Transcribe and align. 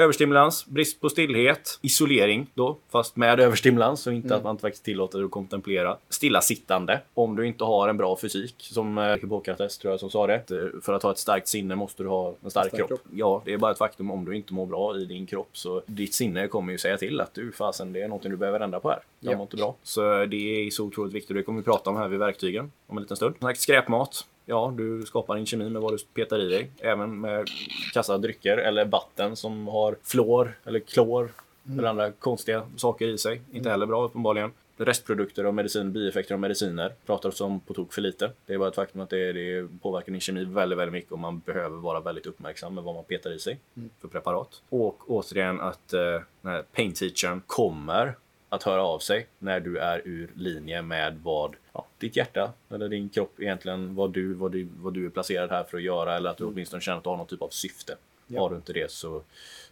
överstimulans, 0.00 0.66
brist 0.66 1.00
på 1.00 1.08
stillhet, 1.08 1.78
isolering 1.82 2.46
då, 2.54 2.76
fast 2.92 3.16
med 3.16 3.40
överstimulans 3.40 4.06
och 4.06 4.12
inte 4.12 4.26
Mm. 4.28 4.36
att 4.38 4.44
man 4.44 4.50
inte 4.50 4.60
faktiskt 4.60 4.84
tillåter 4.84 5.24
att 5.24 5.30
kontemplera. 5.30 5.96
Stillasittande, 6.08 7.00
om 7.14 7.36
du 7.36 7.46
inte 7.46 7.64
har 7.64 7.88
en 7.88 7.96
bra 7.96 8.16
fysik, 8.16 8.54
som 8.58 8.98
eh, 8.98 9.04
Hippokrates 9.04 9.78
tror 9.78 9.90
jag 9.92 10.00
som 10.00 10.10
sa 10.10 10.26
det. 10.26 10.50
Eh, 10.50 10.80
För 10.82 10.92
att 10.92 11.02
ha 11.02 11.10
ett 11.10 11.18
starkt 11.18 11.48
sinne 11.48 11.74
måste 11.76 12.02
du 12.02 12.08
ha 12.08 12.28
en 12.44 12.50
stark, 12.50 12.66
Stark 12.68 12.76
kropp. 12.78 12.88
kropp. 12.88 13.00
Ja, 13.14 13.42
det 13.44 13.52
är 13.52 13.58
bara 13.58 13.72
ett 13.72 13.78
faktum 13.78 14.10
om 14.10 14.24
du 14.24 14.36
inte 14.36 14.54
mår 14.54 14.66
bra 14.66 14.96
i 14.96 15.04
din 15.04 15.26
kropp 15.26 15.48
så 15.52 15.82
ditt 15.86 16.14
sinne 16.14 16.48
kommer 16.48 16.72
ju 16.72 16.78
säga 16.78 16.96
till 16.96 17.20
att 17.20 17.34
du 17.34 17.52
fasen, 17.52 17.92
det 17.92 18.02
är 18.02 18.08
någonting 18.08 18.30
du 18.30 18.36
behöver 18.36 18.60
ändra 18.60 18.80
på 18.80 18.88
här. 18.90 18.98
Jag 19.20 19.32
Ja. 19.32 19.36
mår 19.36 19.42
inte 19.44 19.56
bra. 19.56 19.74
Så 19.82 20.24
det 20.24 20.36
är 20.66 20.70
så 20.70 20.84
otroligt 20.84 21.12
viktigt 21.14 21.36
det 21.36 21.42
kommer 21.42 21.58
vi 21.60 21.64
prata 21.64 21.90
om 21.90 21.96
här 21.96 22.08
vid 22.08 22.18
verktygen 22.18 22.72
om 22.86 22.96
en 22.96 23.02
liten 23.02 23.16
stund. 23.16 23.34
Skräpmat. 23.56 24.26
Ja, 24.46 24.74
du 24.76 25.02
skapar 25.02 25.36
en 25.36 25.46
kemi 25.46 25.70
med 25.70 25.82
vad 25.82 25.92
du 25.92 25.98
petar 25.98 26.38
i 26.38 26.48
dig. 26.48 26.70
Även 26.78 27.20
med 27.20 27.48
kassa 27.92 28.18
drycker 28.18 28.58
eller 28.58 28.84
vatten 28.84 29.36
som 29.36 29.68
har 29.68 29.96
fluor 30.02 30.58
eller 30.64 30.80
klor 30.80 31.32
eller 31.78 31.88
andra 31.88 32.12
konstiga 32.12 32.62
saker 32.76 33.06
i 33.08 33.18
sig. 33.18 33.40
Inte 33.52 33.70
heller 33.70 33.86
bra 33.86 34.04
uppenbarligen. 34.04 34.52
Restprodukter 34.76 35.44
av 35.44 35.54
medicin, 35.54 35.92
bieffekter 35.92 36.34
av 36.34 36.40
mediciner 36.40 36.92
pratar 37.06 37.42
om 37.42 37.60
på 37.60 37.74
tok 37.74 37.92
för 37.92 38.02
lite. 38.02 38.30
Det 38.46 38.54
är 38.54 38.58
bara 38.58 38.68
ett 38.68 38.74
faktum 38.74 39.00
att 39.00 39.10
det, 39.10 39.32
det 39.32 39.68
påverkar 39.82 40.12
din 40.12 40.20
kemi 40.20 40.44
väldigt, 40.44 40.78
väldigt 40.78 40.92
mycket 40.92 41.12
och 41.12 41.18
man 41.18 41.38
behöver 41.38 41.76
vara 41.76 42.00
väldigt 42.00 42.26
uppmärksam 42.26 42.74
med 42.74 42.84
vad 42.84 42.94
man 42.94 43.04
petar 43.04 43.30
i 43.30 43.38
sig 43.38 43.58
för 44.00 44.08
preparat. 44.08 44.62
Och 44.68 45.10
återigen 45.10 45.60
att 45.60 45.92
eh, 45.92 46.00
den 46.40 46.52
här 46.52 46.62
pain 46.62 46.92
teachern 46.92 47.42
kommer 47.46 48.14
att 48.48 48.62
höra 48.62 48.82
av 48.82 48.98
sig 48.98 49.26
när 49.38 49.60
du 49.60 49.78
är 49.78 50.02
ur 50.04 50.30
linje 50.34 50.82
med 50.82 51.20
vad 51.22 51.56
ja, 51.72 51.86
ditt 52.00 52.16
hjärta 52.16 52.52
eller 52.70 52.88
din 52.88 53.08
kropp 53.08 53.40
egentligen, 53.40 53.94
vad 53.94 54.12
du, 54.12 54.34
vad, 54.34 54.52
du, 54.52 54.68
vad 54.76 54.94
du 54.94 55.06
är 55.06 55.10
placerad 55.10 55.50
här 55.50 55.64
för 55.64 55.76
att 55.76 55.82
göra 55.82 56.16
eller 56.16 56.30
att 56.30 56.36
du 56.36 56.44
åtminstone 56.44 56.80
känner 56.80 56.98
att 56.98 57.04
du 57.04 57.10
har 57.10 57.16
någon 57.16 57.26
typ 57.26 57.42
av 57.42 57.48
syfte. 57.48 57.96
Ja. 58.26 58.40
Har 58.40 58.50
du 58.50 58.56
inte 58.56 58.72
det 58.72 58.90
så 58.90 59.22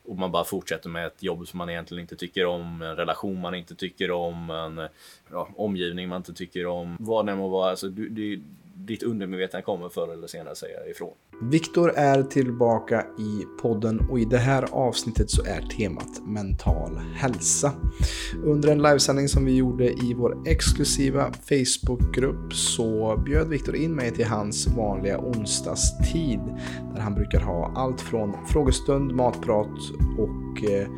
och 0.08 0.16
man 0.16 0.32
bara 0.32 0.44
fortsätter 0.44 0.88
med 0.88 1.06
ett 1.06 1.22
jobb 1.22 1.48
som 1.48 1.58
man 1.58 1.70
egentligen 1.70 2.00
inte 2.00 2.16
tycker 2.16 2.46
om, 2.46 2.82
en 2.82 2.96
relation 2.96 3.40
man 3.40 3.54
inte 3.54 3.74
tycker 3.74 4.10
om, 4.10 4.50
en 4.50 4.88
ja, 5.30 5.48
omgivning 5.56 6.08
man 6.08 6.16
inte 6.16 6.32
tycker 6.32 6.66
om. 6.66 6.96
Vad 7.00 7.26
det 7.26 7.32
än 7.32 7.38
må 7.38 7.48
vara, 7.48 7.70
alltså, 7.70 7.88
du, 7.88 8.08
du, 8.08 8.42
ditt 8.86 9.02
undermedvetna 9.02 9.62
kommer 9.62 9.88
förr 9.88 10.12
eller 10.12 10.26
senare 10.26 10.54
säga 10.54 10.86
ifrån. 10.86 11.12
Viktor 11.42 11.92
är 11.96 12.22
tillbaka 12.22 13.06
i 13.18 13.44
podden 13.62 14.00
och 14.10 14.18
i 14.18 14.24
det 14.24 14.38
här 14.38 14.68
avsnittet 14.72 15.30
så 15.30 15.44
är 15.44 15.60
temat 15.60 16.26
mental 16.26 16.96
hälsa. 17.14 17.72
Under 18.44 18.68
en 18.68 18.82
livesändning 18.82 19.28
som 19.28 19.44
vi 19.44 19.56
gjorde 19.56 19.84
i 19.84 20.14
vår 20.16 20.48
exklusiva 20.48 21.32
Facebookgrupp 21.32 22.52
så 22.52 23.22
bjöd 23.26 23.48
Viktor 23.48 23.76
in 23.76 23.94
mig 23.94 24.10
till 24.10 24.26
hans 24.26 24.66
vanliga 24.66 25.18
onsdagstid 25.18 26.40
där 26.94 27.00
han 27.00 27.14
brukar 27.14 27.40
ha 27.40 27.72
allt 27.76 28.00
från 28.00 28.46
frågestund, 28.46 29.12
matprat 29.12 29.78
och 30.18 30.70
eh, 30.70 30.88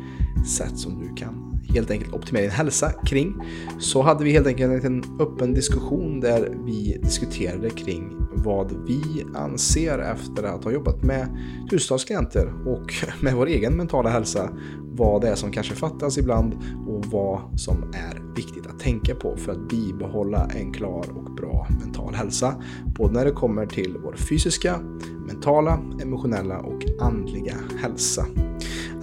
sätt 0.57 0.77
som 0.77 0.99
du 0.99 1.15
kan 1.15 1.50
helt 1.73 1.91
enkelt 1.91 2.13
optimera 2.13 2.41
din 2.41 2.51
hälsa 2.51 2.91
kring. 2.91 3.35
Så 3.79 4.01
hade 4.01 4.23
vi 4.23 4.31
helt 4.31 4.47
enkelt 4.47 4.83
en 4.83 5.03
öppen 5.19 5.53
diskussion 5.53 6.19
där 6.19 6.57
vi 6.65 6.97
diskuterade 7.03 7.69
kring 7.69 8.21
vad 8.33 8.71
vi 8.87 9.25
anser 9.35 9.99
efter 9.99 10.43
att 10.43 10.63
ha 10.63 10.71
jobbat 10.71 11.03
med 11.03 11.37
tusentals 11.69 12.05
klienter 12.05 12.53
och 12.65 12.93
med 13.23 13.33
vår 13.33 13.47
egen 13.47 13.77
mentala 13.77 14.09
hälsa. 14.09 14.49
Vad 14.93 15.21
det 15.21 15.27
är 15.27 15.35
som 15.35 15.51
kanske 15.51 15.75
fattas 15.75 16.17
ibland 16.17 16.53
och 16.87 17.05
vad 17.05 17.59
som 17.59 17.83
är 17.93 18.35
viktigt 18.35 18.67
att 18.67 18.79
tänka 18.79 19.15
på 19.15 19.37
för 19.37 19.51
att 19.51 19.69
bibehålla 19.69 20.49
en 20.55 20.73
klar 20.73 21.05
och 21.15 21.35
bra 21.35 21.67
mental 21.83 22.13
hälsa. 22.13 22.63
Både 22.85 23.13
när 23.13 23.25
det 23.25 23.31
kommer 23.31 23.65
till 23.65 23.97
vår 24.03 24.15
fysiska, 24.15 24.79
mentala, 25.27 25.79
emotionella 26.01 26.59
och 26.59 26.81
andliga 26.99 27.55
hälsa. 27.81 28.25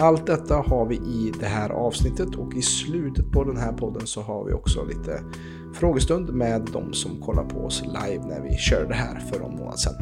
Allt 0.00 0.26
detta 0.26 0.54
har 0.54 0.86
vi 0.86 0.94
i 0.96 1.32
det 1.40 1.46
här 1.46 1.70
avsnittet 1.70 2.34
och 2.34 2.54
i 2.54 2.62
slutet 2.62 3.32
på 3.32 3.44
den 3.44 3.56
här 3.56 3.72
podden 3.72 4.06
så 4.06 4.22
har 4.22 4.44
vi 4.44 4.52
också 4.52 4.84
lite 4.84 5.20
frågestund 5.74 6.30
med 6.30 6.68
de 6.72 6.92
som 6.92 7.20
kollar 7.20 7.44
på 7.44 7.64
oss 7.64 7.82
live 7.82 8.24
när 8.26 8.40
vi 8.40 8.56
körde 8.56 8.88
det 8.88 8.94
här 8.94 9.20
för 9.20 9.40
en 9.40 9.56
månad 9.56 9.78
sedan. 9.78 9.94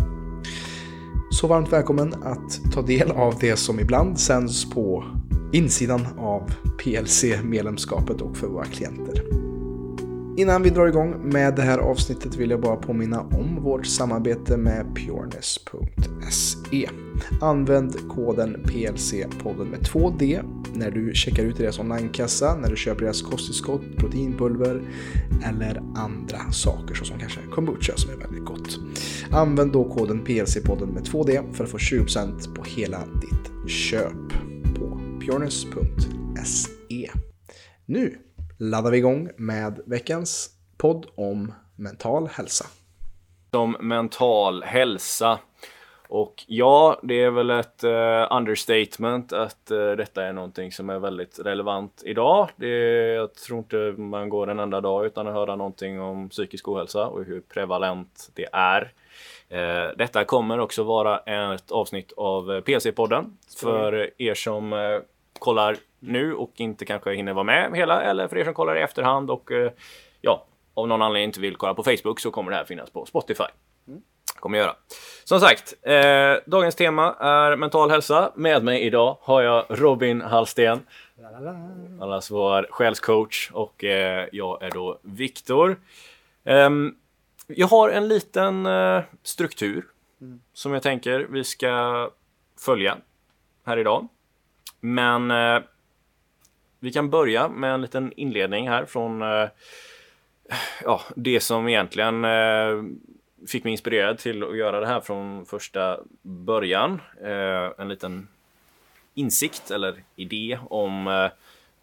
Så 1.31 1.47
varmt 1.47 1.72
välkommen 1.72 2.15
att 2.22 2.72
ta 2.72 2.82
del 2.82 3.10
av 3.10 3.34
det 3.41 3.56
som 3.56 3.81
ibland 3.81 4.19
sänds 4.19 4.71
på 4.71 5.04
insidan 5.53 6.06
av 6.19 6.50
PLC-medlemskapet 6.78 8.21
och 8.21 8.37
för 8.37 8.47
våra 8.47 8.65
klienter. 8.65 9.22
Innan 10.38 10.62
vi 10.62 10.70
drar 10.70 10.86
igång 10.86 11.28
med 11.32 11.54
det 11.54 11.62
här 11.62 11.78
avsnittet 11.78 12.36
vill 12.36 12.50
jag 12.50 12.60
bara 12.60 12.76
påminna 12.76 13.20
om 13.20 13.62
vårt 13.62 13.86
samarbete 13.86 14.56
med 14.56 14.86
pureness.se. 14.97 16.88
Använd 17.41 18.08
koden 18.08 18.56
PLC-podden 18.64 19.70
med 19.70 19.80
2D 19.80 20.42
när 20.74 20.91
du 20.91 21.14
checkar 21.14 21.44
ut 21.44 21.56
deras 21.56 21.78
onlinekassa, 21.78 22.56
när 22.56 22.70
du 22.70 22.76
köper 22.76 23.00
deras 23.00 23.22
kosttillskott, 23.22 23.82
proteinpulver 23.97 24.82
eller 25.44 25.82
andra 25.94 26.38
saker 26.53 26.94
såsom 26.94 27.18
kanske 27.18 27.41
kombucha 27.50 27.92
som 27.97 28.10
är 28.10 28.16
väldigt 28.16 28.44
gott. 28.44 28.80
Använd 29.30 29.72
då 29.72 29.84
koden 29.84 30.24
PLC-podden 30.26 30.92
med 30.94 31.03
2D 31.03 31.53
för 31.53 31.64
att 31.64 31.70
få 31.70 31.78
20% 31.78 32.54
på 32.54 32.64
hela 32.64 32.98
ditt 32.98 33.70
köp 33.70 34.32
på 34.74 35.00
pureness.se. 35.20 37.10
Nu 37.86 38.18
laddar 38.59 38.91
vi 38.91 38.99
igång 38.99 39.31
med 39.37 39.81
veckans 39.87 40.50
podd 40.77 41.06
om 41.15 41.55
mental 41.77 42.28
hälsa. 42.28 42.67
Som 43.50 43.77
mental 43.81 44.62
hälsa. 44.62 45.39
Och 46.09 46.44
ja, 46.47 47.00
det 47.03 47.22
är 47.22 47.31
väl 47.31 47.50
ett 47.50 47.84
eh, 47.84 48.37
understatement 48.37 49.33
att 49.33 49.71
eh, 49.71 49.91
detta 49.91 50.25
är 50.25 50.33
någonting 50.33 50.72
som 50.72 50.91
är 50.91 50.99
väldigt 50.99 51.39
relevant 51.39 52.03
idag. 52.05 52.49
Det 52.56 52.69
jag 53.15 53.34
tror 53.34 53.59
inte 53.59 53.77
man 53.97 54.28
går 54.28 54.50
en 54.50 54.59
enda 54.59 54.81
dag 54.81 55.06
utan 55.06 55.27
att 55.27 55.34
höra 55.34 55.56
någonting 55.56 56.00
om 56.00 56.28
psykisk 56.28 56.69
ohälsa 56.69 57.06
och 57.06 57.25
hur 57.25 57.41
prevalent 57.41 58.31
det 58.34 58.49
är. 58.53 58.93
Eh, 59.49 59.91
detta 59.97 60.25
kommer 60.25 60.59
också 60.59 60.83
vara 60.83 61.19
ett 61.19 61.71
avsnitt 61.71 62.12
av 62.16 62.53
eh, 62.53 62.61
PC-podden 62.61 63.37
för 63.61 64.11
er 64.22 64.34
som 64.34 64.72
eh, 64.72 65.00
kollar 65.38 65.76
nu 65.98 66.34
och 66.34 66.52
inte 66.56 66.84
kanske 66.84 67.14
hinner 67.14 67.32
vara 67.32 67.44
med 67.44 67.70
hela 67.74 68.02
eller 68.02 68.28
för 68.28 68.36
er 68.38 68.44
som 68.44 68.54
kollar 68.54 68.76
i 68.76 68.82
efterhand 68.82 69.30
och 69.30 69.52
eh, 69.52 69.72
ja, 70.20 70.47
av 70.74 70.88
någon 70.88 71.02
anledning 71.02 71.28
inte 71.28 71.41
vill 71.41 71.56
kolla 71.56 71.74
på 71.74 71.82
Facebook 71.82 72.20
så 72.20 72.30
kommer 72.30 72.50
det 72.50 72.56
här 72.56 72.64
finnas 72.64 72.91
på 72.91 73.06
Spotify 73.06 73.44
kommer 74.41 74.58
jag 74.58 74.64
göra. 74.64 74.76
Som 75.24 75.41
sagt, 75.41 75.74
eh, 75.82 76.34
dagens 76.47 76.74
tema 76.74 77.14
är 77.14 77.56
mental 77.56 77.91
hälsa. 77.91 78.32
Med 78.34 78.64
mig 78.64 78.82
idag 78.82 79.19
har 79.20 79.42
jag 79.42 79.64
Robin 79.69 80.20
Hallsten, 80.20 80.80
allas 82.00 82.30
vår 82.30 82.66
själscoach 82.70 83.50
och 83.53 83.84
eh, 83.84 84.28
jag 84.32 84.62
är 84.62 84.70
då 84.70 84.98
Viktor. 85.03 85.80
Ehm, 86.44 86.94
jag 87.47 87.66
har 87.66 87.91
en 87.91 88.08
liten 88.08 88.66
eh, 88.66 89.03
struktur 89.22 89.84
som 90.53 90.72
jag 90.72 90.82
tänker 90.82 91.26
vi 91.30 91.44
ska 91.44 92.10
följa 92.60 92.97
här 93.64 93.76
idag. 93.76 94.08
Men 94.81 95.31
eh, 95.31 95.62
vi 96.81 96.92
kan 96.92 97.10
börja 97.10 97.48
med 97.48 97.75
en 97.75 97.82
liten 97.82 98.12
inledning 98.16 98.69
här 98.69 98.84
från 98.84 99.22
eh, 99.22 99.48
ja, 100.84 101.00
det 101.16 101.41
som 101.41 101.69
egentligen 101.69 102.25
eh, 102.25 102.82
fick 103.48 103.65
mig 103.65 103.70
inspirerad 103.70 104.19
till 104.19 104.42
att 104.42 104.56
göra 104.56 104.81
det 104.81 104.86
här 104.86 105.00
från 105.00 105.47
första 105.47 106.00
början. 106.22 107.00
Eh, 107.22 107.70
en 107.78 107.88
liten 107.88 108.28
insikt 109.15 109.70
eller 109.70 110.03
idé 110.16 110.59
om 110.70 111.06
eh, 111.06 111.31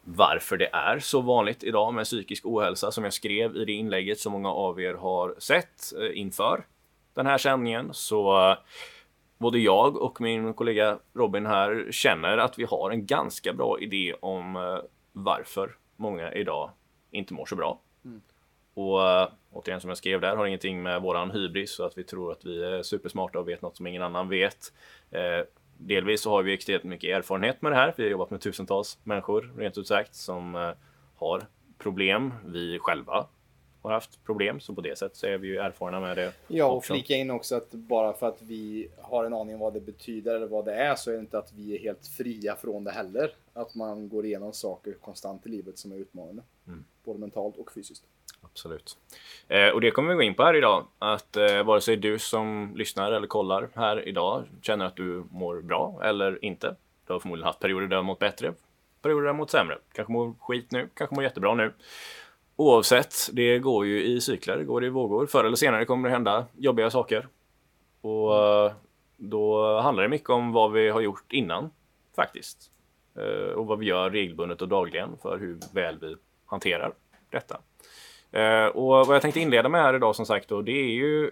varför 0.04 0.58
det 0.58 0.70
är 0.74 1.00
så 1.00 1.22
vanligt 1.22 1.64
idag 1.64 1.94
med 1.94 2.06
psykisk 2.06 2.46
ohälsa 2.46 2.92
som 2.92 3.04
jag 3.04 3.14
skrev 3.14 3.56
i 3.56 3.66
det 3.66 3.72
inlägget 3.72 4.20
som 4.20 4.32
många 4.32 4.50
av 4.52 4.82
er 4.82 4.94
har 4.94 5.36
sett 5.38 5.94
eh, 6.02 6.20
inför 6.20 6.66
den 7.14 7.26
här 7.26 7.38
sändningen. 7.38 7.90
Så 7.94 8.50
eh, 8.50 8.58
både 9.44 9.60
jag 9.60 9.98
och 9.98 10.22
min 10.22 10.54
kollega 10.54 11.00
Robin 11.14 11.46
här 11.46 11.88
känner 11.92 12.38
att 12.38 12.60
vi 12.60 12.64
har 12.64 12.92
en 12.92 13.06
ganska 13.06 13.54
bra 13.54 13.80
idé 13.80 14.14
om 14.20 14.56
eh, 14.56 14.78
varför 15.12 15.76
många 15.96 16.34
idag 16.34 16.70
inte 17.12 17.34
mår 17.34 17.46
så 17.46 17.56
bra. 17.56 17.80
Och 18.74 19.10
äh, 19.10 19.30
återigen 19.52 19.82
som 19.82 19.90
jag 19.90 19.98
skrev 19.98 20.22
där 20.22 20.36
har 20.36 20.46
ingenting 20.46 20.84
med 20.84 21.02
våran 21.02 21.32
hybris 21.32 21.76
så 21.76 21.86
att 21.86 21.98
vi 21.98 22.04
tror 22.04 22.32
att 22.32 22.46
vi 22.46 22.64
är 22.64 22.84
supersmarta 22.84 23.40
och 23.40 23.48
vet 23.48 23.62
något 23.62 23.78
som 23.78 23.88
ingen 23.88 24.02
annan 24.02 24.30
vet. 24.30 24.74
Eh, 25.12 25.46
delvis 25.78 26.22
så 26.22 26.30
har 26.30 26.44
vi 26.44 26.54
extremt 26.54 26.84
mycket 26.84 27.18
erfarenhet 27.18 27.62
med 27.62 27.72
det 27.72 27.76
här. 27.76 27.94
Vi 27.98 28.04
har 28.04 28.10
jobbat 28.10 28.32
med 28.32 28.42
tusentals 28.42 29.00
människor 29.04 29.54
rent 29.58 29.78
ut 29.78 29.88
sagt 29.88 30.16
som 30.16 30.56
eh, 30.56 30.72
har 31.16 31.42
problem. 31.78 32.34
Vi 32.46 32.80
själva 32.80 33.28
har 33.84 33.94
haft 33.94 34.24
problem 34.26 34.60
så 34.60 34.74
på 34.74 34.82
det 34.82 34.98
sättet 34.98 35.18
så 35.18 35.28
är 35.28 35.38
vi 35.38 35.48
ju 35.48 35.58
erfarna 35.58 36.00
med 36.00 36.18
det. 36.18 36.34
Ja, 36.48 36.66
och 36.66 36.78
också. 36.78 36.94
flika 36.94 37.16
in 37.16 37.32
också 37.32 37.56
att 37.56 37.72
bara 37.72 38.14
för 38.14 38.28
att 38.28 38.42
vi 38.42 38.88
har 39.02 39.26
en 39.26 39.34
aning 39.34 39.56
om 39.56 39.62
vad 39.62 39.74
det 39.74 39.82
betyder 39.82 40.36
eller 40.36 40.48
vad 40.48 40.66
det 40.66 40.74
är 40.74 40.96
så 40.96 41.12
är 41.12 41.16
det 41.16 41.20
inte 41.20 41.38
att 41.38 41.54
vi 41.54 41.76
är 41.76 41.80
helt 41.80 42.08
fria 42.08 42.56
från 42.56 42.84
det 42.84 42.92
heller. 42.92 43.32
Att 43.54 43.76
man 43.76 44.10
går 44.10 44.26
igenom 44.26 44.54
saker 44.54 44.94
konstant 44.94 45.46
i 45.46 45.50
livet 45.50 45.78
som 45.78 45.92
är 45.92 45.96
utmanande. 45.96 46.44
Mm. 46.68 46.86
Både 47.04 47.20
mentalt 47.20 47.58
och 47.58 47.72
fysiskt. 47.72 48.04
Absolut. 48.42 48.98
Eh, 49.48 49.68
och 49.68 49.82
det 49.82 49.92
kommer 49.92 50.10
vi 50.10 50.16
gå 50.16 50.22
in 50.22 50.36
på 50.36 50.44
här 50.44 50.56
idag. 50.56 50.88
Att 51.00 51.38
eh, 51.38 51.64
vare 51.64 51.82
sig 51.82 51.98
du 51.98 52.20
som 52.20 52.74
lyssnar 52.76 53.12
eller 53.12 53.28
kollar 53.28 53.70
här 53.74 54.08
idag 54.08 54.44
känner 54.62 54.86
att 54.86 54.96
du 54.96 55.24
mår 55.32 55.62
bra 55.62 56.00
eller 56.04 56.46
inte. 56.46 56.76
Du 57.08 57.14
har 57.14 57.20
förmodligen 57.20 57.46
haft 57.46 57.60
perioder 57.60 57.82
där 57.82 57.90
du 57.90 57.96
har 57.96 58.04
mått 58.04 58.20
bättre, 58.20 58.54
perioder 59.02 59.22
där 59.22 59.28
du 59.28 59.34
har 59.34 59.38
mått 59.38 59.52
sämre. 59.52 59.78
Kanske 59.94 60.14
mår 60.14 60.34
skit 60.40 60.72
nu, 60.72 60.90
kanske 60.94 61.16
mår 61.16 61.24
jättebra 61.24 61.56
nu. 61.56 61.74
Oavsett, 62.56 63.14
det 63.32 63.60
går 63.60 63.86
ju 63.86 64.04
i 64.04 64.22
cykler, 64.22 64.58
det 64.58 64.64
går 64.64 64.86
i 64.86 64.90
vågor. 64.90 65.26
Förr 65.26 65.44
eller 65.44 65.56
senare 65.56 65.86
kommer 65.86 66.10
det 66.10 66.14
hända 66.14 66.46
jobbiga 66.58 66.90
saker. 66.90 67.28
Och 68.02 68.36
eh, 68.36 68.72
då 69.18 69.78
handlar 69.80 70.04
det 70.04 70.10
mycket 70.10 70.30
om 70.30 70.52
vad 70.52 70.72
vi 70.72 70.90
har 70.90 71.02
gjort 71.02 71.34
innan, 71.34 71.70
faktiskt. 72.16 72.72
Eh, 73.16 73.54
och 73.54 73.66
vad 73.68 73.80
vi 73.80 73.86
gör 73.86 74.10
regelbundet 74.10 74.62
och 74.62 74.68
dagligen 74.68 75.10
för 75.22 75.38
hur 75.38 75.60
väl 75.74 76.00
vi 76.02 76.16
hanterar 76.46 76.94
detta. 77.30 77.60
Eh, 78.32 78.66
och 78.66 79.08
vad 79.08 79.16
jag 79.16 79.22
tänkte 79.22 79.40
inleda 79.40 79.70
med 79.70 79.82
här 79.82 79.94
idag 79.94 80.16
som 80.16 80.26
sagt 80.26 80.50
då, 80.50 80.62
det 80.62 80.80
är 80.80 80.92
ju 80.92 81.32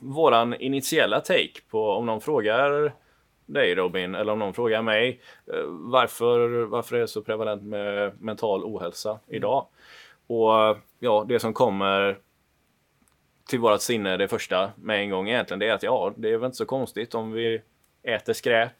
våran 0.00 0.54
initiella 0.54 1.20
take 1.20 1.60
på 1.70 1.90
om 1.90 2.06
någon 2.06 2.20
frågar 2.20 2.92
dig 3.46 3.74
Robin, 3.74 4.14
eller 4.14 4.32
om 4.32 4.38
någon 4.38 4.54
frågar 4.54 4.82
mig 4.82 5.20
varför, 5.68 6.64
varför 6.64 6.96
är 6.96 7.00
det 7.00 7.08
så 7.08 7.22
prevalent 7.22 7.62
med 7.62 8.22
mental 8.22 8.64
ohälsa 8.64 9.18
idag? 9.26 9.66
Och 10.26 10.78
ja, 10.98 11.24
det 11.28 11.40
som 11.40 11.54
kommer 11.54 12.18
till 13.48 13.58
vårt 13.58 13.80
sinne 13.80 14.16
det 14.16 14.28
första 14.28 14.72
med 14.76 15.00
en 15.00 15.10
gång 15.10 15.28
egentligen, 15.28 15.58
det 15.58 15.68
är 15.68 15.72
att 15.72 15.82
ja, 15.82 16.14
det 16.16 16.28
är 16.28 16.36
väl 16.36 16.46
inte 16.46 16.56
så 16.56 16.66
konstigt 16.66 17.14
om 17.14 17.32
vi 17.32 17.62
äter 18.02 18.32
skräp, 18.32 18.72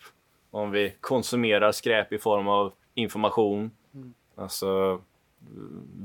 om 0.50 0.70
vi 0.70 0.94
konsumerar 1.00 1.72
skräp 1.72 2.12
i 2.12 2.18
form 2.18 2.48
av 2.48 2.72
information, 2.94 3.70
mm. 3.94 4.14
alltså 4.34 5.00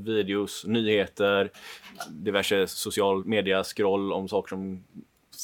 videos, 0.03 0.65
nyheter, 0.65 1.51
diverse 2.09 2.67
social 2.67 3.25
media 3.25 3.63
scroll 3.63 4.13
om 4.13 4.27
saker 4.27 4.49
som 4.49 4.83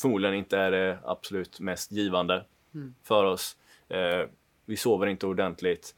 förmodligen 0.02 0.36
inte 0.36 0.58
är 0.58 0.72
det 0.72 0.98
absolut 1.04 1.60
mest 1.60 1.92
givande 1.92 2.46
mm. 2.74 2.96
för 3.04 3.24
oss. 3.24 3.58
Eh, 3.90 4.30
vi 4.66 4.78
sover 4.78 5.08
inte 5.08 5.28
ordentligt. 5.28 5.96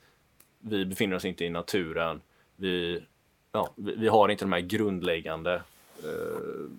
Vi 0.60 0.86
befinner 0.86 1.16
oss 1.16 1.26
inte 1.26 1.46
i 1.46 1.50
naturen. 1.50 2.22
Vi 2.56 3.04
ja, 3.52 3.70
vi, 3.76 4.08
har 4.08 4.30
inte 4.30 4.46
de 4.46 4.52
här 4.52 4.60
grundläggande 4.60 5.62
eh, 6.04 6.70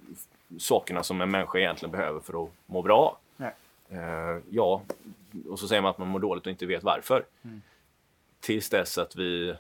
sakerna 0.59 1.03
som 1.03 1.21
en 1.21 1.31
människa 1.31 1.59
egentligen 1.59 1.93
behöver 1.93 2.21
för 2.21 2.45
att 2.45 2.51
må 2.67 2.83
bra. 2.83 3.19
Eh, 3.91 4.39
ja, 4.51 4.83
och 5.49 5.59
så 5.59 5.69
säger 5.69 5.83
man 5.83 5.91
att 5.91 5.99
man 5.99 6.09
mår 6.09 6.19
dåligt 6.19 6.47
och 6.47 6.51
inte 6.51 6.67
vet 6.67 6.83
varför. 6.83 7.25
Mm. 7.43 7.63
Tills 8.41 8.71
dess 8.71 8.99
att 8.99 9.17
vi 9.17 9.55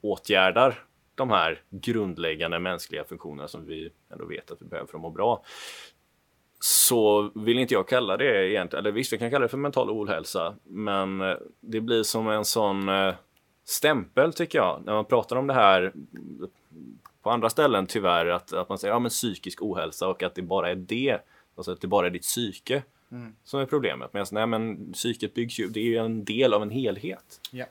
åtgärdar 0.00 0.84
de 1.14 1.30
här 1.30 1.62
grundläggande 1.70 2.58
mänskliga 2.58 3.04
funktionerna 3.04 3.48
som 3.48 3.66
vi 3.66 3.90
ändå 4.10 4.24
vet 4.24 4.50
att 4.50 4.62
vi 4.62 4.66
behöver 4.66 4.86
för 4.86 4.98
att 4.98 5.02
må 5.02 5.10
bra. 5.10 5.44
Så 6.60 7.30
vill 7.34 7.58
inte 7.58 7.74
jag 7.74 7.88
kalla 7.88 8.16
det 8.16 8.50
egentligen, 8.50 8.84
eller 8.84 8.92
visst 8.92 9.12
vi 9.12 9.18
kan 9.18 9.30
kalla 9.30 9.42
det 9.42 9.48
för 9.48 9.58
mental 9.58 9.90
ohälsa, 9.90 10.54
men 10.62 11.20
eh, 11.20 11.36
det 11.60 11.80
blir 11.80 12.02
som 12.02 12.28
en 12.28 12.44
sån 12.44 12.88
eh, 12.88 13.14
stämpel 13.72 14.32
tycker 14.32 14.58
jag, 14.58 14.82
när 14.84 14.92
man 14.92 15.04
pratar 15.04 15.36
om 15.36 15.46
det 15.46 15.54
här 15.54 15.92
på 17.22 17.30
andra 17.30 17.50
ställen 17.50 17.86
tyvärr, 17.86 18.26
att, 18.26 18.52
att 18.52 18.68
man 18.68 18.78
säger 18.78 18.94
ja, 18.94 18.98
men 18.98 19.10
psykisk 19.10 19.62
ohälsa 19.62 20.08
och 20.08 20.22
att 20.22 20.34
det 20.34 20.42
bara 20.42 20.70
är 20.70 20.74
det, 20.74 21.18
alltså 21.56 21.72
att 21.72 21.80
det 21.80 21.86
bara 21.86 22.06
är 22.06 22.10
ditt 22.10 22.22
psyke 22.22 22.82
mm. 23.12 23.34
som 23.44 23.60
är 23.60 23.66
problemet. 23.66 24.12
Men, 24.12 24.26
nej, 24.32 24.46
men 24.46 24.92
psyket 24.92 25.34
byggs 25.34 25.58
ju, 25.58 25.68
det 25.68 25.80
är 25.80 25.84
ju 25.84 25.96
en 25.96 26.24
del 26.24 26.54
av 26.54 26.62
en 26.62 26.70
helhet. 26.70 27.40
Yeah. 27.52 27.68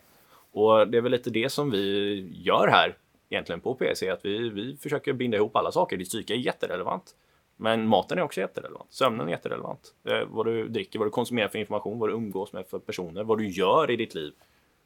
Och 0.52 0.88
det 0.88 0.98
är 0.98 1.02
väl 1.02 1.12
lite 1.12 1.30
det 1.30 1.50
som 1.50 1.72
vi 1.72 2.28
gör 2.36 2.68
här 2.68 2.98
egentligen 3.30 3.62
på 3.62 3.76
PC, 3.76 4.10
att 4.10 4.26
vi, 4.26 4.50
vi 4.50 4.78
försöker 4.78 5.14
binda 5.14 5.38
ihop 5.38 5.56
alla 5.56 5.72
saker. 5.72 5.98
Ditt 5.98 6.10
psyke 6.10 6.34
är 6.34 6.38
jätterelevant. 6.38 7.16
Men 7.58 7.88
maten 7.88 8.18
är 8.18 8.22
också 8.22 8.40
jätterelevant. 8.40 8.94
Sömnen 8.94 9.28
är 9.28 9.32
jätterelevant. 9.32 9.94
Eh, 10.04 10.24
vad 10.28 10.46
du 10.46 10.68
dricker, 10.68 11.00
vad 11.00 11.08
du 11.08 11.12
konsumerar 11.12 11.48
för 11.48 11.60
information, 11.60 12.00
vad 12.00 12.10
du 12.10 12.14
umgås 12.14 12.54
med 12.54 12.68
för 12.68 12.80
personer, 12.80 13.24
vad 13.24 13.38
du 13.38 13.50
gör 13.50 13.92
i 13.92 13.96
ditt 13.96 14.16
liv 14.16 14.34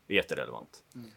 är 0.07 0.15
jätterelevant. 0.15 0.83
Mm. 0.95 1.07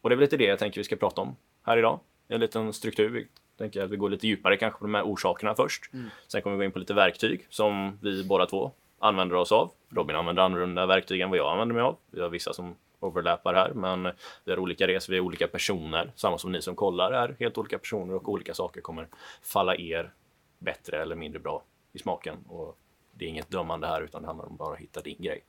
Och 0.00 0.10
det 0.10 0.14
är 0.14 0.16
väl 0.16 0.24
lite 0.24 0.36
det 0.36 0.44
jag 0.44 0.58
tänker 0.58 0.80
vi 0.80 0.84
ska 0.84 0.96
prata 0.96 1.20
om 1.20 1.36
här 1.62 1.76
idag. 1.76 2.00
En 2.28 2.40
liten 2.40 2.72
struktur. 2.72 3.08
Vi 3.08 3.28
tänker 3.58 3.82
att 3.82 3.90
vi 3.90 3.96
går 3.96 4.10
lite 4.10 4.26
djupare 4.26 4.56
kanske 4.56 4.78
på 4.78 4.84
de 4.84 4.94
här 4.94 5.02
orsakerna 5.02 5.54
först. 5.54 5.92
Mm. 5.92 6.10
Sen 6.28 6.42
kommer 6.42 6.56
vi 6.56 6.60
gå 6.60 6.64
in 6.64 6.72
på 6.72 6.78
lite 6.78 6.94
verktyg 6.94 7.46
som 7.50 7.98
vi 8.02 8.24
båda 8.24 8.46
två 8.46 8.72
använder 8.98 9.36
oss 9.36 9.52
av. 9.52 9.72
Robin 9.88 10.16
använder 10.16 10.42
annorlunda 10.42 10.86
verktyg 10.86 11.20
än 11.20 11.30
vad 11.30 11.38
jag 11.38 11.52
använder 11.52 11.74
mig 11.74 11.82
av. 11.82 11.96
Vi 12.10 12.20
har 12.20 12.28
vissa 12.28 12.52
som 12.52 12.76
overlappar 13.00 13.54
här, 13.54 13.72
men 13.72 14.12
vi 14.44 14.52
har 14.52 14.58
olika 14.58 14.86
resor, 14.86 15.12
vi 15.12 15.16
är 15.16 15.20
olika 15.20 15.48
personer. 15.48 16.12
Samma 16.16 16.38
som 16.38 16.52
ni 16.52 16.62
som 16.62 16.76
kollar 16.76 17.12
är 17.12 17.36
helt 17.38 17.58
olika 17.58 17.78
personer 17.78 18.14
och 18.14 18.28
olika 18.28 18.54
saker 18.54 18.80
kommer 18.80 19.08
falla 19.42 19.76
er 19.76 20.12
bättre 20.58 21.02
eller 21.02 21.16
mindre 21.16 21.40
bra 21.40 21.62
i 21.92 21.98
smaken. 21.98 22.36
Och 22.48 22.78
det 23.12 23.24
är 23.24 23.28
inget 23.28 23.50
dömande 23.50 23.86
här, 23.86 24.02
utan 24.02 24.22
det 24.22 24.28
handlar 24.28 24.46
om 24.46 24.56
bara 24.56 24.74
att 24.74 24.80
hitta 24.80 25.00
din 25.00 25.22
grej. 25.22 25.44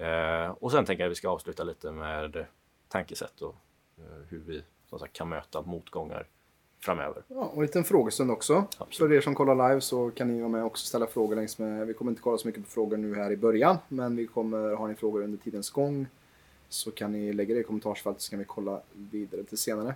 Eh, 0.00 0.50
och 0.50 0.72
sen 0.72 0.84
tänker 0.84 1.04
jag 1.04 1.08
att 1.08 1.12
vi 1.12 1.16
ska 1.16 1.28
avsluta 1.28 1.64
lite 1.64 1.90
med 1.90 2.44
tankesätt 2.88 3.40
och 3.40 3.54
eh, 3.98 4.04
hur 4.28 4.38
vi 4.38 4.62
som 4.90 4.98
sagt, 4.98 5.12
kan 5.12 5.28
möta 5.28 5.62
motgångar 5.62 6.26
framöver. 6.80 7.22
Ja, 7.28 7.44
och 7.44 7.56
en 7.56 7.62
liten 7.62 7.84
frågestund 7.84 8.30
också. 8.30 8.64
Absolut. 8.78 9.10
För 9.10 9.16
er 9.16 9.20
som 9.20 9.34
kollar 9.34 9.68
live 9.68 9.80
så 9.80 10.10
kan 10.10 10.28
ni 10.28 10.40
vara 10.40 10.48
med 10.48 10.60
och 10.60 10.66
också 10.66 10.86
ställa 10.86 11.06
frågor 11.06 11.36
längs 11.36 11.58
med. 11.58 11.86
Vi 11.86 11.94
kommer 11.94 12.10
inte 12.10 12.22
kolla 12.22 12.38
så 12.38 12.48
mycket 12.48 12.64
på 12.64 12.70
frågor 12.70 12.96
nu 12.96 13.14
här 13.14 13.32
i 13.32 13.36
början, 13.36 13.78
men 13.88 14.16
vi 14.16 14.26
kommer, 14.26 14.74
har 14.76 14.88
ni 14.88 14.94
frågor 14.94 15.22
under 15.22 15.38
tidens 15.38 15.70
gång 15.70 16.06
så 16.68 16.90
kan 16.90 17.12
ni 17.12 17.32
lägga 17.32 17.54
det 17.54 17.60
i 17.60 17.64
kommentarsfältet 17.64 18.22
så 18.22 18.30
kan 18.30 18.38
vi 18.38 18.44
kolla 18.44 18.80
vidare 18.92 19.44
till 19.44 19.58
senare. 19.58 19.94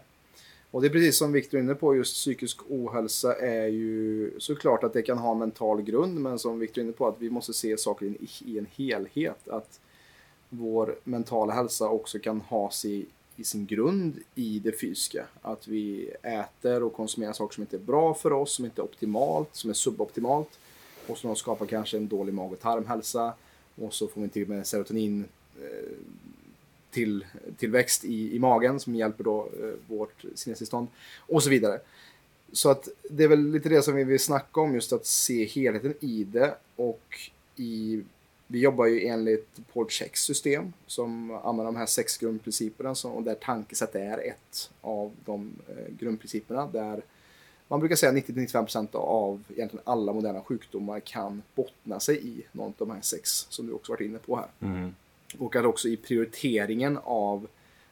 Och 0.71 0.81
det 0.81 0.87
är 0.87 0.91
precis 0.91 1.19
som 1.19 1.33
Viktor 1.33 1.59
är 1.59 1.63
inne 1.63 1.75
på, 1.75 1.97
just 1.97 2.15
psykisk 2.15 2.61
ohälsa 2.69 3.35
är 3.35 3.67
ju 3.67 4.31
såklart 4.39 4.85
att 4.85 4.93
det 4.93 5.03
kan 5.03 5.19
ha 5.19 5.35
mental 5.35 5.83
grund, 5.83 6.21
men 6.21 6.39
som 6.39 6.59
Viktor 6.59 6.81
är 6.81 6.85
inne 6.85 6.93
på 6.93 7.07
att 7.07 7.17
vi 7.19 7.31
måste 7.31 7.53
se 7.53 7.79
saker 7.79 8.15
i 8.45 8.59
en 8.59 8.67
helhet. 8.67 9.49
Att 9.49 9.81
vår 10.59 10.97
mentala 11.05 11.53
hälsa 11.53 11.89
också 11.89 12.19
kan 12.19 12.41
ha 12.41 12.71
sig 12.71 13.07
i 13.37 13.45
sin 13.45 13.67
grund 13.67 14.19
i 14.35 14.59
det 14.59 14.81
fysiska. 14.81 15.27
Att 15.43 15.69
vi 15.69 16.11
äter 16.23 16.83
och 16.83 16.95
konsumerar 16.95 17.33
saker 17.33 17.55
som 17.55 17.63
inte 17.63 17.77
är 17.77 17.81
bra 17.81 18.15
för 18.15 18.33
oss, 18.33 18.53
som 18.53 18.65
inte 18.65 18.81
är 18.81 18.85
optimalt, 18.85 19.49
som 19.53 19.71
är 19.71 19.75
suboptimalt. 19.75 20.59
Och 21.07 21.19
som 21.19 21.37
skapar 21.37 21.67
kanske 21.67 21.97
en 21.97 22.09
dålig 22.09 22.35
mag 22.35 22.53
och 22.53 22.61
tarmhälsa. 22.61 23.35
Och 23.75 23.95
så 23.95 24.09
får 24.09 24.21
vi 24.21 24.29
till 24.29 24.49
med 24.49 24.67
serotonin 24.67 25.25
eh, 25.61 25.97
till, 26.91 27.25
tillväxt 27.57 28.05
i, 28.05 28.37
i 28.37 28.39
magen 28.39 28.81
som 28.81 28.95
hjälper 28.95 29.25
då 29.25 29.49
eh, 29.63 29.97
vårt 29.97 30.25
sinnestillstånd. 30.35 30.89
Och 31.19 31.43
så 31.43 31.51
vidare. 31.51 31.81
Så 32.53 32.71
att 32.71 32.89
det 33.11 33.25
är 33.25 33.29
väl 33.29 33.51
lite 33.51 33.69
det 33.69 33.83
som 33.83 33.95
vi 33.95 34.05
vill 34.05 34.21
snacka 34.21 34.61
om, 34.61 34.75
just 34.75 34.93
att 34.93 35.07
se 35.07 35.45
helheten 35.45 35.95
i 36.01 36.25
det 36.25 36.55
och 36.77 37.31
i 37.57 38.03
vi 38.55 38.61
jobbar 38.61 38.87
ju 38.87 39.07
enligt 39.07 39.61
Paul 39.73 39.89
Checks 39.89 40.25
system 40.25 40.73
som 40.87 41.31
använder 41.31 41.65
de 41.65 41.77
här 41.77 41.87
sex 41.87 42.19
grundprinciperna 42.19 42.95
och 43.05 43.23
där 43.23 43.35
tankesätt 43.35 43.95
är 43.95 44.19
ett 44.19 44.71
av 44.81 45.13
de 45.25 45.53
eh, 45.69 45.95
grundprinciperna. 45.99 46.67
Där 46.67 47.03
man 47.69 47.81
brukar 47.81 47.97
säga 47.97 48.13
90-95% 48.13 48.97
av 48.97 49.45
egentligen 49.57 49.83
alla 49.85 50.13
moderna 50.13 50.41
sjukdomar 50.41 51.01
kan 51.01 51.43
bottna 51.55 52.01
sig 52.01 52.29
i 52.29 52.43
någon 52.53 52.67
av 52.67 52.75
de 52.79 52.91
här 52.91 53.01
sex 53.01 53.47
som 53.51 53.67
du 53.67 53.73
också 53.73 53.93
varit 53.93 54.01
inne 54.01 54.19
på 54.19 54.37
här. 54.37 54.49
Mm. 54.61 54.95
Och 55.39 55.57
att 55.57 55.65
också 55.65 55.89
i 55.89 55.97
prioriteringen 55.97 56.99
av 57.05 57.47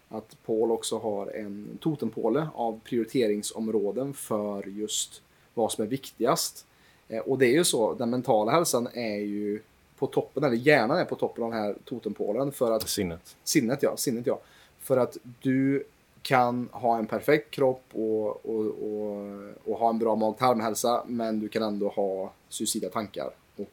att 0.09 0.37
Paul 0.47 0.71
också 0.71 0.99
har 0.99 1.27
en 1.27 1.79
totempåle 1.81 2.49
av 2.55 2.81
prioriteringsområden 2.85 4.15
för 4.15 4.67
just 4.67 5.23
vad 5.55 5.73
som 5.73 5.85
är 5.85 5.89
viktigast. 5.89 6.67
Eh, 7.09 7.21
och 7.21 7.39
det 7.39 7.47
är 7.47 7.55
ju 7.55 7.65
så, 7.65 7.95
den 7.95 8.11
mentala 8.11 8.53
hälsan 8.53 8.89
är 8.95 9.19
ju 9.19 9.61
på 10.03 10.07
toppen, 10.07 10.45
eller 10.45 10.57
hjärnan 10.57 10.99
är 10.99 11.05
på 11.05 11.15
toppen 11.15 11.45
av 11.45 11.51
den 11.51 11.61
här 11.61 11.75
totempålen. 11.85 12.53
För 12.53 12.73
att, 12.73 12.89
sinnet. 12.89 13.37
Sinnet 13.45 13.83
ja, 13.83 13.97
sinnet 13.97 14.27
ja. 14.27 14.41
För 14.79 14.97
att 14.97 15.17
du 15.43 15.85
kan 16.23 16.69
ha 16.73 16.99
en 16.99 17.07
perfekt 17.07 17.51
kropp 17.51 17.85
och, 17.93 18.47
och, 18.47 18.67
och, 18.67 19.27
och 19.65 19.79
ha 19.79 19.89
en 19.89 19.99
bra 19.99 20.17
mag-tarmhälsa 20.17 21.03
men 21.07 21.41
du 21.41 21.49
kan 21.49 21.63
ändå 21.63 21.89
ha 21.89 22.33
suicida 22.49 22.89
tankar 22.89 23.31
och 23.57 23.73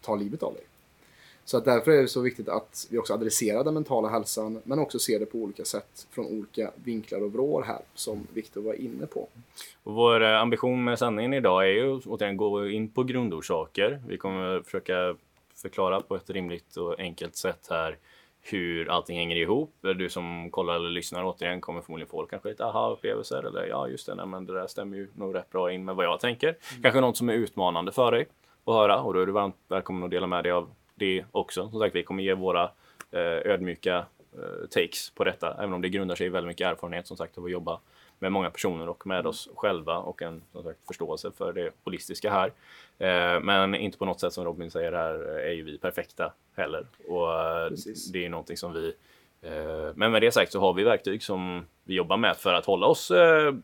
ta 0.00 0.16
livet 0.16 0.42
av 0.42 0.54
dig. 0.54 0.62
Så 1.44 1.56
att 1.56 1.64
därför 1.64 1.90
är 1.90 2.02
det 2.02 2.08
så 2.08 2.20
viktigt 2.20 2.48
att 2.48 2.86
vi 2.90 2.98
också 2.98 3.14
adresserar 3.14 3.64
den 3.64 3.74
mentala 3.74 4.08
hälsan 4.08 4.60
men 4.64 4.78
också 4.78 4.98
ser 4.98 5.18
det 5.18 5.26
på 5.26 5.38
olika 5.38 5.64
sätt 5.64 6.06
från 6.10 6.26
olika 6.26 6.70
vinklar 6.84 7.22
och 7.22 7.32
vrår 7.32 7.62
här 7.62 7.80
som 7.94 8.26
Viktor 8.34 8.62
var 8.62 8.74
inne 8.74 9.06
på. 9.06 9.28
Och 9.82 9.94
vår 9.94 10.22
eh, 10.22 10.40
ambition 10.40 10.84
med 10.84 10.98
sändningen 10.98 11.34
idag 11.34 11.64
är 11.64 11.72
ju 11.72 11.96
att 11.96 12.06
återigen 12.06 12.36
gå 12.36 12.68
in 12.68 12.88
på 12.88 13.02
grundorsaker. 13.02 14.02
Vi 14.08 14.16
kommer 14.16 14.60
försöka 14.60 15.16
förklara 15.54 16.00
på 16.00 16.16
ett 16.16 16.30
rimligt 16.30 16.76
och 16.76 17.00
enkelt 17.00 17.36
sätt 17.36 17.66
här 17.70 17.96
hur 18.42 18.90
allting 18.90 19.18
hänger 19.18 19.36
ihop. 19.36 19.74
Du 19.80 20.08
som 20.08 20.50
kollar 20.50 20.74
eller 20.74 20.90
lyssnar 20.90 21.24
återigen 21.24 21.60
kommer 21.60 21.80
förmodligen 21.80 22.10
få 22.10 22.26
kanske 22.26 22.48
lite 22.48 22.64
aha-upplevelser 22.64 23.42
eller 23.46 23.66
ja, 23.66 23.88
just 23.88 24.06
det, 24.06 24.14
nej, 24.14 24.26
men 24.26 24.46
det 24.46 24.52
där 24.52 24.66
stämmer 24.66 24.96
ju 24.96 25.08
nog 25.14 25.34
rätt 25.34 25.50
bra 25.50 25.72
in 25.72 25.84
med 25.84 25.96
vad 25.96 26.04
jag 26.04 26.20
tänker. 26.20 26.48
Mm. 26.48 26.82
Kanske 26.82 27.00
något 27.00 27.16
som 27.16 27.28
är 27.28 27.34
utmanande 27.34 27.92
för 27.92 28.12
dig 28.12 28.26
att 28.64 28.74
höra 28.74 29.02
och 29.02 29.14
då 29.14 29.20
är 29.20 29.26
du 29.26 29.32
varmt 29.32 29.56
välkommen 29.68 30.04
att 30.04 30.10
dela 30.10 30.26
med 30.26 30.44
dig 30.44 30.52
av 30.52 30.70
det 31.00 31.24
också. 31.32 31.70
Som 31.70 31.80
sagt, 31.80 31.94
vi 31.94 32.02
kommer 32.02 32.22
ge 32.22 32.34
våra 32.34 32.70
eh, 33.10 33.52
ödmjuka 33.52 34.06
eh, 34.32 34.68
takes 34.70 35.10
på 35.10 35.24
detta, 35.24 35.54
även 35.58 35.72
om 35.72 35.80
det 35.80 35.88
grundar 35.88 36.14
sig 36.14 36.26
i 36.26 36.30
väldigt 36.30 36.48
mycket 36.48 36.66
erfarenhet 36.66 37.06
som 37.06 37.16
sagt 37.16 37.38
av 37.38 37.44
att 37.44 37.50
jobba 37.50 37.80
med 38.18 38.32
många 38.32 38.50
personer 38.50 38.88
och 38.88 39.06
med 39.06 39.26
oss 39.26 39.48
själva 39.54 39.98
och 39.98 40.22
en 40.22 40.42
som 40.52 40.62
sagt, 40.62 40.78
förståelse 40.86 41.30
för 41.30 41.52
det 41.52 41.70
holistiska 41.84 42.30
här. 42.30 42.52
Eh, 42.98 43.40
men 43.40 43.74
inte 43.74 43.98
på 43.98 44.04
något 44.04 44.20
sätt 44.20 44.32
som 44.32 44.44
Robin 44.44 44.70
säger 44.70 44.92
här 44.92 45.14
är 45.38 45.52
ju 45.52 45.62
vi 45.62 45.78
perfekta 45.78 46.32
heller. 46.56 46.86
Och 47.08 47.32
eh, 47.32 47.68
Precis. 47.68 48.06
det 48.06 48.24
är 48.24 48.28
någonting 48.28 48.56
som 48.56 48.72
vi 48.72 48.86
eh, 48.86 48.94
men 49.94 50.12
med 50.12 50.22
det 50.22 50.32
sagt 50.32 50.52
så 50.52 50.60
har 50.60 50.72
vi 50.72 50.84
verktyg 50.84 51.22
som 51.22 51.64
vi 51.84 51.94
jobbar 51.94 52.16
med 52.16 52.36
för 52.36 52.54
att 52.54 52.64
hålla 52.64 52.86
oss 52.86 53.10
eh, 53.10 53.54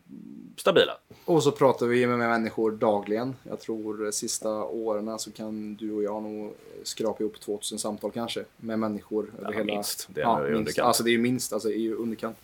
stabila. 0.56 0.92
Och 1.24 1.42
så 1.42 1.52
pratar 1.52 1.86
vi 1.86 2.06
med 2.06 2.18
människor 2.18 2.70
dagligen. 2.70 3.36
Jag 3.42 3.60
tror 3.60 4.10
sista 4.10 4.64
åren 4.64 5.18
så 5.18 5.32
kan 5.32 5.74
du 5.74 5.92
och 5.92 6.02
jag 6.02 6.22
nog 6.22 6.54
skrapa 6.82 7.22
ihop 7.22 7.40
2000 7.40 7.78
samtal 7.78 8.10
kanske. 8.10 8.44
Med 8.56 8.78
människor 8.78 9.30
Ja, 9.36 9.44
över 9.44 9.52
hela... 9.52 9.64
minst. 9.64 10.08
Det 10.14 10.22
är 10.22 10.38
i 10.38 10.42
minst. 10.42 10.58
underkant. 10.58 10.86
Alltså 10.86 11.02
det 11.02 11.10
är 11.10 11.12
ju 11.12 11.18
minst, 11.18 11.52
alltså 11.52 11.70
i 11.70 11.92
underkant. 11.92 12.36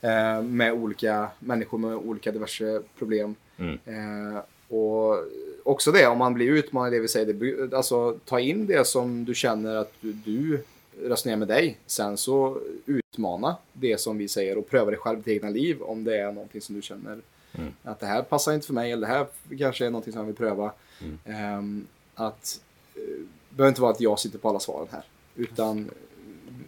Eh, 0.00 0.42
med 0.42 0.72
olika 0.72 1.28
människor 1.38 1.78
med 1.78 1.94
olika 1.94 2.32
diverse 2.32 2.82
problem. 2.98 3.34
Mm. 3.56 3.78
Eh, 3.84 4.40
och 4.68 5.24
också 5.64 5.92
det, 5.92 6.06
om 6.06 6.18
man 6.18 6.34
blir 6.34 6.48
utmanad 6.50 6.92
i 6.92 6.96
det 6.96 7.02
vi 7.02 7.08
säger, 7.08 7.32
det, 7.32 7.76
alltså 7.76 8.18
ta 8.24 8.40
in 8.40 8.66
det 8.66 8.86
som 8.86 9.24
du 9.24 9.34
känner 9.34 9.76
att 9.76 9.92
du, 10.00 10.12
du 10.12 10.64
resonerar 11.02 11.36
med 11.36 11.48
dig. 11.48 11.78
Sen 11.86 12.16
så 12.16 12.60
utmana 12.86 13.56
det 13.72 14.00
som 14.00 14.18
vi 14.18 14.28
säger 14.28 14.58
och 14.58 14.70
pröva 14.70 14.90
det 14.90 14.96
själv 14.96 15.18
i 15.18 15.22
ditt 15.22 15.28
egna 15.42 15.50
liv 15.50 15.82
om 15.82 16.04
det 16.04 16.18
är 16.20 16.32
någonting 16.32 16.60
som 16.60 16.74
du 16.74 16.82
känner 16.82 17.20
Mm. 17.58 17.72
att 17.82 18.00
det 18.00 18.06
här 18.06 18.22
passar 18.22 18.52
inte 18.52 18.66
för 18.66 18.74
mig 18.74 18.92
eller 18.92 19.06
det 19.06 19.12
här 19.14 19.26
kanske 19.58 19.86
är 19.86 19.90
någonting 19.90 20.12
som 20.12 20.20
jag 20.20 20.26
vill 20.26 20.34
pröva. 20.36 20.72
Mm. 21.00 21.18
Ehm, 21.24 21.86
att 22.14 22.60
eh, 22.94 23.00
det 23.48 23.56
behöver 23.56 23.68
inte 23.68 23.80
vara 23.80 23.92
att 23.92 24.00
jag 24.00 24.18
sitter 24.18 24.38
på 24.38 24.48
alla 24.48 24.60
svaren 24.60 24.88
här. 24.90 25.04
Utan 25.34 25.90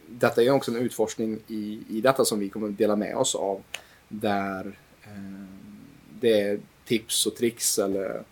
detta 0.06 0.42
är 0.42 0.50
också 0.50 0.70
en 0.70 0.76
utforskning 0.76 1.38
i, 1.46 1.82
i 1.88 2.00
detta 2.00 2.24
som 2.24 2.38
vi 2.38 2.48
kommer 2.48 2.68
att 2.68 2.78
dela 2.78 2.96
med 2.96 3.16
oss 3.16 3.34
av. 3.34 3.62
Där 4.08 4.78
ehm, 5.04 5.48
det 6.20 6.40
är 6.40 6.60
tips 6.84 7.26
och 7.26 7.36
tricks 7.36 7.78
eller 7.78 8.22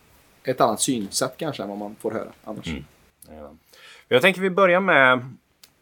ett 0.43 0.61
annat 0.61 0.81
synsätt 0.81 1.33
kanske 1.37 1.63
än 1.63 1.69
vad 1.69 1.77
man 1.77 1.95
får 1.95 2.11
höra 2.11 2.31
annars. 2.43 2.67
Mm. 2.67 2.83
Ja. 3.29 3.51
Jag 4.07 4.21
tänker 4.21 4.41
vi 4.41 4.49
börjar 4.49 4.79
med 4.79 5.35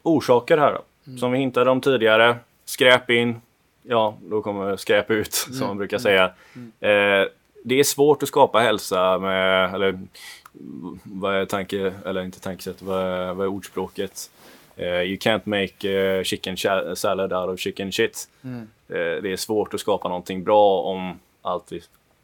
orsaker 0.03 0.57
här 0.57 0.73
då. 0.73 1.17
Som 1.17 1.31
vi 1.31 1.37
hintade 1.37 1.71
om 1.71 1.81
tidigare. 1.81 2.37
Skräp 2.65 3.09
in. 3.09 3.41
Ja, 3.83 4.17
då 4.21 4.41
kommer 4.41 4.77
skräp 4.77 5.11
ut 5.11 5.33
som 5.33 5.67
man 5.67 5.77
brukar 5.77 5.97
säga. 5.97 6.23
Eh, 6.79 7.27
det 7.63 7.79
är 7.79 7.83
svårt 7.83 8.23
att 8.23 8.29
skapa 8.29 8.59
hälsa 8.59 9.19
med, 9.19 9.75
eller 9.75 9.99
vad 11.03 11.35
är 11.35 11.45
tanke, 11.45 11.93
eller 12.05 12.23
inte 12.23 12.39
tankesätt, 12.39 12.81
vad 12.81 13.01
är, 13.01 13.33
vad 13.33 13.45
är 13.45 13.49
ordspråket? 13.49 14.29
Eh, 14.75 15.01
you 15.01 15.17
can't 15.17 15.41
make 15.45 15.89
eh, 15.89 16.23
chicken 16.23 16.57
salad 16.95 17.33
out 17.33 17.49
of 17.53 17.59
chicken 17.59 17.91
shit. 17.91 18.29
Mm. 18.43 18.61
Eh, 18.89 19.21
det 19.21 19.31
är 19.31 19.37
svårt 19.37 19.73
att 19.73 19.79
skapa 19.79 20.07
någonting 20.07 20.43
bra 20.43 20.81
om 20.81 21.19
allt 21.41 21.71
vi 21.71 21.81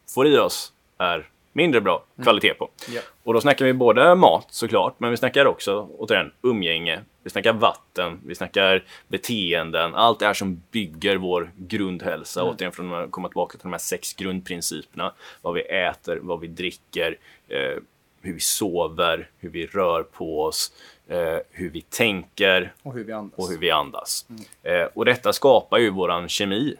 får 0.07 0.27
i 0.27 0.37
oss 0.37 0.73
är 0.97 1.29
mindre 1.53 1.81
bra 1.81 2.03
kvalitet 2.23 2.53
på. 2.53 2.69
Ja. 2.89 3.01
Och 3.23 3.33
då 3.33 3.41
snackar 3.41 3.65
vi 3.65 3.73
både 3.73 4.15
mat 4.15 4.47
såklart, 4.49 4.95
men 4.97 5.11
vi 5.11 5.17
snackar 5.17 5.45
också 5.45 5.89
återigen 5.97 6.31
umgänge. 6.41 6.99
Vi 7.23 7.29
snackar 7.29 7.53
vatten, 7.53 8.19
vi 8.25 8.35
snackar 8.35 8.83
beteenden, 9.07 9.95
allt 9.95 10.19
det 10.19 10.25
här 10.25 10.33
som 10.33 10.61
bygger 10.71 11.15
vår 11.15 11.51
grundhälsa. 11.57 12.43
Återigen 12.43 12.71
från 12.71 12.93
att 12.93 13.11
komma 13.11 13.27
tillbaka 13.27 13.51
till 13.51 13.63
de 13.63 13.71
här 13.71 13.79
sex 13.79 14.13
grundprinciperna. 14.13 15.13
Vad 15.41 15.53
vi 15.53 15.61
äter, 15.61 16.19
vad 16.21 16.39
vi 16.39 16.47
dricker, 16.47 17.17
eh, 17.47 17.77
hur 18.21 18.33
vi 18.33 18.39
sover, 18.39 19.29
hur 19.39 19.49
vi 19.49 19.65
rör 19.65 20.03
på 20.03 20.43
oss, 20.43 20.71
eh, 21.07 21.37
hur 21.51 21.69
vi 21.69 21.81
tänker 21.81 22.73
Och 22.83 22.93
hur 22.93 23.03
vi 23.03 23.13
andas. 23.13 23.39
och 23.39 23.49
hur 23.49 23.57
vi 23.57 23.71
andas. 23.71 24.25
Eh, 24.63 24.87
och 24.93 25.05
detta 25.05 25.33
skapar 25.33 25.77
ju 25.77 25.89
våran 25.89 26.29
kemi 26.29 26.75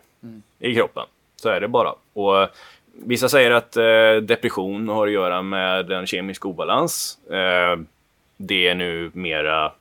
i 0.59 0.75
kroppen. 0.75 1.05
Så 1.35 1.49
är 1.49 1.61
det 1.61 1.67
bara. 1.67 1.95
Och 2.13 2.47
vissa 3.05 3.29
säger 3.29 3.51
att 3.51 3.77
eh, 3.77 4.15
depression 4.21 4.89
har 4.89 5.07
att 5.07 5.13
göra 5.13 5.41
med 5.41 5.91
en 5.91 6.07
kemisk 6.07 6.45
obalans. 6.45 7.17
Eh, 7.29 7.79
det 8.37 8.67
är 8.67 8.75
nu 8.75 9.11
mera 9.13 9.71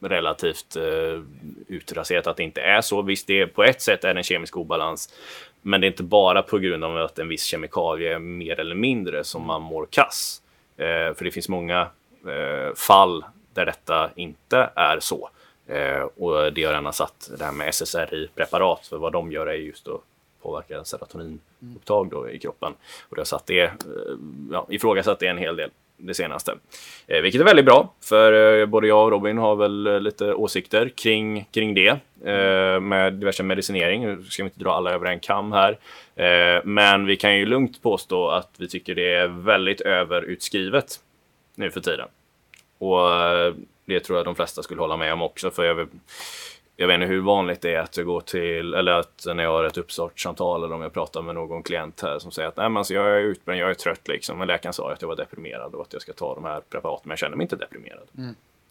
relativt 0.00 0.76
eh, 0.76 1.22
utraserat 1.68 2.26
att 2.26 2.36
det 2.36 2.42
inte 2.42 2.60
är 2.60 2.80
så. 2.80 3.02
Visst, 3.02 3.26
det 3.26 3.40
är, 3.40 3.46
på 3.46 3.64
ett 3.64 3.82
sätt 3.82 4.04
är 4.04 4.14
det 4.14 4.20
en 4.20 4.24
kemisk 4.24 4.56
obalans. 4.56 5.14
Men 5.62 5.80
det 5.80 5.86
är 5.86 5.88
inte 5.88 6.02
bara 6.02 6.42
på 6.42 6.58
grund 6.58 6.84
av 6.84 6.96
att 6.96 7.18
en 7.18 7.28
viss 7.28 7.44
kemikalie 7.44 8.14
är 8.14 8.18
mer 8.18 8.60
eller 8.60 8.74
mindre 8.74 9.24
som 9.24 9.46
man 9.46 9.62
mår 9.62 9.86
kass. 9.90 10.42
Eh, 10.76 11.14
för 11.14 11.24
det 11.24 11.30
finns 11.30 11.48
många 11.48 11.80
eh, 12.26 12.74
fall 12.76 13.24
där 13.54 13.66
detta 13.66 14.10
inte 14.16 14.70
är 14.76 15.00
så. 15.00 15.30
Eh, 15.66 16.02
och 16.16 16.52
det 16.52 16.64
har 16.64 16.72
redan 16.72 16.92
satt 16.92 17.30
det 17.38 17.44
här 17.44 17.52
med 17.52 17.68
SSRI-preparat, 17.68 18.86
för 18.86 18.98
vad 18.98 19.12
de 19.12 19.32
gör 19.32 19.46
är 19.46 19.54
just 19.54 19.88
att 19.88 20.00
påverka 20.42 20.84
serotoninupptag 20.84 22.10
då 22.10 22.30
i 22.30 22.38
kroppen. 22.38 22.72
Och 23.08 23.16
det 23.16 23.20
har 23.20 23.24
satt 23.24 23.46
det, 23.46 23.60
eh, 23.60 23.70
ja, 24.52 24.66
ifrågasatt 24.70 25.18
det 25.18 25.26
en 25.26 25.38
hel 25.38 25.56
del 25.56 25.70
det 26.02 26.14
senaste. 26.14 26.54
Eh, 27.06 27.20
vilket 27.20 27.40
är 27.40 27.44
väldigt 27.44 27.64
bra, 27.64 27.94
för 28.00 28.60
eh, 28.60 28.66
både 28.66 28.86
jag 28.86 29.04
och 29.04 29.10
Robin 29.10 29.38
har 29.38 29.56
väl 29.56 29.86
eh, 29.86 30.00
lite 30.00 30.34
åsikter 30.34 30.88
kring, 30.88 31.48
kring 31.50 31.74
det. 31.74 31.98
Med 32.80 33.12
diverse 33.12 33.42
medicinering, 33.42 34.06
nu 34.06 34.24
ska 34.24 34.42
vi 34.42 34.46
inte 34.46 34.64
dra 34.64 34.72
alla 34.72 34.90
över 34.90 35.06
en 35.06 35.20
kam 35.20 35.52
här. 35.52 35.78
Men 36.64 37.06
vi 37.06 37.16
kan 37.16 37.38
ju 37.38 37.46
lugnt 37.46 37.82
påstå 37.82 38.28
att 38.28 38.50
vi 38.58 38.68
tycker 38.68 38.94
det 38.94 39.14
är 39.14 39.26
väldigt 39.28 39.80
överutskrivet 39.80 41.00
nu 41.54 41.70
för 41.70 41.80
tiden. 41.80 42.08
Och 42.78 43.08
det 43.86 44.00
tror 44.00 44.18
jag 44.18 44.24
de 44.24 44.34
flesta 44.34 44.62
skulle 44.62 44.80
hålla 44.80 44.96
med 44.96 45.12
om 45.12 45.22
också. 45.22 45.50
För 45.50 45.64
jag, 45.64 45.88
jag 46.82 46.88
vet 46.88 46.94
inte 46.94 47.06
hur 47.06 47.20
vanligt 47.20 47.60
det 47.60 47.74
är 47.74 47.80
att 47.80 47.96
jag 47.96 48.06
går 48.06 48.20
till, 48.20 48.74
eller 48.74 48.92
att 48.92 49.26
när 49.26 49.42
jag 49.42 49.52
har 49.52 49.64
ett 49.64 49.78
uppstartssamtal 49.78 50.64
eller 50.64 50.74
om 50.74 50.82
jag 50.82 50.92
pratar 50.92 51.22
med 51.22 51.34
någon 51.34 51.62
klient 51.62 52.00
här 52.00 52.18
som 52.18 52.30
säger 52.30 52.48
att 52.48 52.56
Nej, 52.56 52.68
men 52.68 52.76
alltså, 52.76 52.94
jag 52.94 53.06
är 53.06 53.20
utbränd, 53.20 53.60
jag 53.60 53.70
är 53.70 53.74
trött 53.74 54.08
liksom. 54.08 54.38
Men 54.38 54.48
läkaren 54.48 54.72
sa 54.72 54.92
att 54.92 55.02
jag 55.02 55.08
var 55.08 55.16
deprimerad 55.16 55.74
och 55.74 55.82
att 55.82 55.92
jag 55.92 56.02
ska 56.02 56.12
ta 56.12 56.34
de 56.34 56.44
här 56.44 56.60
preparaten, 56.70 57.02
men 57.04 57.10
jag 57.10 57.18
känner 57.18 57.36
mig 57.36 57.44
inte 57.44 57.56
deprimerad. 57.56 58.08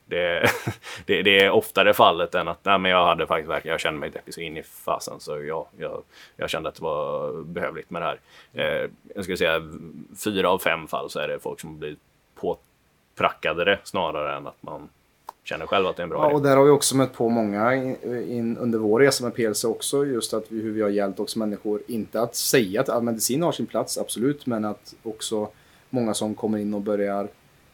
Det, 0.06 0.50
det, 1.06 1.22
det 1.22 1.40
är 1.40 1.50
oftare 1.50 1.94
fallet 1.94 2.36
än 2.36 2.48
att 2.48 2.66
Nej, 2.66 2.80
men 2.80 2.92
jag 2.92 3.06
hade 3.06 3.28
faktiskt 3.28 3.50
verkligen, 3.50 3.74
jag 3.74 3.82
kände 3.82 4.00
mig 4.00 4.10
deppig 4.10 4.34
så 4.34 4.42
in 4.42 4.58
i 4.58 4.64
fasen 4.64 5.20
så 5.20 5.44
jag, 5.44 5.68
jag, 5.78 6.04
jag 6.36 6.50
kände 6.50 6.70
att 6.70 6.76
det 6.76 6.84
var 6.84 7.44
behövligt 7.44 7.90
med 7.90 8.02
det 8.02 8.06
här. 8.06 8.20
Eh, 8.54 8.90
jag 9.16 9.24
skulle 9.24 9.38
säga 9.38 9.62
fyra 10.24 10.50
av 10.50 10.60
fem 10.60 10.88
fall 10.88 11.10
så 11.10 11.20
är 11.20 11.28
det 11.28 11.40
folk 11.40 11.60
som 11.60 11.80
blir 11.80 11.96
påprackade 12.36 13.80
snarare 13.84 14.36
än 14.36 14.48
att 14.48 14.64
man 14.64 14.90
känner 15.44 15.66
själv 15.68 15.88
att 15.88 15.96
det 15.96 16.02
är 16.02 16.04
en 16.04 16.10
bra 16.10 16.20
Ja, 16.24 16.28
idé. 16.28 16.36
och 16.36 16.42
där 16.42 16.58
har 16.58 16.64
vi 16.64 16.70
också 16.72 16.96
mött 16.98 17.14
på 17.14 17.30
många 17.30 17.76
in, 17.76 17.96
in, 18.30 18.58
under 18.58 18.80
vår 18.80 19.00
resa 19.00 19.24
med 19.24 19.34
PLC 19.36 19.64
också. 19.64 20.06
Just 20.06 20.34
att 20.34 20.46
vi, 20.48 20.62
hur 20.62 20.72
vi 20.72 20.82
har 20.82 20.90
hjälpt 20.90 21.20
också 21.20 21.40
människor. 21.40 21.82
Inte 21.88 22.22
att 22.22 22.36
säga 22.36 22.82
att 22.82 22.90
all 22.90 23.04
medicin 23.04 23.42
har 23.44 23.52
sin 23.52 23.66
plats, 23.66 23.98
absolut. 23.98 24.46
Men 24.46 24.66
att 24.66 24.96
också 25.04 25.48
många 25.90 26.14
som 26.14 26.36
kommer 26.36 26.58
in 26.58 26.74
och 26.74 26.82
börjar 26.82 27.28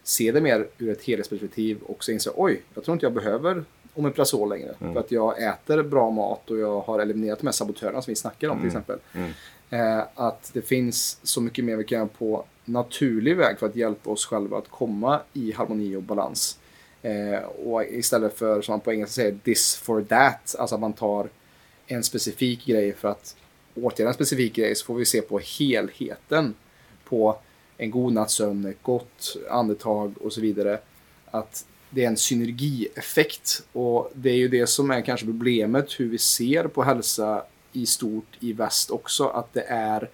se 0.03 0.31
det 0.31 0.41
mer 0.41 0.67
ur 0.77 0.89
ett 0.89 1.03
helhetsperspektiv 1.03 1.79
också 1.87 2.11
inser 2.11 2.33
oj, 2.35 2.61
jag 2.73 2.83
tror 2.83 2.93
inte 2.93 3.05
jag 3.05 3.13
behöver 3.13 3.63
Omeprazol 3.93 4.49
längre. 4.49 4.75
Mm. 4.81 4.93
För 4.93 4.99
att 4.99 5.11
jag 5.11 5.43
äter 5.43 5.83
bra 5.83 6.11
mat 6.11 6.51
och 6.51 6.57
jag 6.57 6.79
har 6.81 6.99
eliminerat 6.99 7.39
de 7.39 7.47
här 7.47 7.51
sabotörerna 7.51 8.01
som 8.01 8.11
vi 8.11 8.15
snackar 8.15 8.49
om 8.49 8.57
till 8.57 8.67
exempel. 8.67 8.99
Mm. 9.13 9.31
Eh, 9.69 10.03
att 10.15 10.49
det 10.53 10.61
finns 10.61 11.19
så 11.23 11.41
mycket 11.41 11.65
mer 11.65 11.75
vi 11.75 11.83
kan 11.83 11.97
göra 11.97 12.09
på 12.17 12.45
naturlig 12.65 13.37
väg 13.37 13.59
för 13.59 13.65
att 13.65 13.75
hjälpa 13.75 14.09
oss 14.09 14.25
själva 14.25 14.57
att 14.57 14.69
komma 14.69 15.19
i 15.33 15.51
harmoni 15.51 15.95
och 15.95 16.03
balans. 16.03 16.59
Eh, 17.07 17.39
och 17.43 17.83
istället 17.83 18.37
för, 18.37 18.61
som 18.61 18.73
man 18.73 18.79
på 18.79 18.93
engelska 18.93 19.13
säger, 19.13 19.37
this 19.43 19.75
for 19.75 20.01
that. 20.01 20.55
Alltså 20.59 20.75
att 20.75 20.81
man 20.81 20.93
tar 20.93 21.29
en 21.87 22.03
specifik 22.03 22.65
grej 22.65 22.93
för 22.93 23.07
att 23.07 23.35
åtgärda 23.75 24.09
en 24.09 24.13
specifik 24.13 24.53
grej 24.53 24.75
så 24.75 24.85
får 24.85 24.95
vi 24.95 25.05
se 25.05 25.21
på 25.21 25.39
helheten. 25.39 26.53
På 27.03 27.37
en 27.77 27.91
god 27.91 28.13
natts 28.13 28.33
sömn, 28.33 28.65
ett 28.65 28.83
gott 28.83 29.37
andetag 29.49 30.13
och 30.21 30.33
så 30.33 30.41
vidare. 30.41 30.79
Att 31.31 31.65
det 31.89 32.03
är 32.03 32.07
en 32.07 32.17
synergieffekt. 32.17 33.63
Och 33.71 34.11
det 34.13 34.29
är 34.29 34.37
ju 34.37 34.47
det 34.47 34.67
som 34.67 34.91
är 34.91 35.01
kanske 35.01 35.25
problemet 35.25 35.99
hur 35.99 36.09
vi 36.09 36.17
ser 36.17 36.67
på 36.67 36.83
hälsa 36.83 37.43
i 37.73 37.85
stort 37.85 38.37
i 38.39 38.53
väst 38.53 38.91
också. 38.91 39.27
Att 39.27 39.53
det 39.53 39.65
är 39.67 40.09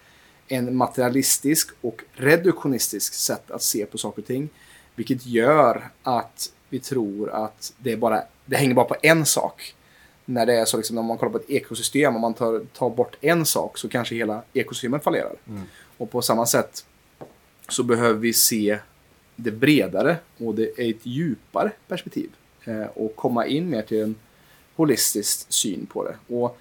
en 0.47 0.75
materialistisk 0.75 1.69
och 1.81 2.01
reduktionistisk 2.13 3.13
sätt 3.13 3.51
att 3.51 3.63
se 3.63 3.85
på 3.85 3.97
saker 3.97 4.21
och 4.21 4.27
ting. 4.27 4.49
Vilket 4.95 5.25
gör 5.25 5.89
att 6.03 6.51
vi 6.73 6.79
tror 6.79 7.29
att 7.29 7.73
det, 7.77 7.97
bara, 7.97 8.23
det 8.45 8.55
hänger 8.55 8.73
bara 8.73 8.85
på 8.85 8.95
en 9.01 9.25
sak. 9.25 9.75
När 10.25 10.45
det 10.45 10.53
är 10.53 10.65
så 10.65 10.77
liksom, 10.77 10.95
när 10.95 11.03
man 11.03 11.17
kollar 11.17 11.31
på 11.31 11.37
ett 11.37 11.49
ekosystem, 11.49 12.15
om 12.15 12.21
man 12.21 12.33
tar, 12.33 12.65
tar 12.73 12.89
bort 12.89 13.15
en 13.21 13.45
sak 13.45 13.77
så 13.77 13.89
kanske 13.89 14.15
hela 14.15 14.41
ekosystemet 14.53 15.03
fallerar. 15.03 15.35
Och 15.97 16.11
på 16.11 16.21
samma 16.21 16.45
sätt 16.45 16.85
så 17.69 17.83
behöver 17.83 18.19
vi 18.19 18.33
se 18.33 18.79
det 19.35 19.51
bredare 19.51 20.17
och 20.37 20.55
det 20.55 20.79
är 20.79 20.89
ett 20.89 21.05
djupare 21.05 21.71
perspektiv. 21.87 22.29
Eh, 22.65 22.85
och 22.85 23.15
komma 23.15 23.45
in 23.45 23.69
mer 23.69 23.81
till 23.81 24.01
en 24.01 24.15
holistisk 24.75 25.45
syn 25.53 25.85
på 25.85 26.03
det. 26.03 26.35
Och 26.35 26.57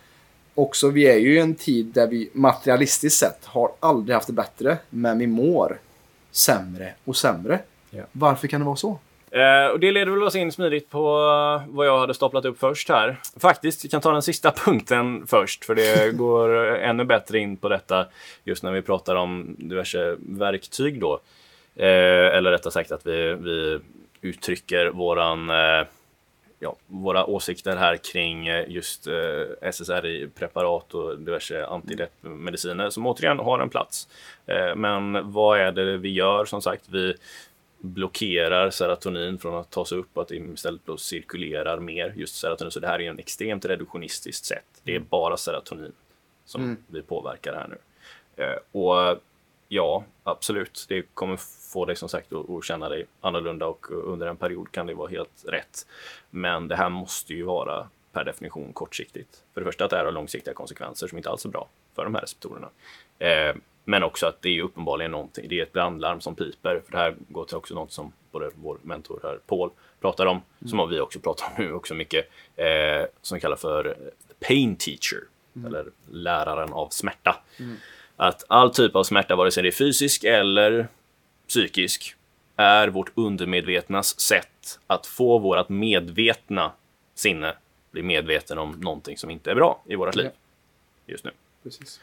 också, 0.54 0.88
vi 0.88 1.07
är 1.07 1.19
ju 1.19 1.35
i 1.35 1.38
en 1.38 1.54
tid 1.54 1.87
där 1.87 2.07
vi 2.07 2.31
materialistiskt 2.33 3.19
sett 3.19 3.45
har 3.45 3.73
aldrig 3.81 4.14
haft 4.14 4.26
det 4.26 4.33
bättre, 4.33 4.78
men 4.90 5.19
vi 5.19 5.26
mår 5.26 5.81
sämre 6.31 6.95
och 7.04 7.16
sämre. 7.16 7.61
Ja. 7.90 8.04
Varför 8.12 8.49
kan 8.49 8.61
det 8.61 8.66
vara 8.66 8.76
så? 8.76 8.99
Eh, 9.33 9.67
och 9.67 9.81
det 9.81 9.93
leder 9.93 10.12
väl 10.12 10.23
oss 10.23 10.37
in 10.37 10.53
smidigt 10.53 10.91
på 10.91 11.03
vad 11.69 11.87
jag 11.87 11.99
hade 11.99 12.15
staplat 12.15 12.45
upp 12.45 12.59
först 12.59 12.89
här. 12.89 13.17
Faktiskt, 13.41 13.85
vi 13.85 13.89
kan 13.89 14.01
ta 14.01 14.12
den 14.12 14.23
sista 14.23 14.51
punkten 14.65 15.27
först, 15.27 15.65
för 15.65 15.75
det 15.75 16.17
går 16.17 16.77
ännu 16.77 17.05
bättre 17.05 17.39
in 17.39 17.57
på 17.57 17.69
detta 17.69 18.07
just 18.45 18.62
när 18.62 18.73
vi 18.73 18.83
pratar 18.83 19.17
om 19.17 19.57
diverse 19.59 20.17
verktyg 20.19 21.01
då. 21.01 21.21
Eh, 21.77 22.37
eller 22.37 22.51
rättare 22.51 22.73
sagt 22.73 22.93
att 22.93 23.07
vi, 23.07 23.35
vi 23.35 23.81
uttrycker 24.21 24.87
våran 24.87 25.51
eh, 25.51 25.87
ja, 26.62 26.77
våra 26.87 27.27
åsikter 27.27 27.77
här 27.77 27.97
kring 27.97 28.49
eh, 28.49 28.65
just 28.69 29.07
eh, 29.07 29.71
SSRI-preparat 29.73 30.95
och 30.95 31.19
diverse 31.19 31.67
antideppmediciner 31.67 32.91
som 32.91 33.07
återigen 33.07 33.39
har 33.39 33.59
en 33.59 33.71
plats. 33.71 34.09
Eh, 34.47 34.75
men 34.77 35.33
vad 35.33 35.61
är 35.61 35.73
det 35.73 35.97
vi 35.97 36.12
gör? 36.12 36.45
Som 36.45 36.62
sagt, 36.62 36.85
vi 36.89 37.15
blockerar 37.83 38.71
serotonin 38.71 39.39
från 39.39 39.55
att 39.55 39.71
ta 39.71 39.85
sig 39.85 39.99
upp 39.99 40.09
och 40.12 40.23
att 40.23 40.29
det 40.29 40.37
istället 40.37 40.81
då 40.85 40.97
cirkulerar 40.97 41.81
mer 41.81 42.12
just 42.17 42.35
serotonin. 42.35 42.71
Så 42.71 42.81
det 42.81 42.87
här 42.87 43.01
är 43.01 43.11
en 43.11 43.19
extremt 43.19 43.65
reduktionistiskt 43.65 44.45
sätt. 44.45 44.65
Det 44.83 44.97
är 44.97 45.01
bara 45.01 45.37
serotonin 45.37 45.93
som 46.45 46.62
mm. 46.62 46.77
vi 46.87 47.03
påverkar 47.03 47.55
här 47.55 47.69
nu. 47.69 47.79
Eh, 48.45 48.57
och 48.73 49.21
ja, 49.69 50.05
absolut, 50.23 50.85
det 50.89 51.03
kommer 51.15 51.37
få 51.73 51.85
dig 51.85 51.97
som 51.97 52.09
sagt 52.09 52.33
att 52.33 52.65
känna 52.65 52.89
dig 52.89 53.07
annorlunda 53.21 53.67
och 53.67 53.91
under 53.91 54.27
en 54.27 54.37
period 54.37 54.73
kan 54.73 54.87
det 54.87 54.95
vara 54.95 55.11
helt 55.11 55.45
rätt. 55.49 55.87
Men 56.31 56.69
det 56.69 56.77
här 56.77 56.89
måste 56.89 57.35
ju 57.35 57.43
vara 57.43 57.89
per 58.12 58.25
definition 58.25 58.73
kortsiktigt. 58.73 59.45
För 59.55 59.61
det 59.61 59.65
första 59.65 59.85
att 59.85 59.91
det 59.91 59.97
här 59.97 60.05
har 60.05 60.12
långsiktiga 60.12 60.55
konsekvenser 60.55 61.07
som 61.07 61.19
inte 61.19 61.31
alls 61.31 61.45
är 61.45 61.49
bra 61.49 61.69
för 61.95 62.05
de 62.05 62.15
här 62.15 62.23
receptorerna. 62.23 62.69
Eh, 63.83 63.91
men 63.91 64.03
också 64.03 64.27
att 64.27 64.43
det 64.43 64.59
är 64.59 64.62
uppenbarligen 64.62 65.11
någonting, 65.11 65.49
det 65.49 65.59
är 65.59 65.62
ett 65.62 65.73
brandlarm 65.73 66.21
som 66.21 66.35
piper. 66.35 66.83
För 66.85 66.93
det 66.93 66.99
här 66.99 67.15
går 67.29 67.45
till 67.45 67.57
också 67.57 67.75
något 67.75 67.93
som 67.93 68.12
både 68.31 68.51
vår 68.55 68.79
mentor 68.83 69.21
här, 69.23 69.39
Paul, 69.47 69.71
pratar 70.01 70.27
om, 70.27 70.43
mm. 70.61 70.69
som 70.71 70.91
vi 70.91 71.01
också 71.01 71.21
pratar 71.21 71.47
om 71.47 71.65
nu 71.65 71.73
också 71.73 71.95
mycket, 71.95 72.29
eh, 72.57 73.07
som 73.23 73.35
vi 73.35 73.41
kallar 73.41 73.57
för 73.57 73.97
pain 74.41 74.77
teacher, 74.77 75.25
mm. 75.57 75.67
eller 75.67 75.87
läraren 76.11 76.73
av 76.73 76.89
smärta. 76.89 77.43
Mm. 77.59 77.77
Att 78.17 78.45
all 78.49 78.75
typ 78.75 78.97
av 78.97 79.05
smärta, 79.05 79.37
vare 79.37 79.51
sig 79.51 79.62
det 79.62 79.69
är 79.69 79.73
fysisk 79.73 80.25
eller 80.25 80.89
psykisk, 81.49 82.17
är 82.57 82.89
vårt 82.89 83.12
undermedvetnas 83.15 84.21
sätt 84.21 84.79
att 84.87 85.07
få 85.07 85.39
vårt 85.39 85.69
medvetna 85.69 86.73
sinne 87.15 87.57
bli 87.91 88.03
medveten 88.03 88.59
om 88.59 88.71
någonting 88.81 89.19
som 89.19 89.31
inte 89.31 89.51
är 89.51 89.55
bra 89.55 89.83
i 89.87 89.95
vårt 89.95 90.15
liv 90.15 90.31
just 91.07 91.25
nu. 91.25 91.31
Precis. 91.62 92.01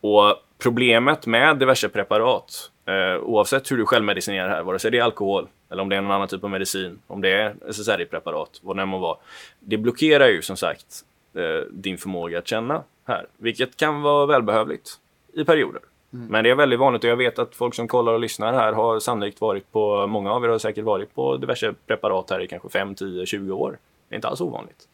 Och 0.00 0.36
problemet 0.58 1.26
med 1.26 1.58
diverse 1.58 1.88
preparat, 1.88 2.70
eh, 2.86 3.22
oavsett 3.22 3.72
hur 3.72 3.76
du 3.76 3.86
självmedicinerar 3.86 4.48
här, 4.48 4.62
vare 4.62 4.78
sig 4.78 4.90
det 4.90 4.98
är 4.98 5.02
alkohol 5.02 5.48
eller 5.70 5.82
om 5.82 5.88
det 5.88 5.96
är 5.96 6.00
någon 6.00 6.12
annan 6.12 6.28
typ 6.28 6.44
av 6.44 6.50
medicin, 6.50 6.98
om 7.06 7.20
det 7.20 7.28
är 7.28 7.54
SSRI-preparat, 7.68 8.60
vad 8.62 8.76
det 8.76 8.82
än 8.82 8.88
må 8.88 8.98
vara. 8.98 9.16
Det 9.60 9.76
blockerar 9.76 10.28
ju 10.28 10.42
som 10.42 10.56
sagt 10.56 11.04
eh, 11.34 11.66
din 11.70 11.98
förmåga 11.98 12.38
att 12.38 12.48
känna 12.48 12.82
här, 13.04 13.26
vilket 13.36 13.76
kan 13.76 14.02
vara 14.02 14.26
välbehövligt 14.26 14.90
i 15.32 15.44
perioder. 15.44 15.80
Mm. 16.12 16.26
Men 16.26 16.44
det 16.44 16.50
är 16.50 16.54
väldigt 16.54 16.78
vanligt 16.78 17.04
och 17.04 17.10
jag 17.10 17.16
vet 17.16 17.38
att 17.38 17.54
folk 17.54 17.74
som 17.74 17.88
kollar 17.88 18.12
och 18.12 18.20
lyssnar 18.20 18.52
här 18.52 18.72
har 18.72 19.00
sannolikt 19.00 19.40
varit 19.40 19.72
på, 19.72 20.06
många 20.06 20.32
av 20.32 20.44
er 20.44 20.48
har 20.48 20.58
säkert 20.58 20.84
varit 20.84 21.14
på 21.14 21.36
diverse 21.36 21.74
preparat 21.86 22.30
här 22.30 22.40
i 22.40 22.46
kanske 22.46 22.68
5, 22.68 22.94
10, 22.94 23.26
20 23.26 23.52
år. 23.52 23.78
Det 24.08 24.14
är 24.14 24.16
inte 24.16 24.28
alls 24.28 24.40
ovanligt. 24.40 24.88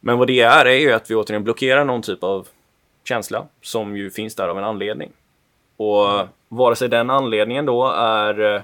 Men 0.00 0.18
vad 0.18 0.26
det 0.26 0.40
är, 0.40 0.66
är 0.66 0.78
ju 0.78 0.92
att 0.92 1.10
vi 1.10 1.14
återigen 1.14 1.44
blockerar 1.44 1.84
någon 1.84 2.02
typ 2.02 2.24
av 2.24 2.48
känsla 3.10 3.46
som 3.62 3.96
ju 3.96 4.10
finns 4.10 4.34
där 4.34 4.48
av 4.48 4.58
en 4.58 4.64
anledning. 4.64 5.10
Och 5.76 6.10
mm. 6.10 6.28
vare 6.48 6.76
sig 6.76 6.88
den 6.88 7.10
anledningen 7.10 7.66
då 7.66 7.88
är 7.92 8.54
eh, 8.54 8.62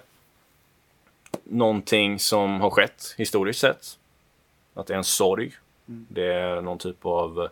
någonting 1.45 2.19
som 2.19 2.61
har 2.61 2.71
skett 2.71 3.15
historiskt 3.19 3.61
sett, 3.61 3.99
att 4.75 4.87
det 4.87 4.95
är 4.95 4.99
en 4.99 5.05
sorg, 5.05 5.53
mm. 5.89 6.07
det 6.09 6.33
är 6.33 6.61
någon 6.61 6.79
typ 6.79 7.07
av 7.07 7.49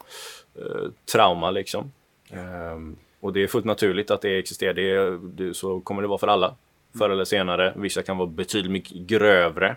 eh, 0.55 0.91
trauma 1.13 1.51
liksom. 1.51 1.93
Um, 2.31 2.97
och 3.21 3.33
det 3.33 3.43
är 3.43 3.47
fullt 3.47 3.65
naturligt 3.65 4.11
att 4.11 4.21
det 4.21 4.39
existerar, 4.39 4.75
det, 4.75 5.19
det, 5.19 5.55
så 5.55 5.81
kommer 5.81 6.03
det 6.03 6.09
vara 6.09 6.19
för 6.19 6.29
alla. 6.29 6.55
Förr 6.99 7.11
eller 7.11 7.25
senare. 7.25 7.73
Vissa 7.77 8.03
kan 8.03 8.19
vara 8.19 8.27
betydligt 8.27 8.73
mycket 8.73 8.97
grövre 8.97 9.77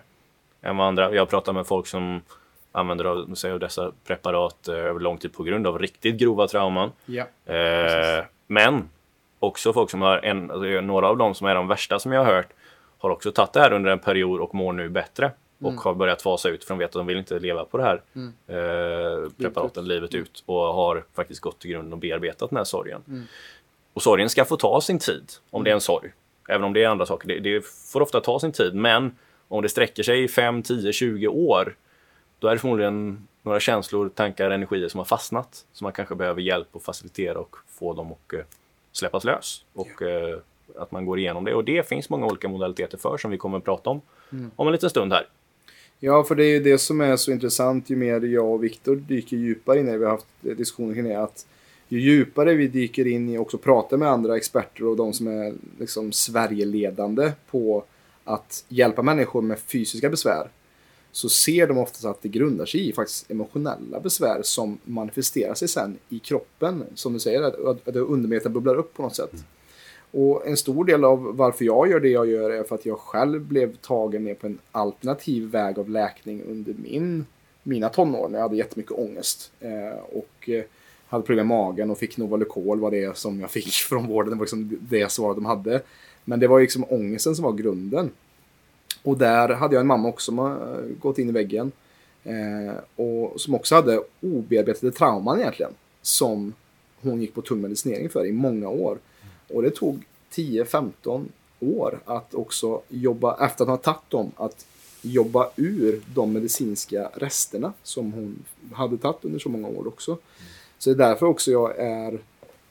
än 0.62 0.76
vad 0.76 0.86
andra. 0.86 1.14
Jag 1.14 1.28
pratar 1.28 1.52
med 1.52 1.66
folk 1.66 1.86
som 1.86 2.20
använder 2.78 3.34
sig 3.34 3.52
av 3.52 3.58
dessa 3.58 3.92
preparat 4.06 4.68
eh, 4.68 4.74
över 4.74 5.00
lång 5.00 5.18
tid 5.18 5.32
på 5.32 5.42
grund 5.42 5.66
av 5.66 5.78
riktigt 5.78 6.16
grova 6.16 6.46
trauman. 6.48 6.92
Ja, 7.06 7.24
eh, 7.54 8.24
men 8.46 8.88
också 9.38 9.72
folk 9.72 9.90
som 9.90 10.02
har, 10.02 10.18
en, 10.18 10.50
alltså, 10.50 10.80
några 10.80 11.08
av 11.08 11.16
dem 11.16 11.34
som 11.34 11.46
är 11.46 11.54
de 11.54 11.68
värsta 11.68 11.98
som 11.98 12.12
jag 12.12 12.24
har 12.24 12.34
hört, 12.34 12.48
har 12.98 13.10
också 13.10 13.32
tagit 13.32 13.52
det 13.52 13.60
här 13.60 13.72
under 13.72 13.90
en 13.90 13.98
period 13.98 14.40
och 14.40 14.54
mår 14.54 14.72
nu 14.72 14.88
bättre. 14.88 15.32
Och 15.60 15.70
mm. 15.70 15.80
har 15.84 15.94
börjat 15.94 16.22
fasa 16.22 16.48
ut 16.48 16.64
för 16.64 16.74
de 16.74 16.78
vet 16.78 16.86
att 16.86 16.92
de 16.92 17.06
vill 17.06 17.18
inte 17.18 17.38
leva 17.38 17.64
på 17.64 17.78
det 17.78 17.84
här 17.84 18.02
mm. 18.14 18.32
eh, 18.46 19.30
preparaten 19.38 19.88
livet 19.88 20.14
ut. 20.14 20.42
Och 20.46 20.60
har 20.60 21.04
faktiskt 21.14 21.40
gått 21.40 21.58
till 21.58 21.70
grunden 21.70 21.92
och 21.92 21.98
bearbetat 21.98 22.50
den 22.50 22.56
här 22.56 22.64
sorgen. 22.64 23.02
Mm. 23.08 23.24
Och 23.92 24.02
sorgen 24.02 24.30
ska 24.30 24.44
få 24.44 24.56
ta 24.56 24.80
sin 24.80 24.98
tid, 24.98 25.32
om 25.50 25.64
det 25.64 25.70
är 25.70 25.74
en 25.74 25.80
sorg. 25.80 26.12
Även 26.48 26.64
om 26.64 26.72
det 26.72 26.84
är 26.84 26.88
andra 26.88 27.06
saker. 27.06 27.28
Det, 27.28 27.38
det 27.40 27.66
får 27.66 28.00
ofta 28.00 28.20
ta 28.20 28.40
sin 28.40 28.52
tid, 28.52 28.74
men 28.74 29.16
om 29.48 29.62
det 29.62 29.68
sträcker 29.68 30.02
sig 30.02 30.24
i 30.24 30.28
5, 30.28 30.62
10, 30.62 30.92
20 30.92 31.28
år 31.28 31.74
då 32.38 32.48
är 32.48 32.52
det 32.52 32.58
förmodligen 32.58 33.28
några 33.42 33.60
känslor, 33.60 34.08
tankar, 34.08 34.50
energier 34.50 34.88
som 34.88 34.98
har 34.98 35.04
fastnat. 35.04 35.64
Som 35.72 35.84
man 35.84 35.92
kanske 35.92 36.14
behöver 36.14 36.40
hjälp 36.40 36.76
att 36.76 36.82
facilitera 36.82 37.38
och 37.38 37.56
få 37.68 37.94
dem 37.94 38.12
att 38.12 38.34
uh, 38.34 38.40
släppas 38.92 39.24
lös. 39.24 39.64
Och 39.72 40.02
uh, 40.02 40.38
att 40.76 40.92
man 40.92 41.06
går 41.06 41.18
igenom 41.18 41.44
det. 41.44 41.54
Och 41.54 41.64
det 41.64 41.88
finns 41.88 42.10
många 42.10 42.26
olika 42.26 42.48
modaliteter 42.48 42.98
för 42.98 43.16
som 43.16 43.30
vi 43.30 43.38
kommer 43.38 43.58
att 43.58 43.64
prata 43.64 43.90
om 43.90 44.00
mm. 44.32 44.50
om 44.56 44.66
en 44.66 44.72
liten 44.72 44.90
stund 44.90 45.12
här. 45.12 45.26
Ja, 46.00 46.24
för 46.24 46.34
det 46.34 46.44
är 46.44 46.50
ju 46.50 46.60
det 46.60 46.78
som 46.78 47.00
är 47.00 47.16
så 47.16 47.30
intressant 47.30 47.90
ju 47.90 47.96
mer 47.96 48.20
jag 48.20 48.46
och 48.46 48.64
Viktor 48.64 48.96
dyker 48.96 49.36
djupare 49.36 49.80
in 49.80 49.88
i, 49.88 49.96
vi 49.96 50.04
har 50.04 50.10
haft 50.10 50.26
diskussioner 50.40 50.94
kring 50.94 51.04
det, 51.04 51.22
att 51.22 51.46
ju 51.88 52.00
djupare 52.00 52.54
vi 52.54 52.68
dyker 52.68 53.06
in 53.06 53.28
i 53.28 53.38
och 53.38 53.42
också 53.42 53.58
pratar 53.58 53.96
med 53.96 54.08
andra 54.08 54.36
experter 54.36 54.86
och 54.86 54.96
de 54.96 55.12
som 55.12 55.26
är 55.26 55.54
liksom 55.78 56.12
Sverigeledande 56.12 57.32
på 57.50 57.84
att 58.24 58.64
hjälpa 58.68 59.02
människor 59.02 59.42
med 59.42 59.58
fysiska 59.58 60.10
besvär 60.10 60.48
så 61.18 61.28
ser 61.28 61.66
de 61.66 61.78
oftast 61.78 62.04
att 62.04 62.22
det 62.22 62.28
grundar 62.28 62.66
sig 62.66 62.88
i 62.88 62.92
faktiskt 62.92 63.30
emotionella 63.30 64.00
besvär 64.00 64.42
som 64.42 64.78
manifesterar 64.84 65.54
sig 65.54 65.68
sen 65.68 65.98
i 66.08 66.18
kroppen. 66.18 66.84
Som 66.94 67.12
du 67.12 67.18
säger, 67.18 67.42
att, 67.42 67.88
att 67.88 67.96
undermedvetet 67.96 68.52
bubblar 68.52 68.74
upp 68.74 68.94
på 68.94 69.02
något 69.02 69.16
sätt. 69.16 69.32
Mm. 69.32 69.44
Och 70.10 70.46
en 70.46 70.56
stor 70.56 70.84
del 70.84 71.04
av 71.04 71.36
varför 71.36 71.64
jag 71.64 71.90
gör 71.90 72.00
det 72.00 72.08
jag 72.08 72.26
gör 72.28 72.50
är 72.50 72.62
för 72.62 72.74
att 72.74 72.86
jag 72.86 72.98
själv 72.98 73.40
blev 73.40 73.76
tagen 73.76 74.24
ner 74.24 74.34
på 74.34 74.46
en 74.46 74.58
alternativ 74.72 75.50
väg 75.50 75.78
av 75.78 75.90
läkning 75.90 76.42
under 76.42 76.74
min, 76.82 77.26
mina 77.62 77.88
tonår 77.88 78.28
när 78.28 78.38
jag 78.38 78.42
hade 78.42 78.56
jättemycket 78.56 78.92
ångest. 78.92 79.52
Eh, 79.60 79.98
och 80.12 80.48
eh, 80.48 80.64
hade 81.08 81.24
problem 81.24 81.48
med 81.48 81.58
magen 81.58 81.90
och 81.90 81.98
fick 81.98 82.16
Novalucol 82.16 82.80
var 82.80 82.90
det 82.90 83.16
som 83.16 83.40
jag 83.40 83.50
fick 83.50 83.72
från 83.88 84.06
vården. 84.06 84.30
Det 84.30 84.36
var 84.36 84.44
liksom 84.44 84.78
det 84.80 85.12
svaret 85.12 85.36
de 85.36 85.46
hade. 85.46 85.82
Men 86.24 86.40
det 86.40 86.48
var 86.48 86.60
liksom 86.60 86.84
ångesten 86.88 87.34
som 87.34 87.44
var 87.44 87.52
grunden. 87.52 88.10
Och 89.08 89.18
där 89.18 89.48
hade 89.48 89.74
jag 89.74 89.80
en 89.80 89.86
mamma 89.86 90.08
också 90.08 90.24
som 90.24 90.38
har 90.38 90.50
eh, 90.50 90.96
gått 91.00 91.18
in 91.18 91.28
i 91.28 91.32
väggen. 91.32 91.72
Eh, 92.24 92.74
och 92.96 93.40
som 93.40 93.54
också 93.54 93.74
hade 93.74 94.02
obearbetade 94.20 94.92
trauman 94.92 95.40
egentligen. 95.40 95.72
Som 96.02 96.54
hon 97.00 97.20
gick 97.20 97.34
på 97.34 97.42
tung 97.42 97.60
medicinering 97.60 98.08
för 98.08 98.26
i 98.26 98.32
många 98.32 98.68
år. 98.68 98.98
Och 99.48 99.62
det 99.62 99.70
tog 99.70 100.04
10-15 100.32 101.24
år 101.60 102.00
att 102.04 102.34
också 102.34 102.80
jobba, 102.88 103.46
efter 103.46 103.64
att 103.64 103.68
ha 103.68 103.76
tagit 103.76 104.10
dem, 104.10 104.32
att 104.36 104.66
jobba 105.02 105.50
ur 105.56 106.02
de 106.14 106.32
medicinska 106.32 107.10
resterna 107.14 107.72
som 107.82 108.12
hon 108.12 108.44
hade 108.72 108.98
tagit 108.98 109.24
under 109.24 109.38
så 109.38 109.48
många 109.48 109.68
år 109.68 109.88
också. 109.88 110.18
Så 110.78 110.90
det 110.90 111.04
är 111.04 111.08
därför 111.08 111.26
också 111.26 111.50
jag 111.50 111.78
är 111.78 112.12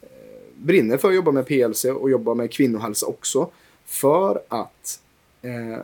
eh, 0.02 0.08
brinner 0.56 0.98
för 0.98 1.10
att 1.10 1.16
jobba 1.16 1.32
med 1.32 1.46
PLC 1.46 1.86
och 1.86 2.10
jobba 2.10 2.34
med 2.34 2.52
kvinnohälsa 2.52 3.06
också. 3.06 3.50
För 3.86 4.42
att 4.48 5.02
eh, 5.42 5.80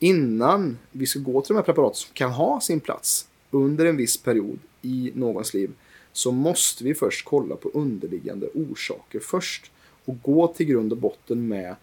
innan 0.00 0.78
vi 0.90 1.06
ska 1.06 1.18
gå 1.18 1.40
till 1.40 1.48
de 1.48 1.56
här 1.56 1.62
preparaten 1.62 1.94
som 1.94 2.10
kan 2.12 2.30
ha 2.30 2.60
sin 2.60 2.80
plats 2.80 3.28
under 3.50 3.86
en 3.86 3.96
viss 3.96 4.16
period 4.16 4.58
i 4.82 5.12
någons 5.14 5.54
liv 5.54 5.70
så 6.12 6.32
måste 6.32 6.84
vi 6.84 6.94
först 6.94 7.24
kolla 7.24 7.56
på 7.56 7.70
underliggande 7.74 8.48
orsaker 8.54 9.20
först 9.20 9.70
och 10.04 10.22
gå 10.22 10.46
till 10.46 10.66
grund 10.66 10.92
och 10.92 10.98
botten 10.98 11.48
med 11.48 11.74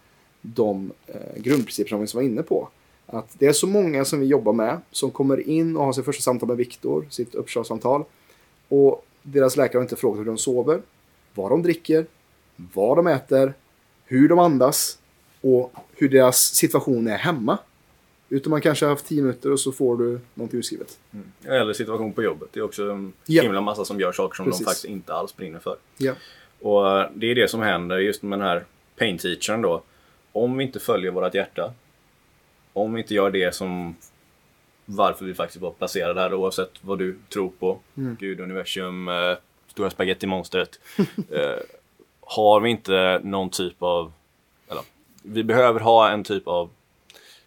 de 0.42 0.92
eh, 1.06 1.42
grundprinciper 1.42 1.88
som 1.88 2.00
vi 2.00 2.06
var 2.14 2.22
inne 2.22 2.42
på. 2.42 2.68
Att 3.06 3.34
det 3.38 3.46
är 3.46 3.52
så 3.52 3.66
många 3.66 4.04
som 4.04 4.20
vi 4.20 4.26
jobbar 4.26 4.52
med 4.52 4.80
som 4.90 5.10
kommer 5.10 5.48
in 5.48 5.76
och 5.76 5.84
har 5.84 5.92
sitt 5.92 6.04
första 6.04 6.22
samtal 6.22 6.48
med 6.48 6.56
Viktor, 6.56 7.06
sitt 7.10 7.34
uppkörssamtal. 7.34 8.04
Och 8.68 9.06
deras 9.22 9.56
läkare 9.56 9.78
har 9.78 9.82
inte 9.82 9.96
frågat 9.96 10.20
hur 10.20 10.24
de 10.24 10.38
sover, 10.38 10.82
vad 11.34 11.50
de 11.50 11.62
dricker, 11.62 12.06
vad 12.56 12.96
de 12.96 13.06
äter, 13.06 13.54
hur 14.04 14.28
de 14.28 14.38
andas 14.38 14.98
och 15.40 15.72
hur 15.96 16.08
deras 16.08 16.54
situation 16.54 17.06
är 17.06 17.18
hemma. 17.18 17.58
Utan 18.28 18.50
man 18.50 18.60
kanske 18.60 18.84
har 18.84 18.90
haft 18.90 19.06
tio 19.06 19.22
minuter 19.22 19.52
och 19.52 19.60
så 19.60 19.72
får 19.72 19.96
du 19.96 20.20
någonting 20.34 20.58
utskrivet. 20.58 20.98
Mm. 21.12 21.32
Eller 21.44 21.72
situation 21.72 22.12
på 22.12 22.22
jobbet. 22.22 22.48
Det 22.52 22.60
är 22.60 22.64
också 22.64 22.90
en 22.90 23.12
ja. 23.26 23.42
himla 23.42 23.60
massa 23.60 23.84
som 23.84 24.00
gör 24.00 24.12
saker 24.12 24.36
som 24.36 24.44
Precis. 24.44 24.60
de 24.60 24.64
faktiskt 24.64 24.84
inte 24.84 25.14
alls 25.14 25.36
brinner 25.36 25.58
för. 25.58 25.76
Ja. 25.96 26.12
Och 26.60 27.00
eh, 27.00 27.10
det 27.14 27.26
är 27.26 27.34
det 27.34 27.48
som 27.48 27.60
händer 27.60 27.98
just 27.98 28.22
med 28.22 28.38
den 28.38 28.48
här 28.48 28.64
pain 28.96 29.18
teachern 29.18 29.62
då. 29.62 29.82
Om 30.32 30.56
vi 30.56 30.64
inte 30.64 30.80
följer 30.80 31.10
vårt 31.10 31.34
hjärta 31.34 31.72
om 32.82 32.94
vi 32.94 33.00
inte 33.00 33.14
gör 33.14 33.30
det 33.30 33.54
som 33.54 33.96
varför 34.84 35.24
vi 35.24 35.34
faktiskt 35.34 35.62
var 35.62 35.70
placerade 35.70 36.20
här 36.20 36.34
oavsett 36.34 36.70
vad 36.80 36.98
du 36.98 37.18
tror 37.28 37.50
på. 37.58 37.78
Mm. 37.96 38.16
Gud, 38.20 38.40
universum, 38.40 39.08
eh, 39.08 39.36
stora 39.66 39.90
spagettimonstret. 39.90 40.80
eh, 41.30 41.58
har 42.20 42.60
vi 42.60 42.70
inte 42.70 43.20
någon 43.24 43.50
typ 43.50 43.82
av, 43.82 44.12
eller 44.68 44.82
vi 45.22 45.44
behöver 45.44 45.80
ha 45.80 46.10
en 46.10 46.24
typ 46.24 46.48
av 46.48 46.70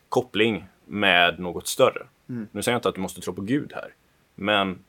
koppling 0.09 0.65
med 0.91 1.39
något 1.39 1.67
större. 1.67 2.07
Mm. 2.29 2.47
Nu 2.51 2.61
säger 2.61 2.73
jag 2.73 2.79
inte 2.79 2.89
att 2.89 2.95
du 2.95 3.01
måste 3.01 3.21
tro 3.21 3.33
på 3.33 3.41
Gud 3.41 3.71
här, 3.75 3.93
men 4.35 4.79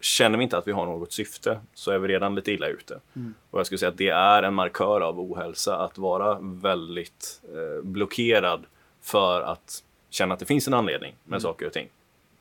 känner 0.00 0.38
vi 0.38 0.44
inte 0.44 0.58
att 0.58 0.68
vi 0.68 0.72
har 0.72 0.86
något 0.86 1.12
syfte 1.12 1.60
så 1.74 1.90
är 1.90 1.98
vi 1.98 2.08
redan 2.08 2.34
lite 2.34 2.52
illa 2.52 2.66
ute. 2.66 3.00
Mm. 3.16 3.34
Och 3.50 3.58
jag 3.58 3.66
skulle 3.66 3.78
säga 3.78 3.88
att 3.88 3.98
det 3.98 4.08
är 4.08 4.42
en 4.42 4.54
markör 4.54 5.00
av 5.00 5.20
ohälsa 5.20 5.76
att 5.78 5.98
vara 5.98 6.38
väldigt 6.40 7.40
eh, 7.54 7.84
blockerad 7.84 8.64
för 9.02 9.40
att 9.40 9.84
känna 10.10 10.34
att 10.34 10.40
det 10.40 10.46
finns 10.46 10.68
en 10.68 10.74
anledning 10.74 11.14
med 11.24 11.36
Mm. 11.36 11.40
saker 11.40 11.66
och 11.66 11.72
ting. 11.72 11.88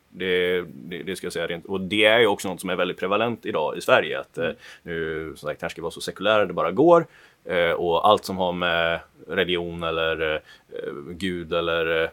Det, 0.10 0.62
det, 0.62 1.04
det 1.04 1.16
ska 1.16 1.26
jag 1.26 1.34
säga 1.34 1.48
rent. 1.48 1.66
Och 1.66 1.82
det 1.82 2.06
är 2.06 2.20
ju 2.20 2.28
också 2.28 2.48
något 2.50 2.62
som 2.62 2.70
är 2.70 2.76
väldigt 2.76 2.98
prevalent 3.00 3.46
idag 3.46 3.78
i 3.78 3.82
Sverige. 3.82 4.20
Att 4.20 4.38
Mm. 4.38 4.50
eh, 4.50 4.56
nu, 4.84 5.34
som 5.36 5.50
sagt, 5.50 5.62
här 5.62 5.70
ska 5.70 5.82
vi 5.82 5.84
vara 5.84 5.92
så 5.92 6.02
sekulära 6.02 6.46
det 6.46 6.54
bara 6.54 6.72
går. 6.72 7.06
Eh, 7.46 7.72
och 7.72 8.08
allt 8.08 8.26
som 8.26 8.38
har 8.38 8.54
med 8.54 9.00
religion 9.28 9.84
eller 9.84 10.36
eh, 10.36 10.94
Gud 11.12 11.54
eller 11.54 12.04
eh, 12.04 12.10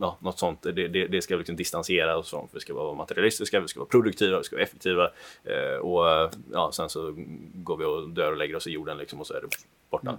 ja, 0.00 0.18
något 0.20 0.38
sånt, 0.38 0.62
det, 0.62 0.88
det, 0.88 1.06
det 1.06 1.22
ska 1.22 1.34
vi 1.34 1.38
liksom 1.38 1.56
distansera 1.56 2.16
oss 2.16 2.30
från. 2.30 2.48
Vi 2.52 2.60
ska 2.60 2.74
vara 2.74 2.94
materialistiska, 2.94 3.60
vi 3.60 3.68
ska 3.68 3.80
vara 3.80 3.88
produktiva, 3.88 4.38
vi 4.38 4.44
ska 4.44 4.56
vara 4.56 4.64
effektiva. 4.64 5.10
Eh, 5.44 5.78
och 5.80 6.10
eh, 6.10 6.30
ja, 6.52 6.70
sen 6.72 6.88
så 6.88 7.14
går 7.54 7.76
vi 7.76 7.84
och 7.84 8.08
dör 8.08 8.32
och 8.32 8.36
lägger 8.36 8.56
oss 8.56 8.66
i 8.66 8.70
jorden 8.70 8.98
liksom, 8.98 9.20
och 9.20 9.26
så 9.26 9.34
är 9.34 9.40
det 9.40 9.48
borta. 9.90 10.18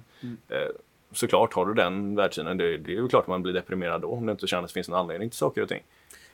Eh, 0.50 0.58
såklart, 1.12 1.54
har 1.54 1.66
du 1.66 1.74
den 1.74 2.16
världssynen, 2.16 2.58
det, 2.58 2.78
det 2.78 2.92
är 2.92 2.96
ju 2.96 3.08
klart 3.08 3.22
att 3.24 3.28
man 3.28 3.44
blir 3.44 3.54
deprimerad 3.54 4.02
då 4.02 4.08
om 4.08 4.26
du 4.26 4.32
inte 4.32 4.48
känner 4.48 4.64
att 4.64 4.70
det 4.70 4.74
finns 4.74 4.88
en 4.88 4.94
anledning 4.94 5.30
till 5.30 5.38
saker 5.38 5.62
och 5.62 5.70
ting. 5.70 5.84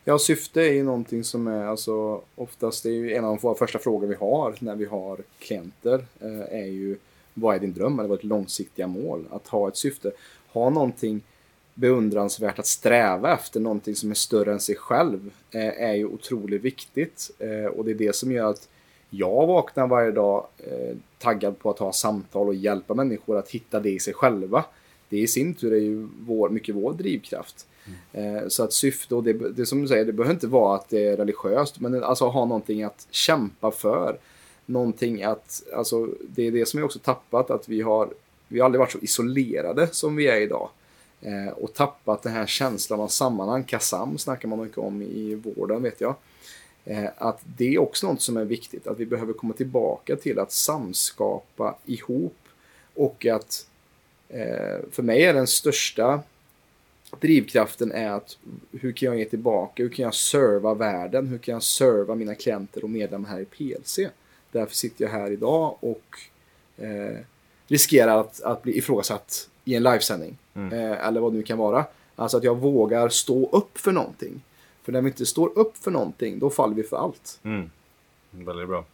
Ja, 0.04 0.20
syfte 0.20 0.62
är 0.62 0.74
ju 0.74 0.84
någonting 0.84 1.24
som 1.24 1.48
är 1.48 1.66
alltså 1.66 2.22
oftast 2.36 2.84
det 2.84 2.90
är 2.90 2.94
ju 2.94 3.14
en 3.14 3.26
av 3.26 3.42
våra 3.42 3.56
första 3.56 3.80
frågor 3.80 4.08
vi 4.08 4.16
har 4.16 4.56
när 4.60 4.76
vi 4.76 4.86
har 4.86 5.20
klienter 5.40 6.06
eh, 6.20 6.60
är 6.60 6.66
ju 6.66 6.98
vad 7.34 7.56
är 7.56 7.60
din 7.60 7.74
dröm 7.74 8.00
eller 8.00 8.10
vad 8.10 8.18
är 8.18 8.22
ditt 8.22 8.30
långsiktiga 8.30 8.88
mål? 8.88 9.26
Att 9.32 9.48
ha 9.48 9.68
ett 9.68 9.78
syfte. 9.78 10.12
Ha 10.52 10.70
någonting 10.70 11.22
beundransvärt 11.78 12.60
att 12.60 12.68
sträva 12.68 13.34
efter, 13.34 13.60
någonting 13.60 13.96
som 13.96 14.12
är 14.12 14.16
större 14.16 14.52
än 14.52 14.60
sig 14.60 14.76
själv 14.76 15.32
eh, 15.52 15.82
är 15.82 15.94
ju 15.94 16.06
otroligt 16.06 16.62
viktigt 16.62 17.32
eh, 17.40 17.66
och 17.66 17.86
det 17.86 17.92
är 17.92 17.96
det 17.96 18.16
som 18.16 18.32
gör 18.32 18.50
att 18.50 18.68
jag 19.10 19.48
vaknar 19.48 19.88
varje 19.88 20.12
dag 20.12 20.48
eh, 20.58 20.96
taggad 21.18 21.60
på 21.60 21.70
att 21.70 21.80
ha 21.80 21.94
samtal 21.94 22.48
och 22.48 22.56
hjälpa 22.56 22.94
människor 22.94 23.38
att 23.38 23.50
hitta 23.50 23.80
det 23.80 23.90
i 23.90 24.00
sig 24.00 24.14
själva. 24.14 24.66
Det 25.10 25.18
i 25.18 25.28
sin 25.28 25.54
tur 25.54 25.74
är 25.74 25.80
ju 25.80 26.08
vår, 26.26 26.50
mycket 26.50 26.76
vår 26.76 26.94
drivkraft. 26.94 27.68
Eh, 28.14 28.48
så 28.48 28.64
att 28.64 28.74
syfte, 28.74 29.16
och 29.16 29.24
det, 29.24 29.34
det 29.34 29.66
som 29.66 29.82
du 29.82 29.88
säger, 29.88 30.06
det 30.06 30.14
behöver 30.14 30.34
inte 30.34 30.48
vara 30.48 30.76
att 30.76 30.90
det 30.90 31.08
är 31.08 31.18
religiöst, 31.18 31.80
men 31.80 32.04
alltså 32.04 32.26
ha 32.26 32.46
någonting 32.46 32.84
att 32.84 33.08
kämpa 33.12 33.72
för. 33.72 34.18
Någonting 34.66 35.24
att, 35.24 35.64
alltså 35.76 36.10
det 36.22 36.48
är 36.48 36.52
det 36.52 36.68
som 36.68 36.78
vi 36.78 36.84
också 36.84 37.00
tappat, 37.00 37.52
att 37.52 37.70
vi 37.70 37.82
har, 37.82 38.10
vi 38.48 38.60
har 38.60 38.66
aldrig 38.66 38.80
varit 38.80 38.92
så 38.92 39.00
isolerade 39.00 39.88
som 39.92 40.16
vi 40.16 40.28
är 40.28 40.42
idag. 40.42 40.70
Eh, 41.22 41.48
och 41.48 41.74
tappat 41.74 42.24
den 42.24 42.34
här 42.34 42.46
känslan 42.46 43.00
av 43.00 43.08
sammanhang. 43.08 43.64
KASAM 43.64 44.18
snackar 44.18 44.48
man 44.48 44.64
mycket 44.64 44.78
om 44.78 45.02
i 45.02 45.36
vården 45.36 45.84
vet 45.84 46.02
jag. 46.02 46.16
Eh, 46.86 47.10
att 47.18 47.42
det 47.58 47.74
är 47.74 47.78
också 47.78 48.08
något 48.08 48.22
som 48.22 48.38
är 48.38 48.46
viktigt, 48.46 48.88
att 48.88 49.00
vi 49.00 49.06
behöver 49.06 49.34
komma 49.34 49.54
tillbaka 49.54 50.16
till 50.16 50.40
att 50.40 50.52
samskapa 50.52 51.76
ihop 51.86 52.38
och 52.94 53.26
att 53.26 53.68
eh, 54.30 54.78
för 54.92 55.04
mig 55.04 55.24
är 55.24 55.34
den 55.34 55.48
största 55.48 56.24
drivkraften 57.20 57.92
är 57.92 58.10
att 58.10 58.38
hur 58.72 58.92
kan 58.92 59.06
jag 59.06 59.20
ge 59.20 59.26
tillbaka? 59.26 59.84
Hur 59.84 59.90
kan 59.90 60.04
jag 60.04 60.16
serva 60.16 60.74
världen? 60.74 61.28
Hur 61.28 61.38
kan 61.38 61.54
jag 61.54 61.64
serva 61.64 62.16
mina 62.16 62.36
klienter 62.36 62.84
och 62.84 62.90
medlemmar 62.90 63.30
här 63.30 63.40
i 63.40 63.46
PLC? 63.46 64.00
Därför 64.52 64.76
sitter 64.76 65.06
jag 65.06 65.12
här 65.12 65.32
idag 65.32 65.78
och 65.80 66.20
eh, 66.78 67.18
riskerar 67.68 68.20
att, 68.20 68.42
att 68.42 68.64
bli 68.64 68.78
ifrågasatt 68.78 69.50
i 69.68 69.76
en 69.76 69.84
livesändning. 69.84 70.38
Eh, 70.54 71.08
eller 71.08 71.22
vad 71.22 71.32
det 71.32 71.38
nu 71.38 71.44
kan 71.44 71.58
vara. 71.58 71.86
Alltså 72.16 72.38
att 72.38 72.44
jag 72.44 72.56
vågar 72.58 73.10
stå 73.10 73.50
upp 73.50 73.78
för 73.78 73.92
någonting. 73.92 74.42
För 74.84 74.92
när 74.92 75.02
vi 75.02 75.08
inte 75.08 75.26
står 75.26 75.60
upp 75.60 75.78
för 75.78 75.92
någonting, 75.92 76.40
då 76.40 76.50
faller 76.50 76.76
vi 76.76 76.84
för 76.84 76.98
allt. 76.98 77.40
Mm. 77.44 77.70
Väldigt 78.32 78.68
bra. 78.68 78.86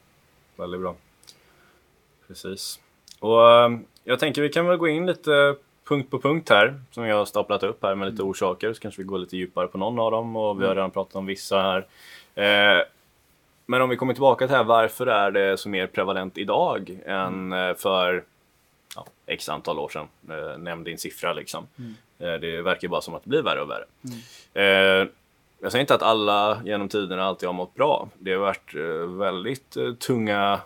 Väldigt 0.55 0.81
bra. 0.81 0.95
Precis. 2.27 2.79
Och 3.19 3.51
eh, 3.51 3.77
jag 4.03 4.19
tänker 4.19 4.41
vi 4.41 4.49
kan 4.49 4.67
väl 4.67 4.77
gå 4.77 4.87
in 4.87 5.05
lite 5.05 5.55
punkt 5.83 6.11
på 6.11 6.19
punkt 6.19 6.49
här 6.49 6.81
som 6.91 7.05
jag 7.05 7.17
har 7.17 7.25
staplat 7.25 7.63
upp 7.63 7.83
här 7.83 7.95
med 7.95 8.11
lite 8.11 8.23
orsaker. 8.23 8.73
Så 8.73 8.79
kanske 8.79 9.01
vi 9.01 9.07
går 9.07 9.17
lite 9.17 9.37
djupare 9.37 9.67
på 9.67 9.77
någon 9.77 9.99
av 9.99 10.11
dem 10.11 10.35
och 10.35 10.61
vi 10.61 10.65
har 10.65 10.75
redan 10.75 10.91
pratat 10.91 11.15
om 11.15 11.25
vissa 11.25 11.61
här. 11.61 11.87
Eh, 12.35 12.85
men 13.65 13.81
om 13.81 13.89
vi 13.89 13.95
kommer 13.95 14.13
tillbaka 14.13 14.47
till 14.47 14.55
här, 14.55 14.63
varför 14.63 15.07
är 15.07 15.31
det 15.31 15.57
så 15.57 15.69
mer 15.69 15.87
prevalent 15.87 16.37
idag 16.37 16.99
än 17.05 17.53
eh, 17.53 17.73
för 17.73 18.23
ja, 18.95 19.05
x 19.25 19.49
antal 19.49 19.79
år 19.79 19.89
sedan? 19.89 20.07
Eh, 20.29 20.57
nämn 20.57 20.83
din 20.83 20.97
siffra 20.97 21.33
liksom. 21.33 21.67
Eh, 22.19 22.33
det 22.33 22.61
verkar 22.61 22.87
bara 22.87 23.01
som 23.01 23.15
att 23.15 23.23
det 23.23 23.29
blir 23.29 23.41
värre 23.41 23.61
och 23.61 23.69
värre. 23.69 23.85
Eh, 24.53 25.07
jag 25.59 25.71
säger 25.71 25.81
inte 25.81 25.95
att 25.95 26.01
alla 26.01 26.61
genom 26.65 26.89
tiderna 26.89 27.23
alltid 27.23 27.49
har 27.49 27.53
mått 27.53 27.73
bra. 27.75 28.09
Det 28.19 28.31
har 28.31 28.39
varit 28.39 28.75
eh, 28.75 29.17
väldigt 29.17 29.77
eh, 29.77 29.93
tunga 29.93 30.61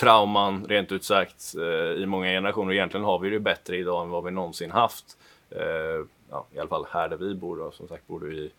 trauman, 0.00 0.66
rent 0.68 0.92
ut 0.92 1.04
sagt, 1.04 1.54
eh, 1.58 2.02
i 2.02 2.06
många 2.06 2.26
generationer. 2.26 2.72
Egentligen 2.72 3.04
har 3.04 3.18
vi 3.18 3.30
det 3.30 3.40
bättre 3.40 3.76
idag 3.76 4.02
än 4.02 4.10
vad 4.10 4.24
vi 4.24 4.30
någonsin 4.30 4.70
haft. 4.70 5.16
Ja, 6.30 6.46
I 6.52 6.58
alla 6.58 6.68
fall 6.68 6.86
här 6.90 7.08
där 7.08 7.16
vi 7.16 7.34
bor. 7.34 7.56
Då. 7.56 7.70
Som 7.70 7.88
sagt, 7.88 8.06
bor 8.06 8.20
du 8.20 8.34
i, 8.34 8.50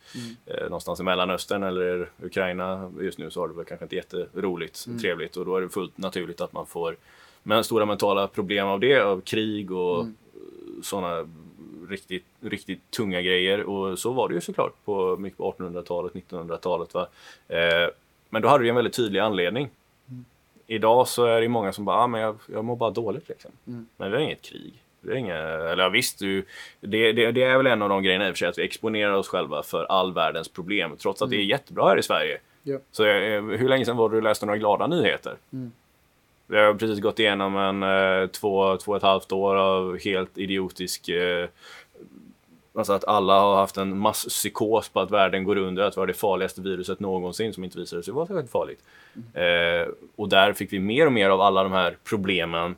eh, 0.45 0.63
någonstans 0.63 0.99
i 0.99 1.03
Mellanöstern 1.03 1.63
eller 1.63 2.09
Ukraina 2.21 2.91
just 2.99 3.17
nu 3.17 3.31
så 3.31 3.41
har 3.41 3.47
du 3.47 3.53
väl 3.53 3.65
kanske 3.65 3.85
inte 3.85 3.95
jätteroligt, 3.95 4.85
trevligt 5.01 5.37
och 5.37 5.45
då 5.45 5.57
är 5.57 5.61
det 5.61 5.69
fullt 5.69 5.97
naturligt 5.97 6.41
att 6.41 6.53
man 6.53 6.65
får 6.65 6.95
men 7.47 7.63
stora 7.63 7.85
mentala 7.85 8.27
problem 8.27 8.67
av 8.67 8.79
det, 8.79 8.99
av 8.99 9.21
krig 9.21 9.71
och 9.71 10.05
sådana 10.83 11.27
riktigt, 11.89 12.25
riktigt 12.41 12.91
tunga 12.91 13.21
grejer. 13.21 13.63
Och 13.63 13.99
så 13.99 14.11
var 14.11 14.29
det 14.29 14.35
ju 14.35 14.41
såklart 14.41 14.73
på, 14.85 15.17
mycket 15.17 15.37
på 15.37 15.53
1800-talet, 15.57 16.13
1900-talet. 16.13 16.93
Va? 16.93 17.07
Eh, 17.47 17.89
men 18.29 18.41
då 18.41 18.47
hade 18.47 18.63
det 18.63 18.65
ju 18.65 18.69
en 18.69 18.75
väldigt 18.75 18.93
tydlig 18.93 19.19
anledning. 19.19 19.69
Idag 20.67 21.07
så 21.07 21.25
är 21.25 21.41
det 21.41 21.47
många 21.47 21.73
som 21.73 21.85
bara, 21.85 21.97
ah, 21.97 22.07
men 22.07 22.21
jag, 22.21 22.35
jag 22.53 22.65
mår 22.65 22.75
bara 22.75 22.91
dåligt 22.91 23.29
liksom. 23.29 23.51
Men 23.97 24.11
vi 24.11 24.17
har 24.17 24.23
inget 24.23 24.41
krig. 24.41 24.73
Det 25.01 25.11
är 25.11 25.15
inga, 25.15 25.37
eller 25.37 25.83
ja, 25.83 25.89
visst, 25.89 26.19
du, 26.19 26.45
det, 26.79 27.11
det, 27.13 27.31
det 27.31 27.43
är 27.43 27.57
väl 27.57 27.67
en 27.67 27.81
av 27.81 27.89
de 27.89 28.03
grejerna 28.03 28.27
i 28.27 28.31
och 28.31 28.33
för 28.33 28.37
sig, 28.37 28.47
att 28.47 28.57
vi 28.57 28.63
exponerar 28.63 29.11
oss 29.11 29.27
själva 29.27 29.63
för 29.63 29.83
all 29.83 30.13
världens 30.13 30.47
problem. 30.47 30.97
Trots 30.97 31.21
att 31.21 31.29
det 31.29 31.35
är 31.35 31.43
jättebra 31.43 31.89
här 31.89 31.97
i 31.97 32.03
Sverige. 32.03 32.39
Ja. 32.63 32.77
Så 32.91 33.05
eh, 33.05 33.41
hur 33.41 33.69
länge 33.69 33.85
sedan 33.85 33.97
var 33.97 34.09
det 34.09 34.15
du 34.15 34.21
läste 34.21 34.45
några 34.45 34.57
glada 34.57 34.87
nyheter? 34.87 35.37
Vi 36.47 36.57
har 36.57 36.73
precis 36.73 36.99
gått 36.99 37.19
igenom 37.19 37.57
en 37.57 37.83
eh, 37.83 38.27
två, 38.27 38.77
två 38.77 38.91
och 38.91 38.97
ett 38.97 39.03
halvt 39.03 39.31
år 39.31 39.55
av 39.55 39.99
helt 39.99 40.37
idiotisk 40.37 41.09
eh, 41.09 41.49
Alltså 42.77 42.93
att 42.93 43.07
alla 43.07 43.39
har 43.39 43.55
haft 43.55 43.77
en 43.77 43.97
masspsykos 43.97 44.89
på 44.89 44.99
att 44.99 45.11
världen 45.11 45.43
går 45.43 45.57
under, 45.57 45.83
att 45.83 45.97
vi 45.97 45.99
har 45.99 46.07
det 46.07 46.13
farligaste 46.13 46.61
viruset 46.61 46.99
någonsin 46.99 47.53
som 47.53 47.63
inte 47.63 47.79
visade 47.79 48.03
sig 48.03 48.13
vara 48.13 48.27
särskilt 48.27 48.51
farligt. 48.51 48.83
Eh, 49.33 49.93
och 50.15 50.29
där 50.29 50.53
fick 50.53 50.73
vi 50.73 50.79
mer 50.79 51.05
och 51.05 51.11
mer 51.11 51.29
av 51.29 51.41
alla 51.41 51.63
de 51.63 51.71
här 51.71 51.97
problemen 52.03 52.75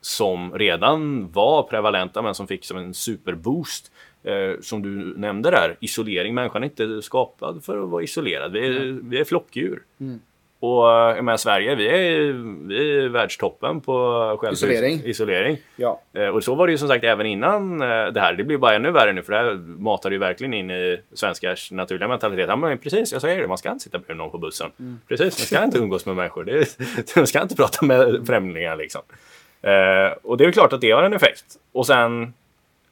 som 0.00 0.52
redan 0.54 1.30
var 1.32 1.62
prevalenta 1.62 2.22
men 2.22 2.34
som 2.34 2.46
fick 2.46 2.64
som 2.64 2.76
en 2.76 2.94
superboost. 2.94 3.92
Eh, 4.22 4.60
som 4.60 4.82
du 4.82 5.18
nämnde 5.18 5.50
där, 5.50 5.76
isolering. 5.80 6.34
Människan 6.34 6.62
är 6.62 6.66
inte 6.66 7.02
skapad 7.02 7.64
för 7.64 7.82
att 7.82 7.88
vara 7.88 8.02
isolerad. 8.02 8.52
Vi 8.52 8.66
är, 8.66 9.00
vi 9.02 9.20
är 9.20 9.24
flockdjur. 9.24 9.82
Och 10.60 10.90
eh, 10.92 11.16
jag 11.16 11.24
menar, 11.24 11.36
Sverige, 11.36 11.74
vi 11.74 11.88
är, 11.88 12.32
vi 12.68 12.98
är 13.04 13.08
världstoppen 13.08 13.80
på 13.80 14.48
Isolering. 14.52 15.02
isolering. 15.04 15.58
Ja. 15.76 16.00
Eh, 16.14 16.26
Och 16.28 16.44
så 16.44 16.54
var 16.54 16.66
det 16.66 16.70
ju 16.70 16.78
som 16.78 16.88
sagt 16.88 17.04
även 17.04 17.26
innan 17.26 17.82
eh, 17.82 18.06
det 18.06 18.20
här. 18.20 18.32
Det 18.32 18.44
blir 18.44 18.58
bara 18.58 18.74
ännu 18.74 18.90
värre 18.90 19.12
nu 19.12 19.22
för 19.22 19.32
det 19.32 19.38
här 19.38 19.54
matar 19.78 20.10
ju 20.10 20.18
verkligen 20.18 20.54
in 20.54 20.70
i 20.70 21.00
svenskars 21.14 21.70
naturliga 21.72 22.08
mentalitet. 22.08 22.48
Ja, 22.48 22.56
men 22.56 22.78
precis, 22.78 23.12
jag 23.12 23.20
säger 23.20 23.40
det. 23.40 23.48
Man 23.48 23.58
ska 23.58 23.70
inte 23.70 23.84
sitta 23.84 23.98
bredvid 23.98 24.16
någon 24.16 24.30
på 24.30 24.38
bussen. 24.38 24.70
Precis, 25.08 25.38
man 25.38 25.46
ska 25.58 25.64
inte 25.64 25.78
umgås 25.78 26.06
med 26.06 26.16
människor. 26.16 26.48
Är, 26.48 26.64
man 27.18 27.26
ska 27.26 27.42
inte 27.42 27.56
prata 27.56 27.84
med 27.86 28.26
främlingar 28.26 28.76
liksom. 28.76 29.02
Och 30.22 30.36
det 30.36 30.44
är 30.44 30.46
ju 30.46 30.52
klart 30.52 30.72
att 30.72 30.80
det 30.80 30.90
har 30.90 31.02
en 31.02 31.12
effekt. 31.12 31.44
Och 31.72 31.86
sen 31.86 32.34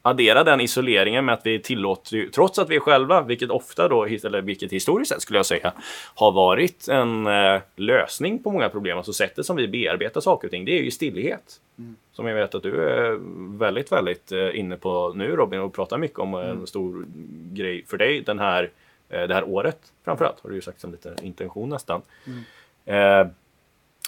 addera 0.05 0.43
den 0.43 0.61
isoleringen 0.61 1.25
med 1.25 1.33
att 1.33 1.45
vi 1.45 1.59
tillåter, 1.59 2.29
trots 2.33 2.59
att 2.59 2.69
vi 2.69 2.79
själva, 2.79 3.21
vilket 3.21 3.49
ofta 3.49 3.87
då, 3.87 4.05
eller 4.05 4.41
vilket 4.41 4.71
historiskt 4.71 5.11
sett 5.11 5.21
skulle 5.21 5.39
jag 5.39 5.45
säga, 5.45 5.73
har 6.15 6.31
varit 6.31 6.87
en 6.87 7.27
eh, 7.27 7.61
lösning 7.75 8.43
på 8.43 8.51
många 8.51 8.69
problem. 8.69 8.97
Alltså 8.97 9.13
sättet 9.13 9.45
som 9.45 9.55
vi 9.55 9.67
bearbetar 9.67 10.21
saker 10.21 10.47
och 10.47 10.51
ting, 10.51 10.65
det 10.65 10.79
är 10.79 10.83
ju 10.83 10.91
stillhet. 10.91 11.61
Som 12.11 12.27
jag 12.27 12.35
vet 12.35 12.55
att 12.55 12.63
du 12.63 12.89
är 12.89 13.17
väldigt, 13.57 13.91
väldigt 13.91 14.31
eh, 14.31 14.59
inne 14.59 14.77
på 14.77 15.13
nu 15.15 15.35
Robin 15.35 15.59
och 15.59 15.73
pratar 15.73 15.97
mycket 15.97 16.19
om 16.19 16.33
eh, 16.33 16.49
en 16.49 16.67
stor 16.67 17.05
grej 17.53 17.85
för 17.87 17.97
dig 17.97 18.21
den 18.21 18.39
här, 18.39 18.69
det 19.07 19.33
här 19.33 19.43
året 19.43 19.79
framförallt. 20.05 20.39
Har 20.39 20.49
du 20.49 20.55
ju 20.55 20.61
sagt 20.61 20.81
som 20.81 20.91
lite 20.91 21.15
intention 21.21 21.69
nästan. 21.69 22.01
Eh, 22.85 23.27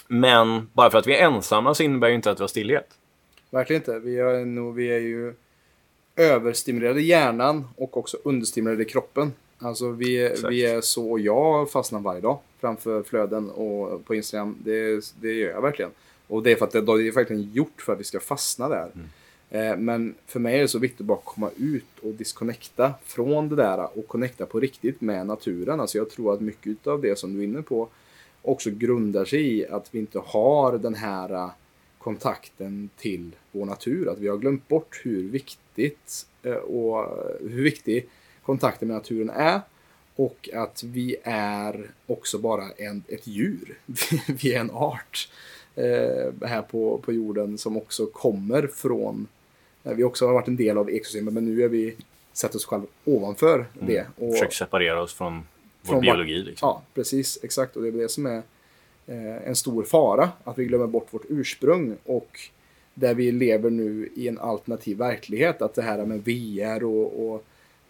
men 0.08 0.70
bara 0.72 0.90
för 0.90 0.98
att 0.98 1.06
vi 1.06 1.16
är 1.16 1.24
ensamma 1.24 1.74
så 1.74 1.82
innebär 1.82 2.08
ju 2.08 2.14
inte 2.14 2.30
att 2.30 2.40
vi 2.40 2.42
har 2.42 2.48
stillhet. 2.48 2.88
Verkligen 3.50 3.82
inte. 3.82 3.98
Vi 3.98 4.18
är, 4.18 4.44
nog, 4.44 4.74
vi 4.74 4.94
är 4.94 4.98
ju 4.98 5.34
överstimulerade 6.18 7.00
hjärnan 7.00 7.64
och 7.76 7.96
också 7.96 8.16
understimulerade 8.24 8.84
kroppen. 8.84 9.32
Alltså 9.58 9.90
vi, 9.90 10.34
vi 10.48 10.66
är 10.66 10.80
så, 10.80 11.10
och 11.10 11.20
jag 11.20 11.70
fastnar 11.70 12.00
varje 12.00 12.20
dag 12.20 12.38
framför 12.60 13.02
flöden 13.02 13.50
och 13.50 14.04
på 14.04 14.14
Instagram. 14.14 14.56
Det, 14.64 15.12
det 15.20 15.32
gör 15.32 15.50
jag 15.50 15.62
verkligen. 15.62 15.90
Och 16.26 16.42
det 16.42 16.52
är 16.52 16.56
för 16.56 16.64
att 16.64 16.72
det, 16.72 16.80
det 16.80 16.92
är 16.92 17.12
verkligen 17.12 17.52
gjort 17.52 17.82
för 17.82 17.92
att 17.92 18.00
vi 18.00 18.04
ska 18.04 18.20
fastna 18.20 18.68
där. 18.68 18.90
Mm. 18.94 19.08
Eh, 19.50 19.76
men 19.76 20.14
för 20.26 20.40
mig 20.40 20.56
är 20.56 20.62
det 20.62 20.68
så 20.68 20.78
viktigt 20.78 21.00
att 21.00 21.06
bara 21.06 21.18
komma 21.24 21.50
ut 21.56 21.98
och 22.02 22.12
disconnecta 22.12 22.94
från 23.04 23.48
det 23.48 23.56
där 23.56 23.98
och 23.98 24.08
connecta 24.08 24.46
på 24.46 24.60
riktigt 24.60 25.00
med 25.00 25.26
naturen. 25.26 25.80
Alltså 25.80 25.98
jag 25.98 26.10
tror 26.10 26.34
att 26.34 26.40
mycket 26.40 26.86
av 26.86 27.00
det 27.00 27.18
som 27.18 27.34
du 27.34 27.40
är 27.40 27.44
inne 27.44 27.62
på 27.62 27.88
också 28.42 28.70
grundar 28.70 29.24
sig 29.24 29.58
i 29.58 29.66
att 29.66 29.88
vi 29.90 29.98
inte 29.98 30.18
har 30.24 30.78
den 30.78 30.94
här 30.94 31.50
kontakten 31.98 32.90
till 32.96 33.30
vår 33.52 33.66
natur. 33.66 34.08
Att 34.08 34.18
vi 34.18 34.28
har 34.28 34.36
glömt 34.36 34.68
bort 34.68 35.00
hur 35.04 35.28
viktigt 35.28 36.26
eh, 36.42 36.52
och 36.52 37.06
hur 37.40 37.62
viktig 37.62 38.08
kontakten 38.42 38.88
med 38.88 38.96
naturen 38.96 39.30
är. 39.30 39.60
Och 40.16 40.48
att 40.54 40.82
vi 40.82 41.16
är 41.22 41.90
också 42.06 42.38
bara 42.38 42.70
en, 42.76 43.02
ett 43.08 43.26
djur. 43.26 43.78
vi 44.42 44.54
är 44.54 44.60
en 44.60 44.70
art 44.70 45.28
eh, 45.74 46.48
här 46.48 46.62
på, 46.62 46.98
på 46.98 47.12
jorden 47.12 47.58
som 47.58 47.76
också 47.76 48.06
kommer 48.06 48.66
från 48.66 49.26
Eh, 49.88 49.94
vi 49.94 50.04
också 50.04 50.26
har 50.26 50.32
varit 50.32 50.48
en 50.48 50.56
del 50.56 50.78
av 50.78 50.90
ekosystemet 50.90 51.34
men 51.34 51.44
nu 51.44 51.62
är 51.62 51.68
vi 51.68 51.96
sett 52.32 52.54
oss 52.54 52.66
själva 52.66 52.86
ovanför 53.04 53.54
mm. 53.54 53.86
det. 53.86 54.06
Och 54.16 54.32
Försöker 54.32 54.54
separera 54.54 55.02
oss 55.02 55.14
från 55.14 55.42
vår 55.82 55.92
från 55.92 56.00
biologi. 56.00 56.42
Liksom. 56.42 56.66
Ja, 56.66 56.82
precis. 56.94 57.38
Exakt. 57.42 57.76
Och 57.76 57.82
det 57.82 57.88
är 57.88 57.92
det 57.92 58.08
som 58.08 58.26
är 58.26 58.42
en 59.44 59.56
stor 59.56 59.84
fara. 59.84 60.30
Att 60.44 60.58
vi 60.58 60.64
glömmer 60.64 60.86
bort 60.86 61.14
vårt 61.14 61.24
ursprung. 61.28 61.96
Och 62.04 62.40
där 62.94 63.14
vi 63.14 63.32
lever 63.32 63.70
nu 63.70 64.08
i 64.14 64.28
en 64.28 64.38
alternativ 64.38 64.96
verklighet. 64.96 65.62
Att 65.62 65.74
det 65.74 65.82
här 65.82 66.04
med 66.04 66.24
VR 66.24 66.84
och, 66.84 67.26
och 67.26 67.44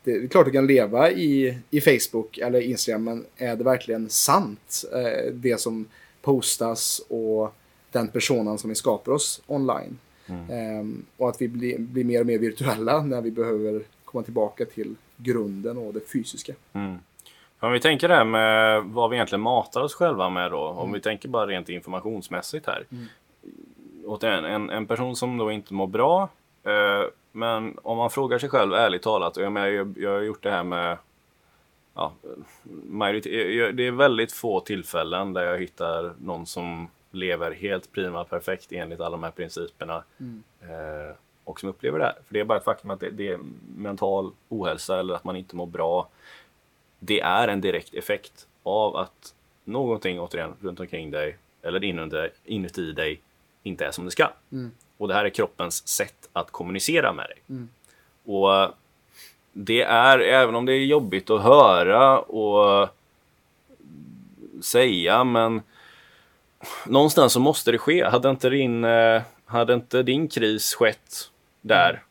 det 0.05 0.13
är 0.13 0.27
klart 0.27 0.47
du 0.47 0.53
kan 0.53 0.67
leva 0.67 1.11
i, 1.11 1.59
i 1.71 1.81
Facebook 1.81 2.39
eller 2.39 2.61
Instagram 2.61 3.05
men 3.05 3.25
är 3.37 3.57
det 3.57 3.65
verkligen 3.65 4.09
sant? 4.09 4.85
Eh, 4.93 5.33
det 5.33 5.61
som 5.61 5.87
postas 6.23 7.01
och 7.09 7.55
den 7.91 8.09
personen 8.09 8.59
som 8.59 8.71
vi 8.71 8.75
skapar 8.75 9.13
oss 9.13 9.43
online. 9.47 9.99
Mm. 10.27 10.51
Ehm, 10.51 11.05
och 11.17 11.29
att 11.29 11.43
vi 11.43 11.49
blir, 11.49 11.79
blir, 11.79 12.05
mer 12.05 12.21
och 12.21 12.27
mer 12.27 12.39
virtuella 12.39 13.03
när 13.03 13.23
vi 13.23 13.31
behöver 13.31 13.83
komma 14.05 14.25
tillbaka 14.25 14.65
till 14.65 14.95
grunden 15.17 15.79
och 15.79 15.95
det 15.95 16.01
fysiska. 16.01 16.53
Mm. 16.73 16.97
Om 17.61 17.73
vi 17.73 17.81
tänker 17.81 18.09
det 18.09 18.15
här 18.15 18.25
med 18.25 18.85
vad 18.85 19.11
vi 19.11 19.17
egentligen 19.17 19.43
matar 19.43 19.81
oss 19.81 19.95
själva 19.95 20.31
med 20.31 20.51
då. 20.51 20.61
Om 20.61 20.79
mm. 20.79 20.93
vi 20.93 21.01
tänker 21.01 21.29
bara 21.29 21.47
rent 21.47 21.69
informationsmässigt 21.69 22.67
här. 22.67 22.85
Mm. 22.93 23.07
Åt 24.07 24.25
en, 24.25 24.71
en, 24.71 24.87
person 24.87 25.17
som 25.17 25.39
då 25.39 25.53
inte 25.53 25.75
mår 25.75 25.87
bra. 25.87 26.29
Eh, 26.65 27.05
men 27.33 27.79
om 27.83 27.97
man 27.97 28.11
frågar 28.11 28.39
sig 28.39 28.49
själv 28.49 28.75
ärligt 28.75 29.03
talat. 29.03 29.37
Jag, 29.37 29.53
menar, 29.53 29.67
jag, 29.67 29.95
jag 29.99 30.11
har 30.11 30.21
gjort 30.21 30.43
det 30.43 30.51
här 30.51 30.63
med 30.63 30.97
ja, 31.95 32.13
det 33.73 33.87
är 33.87 33.91
väldigt 33.91 34.33
få 34.33 34.61
tillfällen 34.61 35.33
där 35.33 35.43
jag 35.43 35.59
hittar 35.59 36.15
någon 36.19 36.47
som 36.47 36.89
lever 37.11 37.53
helt 37.53 37.93
prima 37.93 38.25
perfekt 38.25 38.73
enligt 38.73 39.01
alla 39.01 39.11
de 39.11 39.23
här 39.23 39.31
principerna. 39.31 40.05
Mm. 40.21 40.43
Eh, 40.61 41.15
och 41.45 41.61
som 41.61 41.69
upplever 41.69 41.99
det 41.99 42.05
här. 42.05 42.15
För 42.27 42.35
det 42.35 42.41
är 42.41 42.45
bara 42.45 42.59
ett 42.59 42.65
faktum 42.65 42.91
att 42.91 43.01
det, 43.01 43.11
det, 43.11 43.29
är 43.29 43.39
mental 43.77 44.33
ohälsa 44.49 45.01
eller 45.01 45.15
att 45.15 45.25
man 45.25 45.37
inte 45.37 45.57
mår 45.57 45.67
bra. 45.67 46.09
Det 46.99 47.21
är 47.21 47.49
en 47.49 47.61
direkt 47.61 47.95
effekt 47.95 48.47
av 48.63 48.97
att 48.97 49.35
någonting 49.65 50.21
återigen 50.21 50.55
runt 50.61 50.81
omkring 50.81 51.11
dig 51.11 51.37
eller 51.63 51.85
inuti, 51.85 52.29
inuti 52.45 52.93
dig 52.93 53.21
inte 53.63 53.87
är 53.87 53.91
som 53.91 54.05
det 54.05 54.11
ska. 54.11 54.31
Mm. 54.53 54.71
Och 54.97 55.09
det 55.09 55.15
här 55.15 55.25
är 55.25 55.31
kroppens 55.31 55.89
sätt 55.89 56.29
att 56.33 56.51
kommunicera 56.51 57.13
med 57.13 57.27
dig. 57.27 57.39
Mm. 57.49 57.69
Och 58.25 58.75
det 59.53 59.83
är, 59.83 60.19
även 60.19 60.55
om 60.55 60.67
det 60.67 60.73
är 60.73 60.85
jobbigt 60.85 61.31
att 61.31 61.43
höra 61.43 62.19
och 62.19 62.89
säga, 64.63 65.25
men 65.25 65.63
någonstans 66.87 67.33
så 67.33 67.41
måste 67.41 67.73
det 67.73 67.79
ske. 67.79 68.05
Hade 68.05 68.31
inte 68.31 68.51
din, 68.51 68.85
eh, 68.85 69.23
hade 69.45 69.75
inte 69.75 70.03
din 70.03 70.29
kris 70.29 70.75
skett 70.75 71.31
där 71.61 72.03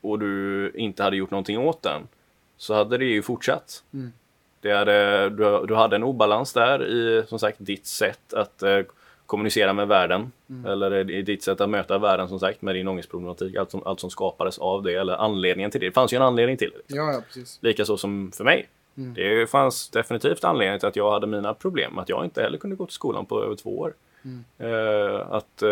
och 0.00 0.18
du 0.18 0.72
inte 0.74 1.02
hade 1.02 1.16
gjort 1.16 1.30
någonting 1.30 1.58
åt 1.58 1.82
den 1.82 2.08
så 2.56 2.74
hade 2.74 2.98
det 2.98 3.04
ju 3.04 3.22
fortsatt. 3.22 3.82
Mm. 3.94 4.12
Det 4.60 4.72
hade, 4.72 5.30
du, 5.30 5.66
du 5.66 5.74
hade 5.74 5.96
en 5.96 6.02
obalans 6.02 6.52
där 6.52 6.86
i 6.86 7.24
som 7.28 7.38
sagt 7.38 7.56
ditt 7.60 7.86
sätt 7.86 8.34
att 8.34 8.62
eh, 8.62 8.80
kommunicera 9.26 9.72
med 9.72 9.88
världen. 9.88 10.32
Mm. 10.50 10.70
Eller 10.70 11.10
i 11.10 11.22
ditt 11.22 11.42
sätt 11.42 11.60
att 11.60 11.70
möta 11.70 11.98
världen 11.98 12.28
som 12.28 12.40
sagt 12.40 12.62
med 12.62 12.74
din 12.74 12.88
ångestproblematik. 12.88 13.56
Allt 13.56 13.70
som, 13.70 13.82
allt 13.86 14.00
som 14.00 14.10
skapades 14.10 14.58
av 14.58 14.82
det 14.82 14.94
eller 14.94 15.12
anledningen 15.12 15.70
till 15.70 15.80
det. 15.80 15.86
Det 15.86 15.92
fanns 15.92 16.12
ju 16.12 16.16
en 16.16 16.22
anledning 16.22 16.56
till 16.56 16.70
det. 16.70 16.76
Liksom. 16.76 16.98
Ja, 16.98 17.12
ja, 17.12 17.20
precis. 17.26 17.58
Likaså 17.62 17.96
som 17.96 18.32
för 18.32 18.44
mig. 18.44 18.68
Mm. 18.96 19.14
Det 19.14 19.50
fanns 19.50 19.90
definitivt 19.90 20.44
anledning 20.44 20.78
till 20.78 20.88
att 20.88 20.96
jag 20.96 21.12
hade 21.12 21.26
mina 21.26 21.54
problem. 21.54 21.98
Att 21.98 22.08
jag 22.08 22.24
inte 22.24 22.42
heller 22.42 22.58
kunde 22.58 22.76
gå 22.76 22.86
till 22.86 22.94
skolan 22.94 23.26
på 23.26 23.42
över 23.44 23.56
två 23.56 23.78
år. 23.78 23.94
Mm. 24.24 24.44
Uh, 24.72 25.20
att 25.30 25.62
uh, 25.62 25.68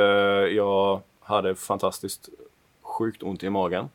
jag 0.56 1.00
hade 1.20 1.54
fantastiskt 1.54 2.28
sjukt 2.82 3.22
ont 3.22 3.42
i 3.42 3.50
magen. 3.50 3.88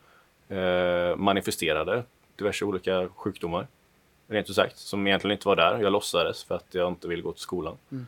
Uh, 0.50 1.16
manifesterade 1.16 2.02
diverse 2.38 2.64
olika 2.64 3.08
sjukdomar. 3.08 3.66
Rent 4.26 4.50
ut 4.50 4.56
sagt, 4.56 4.76
som 4.76 5.06
egentligen 5.06 5.32
inte 5.32 5.48
var 5.48 5.56
där. 5.56 5.78
Jag 5.78 5.92
låtsades 5.92 6.44
för 6.44 6.54
att 6.54 6.74
jag 6.74 6.88
inte 6.88 7.08
ville 7.08 7.22
gå 7.22 7.32
till 7.32 7.42
skolan. 7.42 7.76
Mm. 7.90 8.06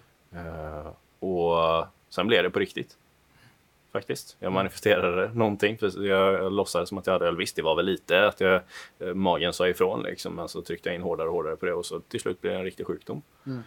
och 1.19 1.87
sen 2.09 2.27
blev 2.27 2.43
det 2.43 2.51
på 2.51 2.59
riktigt 2.59 2.97
faktiskt. 3.93 4.37
Jag 4.41 4.53
manifesterade 4.53 5.31
någonting. 5.35 5.79
För 5.79 6.05
jag, 6.05 6.53
låtsades 6.53 6.89
som 6.89 6.99
att 6.99 7.07
jag 7.07 7.13
hade, 7.13 7.29
eller 7.29 7.39
visst 7.39 7.57
det 7.57 7.63
var 7.63 7.77
väl 7.77 7.87
lite 7.87 8.27
att 8.27 8.41
jag, 8.41 8.61
eh, 8.99 9.15
magen 9.15 9.53
sa 9.53 9.69
ifrån 9.69 10.03
liksom. 10.03 10.35
Men 10.35 10.49
så 10.49 10.63
tryckte 10.63 10.89
jag 10.89 10.97
in 10.97 11.03
hårdare 11.03 11.29
och 11.29 11.35
hårdare 11.35 11.57
på 11.57 11.67
det 11.67 11.73
och 11.73 11.87
så 11.87 12.01
till 12.01 12.21
slut 12.21 12.41
blev 12.41 12.53
det 12.53 12.59
en 12.59 12.65
riktig 12.65 12.87
sjukdom. 12.87 13.23
Mm. 13.47 13.63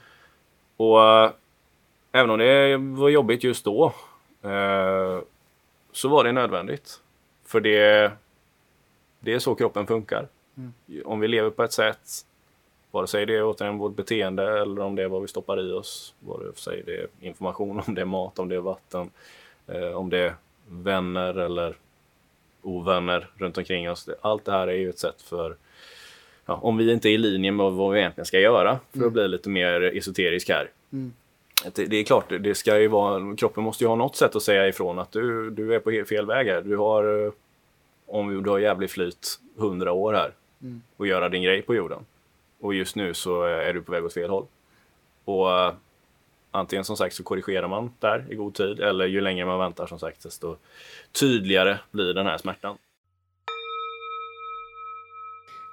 Och 0.78 1.04
äh, 1.04 1.32
även 2.12 2.30
om 2.30 2.40
det 2.40 2.78
var 2.78 3.10
jobbigt 3.10 3.44
just 3.44 3.66
då 3.66 3.94
äh, 4.42 5.20
så 5.92 6.08
var 6.08 6.24
det 6.24 6.32
nödvändigt. 6.32 7.02
För 7.46 7.60
det, 7.60 8.12
det 9.20 9.34
är 9.34 9.40
så 9.40 9.56
kroppen 9.56 9.88
funkar. 9.88 10.28
Mm. 10.58 10.74
Om 11.06 11.20
vi 11.20 11.28
lever 11.28 11.50
på 11.50 11.64
ett 11.64 11.74
sätt 11.74 12.26
Vare 12.92 13.08
sig 13.08 13.26
det 13.26 13.36
är 13.36 13.44
återigen 13.44 13.78
vårt 13.78 13.96
beteende 13.96 14.62
eller 14.62 14.82
om 14.82 14.96
det 14.96 15.04
är 15.04 15.08
vad 15.08 15.22
vi 15.22 15.28
stoppar 15.28 15.62
i 15.62 15.72
oss. 15.72 16.14
Vare 16.20 16.56
sig 16.56 16.84
det 16.86 16.98
är 16.98 17.08
information, 17.20 17.82
om 17.88 17.96
det 17.96 18.02
är 18.02 18.06
mat, 18.06 18.40
om 18.40 18.50
det 18.50 18.56
är 18.56 18.60
vatten, 18.60 19.10
Eh, 19.68 19.98
om 19.98 20.10
det 20.10 20.18
är 20.18 20.36
vänner 20.68 21.38
eller 21.38 21.76
ovänner 22.62 23.28
runt 23.38 23.58
omkring 23.58 23.90
oss. 23.92 24.10
Allt 24.22 24.46
det 24.46 24.52
här 24.52 24.68
är 24.68 24.76
ju 24.76 24.90
ett 24.90 25.00
sätt 25.00 25.22
för 25.22 25.56
ja, 26.46 26.54
om 26.54 26.78
vi 26.78 26.92
inte 26.92 27.10
är 27.10 27.12
i 27.12 27.18
linje 27.18 27.52
med 27.52 27.72
vad 27.72 27.94
vi 27.94 28.00
egentligen 28.00 28.26
ska 28.26 28.40
göra 28.40 28.80
för 28.92 28.98
mm. 28.98 29.08
att 29.08 29.14
bli 29.14 29.28
lite 29.28 29.50
mer 29.50 29.82
esoterisk 29.82 30.50
här. 30.50 30.70
Mm. 30.92 31.14
Det, 31.74 31.86
det, 31.86 31.98
är 31.98 32.04
klart, 32.04 32.30
det 32.40 32.56
ska 32.56 32.80
ju 32.80 32.88
vara, 32.88 33.36
kroppen 33.36 33.64
måste 33.64 33.84
ju 33.84 33.88
ha 33.88 33.96
något 33.96 34.16
sätt 34.16 34.36
att 34.36 34.44
säga 34.44 34.68
ifrån 34.68 35.00
att 35.00 35.12
du, 35.12 35.50
du 35.50 35.76
är 35.76 35.80
på 35.80 36.06
fel 36.10 36.26
väg 36.26 36.48
här. 36.48 36.62
Du 36.62 36.78
har, 36.78 37.32
om 38.06 38.44
du 38.44 38.50
har 38.50 38.60
jävlig 38.60 38.90
flyt, 38.90 39.40
hundra 39.58 39.92
år 39.92 40.14
här 40.14 40.34
mm. 40.64 40.82
och 40.98 41.08
göra 41.08 41.30
din 41.30 41.44
grej 41.44 41.62
på 41.62 41.76
jorden. 41.76 42.06
Och 42.60 42.74
just 42.74 42.96
nu 42.96 43.14
så 43.14 43.46
eh, 43.48 43.68
är 43.68 43.74
du 43.74 43.82
på 43.82 43.92
väg 43.92 44.06
åt 44.06 44.14
fel 44.14 44.30
håll. 44.30 44.46
Och 45.26 45.52
eh, 45.52 45.74
antingen 46.52 46.86
som 46.86 46.98
sagt 46.98 47.16
så 47.16 47.24
korrigerar 47.24 47.68
man 47.68 47.94
där 48.00 48.26
i 48.30 48.36
god 48.36 48.54
tid 48.54 48.80
eller 48.80 49.06
ju 49.06 49.22
längre 49.22 49.46
man 49.46 49.60
väntar 49.60 49.88
som 49.88 50.00
sagt 50.00 50.24
desto 50.24 50.56
tydligare 51.12 51.78
blir 51.92 52.14
den 52.14 52.26
här 52.26 52.38
smärtan. 52.38 52.78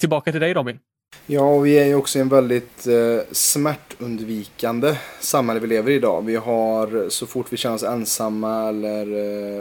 Tillbaka 0.00 0.32
till 0.32 0.40
dig 0.40 0.54
Robin. 0.54 0.78
Ja, 1.26 1.40
och 1.40 1.66
vi 1.66 1.78
är 1.78 1.84
ju 1.84 1.94
också 1.94 2.18
i 2.18 2.20
en 2.20 2.28
väldigt 2.28 2.86
eh, 2.86 3.20
smärtundvikande 3.32 4.96
samhälle 5.20 5.60
vi 5.60 5.66
lever 5.66 5.90
i 5.90 5.94
idag. 5.94 6.24
Vi 6.26 6.36
har, 6.36 7.08
så 7.08 7.26
fort 7.26 7.52
vi 7.52 7.56
känner 7.56 7.74
oss 7.74 7.82
ensamma 7.82 8.68
eller 8.68 9.06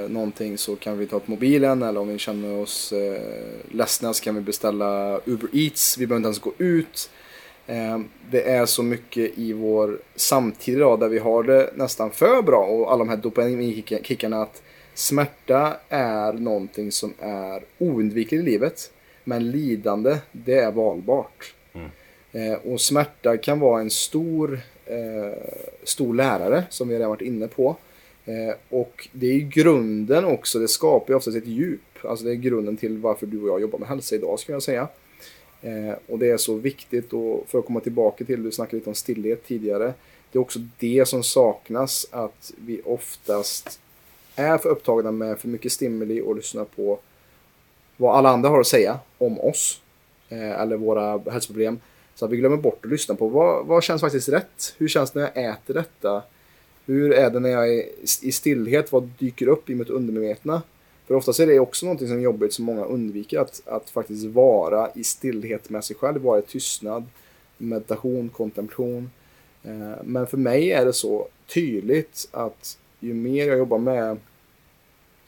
eh, 0.03 0.09
någonting 0.09 0.57
så 0.57 0.75
kan 0.75 0.97
vi 0.97 1.07
ta 1.07 1.15
upp 1.15 1.27
mobilen 1.27 1.83
eller 1.83 1.99
om 1.99 2.07
vi 2.07 2.17
känner 2.17 2.61
oss 2.61 2.93
eh, 2.93 3.21
ledsna 3.71 4.13
så 4.13 4.23
kan 4.23 4.35
vi 4.35 4.41
beställa 4.41 5.19
Uber 5.25 5.49
Eats. 5.53 5.97
Vi 5.97 6.07
behöver 6.07 6.19
inte 6.19 6.27
ens 6.27 6.39
gå 6.39 6.53
ut. 6.57 7.09
Eh, 7.67 7.99
det 8.31 8.49
är 8.49 8.65
så 8.65 8.83
mycket 8.83 9.37
i 9.37 9.53
vår 9.53 9.99
samtid 10.15 10.75
idag 10.75 10.99
där 10.99 11.09
vi 11.09 11.19
har 11.19 11.43
det 11.43 11.69
nästan 11.75 12.11
för 12.11 12.41
bra 12.41 12.65
och 12.65 12.91
alla 12.91 12.99
de 12.99 13.09
här 13.09 13.17
dopaminkickarna 13.17 14.41
att 14.41 14.61
Smärta 14.95 15.77
är 15.89 16.33
någonting 16.33 16.91
som 16.91 17.13
är 17.19 17.63
oundvikligt 17.77 18.43
i 18.43 18.45
livet. 18.45 18.91
Men 19.23 19.51
lidande, 19.51 20.17
det 20.31 20.53
är 20.53 20.71
valbart. 20.71 21.53
Eh, 22.33 22.53
och 22.53 22.81
smärta 22.81 23.37
kan 23.37 23.59
vara 23.59 23.81
en 23.81 23.89
stor, 23.89 24.59
eh, 24.85 25.37
stor 25.83 26.13
lärare, 26.13 26.63
som 26.69 26.87
vi 26.87 26.95
redan 26.95 27.09
varit 27.09 27.21
inne 27.21 27.47
på. 27.47 27.75
Eh, 28.25 28.55
och 28.69 29.07
det 29.11 29.27
är 29.27 29.33
ju 29.33 29.49
grunden 29.49 30.25
också, 30.25 30.59
det 30.59 30.67
skapar 30.67 31.13
ju 31.13 31.17
oftast 31.17 31.37
ett 31.37 31.47
djup. 31.47 31.81
Alltså 32.03 32.25
det 32.25 32.31
är 32.31 32.35
grunden 32.35 32.77
till 32.77 32.97
varför 32.97 33.25
du 33.25 33.41
och 33.41 33.49
jag 33.49 33.61
jobbar 33.61 33.79
med 33.79 33.87
hälsa 33.87 34.15
idag, 34.15 34.39
skulle 34.39 34.55
jag 34.55 34.63
säga. 34.63 34.87
Och 36.07 36.19
det 36.19 36.29
är 36.29 36.37
så 36.37 36.55
viktigt, 36.55 37.13
och 37.13 37.45
för 37.47 37.59
att 37.59 37.65
komma 37.65 37.79
tillbaka 37.79 38.25
till, 38.25 38.43
du 38.43 38.51
snackade 38.51 38.77
lite 38.77 38.89
om 38.89 38.95
stillhet 38.95 39.45
tidigare. 39.45 39.93
Det 40.31 40.37
är 40.37 40.41
också 40.41 40.59
det 40.79 41.07
som 41.07 41.23
saknas, 41.23 42.07
att 42.11 42.53
vi 42.57 42.81
oftast 42.85 43.79
är 44.35 44.57
för 44.57 44.69
upptagna 44.69 45.11
med 45.11 45.39
för 45.39 45.47
mycket 45.47 45.71
stimuli 45.71 46.21
och 46.21 46.35
lyssnar 46.35 46.65
på 46.65 46.99
vad 47.97 48.15
alla 48.15 48.29
andra 48.29 48.49
har 48.49 48.59
att 48.59 48.67
säga 48.67 48.99
om 49.17 49.39
oss. 49.39 49.81
Eh, 50.29 50.61
eller 50.61 50.77
våra 50.77 51.31
hälsoproblem. 51.31 51.79
Så 52.15 52.25
att 52.25 52.31
vi 52.31 52.37
glömmer 52.37 52.57
bort 52.57 52.85
att 52.85 52.91
lyssna 52.91 53.15
på 53.15 53.27
vad, 53.27 53.65
vad 53.65 53.83
känns 53.83 54.01
faktiskt 54.01 54.29
rätt? 54.29 54.75
Hur 54.77 54.87
känns 54.87 55.11
det 55.11 55.19
när 55.19 55.31
jag 55.35 55.53
äter 55.53 55.73
detta? 55.73 56.23
Hur 56.85 57.13
är 57.13 57.29
det 57.29 57.39
när 57.39 57.49
jag 57.49 57.73
är 57.73 57.85
i 58.21 58.31
stillhet? 58.31 58.91
Vad 58.91 59.09
dyker 59.19 59.47
upp 59.47 59.69
i 59.69 59.75
mitt 59.75 59.89
undermedvetna? 59.89 60.61
För 61.07 61.15
oftast 61.15 61.39
är 61.39 61.47
det 61.47 61.59
också 61.59 61.85
någonting 61.85 62.07
som 62.07 62.17
är 62.17 62.21
jobbigt 62.21 62.53
som 62.53 62.65
många 62.65 62.85
undviker. 62.85 63.39
Att, 63.39 63.61
att 63.67 63.89
faktiskt 63.89 64.25
vara 64.25 64.89
i 64.95 65.03
stillhet 65.03 65.69
med 65.69 65.83
sig 65.83 65.95
själv. 65.95 66.21
Vara 66.21 66.39
i 66.39 66.41
tystnad, 66.41 67.03
meditation, 67.57 68.29
kontemplation. 68.29 69.11
Eh, 69.63 70.03
men 70.03 70.27
för 70.27 70.37
mig 70.37 70.71
är 70.71 70.85
det 70.85 70.93
så 70.93 71.27
tydligt 71.47 72.29
att 72.31 72.77
ju 72.99 73.13
mer 73.13 73.47
jag 73.47 73.57
jobbar 73.57 73.77
med 73.77 74.17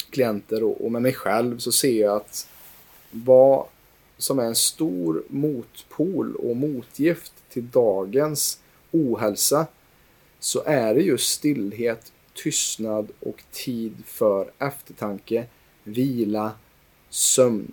klienter 0.09 0.63
och, 0.63 0.85
och 0.85 0.91
med 0.91 1.01
mig 1.01 1.13
själv 1.13 1.57
så 1.57 1.71
ser 1.71 2.01
jag 2.01 2.15
att 2.15 2.47
vad 3.15 3.65
som 4.17 4.39
är 4.39 4.43
en 4.43 4.55
stor 4.55 5.23
motpol 5.27 6.35
och 6.35 6.55
motgift 6.55 7.33
till 7.49 7.69
dagens 7.69 8.59
ohälsa 8.91 9.67
så 10.39 10.63
är 10.65 10.95
det 10.95 11.01
just 11.01 11.31
stillhet, 11.31 12.11
tystnad 12.33 13.11
och 13.19 13.43
tid 13.51 13.93
för 14.05 14.51
eftertanke, 14.59 15.45
vila, 15.83 16.51
sömn. 17.09 17.71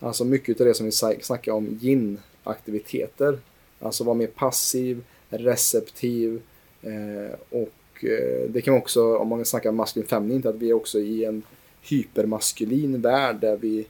Alltså 0.00 0.24
mycket 0.24 0.60
av 0.60 0.66
det 0.66 0.74
som 0.74 0.86
vi 0.86 0.92
snackar 1.22 1.52
om 1.52 1.78
yin-aktiviteter. 1.82 3.38
Alltså 3.80 4.04
vara 4.04 4.14
mer 4.14 4.26
passiv, 4.26 5.04
receptiv 5.28 6.42
eh, 6.82 7.38
och 7.50 8.04
eh, 8.04 8.50
det 8.50 8.60
kan 8.60 8.74
också, 8.74 9.16
om 9.16 9.28
man 9.28 9.44
snackar 9.44 9.72
maskulin 9.72 10.08
feminint, 10.08 10.46
att 10.46 10.56
vi 10.56 10.70
är 10.70 10.74
också 10.74 10.98
i 10.98 11.24
en 11.24 11.42
hypermaskulin 11.82 13.00
värld 13.00 13.36
där 13.40 13.56
vi 13.56 13.86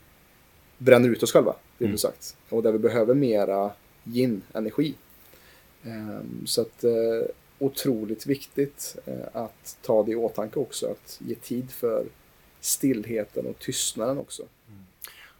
bränner 0.78 1.08
ut 1.08 1.22
oss 1.22 1.32
själva, 1.32 1.54
det 1.78 1.84
mm. 1.84 1.98
sagt. 1.98 2.36
Och 2.48 2.62
där 2.62 2.72
vi 2.72 2.78
behöver 2.78 3.14
mera 3.14 3.70
yin-energi. 4.04 4.94
Um, 5.82 6.46
så 6.46 6.60
att 6.60 6.84
uh, 6.84 7.26
otroligt 7.58 8.26
viktigt 8.26 8.96
uh, 9.08 9.14
att 9.32 9.78
ta 9.82 10.02
det 10.02 10.12
i 10.12 10.16
åtanke 10.16 10.58
också, 10.58 10.86
att 10.86 11.20
ge 11.20 11.34
tid 11.34 11.70
för 11.70 12.04
stillheten 12.60 13.46
och 13.46 13.58
tystnaden 13.58 14.18
också. 14.18 14.42
Mm. 14.68 14.84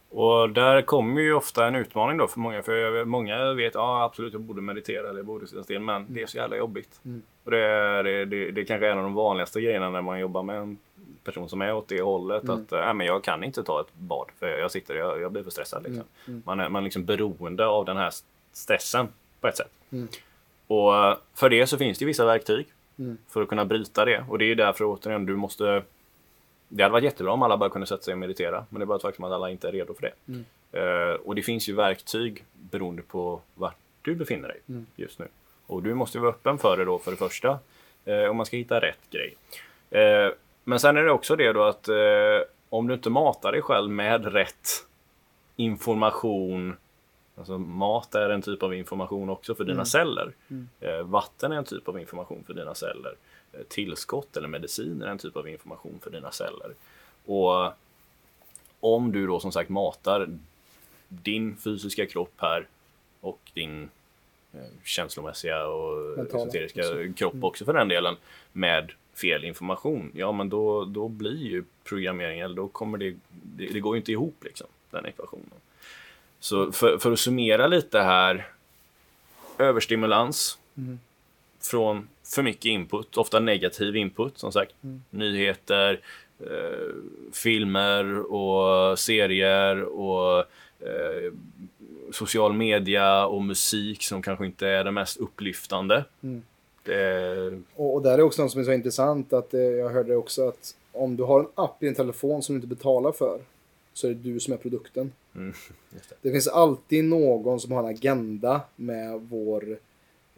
Och 0.09 0.49
där 0.49 0.81
kommer 0.81 1.21
ju 1.21 1.33
ofta 1.33 1.67
en 1.67 1.75
utmaning 1.75 2.17
då 2.17 2.27
för 2.27 2.39
många. 2.39 2.63
För 2.63 3.05
många 3.05 3.53
vet 3.53 3.73
ja 3.73 4.03
absolut 4.03 4.33
jag 4.33 4.41
borde 4.41 4.61
meditera 4.61 5.09
eller 5.09 5.19
jag 5.19 5.25
borde 5.25 5.47
sitta 5.47 5.63
still 5.63 5.79
men 5.79 6.05
det 6.09 6.21
är 6.21 6.27
så 6.27 6.37
jävla 6.37 6.57
jobbigt. 6.57 6.99
Mm. 7.05 7.21
Och 7.43 7.51
det, 7.51 7.59
är, 7.59 8.03
det, 8.03 8.25
det, 8.25 8.51
det 8.51 8.65
kanske 8.65 8.87
är 8.87 8.91
en 8.91 8.97
av 8.97 9.03
de 9.03 9.13
vanligaste 9.13 9.61
grejerna 9.61 9.89
när 9.89 10.01
man 10.01 10.19
jobbar 10.19 10.43
med 10.43 10.57
en 10.57 10.77
person 11.23 11.49
som 11.49 11.61
är 11.61 11.73
åt 11.73 11.87
det 11.87 12.01
hållet. 12.01 12.43
Mm. 12.43 12.55
Att 12.55 12.71
äh, 12.71 12.93
men 12.93 13.07
jag 13.07 13.23
kan 13.23 13.43
inte 13.43 13.63
ta 13.63 13.81
ett 13.81 13.93
bad 13.93 14.27
för 14.39 14.47
jag 14.47 14.71
sitter 14.71 14.95
jag, 14.95 15.21
jag 15.21 15.31
blir 15.31 15.43
för 15.43 15.51
stressad. 15.51 15.83
Liksom. 15.83 16.03
Mm. 16.03 16.07
mm. 16.27 16.43
Man 16.45 16.59
är 16.59 16.69
man 16.69 16.83
är 16.83 16.83
liksom 16.83 17.05
beroende 17.05 17.65
av 17.65 17.85
den 17.85 17.97
här 17.97 18.13
stressen 18.51 19.07
på 19.41 19.47
ett 19.47 19.57
sätt. 19.57 19.71
Mm. 19.91 20.07
Och 20.67 20.95
eh, 20.95 21.17
för 21.33 21.49
det 21.49 21.67
så 21.67 21.77
finns 21.77 21.97
det 21.97 22.05
vissa 22.05 22.25
verktyg 22.25 22.67
mm. 22.99 23.17
för 23.27 23.41
att 23.41 23.47
kunna 23.49 23.65
bryta 23.65 24.05
det. 24.05 24.25
Och 24.29 24.37
det 24.37 24.45
är 24.45 24.55
därför 24.55 24.85
återigen 24.85 25.25
du 25.25 25.35
måste 25.35 25.83
det 26.69 26.83
hade 26.83 26.93
varit 26.93 27.03
jättebra 27.03 27.33
om 27.33 27.43
alla 27.43 27.57
bara 27.57 27.69
kunde 27.69 27.87
sätta 27.87 28.03
sig 28.03 28.11
och 28.11 28.17
meditera. 28.17 28.65
Men 28.69 28.79
det 28.79 28.83
är 28.83 28.85
bara 28.85 28.95
ett 28.95 29.01
faktum 29.01 29.25
att 29.25 29.31
alla 29.31 29.49
inte 29.49 29.67
är 29.67 29.71
redo 29.71 29.93
för 29.93 30.01
det. 30.01 30.13
Mm. 30.27 30.45
Uh, 30.73 31.13
och 31.13 31.35
det 31.35 31.41
finns 31.41 31.69
ju 31.69 31.75
verktyg 31.75 32.43
beroende 32.53 33.01
på 33.01 33.41
vart 33.55 33.77
du 34.01 34.15
befinner 34.15 34.47
dig 34.47 34.59
mm. 34.69 34.85
just 34.95 35.19
nu. 35.19 35.27
Och 35.65 35.83
du 35.83 35.93
måste 35.93 36.19
vara 36.19 36.29
öppen 36.29 36.57
för 36.57 36.77
det 36.77 36.85
då 36.85 36.99
för 36.99 37.11
det 37.11 37.17
första. 37.17 37.59
Uh, 38.07 38.29
om 38.29 38.37
man 38.37 38.45
ska 38.45 38.57
hitta 38.57 38.81
rätt 38.81 38.99
grej. 39.11 39.35
Uh, 39.95 40.33
men 40.63 40.79
sen 40.79 40.97
är 40.97 41.03
det 41.03 41.11
också 41.11 41.35
det 41.35 41.53
då 41.53 41.63
att 41.63 41.87
eh, 41.87 41.95
om 42.69 42.87
du 42.87 42.93
inte 42.93 43.09
matar 43.09 43.51
dig 43.51 43.61
själv 43.61 43.91
med 43.91 44.33
rätt 44.33 44.69
information 45.55 46.75
Alltså 47.39 47.57
mat 47.57 48.15
är 48.15 48.29
en 48.29 48.41
typ 48.41 48.63
av 48.63 48.73
information 48.73 49.29
också 49.29 49.55
för 49.55 49.63
dina 49.63 49.73
mm. 49.73 49.85
celler. 49.85 50.33
Mm. 50.47 50.69
Eh, 50.79 51.01
vatten 51.01 51.51
är 51.51 51.55
en 51.55 51.63
typ 51.63 51.87
av 51.87 51.99
information 51.99 52.43
för 52.47 52.53
dina 52.53 52.75
celler. 52.75 53.15
Eh, 53.53 53.59
tillskott 53.67 54.37
eller 54.37 54.47
medicin 54.47 55.01
är 55.01 55.07
en 55.07 55.17
typ 55.17 55.37
av 55.37 55.49
information 55.49 55.99
för 56.03 56.09
dina 56.09 56.31
celler. 56.31 56.73
Och 57.25 57.73
om 58.79 59.11
du 59.11 59.27
då 59.27 59.39
som 59.39 59.51
sagt 59.51 59.69
matar 59.69 60.29
din 61.07 61.57
fysiska 61.57 62.05
kropp 62.05 62.33
här 62.37 62.67
och 63.21 63.51
din 63.53 63.89
eh, 64.53 64.59
känslomässiga 64.83 65.67
och 65.67 66.19
esoteriska 66.19 66.83
kropp 67.15 67.33
mm. 67.33 67.43
också 67.43 67.65
för 67.65 67.73
den 67.73 67.87
delen 67.87 68.15
med 68.51 68.91
fel 69.21 69.45
information, 69.45 70.11
ja 70.13 70.31
men 70.31 70.49
då, 70.49 70.85
då 70.85 71.07
blir 71.07 71.47
ju 71.47 71.63
programmeringen, 71.83 72.45
eller 72.45 72.55
då 72.55 72.67
kommer 72.67 72.97
det, 72.97 73.15
det, 73.31 73.67
det 73.67 73.79
går 73.79 73.95
ju 73.95 73.99
inte 73.99 74.11
ihop 74.11 74.43
liksom, 74.43 74.67
den 74.91 75.05
ekvationen. 75.05 75.59
Så 76.39 76.71
för, 76.71 76.97
för 76.97 77.11
att 77.11 77.19
summera 77.19 77.67
lite 77.67 77.99
här, 77.99 78.47
överstimulans 79.57 80.57
mm. 80.77 80.99
från 81.59 82.07
för 82.35 82.43
mycket 82.43 82.65
input, 82.65 83.17
ofta 83.17 83.39
negativ 83.39 83.95
input 83.95 84.37
som 84.37 84.51
sagt. 84.51 84.75
Mm. 84.83 85.03
Nyheter, 85.09 85.99
eh, 86.39 86.95
filmer 87.33 88.33
och 88.33 88.99
serier 88.99 89.83
och 89.83 90.39
eh, 90.79 91.33
social 92.11 92.53
media 92.53 93.25
och 93.25 93.43
musik 93.43 94.03
som 94.03 94.21
kanske 94.21 94.45
inte 94.45 94.67
är 94.67 94.83
det 94.83 94.91
mest 94.91 95.17
upplyftande. 95.17 96.05
Mm. 96.23 96.43
Det... 96.83 97.61
Och, 97.75 97.93
och 97.95 98.01
där 98.01 98.17
är 98.17 98.21
också 98.21 98.41
något 98.41 98.51
som 98.51 98.61
är 98.61 98.65
så 98.65 98.73
intressant 98.73 99.33
att 99.33 99.53
eh, 99.53 99.61
jag 99.61 99.89
hörde 99.89 100.15
också 100.15 100.47
att 100.47 100.75
om 100.91 101.15
du 101.15 101.23
har 101.23 101.39
en 101.39 101.47
app 101.55 101.83
i 101.83 101.85
din 101.85 101.95
telefon 101.95 102.43
som 102.43 102.55
du 102.55 102.57
inte 102.57 102.75
betalar 102.75 103.11
för 103.11 103.41
så 103.93 104.07
är 104.07 104.11
det 104.11 104.19
du 104.19 104.39
som 104.39 104.53
är 104.53 104.57
produkten. 104.57 105.11
Mm, 105.35 105.53
det. 105.89 106.15
det. 106.21 106.31
finns 106.31 106.47
alltid 106.47 107.03
någon 107.03 107.59
som 107.59 107.71
har 107.71 107.79
en 107.83 107.95
agenda 107.95 108.61
med 108.75 109.21
vår 109.21 109.77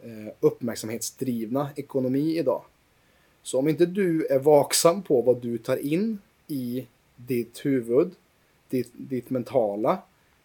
eh, 0.02 0.32
uppmärksamhetsdrivna 0.40 1.68
ekonomi 1.76 2.38
idag. 2.38 2.62
Så 3.42 3.58
om 3.58 3.68
inte 3.68 3.86
du 3.86 4.26
är 4.26 4.38
vaksam 4.38 5.02
på 5.02 5.22
vad 5.22 5.42
du 5.42 5.58
tar 5.58 5.76
in 5.76 6.18
i 6.48 6.86
ditt 7.16 7.64
huvud, 7.64 8.10
ditt, 8.68 8.90
ditt 8.92 9.30
mentala, 9.30 9.98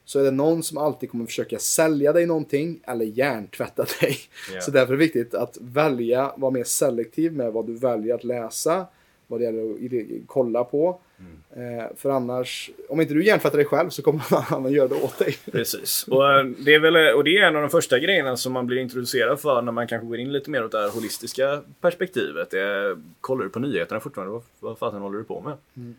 så 0.07 0.19
är 0.19 0.23
det 0.23 0.31
någon 0.31 0.63
som 0.63 0.77
alltid 0.77 1.11
kommer 1.11 1.25
försöka 1.25 1.59
sälja 1.59 2.13
dig 2.13 2.25
någonting 2.25 2.79
eller 2.83 3.05
hjärntvätta 3.05 3.85
dig. 4.01 4.17
Yeah. 4.51 4.61
Så 4.61 4.71
därför 4.71 4.93
är 4.93 4.97
det 4.97 5.03
viktigt 5.03 5.33
att 5.33 5.57
välja, 5.61 6.31
vara 6.37 6.51
mer 6.51 6.63
selektiv 6.63 7.33
med 7.33 7.53
vad 7.53 7.67
du 7.67 7.73
väljer 7.73 8.15
att 8.15 8.23
läsa, 8.23 8.85
vad 9.27 9.39
det 9.39 9.43
gäller 9.43 9.71
att 9.71 10.27
kolla 10.27 10.63
på. 10.63 10.99
Mm. 11.19 11.79
Eh, 11.79 11.85
för 11.95 12.09
annars, 12.09 12.71
om 12.89 13.01
inte 13.01 13.13
du 13.13 13.25
hjärntvättar 13.25 13.57
dig 13.57 13.65
själv 13.65 13.89
så 13.89 14.01
kommer 14.01 14.31
någon 14.31 14.43
annan 14.49 14.71
göra 14.71 14.87
det 14.87 14.95
åt 14.95 15.19
dig. 15.19 15.37
Precis. 15.51 16.05
Och 16.07 16.31
eh, 16.31 16.45
det, 16.45 16.73
är 16.73 16.79
väl, 16.79 17.15
och 17.15 17.23
det 17.23 17.37
är 17.37 17.47
en 17.47 17.55
av 17.55 17.61
de 17.61 17.69
första 17.69 17.99
grejerna 17.99 18.37
som 18.37 18.53
man 18.53 18.67
blir 18.67 18.77
introducerad 18.77 19.39
för 19.39 19.61
när 19.61 19.71
man 19.71 19.87
kanske 19.87 20.07
går 20.07 20.17
in 20.17 20.31
lite 20.31 20.49
mer 20.49 20.65
åt 20.65 20.71
det 20.71 20.79
här 20.79 20.89
holistiska 20.89 21.61
perspektivet. 21.81 22.49
Det 22.49 22.59
är, 22.59 22.97
kollar 23.21 23.43
du 23.43 23.49
på 23.49 23.59
nyheterna 23.59 23.99
fortfarande? 23.99 24.33
Vad, 24.33 24.43
vad 24.59 24.77
fasen 24.77 25.01
håller 25.01 25.17
du 25.17 25.23
på 25.23 25.41
med? 25.41 25.57
Mm. 25.77 25.95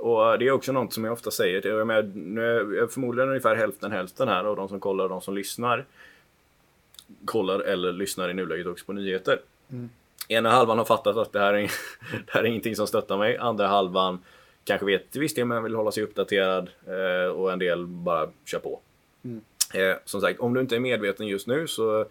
Och 0.00 0.38
det 0.38 0.46
är 0.46 0.50
också 0.50 0.72
något 0.72 0.92
som 0.92 1.04
jag 1.04 1.12
ofta 1.12 1.30
säger. 1.30 1.66
Jag 1.66 1.86
med, 1.86 2.16
nu 2.16 2.78
är 2.78 2.86
förmodligen 2.86 3.28
ungefär 3.28 3.54
hälften 3.54 3.92
hälften 3.92 4.28
här 4.28 4.44
av 4.44 4.56
de 4.56 4.68
som 4.68 4.80
kollar 4.80 5.04
och 5.04 5.10
de 5.10 5.20
som 5.20 5.34
lyssnar. 5.34 5.84
Kollar 7.24 7.60
eller 7.60 7.92
lyssnar 7.92 8.28
i 8.28 8.34
nuläget 8.34 8.66
också 8.66 8.84
på 8.84 8.92
nyheter. 8.92 9.40
Mm. 9.70 9.90
Ena 10.28 10.50
halvan 10.50 10.78
har 10.78 10.84
fattat 10.84 11.16
att 11.16 11.32
det 11.32 11.38
här, 11.38 11.54
är, 11.54 11.60
det 12.26 12.32
här 12.32 12.40
är 12.40 12.44
ingenting 12.44 12.76
som 12.76 12.86
stöttar 12.86 13.18
mig. 13.18 13.36
Andra 13.36 13.66
halvan 13.66 14.18
kanske 14.64 14.86
vet 14.86 15.10
till 15.10 15.20
viss 15.20 15.34
del 15.34 15.44
men 15.44 15.62
vill 15.62 15.74
hålla 15.74 15.92
sig 15.92 16.02
uppdaterad. 16.02 16.70
Eh, 16.86 17.32
och 17.32 17.52
en 17.52 17.58
del 17.58 17.86
bara 17.86 18.28
kör 18.44 18.58
på. 18.58 18.80
Mm. 19.24 19.40
Eh, 19.74 19.96
som 20.04 20.20
sagt, 20.20 20.40
om 20.40 20.54
du 20.54 20.60
inte 20.60 20.76
är 20.76 20.80
medveten 20.80 21.26
just 21.26 21.46
nu 21.46 21.66
så 21.66 22.06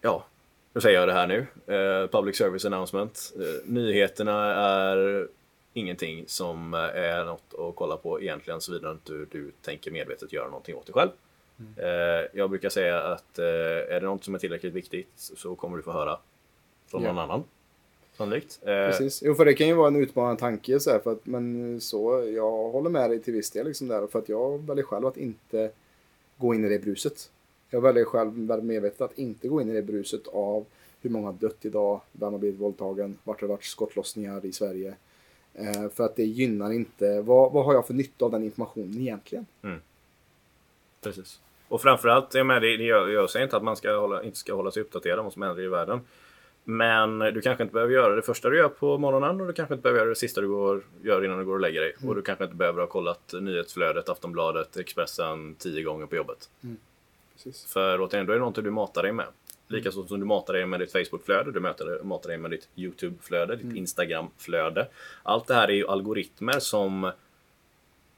ja, 0.00 0.24
nu 0.72 0.80
säger 0.80 0.98
jag 0.98 1.08
det 1.08 1.12
här 1.12 1.26
nu. 1.26 1.46
Eh, 1.74 2.06
public 2.06 2.36
service 2.36 2.64
announcement. 2.64 3.32
Nyheterna 3.64 4.54
är 4.54 5.28
ingenting 5.72 6.24
som 6.26 6.74
eh, 6.74 6.80
är 6.80 7.24
något 7.24 7.54
att 7.58 7.76
kolla 7.76 7.96
på 7.96 8.20
egentligen 8.20 8.60
såvida 8.60 8.90
inte 8.90 9.12
du, 9.12 9.26
du 9.30 9.50
tänker 9.62 9.90
medvetet 9.90 10.32
göra 10.32 10.46
någonting 10.46 10.76
åt 10.76 10.86
det 10.86 10.92
själv. 10.92 11.10
Mm. 11.58 11.72
Eh, 11.76 12.26
jag 12.32 12.50
brukar 12.50 12.68
säga 12.68 13.02
att 13.02 13.38
eh, 13.38 13.44
är 13.44 14.00
det 14.00 14.06
något 14.06 14.24
som 14.24 14.34
är 14.34 14.38
tillräckligt 14.38 14.74
viktigt 14.74 15.10
så 15.14 15.54
kommer 15.54 15.76
du 15.76 15.82
få 15.82 15.92
höra 15.92 16.18
från 16.86 17.02
yeah. 17.02 17.14
någon 17.14 17.24
annan. 17.24 17.44
Sannolikt. 18.16 18.60
Precis. 18.64 19.22
Jo, 19.22 19.34
för 19.34 19.44
det 19.44 19.54
kan 19.54 19.66
ju 19.66 19.74
vara 19.74 19.88
en 19.88 19.96
utmanande 19.96 20.40
tanke 20.40 20.80
så 20.80 20.90
här, 20.90 20.98
för 20.98 21.12
att, 21.12 21.26
men 21.26 21.80
så, 21.80 22.24
jag 22.34 22.50
håller 22.50 22.90
med 22.90 23.10
dig 23.10 23.22
till 23.22 23.32
viss 23.32 23.50
del 23.50 23.66
liksom 23.66 23.88
där, 23.88 24.06
för 24.06 24.18
att 24.18 24.28
jag 24.28 24.66
väljer 24.66 24.84
själv 24.84 25.06
att 25.06 25.16
inte 25.16 25.70
gå 26.36 26.54
in 26.54 26.64
i 26.64 26.68
det 26.68 26.78
bruset. 26.78 27.30
Jag 27.70 27.80
väljer 27.80 28.04
själv 28.04 28.46
väldigt 28.46 28.66
medvetet 28.66 29.00
att 29.00 29.18
inte 29.18 29.48
gå 29.48 29.60
in 29.60 29.70
i 29.70 29.72
det 29.72 29.82
bruset 29.82 30.28
av 30.28 30.64
hur 31.00 31.10
många 31.10 31.26
har 31.26 31.32
dött 31.32 31.64
idag, 31.64 32.00
vem 32.12 32.32
har 32.32 32.38
blivit 32.38 32.60
våldtagen, 32.60 33.18
vart 33.24 33.40
har 33.40 33.48
det 33.48 33.52
varit 33.52 33.64
skottlossningar 33.64 34.46
i 34.46 34.52
Sverige. 34.52 34.94
Eh, 35.54 35.88
för 35.94 36.04
att 36.04 36.16
det 36.16 36.24
gynnar 36.24 36.72
inte, 36.72 37.20
vad, 37.20 37.52
vad 37.52 37.64
har 37.64 37.74
jag 37.74 37.86
för 37.86 37.94
nytta 37.94 38.24
av 38.24 38.30
den 38.30 38.44
informationen 38.44 38.98
egentligen? 39.00 39.46
Precis. 41.00 41.40
Och 41.68 41.82
framförallt, 41.82 42.34
jag, 42.34 42.46
med, 42.46 42.62
det, 42.62 42.76
det, 42.76 42.84
jag, 42.84 43.10
jag 43.10 43.30
säger 43.30 43.44
inte 43.44 43.56
att 43.56 43.62
man 43.62 43.76
ska 43.76 43.96
hålla, 43.96 44.22
inte 44.22 44.38
ska 44.38 44.54
hålla 44.54 44.70
sig 44.70 44.82
uppdaterad 44.82 45.18
om 45.18 45.24
vad 45.24 45.32
som 45.32 45.42
händer 45.42 45.62
i 45.62 45.68
världen. 45.68 46.00
Men 46.64 47.18
du 47.18 47.40
kanske 47.40 47.62
inte 47.62 47.74
behöver 47.74 47.94
göra 47.94 48.16
det 48.16 48.22
första 48.22 48.48
du 48.48 48.56
gör 48.56 48.68
på 48.68 48.98
morgonen 48.98 49.40
och 49.40 49.46
du 49.46 49.52
kanske 49.52 49.74
inte 49.74 49.82
behöver 49.82 50.00
göra 50.00 50.08
det 50.08 50.14
sista 50.14 50.40
du 50.40 50.48
går, 50.48 50.82
gör 51.02 51.24
innan 51.24 51.38
du 51.38 51.44
går 51.44 51.54
och 51.54 51.60
lägger 51.60 51.80
dig. 51.80 51.94
Och 52.06 52.14
du 52.14 52.22
kanske 52.22 52.44
inte 52.44 52.56
behöver 52.56 52.80
ha 52.80 52.86
kollat 52.86 53.34
nyhetsflödet, 53.40 54.08
Aftonbladet, 54.08 54.76
Expressen 54.76 55.54
tio 55.54 55.82
gånger 55.82 56.06
på 56.06 56.16
jobbet. 56.16 56.50
Precis. 57.32 57.64
För 57.64 58.00
återigen, 58.00 58.26
då 58.26 58.32
är 58.32 58.36
det 58.36 58.40
någonting 58.40 58.64
du 58.64 58.70
matar 58.70 59.02
dig 59.02 59.12
med. 59.12 59.26
Likaså 59.72 60.06
som 60.06 60.20
du 60.20 60.26
matar 60.26 60.54
dig 60.54 60.66
med 60.66 60.80
ditt 60.80 60.92
Facebook-flöde, 60.92 61.52
du 61.52 61.60
matar, 61.60 62.28
dig 62.28 62.38
med 62.38 62.50
ditt 62.50 62.68
YouTube-flöde, 62.76 63.56
ditt 63.56 63.76
Instagram-flöde. 63.76 64.88
Allt 65.22 65.46
det 65.46 65.54
här 65.54 65.68
är 65.68 65.72
ju 65.72 65.86
algoritmer 65.88 66.58
som 66.58 67.12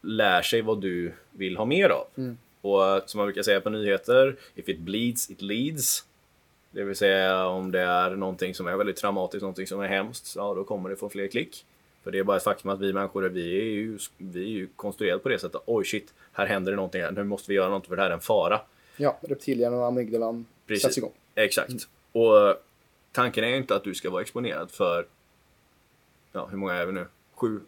lär 0.02 0.42
sig 0.42 0.62
vad 0.62 0.80
du 0.80 1.12
vill 1.30 1.57
ha 1.57 1.64
mer 1.64 1.88
av. 1.88 2.07
Och 2.61 2.86
eh, 2.86 3.02
som 3.07 3.18
man 3.18 3.26
brukar 3.26 3.42
säga 3.42 3.61
på 3.61 3.70
nyheter, 3.70 4.36
if 4.55 4.68
it 4.68 4.78
bleeds, 4.78 5.30
it 5.30 5.42
leads. 5.42 6.05
Det 6.70 6.84
vill 6.84 6.96
säga 6.96 7.46
om 7.46 7.70
det 7.70 7.80
är 7.80 8.11
någonting 8.11 8.55
som 8.55 8.66
är 8.66 8.76
väldigt 8.76 8.96
traumatiskt, 8.96 9.42
någonting 9.42 9.66
som 9.66 9.80
är 9.80 9.88
hemskt, 9.88 10.36
ja 10.36 10.55
då 10.55 10.64
kommer 10.64 10.90
det 10.90 10.96
få 10.96 11.09
fler 11.09 11.26
klick. 11.26 11.64
För 12.05 12.11
det 12.11 12.18
är 12.18 12.24
bara 12.24 12.36
ett 12.36 12.42
faktum 12.42 12.70
att 12.70 12.80
vi 12.80 12.92
människor, 12.92 13.22
vi 13.22 13.59
är 13.59 13.64
ju, 13.64 13.98
vi 14.18 14.44
är 14.44 14.48
ju 14.48 14.68
konstruerade 14.76 15.18
på 15.22 15.28
det 15.28 15.38
sättet. 15.38 15.61
Oj 15.66 15.84
shit, 15.84 16.14
här 16.32 16.46
händer 16.46 16.72
det 16.72 16.76
någonting, 16.76 17.02
nu 17.12 17.24
måste 17.24 17.50
vi 17.50 17.55
göra 17.55 17.68
något 17.68 17.86
för 17.86 17.96
det 17.96 18.02
här 18.02 18.11
är 18.11 18.14
en 18.14 18.20
fara. 18.20 18.61
Ja, 18.96 19.18
reptilhjärnan 19.22 19.78
och 19.78 19.86
amygdalan 19.86 20.46
sätts 20.80 20.98
igång. 20.98 21.12
Exakt. 21.35 21.89
Och 22.12 22.49
eh, 22.49 22.57
tanken 23.12 23.45
är 23.45 23.57
inte 23.57 23.76
att 23.76 23.85
du 23.85 23.95
ska 23.95 24.11
vara 24.11 24.22
exponerad 24.22 24.70
för, 24.70 25.07
ja 26.32 26.47
hur 26.47 26.57
många 26.57 26.74
är 26.74 26.87
vi 26.87 26.93
nu? 26.93 27.07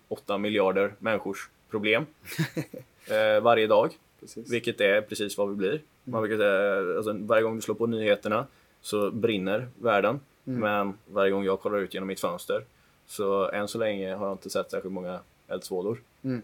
7-8 0.09 0.39
miljarder 0.39 0.95
människors 0.99 1.49
problem 1.71 2.07
eh, 3.09 3.41
varje 3.43 3.67
dag. 3.67 3.99
Precis. 4.21 4.53
Vilket 4.53 4.81
är 4.81 5.01
precis 5.01 5.39
vad 5.39 5.49
vi 5.49 5.55
blir. 5.55 5.81
Man 6.05 6.23
brukar 6.23 6.37
säga, 6.37 6.97
alltså, 6.97 7.13
varje 7.13 7.43
gång 7.43 7.57
du 7.57 7.63
slår 7.63 7.75
på 7.75 7.87
nyheterna 7.87 8.47
så 8.81 9.11
brinner 9.11 9.69
världen. 9.79 10.21
Men 10.49 10.99
varje 11.07 11.31
gång 11.31 11.45
jag 11.45 11.61
kollar 11.61 11.79
ut 11.79 11.95
genom 11.95 12.07
mitt 12.07 12.21
fönster 12.21 12.65
så 13.07 13.51
än 13.51 13.69
så 13.69 13.79
länge 13.79 14.15
har 14.15 14.27
jag 14.27 14.35
inte 14.35 14.51
sett 14.51 14.71
särskilt 14.71 14.95
många 14.95 15.21
eldsvådor. 15.49 16.03
Mm. 16.23 16.43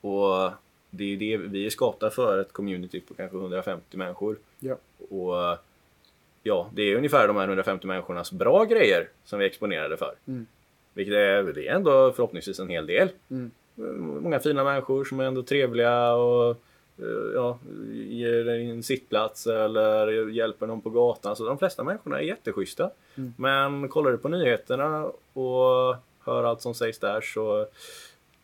Och 0.00 0.50
det 0.90 1.04
är 1.04 1.16
det 1.16 1.36
vi 1.36 1.66
är 1.66 1.70
skapta 1.70 2.10
för, 2.10 2.38
ett 2.38 2.52
community 2.52 3.00
på 3.00 3.14
kanske 3.14 3.36
150 3.36 3.96
människor. 3.96 4.38
Ja. 4.58 4.76
Och 5.10 5.58
ja, 6.48 6.70
det 6.74 6.82
är 6.82 6.96
ungefär 6.96 7.28
de 7.28 7.36
här 7.36 7.48
150 7.48 7.86
människornas 7.86 8.32
bra 8.32 8.64
grejer 8.64 9.08
som 9.24 9.38
vi 9.38 9.46
exponerade 9.46 9.96
för. 9.96 10.14
Mm. 10.28 10.46
Vilket 10.94 11.14
är, 11.14 11.42
det 11.42 11.68
är 11.68 11.74
ändå 11.74 12.12
förhoppningsvis 12.12 12.58
en 12.58 12.68
hel 12.68 12.86
del. 12.86 13.08
Mm. 13.30 13.50
Många 14.22 14.40
fina 14.40 14.64
människor 14.64 15.04
som 15.04 15.20
är 15.20 15.24
ändå 15.24 15.42
trevliga 15.42 16.12
och 16.12 16.50
eh, 16.98 17.34
ja, 17.34 17.58
ger 17.92 18.44
dig 18.44 18.70
en 18.70 18.82
sittplats 18.82 19.46
eller 19.46 20.28
hjälper 20.28 20.66
någon 20.66 20.80
på 20.80 20.90
gatan. 20.90 21.36
Så 21.36 21.44
de 21.44 21.58
flesta 21.58 21.84
människorna 21.84 22.18
är 22.18 22.22
jätteschyssta. 22.22 22.90
Mm. 23.14 23.34
Men 23.38 23.88
kollar 23.88 24.10
du 24.10 24.18
på 24.18 24.28
nyheterna 24.28 25.04
och 25.32 25.96
hör 26.24 26.44
allt 26.44 26.62
som 26.62 26.74
sägs 26.74 26.98
där 26.98 27.20
så 27.20 27.66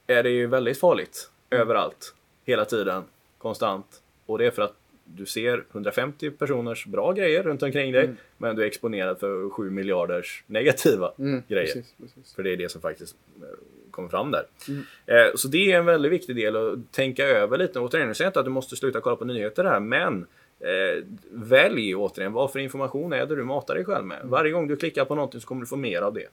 är 0.07 0.23
det 0.23 0.31
ju 0.31 0.47
väldigt 0.47 0.81
farligt 0.81 1.31
överallt, 1.51 2.15
hela 2.45 2.65
tiden, 2.65 3.03
konstant. 3.39 4.03
Och 4.27 4.39
det 4.39 4.47
är 4.47 4.51
för 4.51 4.63
att 4.63 4.77
du 5.05 5.27
ser 5.27 5.65
150 5.73 6.31
personers 6.31 6.87
bra 6.87 7.13
grejer 7.13 7.43
runt 7.43 7.63
omkring 7.63 7.93
dig, 7.93 8.05
Mm. 8.05 8.17
men 8.39 8.57
du 8.57 8.63
är 8.63 8.67
exponerad 8.67 9.21
för 9.21 9.51
7 9.51 9.71
miljarders 9.71 10.45
negativa 10.47 11.13
Mm, 11.19 11.43
grejer. 11.49 11.67
Precis, 11.75 11.95
precis. 12.01 12.35
För 12.35 12.43
det 12.43 12.53
är 12.53 12.57
det 12.57 12.69
som 12.69 12.81
faktiskt 12.81 13.17
eh, 13.43 13.47
kommer 13.91 14.09
fram 14.09 14.31
där. 14.31 14.45
Mm. 14.69 14.83
Eh, 15.07 15.33
Så 15.35 15.49
det 15.49 15.73
är 15.73 15.79
en 15.79 15.85
väldigt 15.87 16.13
viktig 16.13 16.37
del 16.37 16.57
att 16.57 16.93
tänka 16.93 17.25
över 17.27 17.59
lite. 17.59 17.81
Återigen, 17.81 18.09
nu 18.09 18.15
säger 18.15 18.27
jag 18.27 18.31
inte 18.31 18.39
att 18.41 18.47
du 18.47 18.51
måste 18.51 18.77
sluta 18.77 19.01
kolla 19.01 19.17
på 19.17 19.25
nyheter 19.25 19.65
här, 19.65 19.81
men 19.81 20.27
eh, 20.61 21.05
välj 21.31 21.95
återigen 21.95 22.33
vad 22.33 22.53
för 22.53 22.59
information 22.59 23.13
är 23.13 23.27
det 23.27 23.37
du 23.37 23.45
matar 23.45 23.75
dig 23.75 23.85
själv 23.85 24.05
med. 24.07 24.21
Varje 24.25 24.53
gång 24.53 24.69
du 24.69 24.77
klickar 24.77 25.05
på 25.05 25.15
någonting 25.15 25.41
så 25.41 25.47
kommer 25.47 25.61
du 25.61 25.67
få 25.67 25.77
mer 25.77 26.03
av 26.03 26.15
det. 26.15 26.27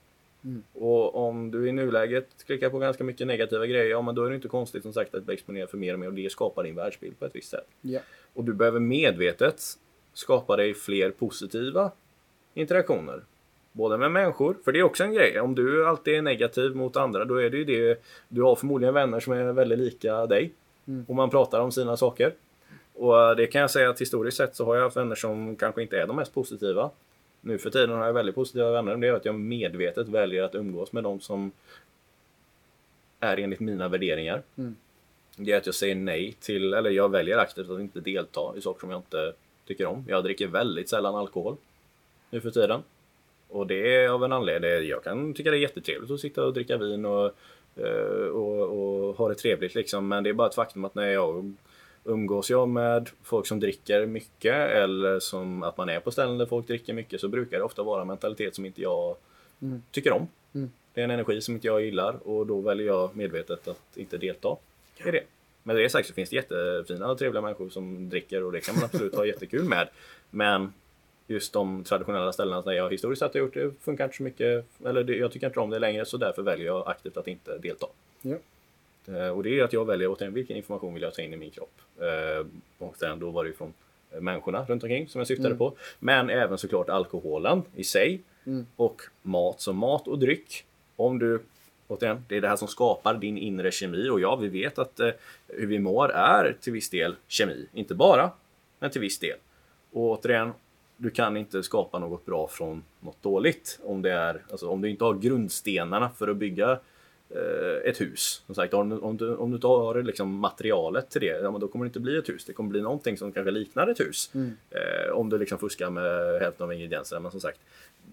Mm. 0.44 0.64
Och 0.74 1.28
om 1.28 1.52
du 1.52 1.70
i 1.70 1.72
nuläget 1.72 2.28
klickar 2.46 2.70
på 2.70 2.80
ganska 2.80 3.04
mycket 3.04 3.28
negativa 3.28 3.66
grejer, 3.66 3.86
ja 3.86 4.02
men 4.02 4.16
då 4.16 4.24
är 4.24 4.30
det 4.30 4.36
inte 4.36 4.48
konstigt 4.48 4.84
som 4.84 4.94
sagt 4.94 5.16
att 5.16 5.24
bli 5.24 5.34
exponerad 5.34 5.70
för 5.70 5.78
mer 5.78 5.94
och 5.94 6.00
mer 6.00 6.08
och 6.08 6.14
det 6.14 6.32
skapar 6.32 6.64
din 6.64 6.76
världsbild 6.76 7.20
på 7.20 7.26
ett 7.26 7.36
visst 7.36 7.50
sätt. 7.50 7.68
Ja. 7.82 8.00
Och 8.34 8.44
du 8.44 8.54
behöver 8.54 8.80
medvetet 8.80 9.62
skapa 10.14 10.56
dig 10.56 10.74
fler 10.74 11.12
positiva 11.12 11.92
interaktioner. 12.54 13.22
Både 13.72 13.98
med 13.98 14.12
människor, 14.12 14.58
för 14.66 14.72
det 14.72 14.80
är 14.80 14.84
också 14.84 15.04
en 15.04 15.14
grej. 15.14 15.40
Om 15.40 15.56
du 15.56 15.88
alltid 15.88 16.14
är 16.16 16.22
negativ 16.22 16.76
mot 16.76 16.98
andra, 16.98 17.26
då 17.26 17.36
är 17.36 17.50
det 17.50 17.58
ju 17.58 17.66
det. 17.66 18.04
Du 18.28 18.42
har 18.42 18.56
förmodligen 18.56 18.94
vänner 18.94 19.20
som 19.20 19.34
är 19.34 19.54
väldigt 19.54 19.80
lika 19.80 20.26
dig. 20.26 20.52
Mm. 20.88 21.06
Och 21.08 21.16
man 21.16 21.30
pratar 21.30 21.60
om 21.60 21.72
sina 21.72 21.98
saker. 21.98 22.34
Och 22.94 23.22
eh, 23.22 23.36
det 23.36 23.48
kan 23.48 23.62
jag 23.62 23.72
säga 23.72 23.90
att 23.90 24.02
historiskt 24.02 24.38
sett 24.38 24.56
så 24.56 24.66
har 24.66 24.76
jag 24.76 24.84
haft 24.84 24.98
vänner 24.98 25.16
som 25.16 25.56
kanske 25.56 25.82
inte 25.82 25.98
är 25.98 26.08
de 26.08 26.16
mest 26.16 26.34
positiva. 26.34 26.90
Nu 27.42 27.58
för 27.58 27.70
tiden 27.70 27.90
har 27.90 28.06
jag 28.06 28.14
väldigt 28.14 28.36
positiva 28.36 28.72
vänner. 28.72 28.98
Det 28.98 29.08
är 29.08 29.14
att 29.14 29.26
jag 29.26 29.36
medvetet 29.36 30.08
väljer 30.08 30.44
att 30.44 30.56
umgås 30.56 30.94
med 30.94 31.04
de 31.04 31.20
som 31.20 31.52
är 33.20 33.38
enligt 33.38 33.60
mina 33.60 33.88
värderingar. 33.88 34.42
Mm. 34.56 34.76
Det 35.36 35.52
är 35.52 35.58
att 35.58 35.66
jag 35.66 35.76
säger 35.76 35.96
nej 35.96 36.36
till, 36.40 36.74
eller 36.74 36.90
jag 36.90 37.10
väljer 37.10 37.38
aktivt 37.38 37.70
att 37.70 37.80
inte 37.80 38.00
delta 38.00 38.54
i 38.58 38.62
saker 38.62 38.80
som 38.80 38.90
jag 38.90 39.00
inte 39.00 39.34
tycker 39.68 39.86
om. 39.86 40.06
Jag 40.08 40.24
dricker 40.24 40.48
väldigt 40.48 40.90
sällan 40.90 41.16
alkohol 41.16 41.56
nu 42.30 42.42
för 42.42 42.52
tiden. 42.52 42.82
Och 43.48 43.68
det 43.68 43.96
är 43.96 44.10
av 44.10 44.24
en 44.24 44.32
anledning. 44.32 44.90
Jag 44.90 45.04
kan 45.04 45.34
tycka 45.34 45.52
det 45.52 45.58
är 45.58 45.62
jättetrevligt 45.62 46.12
att 46.12 46.20
sitta 46.20 46.46
och 46.46 46.54
dricka 46.54 46.78
vin 46.78 47.06
och, 47.06 47.32
eh, 47.76 48.28
och, 48.28 48.62
och 48.62 49.18
ha 49.18 49.30
det 49.30 49.36
trevligt 49.36 49.76
liksom. 49.76 50.08
Men 50.08 50.24
det 50.24 50.30
är 50.30 50.34
bara 50.34 50.48
ett 50.48 50.56
faktum 50.56 50.86
att 50.86 50.96
när 50.96 51.08
jag 51.08 51.54
umgås 52.04 52.50
jag 52.50 52.70
med 52.70 53.10
folk 53.24 53.48
som 53.48 53.60
dricker 53.60 54.06
mycket 54.06 54.54
eller 54.56 55.20
som 55.20 55.64
att 55.64 55.78
man 55.78 55.90
är 55.90 56.00
på 56.00 56.12
ställen 56.12 56.38
där 56.38 56.46
folk 56.46 56.68
dricker 56.68 56.94
mycket 56.94 57.22
så 57.22 57.28
brukar 57.28 57.58
det 57.58 57.64
ofta 57.64 57.84
vara 57.84 58.02
en 58.02 58.08
mentalitet 58.08 58.56
som 58.56 58.66
inte 58.66 58.82
jag 58.82 59.16
Mm. 59.64 59.82
tycker 59.92 60.12
om. 60.12 60.28
Mm. 60.54 60.72
Det 60.94 61.02
är 61.02 61.04
en 61.06 61.12
energi 61.12 61.42
som 61.42 61.54
inte 61.54 61.68
jag 61.68 61.82
gillar 61.82 62.28
och 62.28 62.48
då 62.48 62.62
väljer 62.62 62.88
jag 62.88 63.16
medvetet 63.16 63.68
att 63.68 63.98
inte 63.98 64.18
delta 64.18 64.56
i 64.98 65.12
det. 65.12 65.24
Med 65.64 65.76
det 65.76 65.90
sagt 65.90 66.08
så 66.08 66.14
finns 66.14 66.30
det 66.30 66.36
jättefina 66.36 67.12
och 67.12 67.18
trevliga 67.18 67.42
människor 67.42 67.70
som 67.70 68.10
dricker 68.10 68.44
och 68.44 68.52
det 68.52 68.62
kan 68.62 68.76
man 68.76 68.84
absolut 68.84 69.16
ha 69.16 69.26
jättekul 69.26 69.64
med. 69.64 69.90
Men 70.30 70.74
just 71.28 71.54
de 71.54 71.84
traditionella 71.84 72.34
ställena 72.34 72.62
där 72.62 72.72
jag 72.72 72.92
historiskt 72.92 73.20
sett 73.20 73.34
har 73.34 73.40
gjort 73.40 73.54
det 73.54 73.72
funkar 73.82 74.04
inte 74.06 74.18
så 74.18 74.24
mycket, 74.24 74.66
eller 74.86 75.04
det, 75.04 75.16
jag 75.16 75.32
tycker 75.32 75.48
inte 75.48 75.60
om 75.60 75.70
det 75.70 75.80
längre 75.80 76.06
så 76.06 76.18
därför 76.18 76.42
väljer 76.42 76.66
jag 76.66 76.88
aktivt 76.88 77.18
att 77.18 77.28
inte 77.28 77.58
delta. 77.58 77.88
Ja. 78.22 78.36
Eh, 79.08 79.28
Och 79.28 79.44
det 79.44 79.60
är 79.60 79.64
att 79.64 79.74
jag 79.74 79.86
väljer 79.86 80.08
återigen 80.12 80.34
vilken 80.34 80.58
information 80.58 80.94
vill 80.94 81.04
jag 81.04 81.14
ta 81.14 81.22
in 81.22 81.34
i 81.34 81.38
min 81.38 81.52
kropp. 81.52 81.82
Eh, 82.00 82.46
Och 82.78 82.98
sen 82.98 83.20
då 83.20 83.30
var 83.30 83.44
det 83.44 83.48
ju 83.48 83.54
från 83.56 83.74
eh, 84.12 84.22
människorna 84.22 84.66
runt 84.66 84.84
omkring 84.84 85.08
som 85.08 85.20
jag 85.20 85.28
syftade 85.28 85.48
Mm. 85.50 85.58
på. 85.58 85.74
Men 86.00 86.30
även 86.30 86.58
såklart 86.58 86.90
alkoholen 86.90 87.64
i 87.76 87.84
sig. 87.84 88.22
Mm. 88.46 88.66
Och 88.76 89.02
mat 89.22 89.62
som 89.62 89.78
mat 89.78 90.08
och 90.08 90.20
dryck. 90.20 90.66
Om 90.96 91.20
du, 91.20 91.40
återigen, 91.88 92.26
det 92.28 92.38
är 92.38 92.42
det 92.42 92.48
här 92.48 92.56
som 92.56 92.68
skapar 92.68 93.14
din 93.14 93.38
inre 93.38 93.72
kemi. 93.72 94.10
Och 94.10 94.20
ja, 94.20 94.36
vi 94.36 94.48
vet 94.48 94.80
att 94.80 95.00
eh, 95.00 95.10
hur 95.48 95.68
vi 95.68 95.80
mår 95.80 96.12
är 96.12 96.58
till 96.62 96.74
viss 96.74 96.90
del 96.90 97.16
kemi. 97.28 97.68
Inte 97.74 97.96
bara, 97.96 98.32
men 98.80 98.90
till 98.92 99.02
viss 99.02 99.20
del. 99.20 99.38
Och 99.92 100.02
återigen, 100.12 100.52
du 100.98 101.10
kan 101.10 101.38
inte 101.38 101.64
skapa 101.64 102.00
något 102.00 102.26
bra 102.26 102.48
från 102.48 102.84
något 103.00 103.24
dåligt. 103.24 103.80
Om, 103.84 104.02
det 104.02 104.12
är, 104.12 104.42
alltså, 104.52 104.68
om 104.70 104.82
du 104.82 104.90
inte 104.90 105.04
har 105.04 105.14
grundstenarna 105.14 106.10
för 106.10 106.28
att 106.28 106.38
bygga 106.38 106.80
ett 107.86 108.02
hus. 108.02 108.44
Som 108.46 108.56
sagt, 108.56 108.74
om 108.74 108.90
du, 108.90 108.98
om 108.98 109.18
du, 109.18 109.36
om 109.36 109.52
du 109.60 109.68
har 109.68 110.02
liksom 110.02 110.36
materialet 110.36 111.10
till 111.10 111.22
det, 111.22 111.28
ja, 111.28 111.52
men 111.52 111.62
då 111.62 111.68
kommer 111.68 111.86
det 111.86 111.88
inte 111.88 112.00
bli 112.00 112.18
ett 112.18 112.30
hus. 112.30 112.46
Det 112.46 112.54
kommer 112.54 112.70
bli 112.70 112.82
någonting 112.82 113.18
som 113.18 113.32
kanske 113.32 113.52
liknar 113.52 113.88
ett 113.88 114.00
hus. 114.00 114.32
Mm. 114.34 114.58
Eh, 114.70 115.12
om 115.12 115.30
du 115.30 115.38
liksom 115.38 115.58
fuskar 115.58 115.90
med 115.90 116.42
hälften 116.42 116.64
av 116.64 116.74
ingredienserna. 116.74 117.20
Men 117.20 117.32
som 117.32 117.42
sagt, 117.42 117.60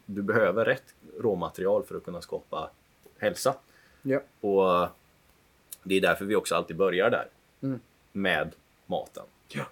du 0.06 0.22
behöver 0.22 0.64
rätt 0.64 0.94
råmaterial 1.20 1.82
för 1.84 1.96
att 1.96 2.04
kunna 2.04 2.20
skapa 2.20 2.70
hälsa. 3.18 3.54
Ja. 4.02 4.20
Och 4.40 4.88
det 5.82 5.94
är 5.94 6.00
därför 6.00 6.24
vi 6.24 6.36
också 6.36 6.54
alltid 6.54 6.76
börjar 6.76 7.10
där. 7.10 7.26
Mm. 7.62 7.80
Med 8.12 8.52
maten. 8.86 9.24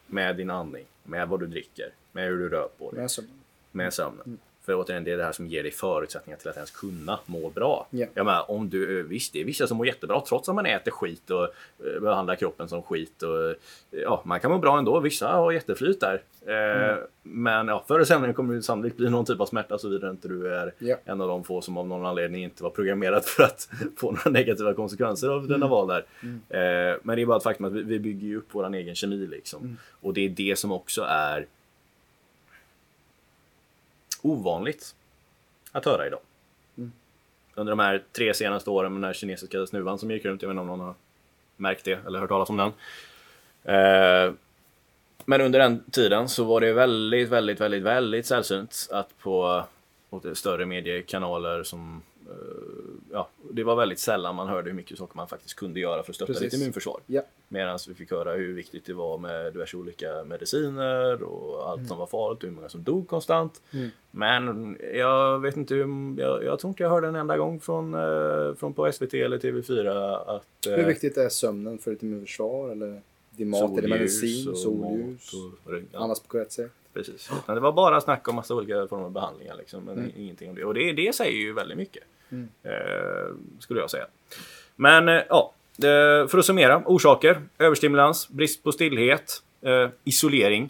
Med 0.06 0.36
din 0.36 0.50
andning. 0.50 0.84
Med 1.02 1.28
vad 1.28 1.40
du 1.40 1.46
dricker. 1.46 1.90
Med 2.12 2.28
hur 2.28 2.38
du 2.38 2.48
rör 2.48 2.68
på 2.78 2.90
dig 2.90 3.00
Med 3.00 3.10
sömnen. 3.10 3.34
med 3.72 3.94
sömnen. 3.94 4.22
Mm. 4.26 4.38
För 4.66 4.74
återigen, 4.74 5.04
det 5.04 5.12
är 5.12 5.16
det 5.16 5.24
här 5.24 5.32
som 5.32 5.46
ger 5.46 5.62
dig 5.62 5.72
förutsättningar 5.72 6.38
till 6.38 6.48
att 6.48 6.56
ens 6.56 6.70
kunna 6.70 7.18
må 7.26 7.50
bra. 7.50 7.86
Ja. 7.90 8.06
Jag 8.14 8.26
menar, 8.26 8.50
om 8.50 8.68
du, 8.70 9.02
visst, 9.02 9.32
det 9.32 9.40
är 9.40 9.44
vissa 9.44 9.66
som 9.66 9.76
mår 9.76 9.86
jättebra 9.86 10.20
trots 10.28 10.48
att 10.48 10.54
man 10.54 10.66
äter 10.66 10.90
skit 10.90 11.30
och 11.30 11.42
eh, 11.44 12.00
behandlar 12.00 12.34
kroppen 12.36 12.68
som 12.68 12.82
skit. 12.82 13.22
Och, 13.22 13.50
eh, 13.50 13.54
ja, 13.90 14.22
man 14.24 14.40
kan 14.40 14.50
må 14.50 14.58
bra 14.58 14.78
ändå. 14.78 15.00
Vissa 15.00 15.28
har 15.28 15.52
jätteflyt 15.52 16.00
där. 16.00 16.22
Eh, 16.46 16.96
Men 17.22 17.68
ja, 17.68 17.84
förr 17.88 17.94
eller 17.94 18.04
senare 18.04 18.32
kommer 18.32 18.54
det 18.54 18.62
sannolikt 18.62 18.96
bli 18.96 19.10
någon 19.10 19.24
typ 19.24 19.40
av 19.40 19.46
smärta 19.46 19.78
såvida 19.78 20.10
inte 20.10 20.28
du 20.28 20.54
är 20.54 20.72
Ja. 20.78 20.96
en 21.04 21.20
av 21.20 21.28
de 21.28 21.44
få 21.44 21.60
som 21.60 21.76
av 21.76 21.86
någon 21.88 22.06
anledning 22.06 22.44
inte 22.44 22.62
var 22.62 22.70
programmerad 22.70 23.24
för 23.24 23.42
att 23.42 23.68
få 23.96 24.10
några 24.10 24.30
negativa 24.30 24.74
konsekvenser 24.74 25.28
av 25.28 25.48
dina 25.48 25.66
val 25.66 25.88
där. 25.88 26.04
Eh, 26.48 26.98
Men 27.02 27.16
det 27.16 27.22
är 27.22 27.26
bara 27.26 27.36
ett 27.36 27.42
faktum 27.42 27.66
att 27.66 27.72
vi, 27.72 27.82
vi 27.82 27.98
bygger 28.00 28.26
ju 28.28 28.36
upp 28.36 28.48
vår 28.52 28.74
egen 28.74 28.94
kemi 28.94 29.26
liksom. 29.26 29.76
Och 30.00 30.14
det 30.14 30.20
är 30.24 30.28
det 30.28 30.58
som 30.58 30.72
också 30.72 31.02
är 31.08 31.46
ovanligt 34.26 34.94
att 35.72 35.84
höra 35.84 36.06
idag. 36.06 36.20
Under 37.54 37.70
de 37.70 37.78
här 37.78 38.02
tre 38.12 38.34
senaste 38.34 38.70
åren 38.70 38.92
med 38.92 39.02
den 39.02 39.06
här 39.06 39.14
kinesiska 39.14 39.66
snuvan 39.66 39.98
som 39.98 40.10
gick 40.10 40.24
runt, 40.24 40.42
jag 40.42 40.48
vet 40.48 40.52
inte 40.52 40.60
om 40.60 40.66
någon 40.66 40.80
har 40.80 40.94
märkt 41.56 41.84
det 41.84 42.06
eller 42.06 42.18
hört 42.18 42.28
talas 42.28 42.50
om 42.50 42.56
den. 42.56 42.72
Eh, 43.74 44.32
men 45.24 45.40
under 45.40 45.58
den 45.58 45.90
tiden 45.90 46.28
så 46.28 46.44
var 46.44 46.60
det 46.60 46.72
väldigt, 46.72 47.28
väldigt, 47.28 47.60
väldigt, 47.60 47.82
väldigt 47.82 48.26
sällsynt 48.26 48.88
att 48.90 49.18
på 49.18 49.64
större 50.34 50.66
mediekanaler 50.66 51.62
som 51.62 52.02
eh, 52.28 52.95
Ja, 53.12 53.28
det 53.50 53.64
var 53.64 53.76
väldigt 53.76 53.98
sällan 53.98 54.34
man 54.34 54.48
hörde 54.48 54.70
hur 54.70 54.76
mycket 54.76 54.98
saker 54.98 55.16
man 55.16 55.28
faktiskt 55.28 55.54
kunde 55.54 55.80
göra 55.80 56.02
för 56.02 56.12
att 56.12 56.16
stötta 56.16 56.32
Precis. 56.32 56.52
ditt 56.52 56.60
immunförsvar. 56.60 57.00
Ja. 57.06 57.22
Medan 57.48 57.78
vi 57.88 57.94
fick 57.94 58.10
höra 58.10 58.32
hur 58.32 58.54
viktigt 58.54 58.84
det 58.86 58.92
var 58.94 59.18
med 59.18 59.52
diverse 59.52 59.76
olika 59.76 60.24
mediciner 60.24 61.22
och 61.22 61.68
allt 61.70 61.88
som 61.88 61.98
var 61.98 62.06
farligt 62.06 62.42
och 62.42 62.48
hur 62.48 62.56
många 62.56 62.68
som 62.68 62.82
dog 62.82 63.08
konstant. 63.08 63.62
Mm. 63.72 63.88
Men 64.10 64.76
jag 64.94 65.38
vet 65.38 65.56
inte, 65.56 65.74
hur- 65.74 66.20
jag, 66.20 66.44
jag 66.44 66.58
tror 66.58 66.68
inte 66.68 66.82
jag 66.82 66.90
hörde 66.90 67.08
en 67.08 67.16
enda 67.16 67.36
gång 67.36 67.60
från, 67.60 67.94
eh, 67.94 68.54
från 68.54 68.72
på 68.74 68.92
SVT 68.92 69.14
eller 69.14 69.38
TV4 69.38 70.16
att... 70.36 70.66
eh, 70.66 70.72
Hur 70.72 70.84
viktigt 70.86 71.16
är 71.16 71.28
sömnen 71.28 71.78
för 71.78 71.90
ditt 71.90 72.02
immunförsvar? 72.02 72.70
Eller 72.70 73.02
din 73.30 73.48
mat? 73.50 73.78
Eller 73.78 73.88
medicin? 73.88 74.48
och 74.50 74.58
Soljus? 74.58 75.32
mat 75.34 75.74
och, 75.94 76.00
Annars 76.02 76.20
på 76.20 76.38
rätt 76.38 76.52
sätt? 76.52 76.70
Precis. 76.92 77.30
Det 77.46 77.60
var 77.60 77.72
bara 77.72 78.00
snack 78.00 78.28
om 78.28 78.34
massa 78.34 78.54
olika 78.54 78.86
former 78.86 79.04
av 79.04 79.10
behandlingar. 79.12 79.56
Liksom, 79.56 79.84
men 79.84 79.98
Mm. 79.98 80.10
ingenting 80.16 80.50
om 80.50 80.56
det. 80.56 80.64
Och 80.64 80.74
det, 80.74 80.92
det 80.92 81.14
säger 81.14 81.36
ju 81.38 81.52
väldigt 81.52 81.78
mycket. 81.78 82.02
Mm. 82.32 82.48
Eh, 82.62 83.34
skulle 83.58 83.80
jag 83.80 83.90
säga. 83.90 84.06
Men 84.76 85.08
eh, 85.08 85.22
ja, 85.28 85.52
det, 85.76 86.26
för 86.30 86.38
att 86.38 86.44
summera. 86.46 86.82
Orsaker. 86.86 87.42
Överstimulans, 87.58 88.28
brist 88.28 88.62
på 88.62 88.72
stillhet, 88.72 89.42
eh, 89.62 89.88
isolering. 90.04 90.68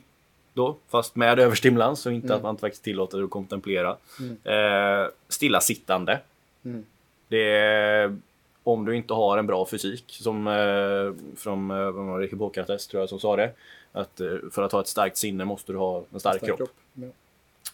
Då, 0.55 0.77
fast 0.89 1.17
med 1.17 1.39
överstimulans 1.39 2.07
och 2.07 2.13
inte 2.13 2.27
Mm. 2.27 2.37
att 2.37 2.43
man 2.43 2.57
faktiskt 2.57 2.85
tillåter 2.85 3.23
att 3.23 3.31
kontemplera. 3.31 3.97
Mm. 4.21 4.37
Eh, 4.45 5.09
stillasittande. 5.29 6.21
Mm. 6.65 6.85
Det 7.29 7.51
är, 7.59 8.17
om 8.63 8.85
du 8.85 8.97
inte 8.97 9.15
har 9.15 9.39
en 9.39 9.47
bra 9.47 9.67
fysik, 9.67 10.05
som 10.09 10.47
eh, 10.47 11.37
från 11.37 11.71
eh, 11.71 12.19
Hippokrates 12.31 12.87
tror 12.87 13.03
jag 13.03 13.09
som 13.09 13.21
sa 13.21 13.37
det. 13.37 13.51
Att 13.93 14.21
eh, 14.21 14.29
för 14.53 14.63
att 14.63 14.73
ha 14.73 14.81
ett 14.81 14.89
starkt 14.89 15.17
sinne 15.17 15.45
måste 15.45 15.73
du 15.73 15.79
ha 15.79 16.05
en 16.13 16.21
stark, 16.21 16.45
kropp. 16.45 16.71
Ja. 16.95 17.07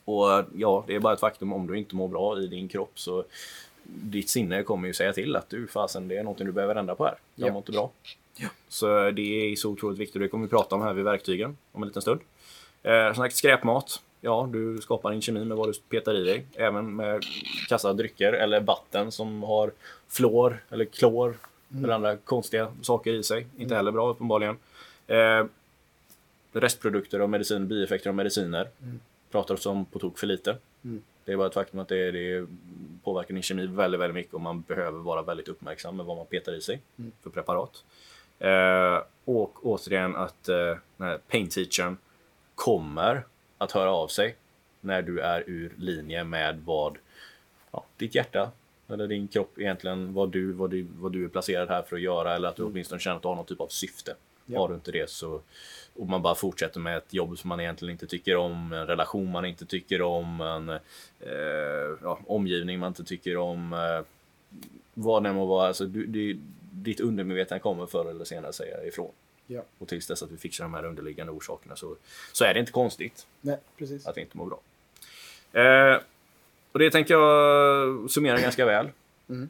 Och 0.05 0.45
ja, 0.55 0.85
det 0.87 0.95
är 0.95 1.01
bara 1.01 1.14
ett 1.14 1.20
faktum 1.20 1.53
om 1.53 1.66
du 1.66 1.78
inte 1.78 1.95
mår 1.97 2.09
bra 2.09 2.39
i 2.39 2.47
din 2.47 2.68
kropp 2.68 2.93
så 2.95 3.24
ditt 3.85 4.30
sinne 4.30 4.62
kommer 4.62 4.89
ju 4.89 4.95
säga 4.95 5.12
till 5.12 5.37
att 5.37 5.49
du 5.51 5.66
fasen 5.66 6.09
det 6.09 6.16
är 6.16 6.22
någonting 6.22 6.47
du 6.47 6.53
behöver 6.53 6.74
ändra 6.74 6.95
på 6.95 7.05
här. 7.05 7.14
Jag 7.35 7.49
Ja. 7.49 7.53
mår 7.53 7.59
inte 7.61 7.72
bra. 7.72 7.91
Ja. 8.37 8.49
Så 8.68 9.11
det 9.11 9.22
är 9.53 9.57
så 9.57 9.70
otroligt 9.70 9.99
viktigt 9.99 10.22
det 10.22 10.28
kommer 10.28 10.45
vi 10.47 10.51
prata 10.51 10.74
om 10.74 10.83
här 10.83 10.93
vid 10.93 11.05
verktygen 11.05 11.57
om 11.72 11.83
en 11.83 11.87
liten 11.89 12.03
stund. 12.03 12.20
Eh, 12.83 13.07
som 13.07 13.14
sagt, 13.24 13.37
skräpmat. 13.37 14.03
Ja, 14.20 14.49
du 14.53 14.78
skapar 14.83 15.12
en 15.12 15.20
kemi 15.22 15.45
med 15.45 15.57
vad 15.57 15.68
du 15.68 15.72
petar 15.72 16.14
i 16.14 16.24
dig. 16.24 16.45
Även 16.55 16.97
med 16.97 17.22
kassa 17.68 17.93
drycker 17.93 18.33
eller 18.33 18.61
vatten 18.61 19.12
som 19.12 19.43
har 19.43 19.72
fluor 20.09 20.64
eller 20.70 20.85
klor 20.85 21.39
eller 21.76 21.89
andra 21.95 22.16
konstiga 22.16 22.72
saker 22.83 23.12
i 23.12 23.22
sig. 23.22 23.47
Inte 23.59 23.74
heller 23.74 23.91
bra 23.93 24.11
uppenbarligen. 24.11 24.57
Eh, 25.07 25.45
restprodukter 26.53 27.20
av 27.20 27.30
medicin, 27.30 27.68
bieffekter 27.68 28.11
av 28.11 28.16
mediciner. 28.16 28.68
Pratar 29.30 29.55
oss 29.55 29.66
om 29.66 29.85
på 29.85 29.99
tok 29.99 30.18
för 30.18 30.26
lite. 30.26 30.57
Mm. 30.85 31.03
Det 31.25 31.33
är 31.33 31.37
bara 31.37 31.47
ett 31.47 31.55
faktum 31.55 31.81
att 31.81 31.89
det, 31.89 32.11
det 32.11 32.47
påverkar 33.05 33.35
din 33.35 33.43
kemi 33.43 33.66
väldigt, 33.66 34.01
väldigt 34.01 34.14
mycket 34.14 34.35
och 34.35 34.41
man 34.41 34.61
behöver 34.61 34.99
vara 34.99 35.23
väldigt 35.23 35.49
uppmärksam 35.49 35.97
med 35.97 36.07
vad 36.07 36.16
man 36.16 36.27
petar 36.27 36.53
i 36.53 36.61
sig 36.61 36.81
Mm. 36.99 37.12
för 37.23 37.31
preparat. 37.31 37.85
Eh, 38.39 39.03
och 39.25 39.66
återigen 39.66 40.16
att 40.16 40.49
eh, 40.49 40.57
den 40.97 41.07
här 41.07 41.18
pain 41.29 41.49
teachern 41.49 41.97
kommer 42.55 43.25
att 43.59 43.73
höra 43.73 43.91
av 43.91 44.09
sig 44.09 44.37
när 44.81 45.03
du 45.03 45.20
är 45.20 45.45
ur 45.47 45.73
linje 45.79 46.25
med 46.25 46.62
vad 46.64 46.99
ja, 47.70 47.85
ditt 47.97 48.14
hjärta 48.14 48.51
eller 48.89 49.07
din 49.07 49.29
kropp 49.29 49.59
egentligen, 49.59 50.14
vad 50.14 50.31
du, 50.31 50.53
vad, 50.53 50.70
du, 50.70 50.87
vad 50.99 51.12
du 51.12 51.25
är 51.25 51.29
placerad 51.29 51.68
här 51.68 51.83
för 51.83 51.97
att 51.97 52.03
göra 52.03 52.35
eller 52.35 52.49
att 52.49 52.57
du 52.57 52.62
åtminstone 52.62 53.01
känner 53.01 53.16
att 53.16 53.23
du 53.23 53.29
har 53.29 53.35
någon 53.35 53.47
typ 53.47 53.61
av 53.61 53.68
syfte. 53.68 54.14
Ja. 54.47 54.59
Har 54.59 54.68
du 54.68 54.74
inte 54.74 54.93
det 54.93 55.11
så 55.11 55.40
och 55.95 56.09
man 56.09 56.22
bara 56.22 56.34
fortsätter 56.34 56.80
med 56.80 56.97
ett 56.97 57.14
jobb 57.14 57.38
som 57.38 57.49
man 57.49 57.61
egentligen 57.61 57.93
inte 57.93 58.07
tycker 58.07 58.36
om, 58.36 58.72
en 58.72 58.86
relation 58.86 59.30
man 59.30 59.45
inte 59.45 59.66
tycker 59.66 60.03
om, 60.03 60.40
en 60.40 60.68
eh, 60.68 61.99
ja, 62.03 62.18
omgivning 62.26 62.78
man 62.78 62.88
inte 62.88 63.05
tycker 63.05 63.36
om. 63.36 63.72
Eh, 63.72 64.07
vad 64.95 65.22
det 65.22 65.32
må 65.32 65.47
vara, 65.47 65.68
alltså, 65.68 65.84
du, 65.84 66.07
det, 66.07 66.38
ditt 66.72 67.01
undermedvetna 67.01 67.59
kommer 67.59 67.86
förr 67.86 68.11
eller 68.11 68.24
senare 68.24 68.53
säga 68.53 68.84
ifrån. 68.84 69.11
Ja. 69.47 69.62
Och 69.78 69.88
tills 69.88 70.07
dess 70.07 70.22
att 70.22 70.30
vi 70.30 70.36
fixar 70.36 70.64
de 70.64 70.74
här 70.74 70.84
underliggande 70.84 71.32
orsakerna 71.32 71.76
så, 71.76 71.97
så 72.32 72.45
är 72.45 72.55
det 72.55 72.61
inte 72.61 72.72
konstigt 72.72 73.26
Nej, 73.40 73.59
precis. 73.78 74.07
att 74.07 74.16
vi 74.16 74.20
inte 74.20 74.36
mår 74.36 74.47
bra. 74.47 74.61
Eh, 75.62 76.01
och 76.72 76.78
det 76.78 76.90
tänker 76.90 77.14
jag 77.14 78.11
summera 78.11 78.40
ganska 78.40 78.66
väl. 78.66 78.90
Mm. 79.28 79.49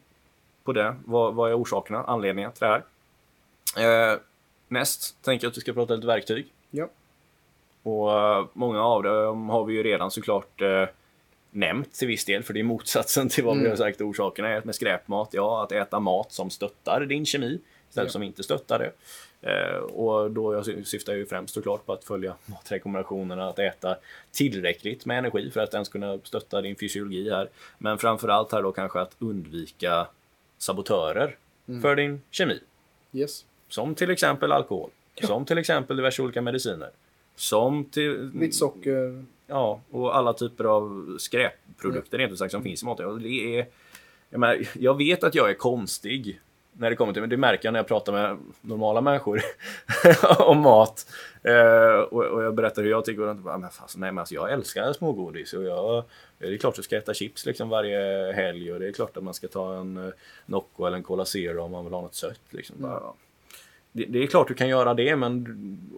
På 0.64 0.72
det. 0.72 0.96
Vad, 1.04 1.34
vad 1.34 1.50
är 1.50 1.54
orsakerna, 1.54 2.04
anledningarna 2.04 2.52
till 2.52 2.66
det 2.66 2.82
här? 3.76 4.12
Eh, 4.12 4.18
näst 4.72 5.22
tänker 5.22 5.44
jag 5.46 5.50
att 5.50 5.56
vi 5.56 5.60
ska 5.60 5.72
prata 5.72 5.94
lite 5.94 6.06
verktyg. 6.06 6.46
Ja. 6.70 6.88
Och 7.82 8.12
eh, 8.12 8.46
många 8.52 8.82
av 8.84 9.02
dem 9.02 9.48
har 9.48 9.64
vi 9.64 9.74
ju 9.74 9.82
redan 9.82 10.10
såklart 10.10 10.60
eh, 10.60 10.84
nämnt 11.50 11.92
till 11.92 12.08
viss 12.08 12.24
del, 12.24 12.42
för 12.42 12.54
det 12.54 12.60
är 12.60 12.64
motsatsen 12.64 13.28
till 13.28 13.44
vad 13.44 13.54
vi 13.54 13.60
Mm. 13.60 13.70
har 13.70 13.76
sagt 13.76 14.00
orsakerna 14.00 14.48
är 14.48 14.62
med 14.64 14.74
skräpmat. 14.74 15.28
Ja, 15.32 15.62
att 15.62 15.72
äta 15.72 16.00
mat 16.00 16.32
som 16.32 16.50
stöttar 16.50 17.00
din 17.00 17.26
kemi 17.26 17.58
istället 17.88 18.08
Ja. 18.08 18.12
som 18.12 18.22
inte 18.22 18.42
stöttar 18.42 18.78
det. 18.78 18.92
Eh, 19.50 19.76
och 19.76 20.30
då 20.30 20.54
jag 20.54 20.64
sy- 20.64 20.84
syftar 20.84 21.12
jag 21.12 21.18
ju 21.18 21.26
främst 21.26 21.54
såklart 21.54 21.86
på 21.86 21.92
att 21.92 22.04
följa 22.04 22.34
matrekommendationerna, 22.46 23.48
att 23.48 23.58
äta 23.58 23.96
tillräckligt 24.32 25.06
med 25.06 25.18
energi 25.18 25.50
för 25.50 25.60
att 25.60 25.74
ens 25.74 25.88
kunna 25.88 26.18
stötta 26.22 26.60
din 26.60 26.76
fysiologi 26.76 27.30
här. 27.30 27.48
Men 27.78 27.98
framförallt 27.98 28.52
här 28.52 28.62
då 28.62 28.72
kanske 28.72 29.00
att 29.00 29.16
undvika 29.18 30.06
sabotörer 30.58 31.36
Mm. 31.68 31.82
för 31.82 31.96
din 31.96 32.22
kemi. 32.30 32.60
Yes. 33.12 33.44
Som 33.72 33.94
till 33.94 34.10
exempel 34.10 34.52
alkohol. 34.52 34.90
Som 35.22 35.44
till 35.44 35.58
exempel 35.58 35.96
diverse 35.96 36.22
olika 36.22 36.42
mediciner. 36.42 36.90
Som 37.36 37.84
till... 37.84 38.30
Vitt 38.34 38.54
socker. 38.54 39.24
Ja, 39.46 39.80
och 39.90 40.16
alla 40.16 40.32
typer 40.32 40.64
av 40.64 41.16
skräpprodukter 41.18 42.18
rent 42.18 42.32
ut 42.32 42.38
sagt 42.38 42.52
som 42.52 42.62
finns 42.62 42.82
i 42.82 42.86
maten. 42.86 43.06
Och 43.06 43.20
det 43.20 43.58
är, 43.58 43.66
jag, 44.30 44.40
menar, 44.40 44.58
jag 44.78 44.96
vet 44.96 45.24
att 45.24 45.34
jag 45.34 45.50
är 45.50 45.54
konstig 45.54 46.40
när 46.72 46.90
det 46.90 46.96
kommer 46.96 47.12
till, 47.12 47.22
men 47.22 47.30
det 47.30 47.36
märker 47.36 47.66
jag 47.66 47.72
när 47.72 47.78
jag 47.78 47.86
pratar 47.86 48.12
med 48.12 48.38
normala 48.60 49.00
människor 49.00 49.40
om 50.38 50.60
mat. 50.60 51.06
Eh, 51.42 52.00
och, 52.00 52.24
och 52.24 52.42
jag 52.42 52.54
berättar 52.54 52.82
hur 52.82 52.90
jag 52.90 53.04
tycker 53.04 53.22
och 53.22 53.26
de 53.26 53.42
bara, 53.42 53.58
men 53.58 53.70
fast, 53.70 53.96
nej, 53.96 54.12
men 54.12 54.18
alltså, 54.18 54.34
jag 54.34 54.52
älskar 54.52 54.92
smågodis 54.92 55.52
och 55.52 55.62
jag, 55.62 56.04
det 56.38 56.46
är 56.46 56.56
klart 56.56 56.72
att 56.72 56.78
jag 56.78 56.84
ska 56.84 56.96
äta 56.96 57.14
chips 57.14 57.46
liksom 57.46 57.68
varje 57.68 58.32
helg 58.32 58.72
och 58.72 58.80
det 58.80 58.88
är 58.88 58.92
klart 58.92 59.16
att 59.16 59.24
man 59.24 59.34
ska 59.34 59.48
ta 59.48 59.74
en 59.76 59.96
eh, 59.96 60.12
Nocco 60.46 60.86
eller 60.86 60.96
en 60.96 61.02
Cola 61.02 61.24
Zero 61.24 61.62
om 61.62 61.70
man 61.70 61.84
vill 61.84 61.94
ha 61.94 62.00
något 62.00 62.14
sött. 62.14 62.40
Liksom. 62.50 62.76
Mm. 62.76 62.90
Bara, 62.90 63.12
det, 63.92 64.04
det 64.04 64.22
är 64.22 64.26
klart 64.26 64.48
du 64.48 64.54
kan 64.54 64.68
göra 64.68 64.94
det 64.94 65.16
men, 65.16 65.46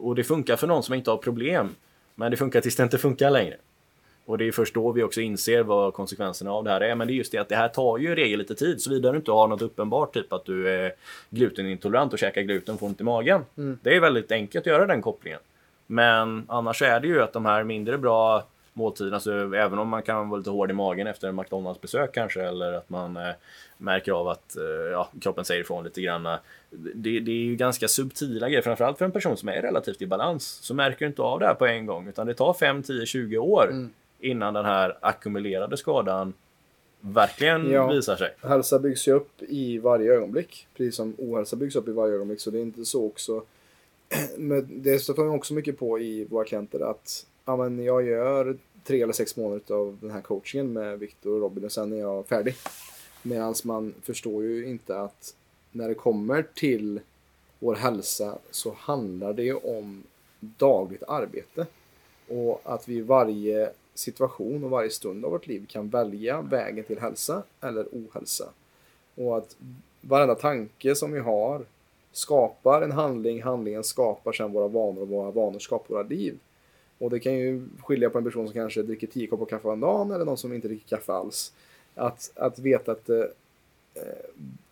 och 0.00 0.14
det 0.14 0.24
funkar 0.24 0.56
för 0.56 0.66
någon 0.66 0.82
som 0.82 0.94
inte 0.94 1.10
har 1.10 1.18
problem. 1.18 1.68
Men 2.14 2.30
det 2.30 2.36
funkar 2.36 2.60
tills 2.60 2.76
det 2.76 2.82
inte 2.82 2.98
funkar 2.98 3.30
längre. 3.30 3.56
Och 4.26 4.38
det 4.38 4.48
är 4.48 4.52
först 4.52 4.74
då 4.74 4.92
vi 4.92 5.02
också 5.02 5.20
inser 5.20 5.62
vad 5.62 5.94
konsekvenserna 5.94 6.52
av 6.52 6.64
det 6.64 6.70
här 6.70 6.80
är. 6.80 6.94
Men 6.94 7.06
det 7.06 7.12
är 7.12 7.14
just 7.14 7.32
det 7.32 7.38
att 7.38 7.48
det 7.48 7.56
här 7.56 7.68
tar 7.68 7.98
ju 7.98 8.12
i 8.12 8.14
regel 8.14 8.38
lite 8.38 8.54
tid. 8.54 8.80
Såvida 8.80 9.10
du 9.10 9.16
inte 9.16 9.32
har 9.32 9.48
något 9.48 9.62
uppenbart, 9.62 10.14
typ 10.14 10.32
att 10.32 10.44
du 10.44 10.68
är 10.68 10.92
glutenintolerant 11.30 12.12
och 12.12 12.18
käkar 12.18 12.42
gluten 12.42 12.78
får 12.78 12.86
ont 12.86 13.00
i 13.00 13.04
magen. 13.04 13.44
Mm. 13.56 13.78
Det 13.82 13.96
är 13.96 14.00
väldigt 14.00 14.32
enkelt 14.32 14.62
att 14.62 14.72
göra 14.72 14.86
den 14.86 15.02
kopplingen. 15.02 15.40
Men 15.86 16.44
annars 16.48 16.82
är 16.82 17.00
det 17.00 17.06
ju 17.06 17.22
att 17.22 17.32
de 17.32 17.44
här 17.44 17.64
mindre 17.64 17.98
bra 17.98 18.44
måltiderna, 18.76 19.20
så 19.20 19.54
även 19.54 19.78
om 19.78 19.88
man 19.88 20.02
kan 20.02 20.28
vara 20.28 20.38
lite 20.38 20.50
hård 20.50 20.70
i 20.70 20.74
magen 20.74 21.06
efter 21.06 21.28
en 21.28 21.36
McDonalds-besök 21.36 22.14
kanske, 22.14 22.42
eller 22.42 22.72
att 22.72 22.90
man 22.90 23.16
eh, 23.16 23.30
märker 23.78 24.12
av 24.12 24.28
att 24.28 24.56
eh, 24.56 24.62
ja, 24.92 25.08
kroppen 25.20 25.44
säger 25.44 25.60
ifrån 25.60 25.84
lite 25.84 26.00
grann. 26.00 26.22
Det, 26.70 27.20
det 27.20 27.30
är 27.30 27.44
ju 27.44 27.56
ganska 27.56 27.88
subtila 27.88 28.48
grejer, 28.48 28.62
framförallt 28.62 28.98
för 28.98 29.04
en 29.04 29.12
person 29.12 29.36
som 29.36 29.48
är 29.48 29.62
relativt 29.62 30.02
i 30.02 30.06
balans. 30.06 30.44
Så 30.46 30.74
märker 30.74 30.98
du 30.98 31.06
inte 31.06 31.22
av 31.22 31.40
det 31.40 31.46
här 31.46 31.54
på 31.54 31.66
en 31.66 31.86
gång, 31.86 32.08
utan 32.08 32.26
det 32.26 32.34
tar 32.34 32.52
5, 32.54 32.82
10, 32.82 33.06
20 33.06 33.38
år 33.38 33.68
Mm. 33.70 33.90
innan 34.20 34.54
den 34.54 34.64
här 34.64 34.98
ackumulerade 35.00 35.76
skadan 35.76 36.32
verkligen 37.00 37.70
Ja. 37.70 37.86
visar 37.90 38.16
sig. 38.16 38.34
Hälsa 38.42 38.78
byggs 38.78 39.08
ju 39.08 39.12
upp 39.12 39.42
i 39.42 39.78
varje 39.78 40.12
ögonblick. 40.12 40.66
Precis 40.76 40.96
som 40.96 41.14
ohälsa 41.18 41.56
byggs 41.56 41.76
upp 41.76 41.88
i 41.88 41.92
varje 41.92 42.14
ögonblick. 42.14 42.40
Så 42.40 42.50
det 42.50 42.58
är 42.58 42.62
inte 42.62 42.84
så 42.84 43.06
också. 43.06 43.42
Men 44.36 44.82
det 44.82 44.98
stöter 44.98 45.22
man 45.22 45.34
också 45.34 45.54
mycket 45.54 45.78
på 45.78 45.98
i 45.98 46.24
våra 46.24 46.44
klienter 46.44 46.90
att 46.90 47.26
ja, 47.44 47.56
men 47.56 47.84
jag 47.84 48.02
gör 48.02 48.56
tre 48.84 49.02
eller 49.02 49.12
sex 49.12 49.36
månader 49.36 49.74
av 49.74 49.98
den 50.00 50.10
här 50.10 50.20
coachingen 50.20 50.72
med 50.72 50.98
Viktor 50.98 51.34
och 51.34 51.40
Robin 51.40 51.64
och 51.64 51.72
sen 51.72 51.92
är 51.92 51.96
jag 51.96 52.26
färdig. 52.26 52.54
Medan 53.22 53.54
man 53.64 53.94
förstår 54.02 54.42
ju 54.42 54.66
inte 54.66 55.00
att 55.00 55.34
när 55.72 55.88
det 55.88 55.94
kommer 55.94 56.46
till 56.54 57.00
vår 57.58 57.74
hälsa 57.74 58.38
så 58.50 58.74
handlar 58.78 59.32
det 59.32 59.42
ju 59.42 59.54
om 59.54 60.02
dagligt 60.40 61.02
arbete. 61.02 61.66
Och 62.28 62.60
att 62.64 62.88
vi 62.88 62.94
i 62.94 63.00
varje 63.00 63.70
situation 63.94 64.64
och 64.64 64.70
varje 64.70 64.90
stund 64.90 65.24
av 65.24 65.30
vårt 65.30 65.46
liv 65.46 65.66
kan 65.68 65.88
välja 65.88 66.42
vägen 66.42 66.84
till 66.84 67.00
hälsa 67.00 67.42
eller 67.60 67.86
ohälsa. 67.92 68.48
Och 69.14 69.36
att 69.36 69.56
varenda 70.00 70.34
tanke 70.34 70.94
som 70.94 71.12
vi 71.12 71.18
har 71.18 71.64
skapar 72.12 72.82
en 72.82 72.92
handling, 72.92 73.42
handlingen 73.42 73.84
skapar 73.84 74.32
sedan 74.32 74.52
våra 74.52 74.68
vanor 74.68 75.02
och 75.02 75.08
våra 75.08 75.30
vanor 75.30 75.58
skapar 75.58 75.94
våra 75.94 76.02
liv. 76.02 76.38
Och 76.98 77.10
det 77.10 77.20
kan 77.20 77.34
ju 77.34 77.66
skilja 77.82 78.10
på 78.10 78.18
en 78.18 78.24
person 78.24 78.46
som 78.46 78.54
kanske 78.54 78.82
dricker 78.82 79.06
tio 79.06 79.26
koppar 79.26 79.46
kaffe 79.46 79.68
om 79.68 79.80
dagen 79.80 80.10
eller 80.10 80.24
någon 80.24 80.38
som 80.38 80.52
inte 80.52 80.68
dricker 80.68 80.96
kaffe 80.96 81.12
alls. 81.12 81.52
Att, 81.94 82.32
att 82.34 82.58
veta 82.58 82.92
att 82.92 83.08
eh, 83.08 83.24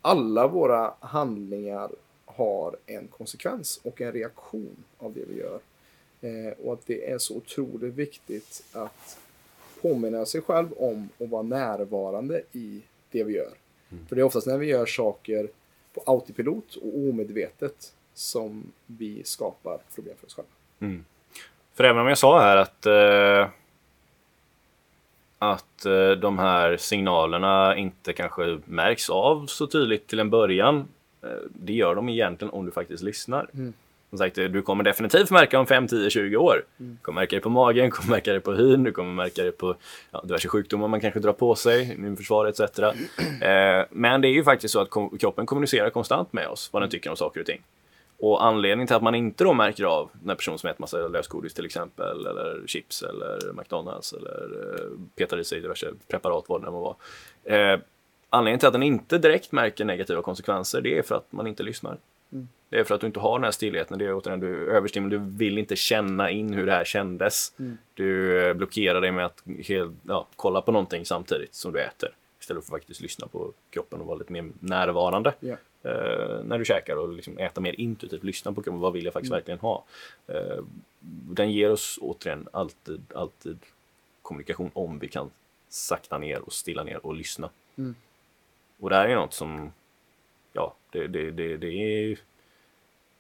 alla 0.01 0.47
våra 0.47 0.95
handlingar 1.01 1.91
har 2.25 2.77
en 2.87 3.09
konsekvens 3.09 3.81
och 3.83 4.01
en 4.01 4.13
reaktion 4.13 4.77
av 4.99 5.13
det 5.13 5.25
vi 5.25 5.39
gör. 5.39 5.61
Eh, 6.21 6.53
och 6.65 6.73
att 6.73 6.87
det 6.87 7.11
är 7.11 7.19
så 7.19 7.37
otroligt 7.37 7.95
viktigt 7.95 8.65
att 8.73 9.19
påminna 9.83 10.27
sig 10.27 10.41
själv 10.41 10.73
om 10.73 11.09
att 11.19 11.29
vara 11.29 11.43
närvarande 11.43 12.43
i 12.53 12.83
det 13.11 13.25
vi 13.25 13.33
gör. 13.33 13.53
Mm. 13.91 14.07
För 14.07 14.17
det 14.17 14.23
är 14.23 14.25
oftast 14.25 14.47
när 14.47 14.59
vi 14.59 14.67
gör 14.67 14.87
saker 14.87 15.49
på 15.95 16.03
autopilot 16.07 16.77
och 16.77 16.99
omedvetet 16.99 17.93
som 18.15 18.73
vi 18.87 19.25
skapar 19.25 19.79
problem 19.95 20.15
för 20.21 20.27
oss 20.27 20.35
själva. 20.35 20.51
Mm. 20.81 21.05
För 21.75 21.85
även 21.85 22.03
om 22.03 22.09
jag 22.09 22.19
sa 22.19 22.41
här 22.41 22.57
att 22.57 22.87
eh, 22.87 23.49
att 25.43 25.87
eh, 25.87 26.11
de 26.11 26.39
här 26.39 26.77
signalerna 26.77 27.77
inte 27.77 28.13
kanske 28.13 28.59
märks 28.65 29.11
av 29.11 29.47
så 29.47 29.67
tydligt 29.67 30.07
till 30.07 30.19
en 30.19 30.31
början. 30.31 30.89
Eh, 31.23 31.29
det 31.49 31.73
gör 31.73 31.95
de 31.95 32.09
egentligen 32.09 32.55
om 32.55 32.67
du 32.67 32.73
faktiskt 32.73 33.03
lyssnar. 33.03 33.47
Mm. 33.55 33.73
Som 34.11 34.19
sagt, 34.19 34.35
du 34.35 34.63
kommer 34.63 34.85
definitivt 34.85 35.31
märka 35.31 35.61
om 35.61 35.67
5, 35.67 35.89
10, 35.89 36.11
20 36.11 36.37
år. 36.37 36.65
Mm. 36.81 36.93
Du 36.93 37.03
kommer 37.03 37.21
märka 37.21 37.37
det 37.37 37.43
på 37.43 37.51
magen, 37.51 37.85
du 37.85 37.91
kommer 37.91 38.11
märka 38.11 38.33
det 38.33 38.41
på 38.41 38.53
hyn, 38.53 38.85
du 38.85 38.93
kommer 38.93 39.13
märka 39.13 39.43
det 39.43 39.53
på 39.53 39.75
ja, 40.11 40.21
diverse 40.25 40.49
sjukdomar 40.49 40.89
man 40.89 41.01
kanske 41.01 41.21
drar 41.21 41.33
på 41.33 41.55
sig, 41.55 41.93
immunförsvar 41.93 42.47
etc. 42.47 42.61
Eh, 42.61 43.85
men 43.91 44.21
det 44.21 44.29
är 44.29 44.33
ju 44.33 44.45
faktiskt 44.45 44.73
så 44.73 44.81
att 44.81 44.89
kroppen 45.21 45.47
kommunicerar 45.47 45.91
konstant 45.91 46.33
med 46.33 46.49
oss 46.49 46.69
vad 46.73 46.83
den 46.83 46.91
tycker 46.91 47.11
om 47.11 47.17
saker 47.17 47.41
och 47.41 47.47
ting. 47.47 47.63
Och 48.23 48.45
anledningen 48.45 48.87
till 48.87 48.97
att 48.97 49.03
man 49.03 49.15
inte 49.15 49.45
då 49.45 49.53
märker 49.53 49.85
av 49.85 50.11
när 50.23 50.35
person 50.35 50.59
som 50.59 50.71
äter 50.71 50.81
massa 50.81 51.09
lösgodis 51.09 51.55
till 51.55 51.65
exempel, 51.65 52.27
eller 52.27 52.67
chips 52.67 53.03
eller 53.03 53.53
McDonalds 53.53 54.13
eller 54.13 54.75
eh, 54.75 54.91
petar 55.17 55.39
i 55.39 55.45
sig 55.45 55.61
diverse 55.61 55.93
preparat, 56.09 56.45
vad 56.49 56.61
det 56.61 56.65
nu 56.65 56.71
må 56.71 56.81
vara. 56.81 56.97
Eh, 57.57 57.81
anledningen 58.31 58.59
till 58.59 58.67
att 58.67 58.73
den 58.73 58.83
inte 58.83 59.19
direkt 59.19 59.53
märker 59.53 59.85
negativa 59.85 60.23
konsekvenser, 60.23 60.81
det 60.81 60.99
är 60.99 61.03
för 61.03 61.15
att 61.15 61.33
man 61.33 61.47
inte 61.47 61.63
lyssnar. 61.63 61.97
Mm. 62.33 62.49
Det 62.69 62.79
är 62.79 62.85
för 62.85 62.95
att 62.95 63.01
du 63.01 63.07
inte 63.07 63.21
har 63.21 63.39
den 63.39 63.45
här 63.45 63.51
stillheten. 63.51 63.99
Det 63.99 64.05
är 64.05 64.15
återigen, 64.15 64.41
du 64.41 64.71
överstimulerar, 64.71 65.21
du 65.21 65.37
vill 65.37 65.59
inte 65.59 65.77
känna 65.77 66.31
in 66.31 66.55
hur 66.55 66.67
det 66.67 66.73
här 66.73 66.85
kändes. 66.85 67.53
Mm. 67.59 67.79
Du 67.95 68.43
eh, 68.49 68.55
blockerar 68.55 69.01
dig 69.01 69.13
med 69.13 69.27
att 69.27 69.43
helt, 69.67 69.93
ja, 70.03 70.27
kolla 70.37 70.61
på 70.61 70.73
någonting 70.73 71.07
samtidigt 71.07 71.55
som 71.55 71.73
du 71.73 71.81
äter. 71.81 72.11
Istället 72.41 72.65
för 72.65 72.77
att 72.77 72.81
faktiskt 72.81 73.01
lyssna 73.01 73.27
på 73.27 73.53
kroppen 73.71 74.01
och 74.01 74.07
vara 74.07 74.19
lite 74.19 74.33
mer 74.33 74.51
närvarande. 74.61 75.35
Yeah. 75.41 75.59
Uh, 75.87 76.45
när 76.45 76.59
du 76.59 76.65
käkar 76.65 76.97
och 76.97 77.13
liksom 77.13 77.39
äta 77.39 77.61
mer 77.61 77.81
intuitivt, 77.81 78.25
lyssna 78.25 78.53
på. 78.53 78.63
Vad 78.67 78.93
vill 78.93 79.05
jag 79.05 79.13
faktiskt 79.13 79.31
mm. 79.31 79.37
verkligen 79.37 79.61
ha? 79.61 79.85
Uh, 80.31 80.65
den 81.35 81.53
ger 81.53 81.71
oss 81.71 81.99
återigen 82.03 82.49
alltid, 82.53 83.03
alltid 83.15 83.59
kommunikation 84.23 84.71
om 84.75 84.99
vi 84.99 85.09
kan 85.09 85.31
sakta 85.69 86.19
ner 86.19 86.41
och 86.41 86.53
stilla 86.53 86.85
ner 86.85 87.07
och 87.07 87.15
lyssna. 87.15 87.51
Mm. 87.79 87.95
Och 88.81 88.91
det 88.91 88.97
här 88.97 89.09
är 89.09 89.17
något 89.17 89.35
som, 89.35 89.73
ja, 90.53 90.75
det, 90.91 91.07
det, 91.07 91.31
det, 91.31 91.57
det 91.57 91.69
är 91.69 92.19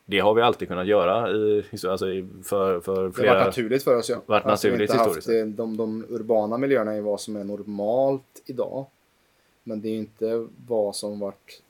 det 0.05 0.19
har 0.19 0.35
vi 0.35 0.43
alltid 0.43 0.69
kunnat 0.69 0.87
göra 0.87 1.31
i, 1.31 1.65
alltså 1.89 2.07
för, 2.45 2.81
för 2.81 3.11
flera... 3.11 3.27
Det 3.27 3.29
har 3.29 3.35
varit 3.35 3.47
naturligt 3.47 3.85
för 3.85 3.97
oss 3.97 4.09
ja. 4.09 4.23
Varit 4.27 4.47
alltså, 4.47 4.69
naturligt 4.69 4.95
historiskt. 4.95 5.29
Haft, 5.29 5.57
de, 5.57 5.77
de 5.77 6.07
urbana 6.09 6.59
miljöerna 6.59 6.93
är 6.93 7.01
vad 7.01 7.21
som 7.21 7.37
är 7.37 7.45
normalt 7.45 8.43
idag. 8.47 8.87
Men 9.65 9.81
det 9.81 9.89
är 9.89 9.97
inte 9.97 10.49
vad 10.67 10.97
som 10.97 11.21
varit 11.21 11.63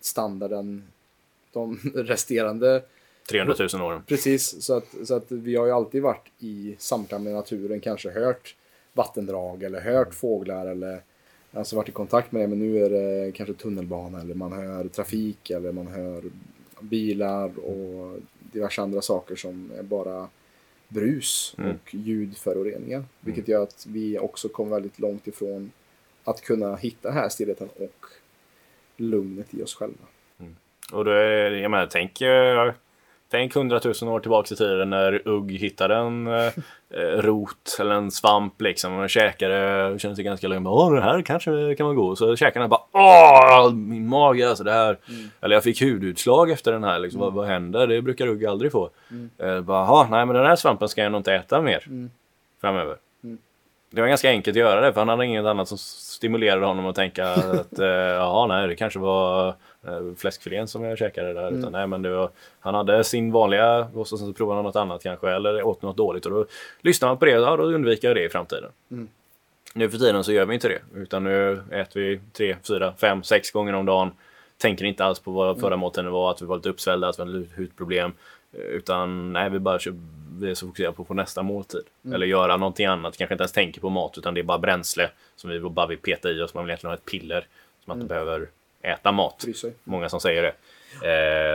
standarden 0.00 0.82
de 1.52 1.78
resterande 1.94 2.82
300 3.30 3.54
000 3.72 3.82
åren. 3.82 4.02
Precis, 4.06 4.62
så 4.62 4.76
att, 4.76 4.94
så 5.04 5.14
att 5.14 5.32
vi 5.32 5.56
har 5.56 5.66
ju 5.66 5.72
alltid 5.72 6.02
varit 6.02 6.28
i 6.38 6.76
samklang 6.78 7.24
med 7.24 7.32
naturen, 7.32 7.80
kanske 7.80 8.10
hört 8.10 8.56
vattendrag 8.92 9.62
eller 9.62 9.80
hört 9.80 10.14
fåglar 10.14 10.66
eller 10.66 11.02
alltså 11.52 11.76
varit 11.76 11.88
i 11.88 11.92
kontakt 11.92 12.32
med 12.32 12.42
det. 12.42 12.46
Men 12.46 12.58
nu 12.58 12.84
är 12.84 12.90
det 12.90 13.32
kanske 13.32 13.54
tunnelbana 13.54 14.20
eller 14.20 14.34
man 14.34 14.52
hör 14.52 14.88
trafik 14.88 15.50
eller 15.50 15.72
man 15.72 15.86
hör 15.86 16.22
bilar 16.80 17.58
och 17.58 18.18
diverse 18.52 18.82
andra 18.82 19.02
saker 19.02 19.36
som 19.36 19.72
är 19.78 19.82
bara 19.82 20.28
brus 20.88 21.54
mm. 21.58 21.70
och 21.70 21.94
ljudföroreningar. 21.94 22.98
Mm. 22.98 23.08
Vilket 23.20 23.48
gör 23.48 23.62
att 23.62 23.86
vi 23.88 24.18
också 24.18 24.48
kommer 24.48 24.70
väldigt 24.70 24.98
långt 24.98 25.26
ifrån 25.26 25.72
att 26.24 26.40
kunna 26.40 26.76
hitta 26.76 27.10
här 27.10 27.28
stillheten 27.28 27.68
och 27.76 28.06
lugnet 29.00 29.54
i 29.54 29.62
oss 29.62 29.74
själva. 29.74 30.04
Mm. 30.40 30.56
Och 30.92 31.04
då 31.04 31.10
är, 31.10 31.50
jag 31.50 31.70
menar, 31.70 31.86
tänk 31.90 32.22
Tänk 33.30 33.54
hundratusen 33.54 34.08
år 34.08 34.20
tillbaka 34.20 34.54
i 34.54 34.56
tiden 34.56 34.90
när 34.90 35.28
Ugg 35.28 35.52
hittade 35.52 35.96
en 35.96 36.26
eh, 36.26 36.52
eh, 36.90 37.20
rot 37.20 37.76
eller 37.80 37.94
en 37.94 38.10
svamp 38.10 38.60
liksom 38.60 38.98
och 38.98 39.10
käkade 39.10 39.84
och 39.84 40.00
kände 40.00 40.16
sig 40.16 40.24
ganska 40.24 40.48
lugn. 40.48 40.66
Åh, 40.66 40.94
det 40.94 41.00
här 41.00 41.22
kanske 41.22 41.74
kan 41.74 41.86
vara 41.86 41.96
god. 41.96 42.18
Så 42.18 42.36
käkade 42.36 42.62
han 42.62 42.70
bara 42.70 42.80
Åh, 42.92 43.72
min 43.72 44.08
mage 44.08 44.48
alltså 44.48 44.64
det 44.64 44.72
här. 44.72 44.98
Mm. 45.08 45.30
Eller 45.40 45.56
jag 45.56 45.62
fick 45.62 45.82
hudutslag 45.82 46.50
efter 46.50 46.72
den 46.72 46.84
här. 46.84 46.98
Liksom. 46.98 47.22
Mm. 47.22 47.34
Vad, 47.34 47.44
vad 47.44 47.52
händer? 47.52 47.86
Det 47.86 48.02
brukar 48.02 48.26
Ugg 48.26 48.46
aldrig 48.46 48.72
få. 48.72 48.90
Mm. 49.10 49.30
Eh, 49.38 49.60
bara, 49.60 50.08
nej 50.08 50.26
men 50.26 50.36
den 50.36 50.46
här 50.46 50.56
svampen 50.56 50.88
ska 50.88 51.02
jag 51.02 51.12
nog 51.12 51.18
inte 51.18 51.34
äta 51.34 51.62
mer 51.62 51.84
mm. 51.86 52.10
framöver. 52.60 52.96
Det 53.90 54.00
var 54.00 54.08
ganska 54.08 54.30
enkelt 54.30 54.56
att 54.56 54.60
göra 54.60 54.80
det 54.80 54.92
för 54.92 55.00
han 55.00 55.08
hade 55.08 55.26
inget 55.26 55.44
annat 55.44 55.68
som 55.68 55.78
stimulerade 55.78 56.66
honom 56.66 56.86
att 56.86 56.96
tänka 56.96 57.28
att 57.34 57.78
eh, 57.78 57.86
jaha 57.86 58.46
nej 58.46 58.68
det 58.68 58.76
kanske 58.76 58.98
var 58.98 59.48
eh, 59.86 60.14
fläskfilén 60.16 60.68
som 60.68 60.84
jag 60.84 60.98
käkade 60.98 61.32
där. 61.32 61.48
Mm. 61.48 61.60
Utan, 61.60 61.72
nej, 61.72 61.86
men 61.86 62.02
det 62.02 62.10
var, 62.10 62.30
han 62.60 62.74
hade 62.74 63.04
sin 63.04 63.32
vanliga 63.32 63.88
och 63.94 64.08
så, 64.08 64.18
så 64.18 64.32
provade 64.32 64.56
han 64.58 64.64
något 64.64 64.76
annat 64.76 65.02
kanske 65.02 65.30
eller 65.30 65.62
åt 65.62 65.82
något 65.82 65.96
dåligt 65.96 66.26
och 66.26 66.32
då 66.32 66.46
lyssnar 66.80 67.08
man 67.08 67.18
på 67.18 67.24
det 67.24 67.38
och 67.38 67.58
då 67.58 67.64
undviker 67.64 68.08
jag 68.08 68.16
det 68.16 68.24
i 68.24 68.28
framtiden. 68.28 68.70
Mm. 68.90 69.08
Nu 69.74 69.90
för 69.90 69.98
tiden 69.98 70.24
så 70.24 70.32
gör 70.32 70.46
vi 70.46 70.54
inte 70.54 70.68
det 70.68 70.80
utan 70.94 71.24
nu 71.24 71.62
äter 71.70 72.00
vi 72.00 72.20
tre, 72.32 72.56
fyra, 72.68 72.94
fem, 73.00 73.22
sex 73.22 73.50
gånger 73.50 73.72
om 73.72 73.86
dagen. 73.86 74.10
Tänker 74.58 74.84
inte 74.84 75.04
alls 75.04 75.20
på 75.20 75.30
vad 75.30 75.60
förra 75.60 75.66
mm. 75.66 75.80
måltiden 75.80 76.12
var, 76.12 76.30
att 76.30 76.42
vi 76.42 76.46
var 76.46 76.56
lite 76.56 76.68
uppsvällda, 76.68 77.08
att 77.08 77.18
vi 77.18 77.22
hade 77.22 77.44
hudproblem. 77.56 78.12
Utan 78.52 79.32
nej, 79.32 79.50
vi 79.50 79.58
bara 79.58 79.78
kör 79.78 79.94
vi 80.40 80.50
är 80.50 80.54
så 80.54 80.66
fokuserade 80.66 80.96
på, 80.96 81.04
på 81.04 81.14
nästa 81.14 81.42
måltid. 81.42 81.82
Mm. 82.04 82.14
Eller 82.14 82.26
göra 82.26 82.56
någonting 82.56 82.86
annat. 82.86 83.16
Kanske 83.16 83.34
inte 83.34 83.42
ens 83.42 83.52
tänker 83.52 83.80
på 83.80 83.90
mat 83.90 84.18
utan 84.18 84.34
det 84.34 84.40
är 84.40 84.42
bara 84.42 84.58
bränsle 84.58 85.10
som 85.36 85.50
vi 85.50 85.60
bara 85.60 85.86
vill 85.86 85.98
peta 85.98 86.30
i 86.30 86.40
oss. 86.40 86.54
Man 86.54 86.64
vill 86.64 86.70
egentligen 86.70 86.90
ha 86.90 86.96
ett 86.96 87.04
piller. 87.04 87.40
Som 87.40 87.84
man 87.84 88.00
inte 88.00 88.14
mm. 88.14 88.26
behöver 88.26 88.48
äta 88.82 89.12
mat. 89.12 89.44
Många 89.84 90.08
som 90.08 90.20
säger 90.20 90.42
det. 90.42 90.54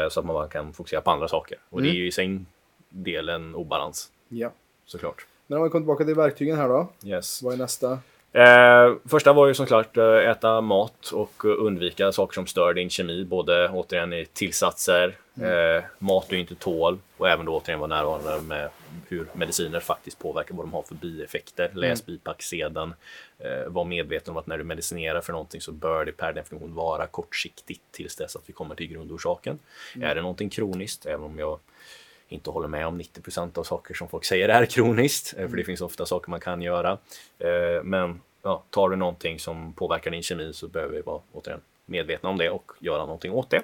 Eh, 0.04 0.10
så 0.10 0.20
att 0.20 0.26
man 0.26 0.34
bara 0.34 0.48
kan 0.48 0.74
fokusera 0.74 1.02
på 1.02 1.12
andra 1.12 1.28
saker. 1.28 1.58
Och 1.70 1.80
mm. 1.80 1.92
det 1.92 1.98
är 1.98 2.00
ju 2.00 2.08
i 2.08 2.12
sin 2.12 2.46
del 2.90 3.30
en 3.30 3.56
obalans. 3.56 4.12
Ja. 4.28 4.52
Såklart. 4.86 5.26
Men 5.48 5.58
om 5.58 5.64
vi 5.64 5.70
kommer 5.70 5.82
tillbaka 5.82 6.06
till 6.06 6.16
verktygen 6.16 6.58
här 6.58 6.70
då. 6.70 6.88
Yes. 7.06 7.44
Vad 7.44 7.54
är 7.54 7.58
nästa? 7.58 8.00
Eh, 8.32 8.96
första 9.06 9.34
var 9.34 9.48
ju 9.48 9.54
såklart 9.54 9.98
eh, 9.98 10.30
äta 10.30 10.62
mat 10.62 11.12
och 11.14 11.46
undvika 11.46 12.12
saker 12.12 12.34
som 12.34 12.48
stör 12.48 12.74
din 12.74 12.90
kemi, 12.90 13.26
både 13.26 13.70
återigen 13.70 14.14
i 14.14 14.26
tillsatser, 14.26 15.18
mm. 15.38 15.78
eh, 15.78 15.84
mat 16.00 16.30
du 16.30 16.40
inte 16.40 16.56
tål 16.56 17.00
och 17.18 17.30
även 17.30 17.46
då 17.46 17.58
återigen 17.58 17.80
vara 17.80 17.96
närvarande 17.96 18.42
med 18.42 18.70
hur 19.08 19.28
mediciner 19.34 19.80
faktiskt 19.80 20.20
påverkar 20.20 20.56
vad 20.56 20.66
de 20.66 20.74
har 20.74 20.82
för 20.82 20.96
bieffekter. 20.96 21.66
Mm. 21.66 21.78
Läs 21.78 22.06
bipacksedeln. 22.06 22.94
Eh, 23.40 23.68
var 23.68 23.86
medveten 23.86 24.32
om 24.32 24.38
att 24.38 24.48
när 24.48 24.58
du 24.58 24.64
medicinerar 24.64 25.22
för 25.22 25.34
någonting 25.34 25.62
så 25.62 25.72
bör 25.72 26.06
det 26.06 26.12
per 26.12 26.34
definition 26.34 26.74
vara 26.74 27.08
kortsiktigt 27.08 27.82
tills 27.92 28.16
dess 28.16 28.36
att 28.36 28.44
vi 28.46 28.54
kommer 28.54 28.76
till 28.76 28.88
grundorsaken. 28.88 29.60
Mm. 29.96 30.10
Är 30.10 30.16
det 30.16 30.22
någonting 30.22 30.50
kroniskt, 30.50 31.06
även 31.06 31.24
om 31.24 31.40
jag 31.40 31.60
inte 32.28 32.50
håller 32.50 32.68
med 32.68 32.88
om 32.88 33.02
90% 33.02 33.58
av 33.58 33.64
saker 33.64 33.94
som 33.94 34.08
folk 34.08 34.26
säger 34.26 34.50
är 34.50 34.66
kroniskt, 34.66 35.34
mm. 35.34 35.50
för 35.50 35.56
det 35.58 35.62
mm. 35.62 35.66
finns 35.66 35.82
ofta 35.82 36.06
saker 36.06 36.30
man 36.30 36.40
kan 36.40 36.62
göra. 36.62 36.98
Eh, 37.40 37.84
men 37.84 38.22
ja, 38.42 38.64
tar 38.70 38.90
du 38.90 38.96
någonting 38.96 39.40
som 39.40 39.74
påverkar 39.74 40.12
din 40.12 40.24
kemi 40.24 40.54
så 40.54 40.68
behöver 40.68 40.96
vi 40.96 41.02
vara 41.02 41.22
återigen 41.34 41.62
medvetna 41.86 42.30
om 42.30 42.38
det 42.38 42.50
och 42.50 42.72
göra 42.80 43.06
någonting 43.06 43.32
åt 43.32 43.50
det. 43.50 43.62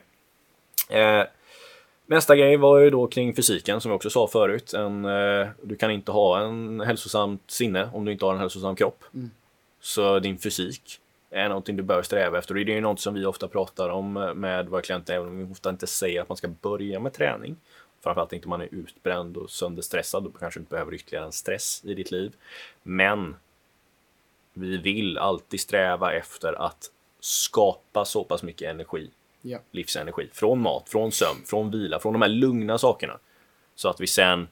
Nästa 2.10 2.36
grej 2.36 2.57
var 2.57 2.80
ju 2.80 2.89
då 2.89 3.07
kring 3.07 3.36
fysiken 3.36 3.82
som 3.82 3.91
jag 3.91 3.95
också 3.95 4.10
sa 4.10 4.28
förut. 4.28 4.74
En, 4.74 5.05
eh, 5.05 5.47
du 5.62 5.76
kan 5.76 5.91
inte 5.91 6.12
ha 6.12 6.41
en 6.41 6.80
hälsosamt 6.80 7.51
sinne 7.51 7.89
om 7.93 8.05
du 8.05 8.12
inte 8.12 8.26
har 8.26 8.34
en 8.34 8.39
hälsosam 8.39 8.76
kropp. 8.76 9.03
Mm. 9.14 9.32
Så 9.80 10.20
din 10.20 10.38
fysik 10.38 10.99
är 11.30 11.49
någonting 11.49 11.76
du 11.76 11.84
bör 11.84 12.01
sträva 12.01 12.38
efter. 12.38 12.53
Det 12.53 12.62
är 12.62 12.76
ju 12.76 12.82
något 12.82 12.99
som 12.99 13.14
vi 13.14 13.26
ofta 13.26 13.47
pratar 13.47 13.89
om 13.89 14.14
med 14.36 14.70
våra 14.70 14.82
klienter, 14.82 15.14
även 15.14 15.28
om 15.28 15.38
vi 15.38 15.53
ofta 15.53 15.70
inte 15.70 15.88
säger 15.88 16.22
att 16.22 16.30
man 16.30 16.38
ska 16.38 16.47
börja 16.47 16.99
med 16.99 17.14
träning 17.14 17.55
Framförallt 18.03 18.34
inte 18.34 18.45
om 18.45 18.49
man 18.49 18.62
är 18.62 18.70
utbränd 18.72 19.38
och 19.38 19.51
sönderstressad. 19.51 20.24
Då 20.24 20.32
kanske 20.32 20.60
du 20.60 20.62
inte 20.62 20.72
behöver 20.72 20.93
ytterligare 20.93 21.26
en 21.26 21.32
stress 21.32 21.82
i 21.86 21.93
ditt 21.93 22.12
liv. 22.12 22.36
Men 22.84 23.36
vi 24.53 24.78
vill 24.78 25.18
alltid 25.18 25.60
sträva 25.60 26.14
efter 26.14 26.53
att 26.53 26.91
skapa 27.20 28.05
så 28.05 28.24
pass 28.24 28.43
mycket 28.43 28.70
energi, 28.70 29.10
Ja. 29.42 29.58
livsenergi, 29.72 30.30
från 30.34 30.60
mat, 30.62 30.90
från 30.90 31.12
sömn, 31.12 31.40
från 31.46 31.72
vila, 31.72 32.00
från 32.00 32.14
de 32.14 32.22
här 32.22 32.30
lugna 32.30 32.78
sakerna. 32.78 33.18
Så 33.76 33.90
att 33.90 34.02
vi 34.02 34.08
sen 34.08 34.48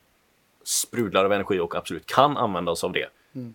sprudlar 0.63 1.25
av 1.25 1.33
energi 1.33 1.59
och 1.59 1.75
absolut 1.75 2.05
kan 2.05 2.37
använda 2.37 2.71
oss 2.71 2.83
av 2.83 2.91
det 2.91 3.07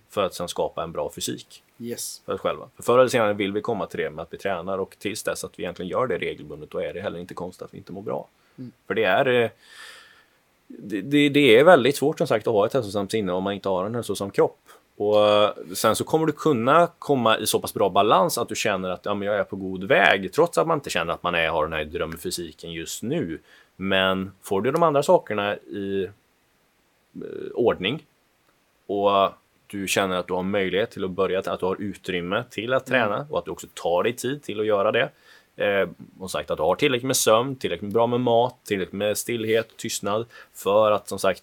för 0.09 0.23
att 0.23 0.35
sen 0.35 0.49
skapa 0.49 0.83
en 0.83 0.93
bra 0.93 1.11
fysik 1.15 1.63
Yes. 1.79 2.23
för 2.27 2.33
oss 2.33 2.41
själva. 2.41 2.69
För 2.77 2.83
förr 2.83 2.99
eller 2.99 3.09
senare 3.09 3.33
vill 3.33 3.53
vi 3.53 3.61
komma 3.61 3.87
till 3.87 4.01
det 4.01 4.11
med 4.11 4.23
att 4.23 4.33
vi 4.33 4.39
tränar 4.39 4.79
och 4.79 4.97
tills 4.99 5.23
dess 5.23 5.45
att 5.45 5.59
vi 5.59 5.63
egentligen 5.63 5.89
gör 5.89 6.07
det 6.07 6.19
regelbundet 6.19 6.71
då 6.71 6.79
är 6.79 6.95
det 6.95 7.01
heller 7.01 7.19
inte 7.19 7.35
konstigt 7.35 7.63
att 7.63 7.75
vi 7.75 7.79
inte 7.79 7.93
mår 7.93 8.03
bra. 8.03 8.29
För 8.87 8.95
det 8.95 9.05
är 9.05 9.27
eh, 9.27 9.51
det, 10.67 11.01
det, 11.01 11.29
det 11.29 11.59
är 11.59 11.65
väldigt 11.65 11.97
svårt 11.97 12.19
som 12.19 12.27
sagt 12.27 12.47
att 12.47 12.53
ha 12.53 12.67
ett 12.67 12.73
hälsosamt 12.73 13.11
sinne 13.11 13.33
om 13.33 13.45
man 13.45 13.53
inte 13.53 13.69
har 13.69 13.87
en 13.87 13.95
hälsosam 13.95 14.31
kropp. 14.31 14.59
Och 14.97 15.27
eh, 15.27 15.51
sen 15.75 15.97
så 15.97 16.05
kommer 16.05 16.27
du 16.27 16.33
kunna 16.33 16.89
komma 16.99 17.39
i 17.39 17.47
så 17.47 17.61
pass 17.61 17.75
bra 17.75 17.89
balans 17.89 18.39
att 18.39 18.49
du 18.49 18.55
känner 18.55 18.91
att 18.91 19.05
ja, 19.05 19.15
men 19.15 19.29
jag 19.29 19.37
är 19.37 19.45
på 19.45 19.57
god 19.57 19.85
väg 19.85 20.33
trots 20.33 20.59
att 20.59 20.67
man 20.67 20.79
inte 20.79 20.91
känner 20.91 21.13
att 21.13 21.23
man 21.23 21.35
är, 21.35 21.49
har 21.49 21.63
den 21.63 21.73
här 21.73 21.85
drömfysiken 21.85 22.73
just 22.73 23.03
nu. 23.03 23.41
Men 23.77 24.33
får 24.43 24.63
du 24.63 24.71
de 24.71 24.83
andra 24.83 25.03
sakerna 25.03 25.57
i 25.57 26.05
eh, 26.05 27.51
ordning 27.55 28.07
och 28.87 29.31
du 29.67 29.89
känner 29.89 30.17
att 30.17 30.27
du 30.27 30.35
har 30.35 30.43
möjlighet 30.43 30.91
till 30.91 31.05
att 31.05 31.11
börja, 31.11 31.39
att 31.39 31.61
du 31.61 31.67
har 31.67 31.83
utrymme 31.83 32.45
till 32.51 32.73
att 32.73 32.87
träna 32.87 33.27
och 33.31 33.39
att 33.39 33.45
du 33.45 33.51
också 33.51 33.67
tar 33.75 34.03
dig 34.03 34.13
tid 34.13 34.43
till 34.43 34.61
att 34.61 34.67
göra 34.67 34.93
det. 34.93 35.11
Eh, 35.57 35.89
och 36.19 36.31
sagt 36.31 36.51
att 36.51 36.57
du 36.57 36.63
har 36.63 36.75
tillräckligt 36.75 37.07
med 37.07 37.17
sömn, 37.17 37.57
tillräckligt 37.57 37.93
bra 37.93 38.07
med 38.07 38.21
mat, 38.21 38.57
tillräckligt 38.65 38.93
med 38.93 39.19
stillhet, 39.19 39.77
tystnad 39.77 40.27
för 40.55 40.93
att 40.93 41.09
som 41.09 41.19
sagt 41.19 41.43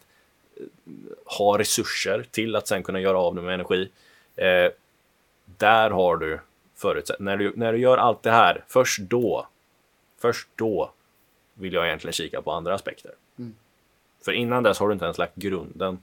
ha 1.26 1.58
resurser 1.58 2.26
till 2.32 2.56
att 2.56 2.68
sen 2.68 2.84
kunna 2.84 3.00
göra 3.00 3.20
av 3.20 3.36
det 3.36 3.42
med 3.42 3.54
energi. 3.54 3.90
Eh, 4.36 4.72
där 5.58 5.90
har 5.90 6.18
du 6.18 6.40
förutsättningar. 6.76 7.32
När 7.32 7.38
du, 7.38 7.54
när 7.56 7.74
du 7.74 7.80
gör 7.80 7.98
allt 7.98 8.24
det 8.24 8.32
här, 8.32 8.64
först 8.68 9.00
då, 9.00 9.48
först 10.18 10.48
då 10.56 10.92
vill 11.54 11.74
jag 11.74 11.88
egentligen 11.88 12.14
kika 12.14 12.42
på 12.42 12.52
andra 12.52 12.76
aspekter. 12.76 13.12
För 14.22 14.32
innan 14.32 14.64
dess 14.64 14.80
har 14.80 14.88
du 14.88 14.94
inte 14.94 15.06
ens 15.06 15.18
lagt 15.18 15.36
grunden 15.36 16.00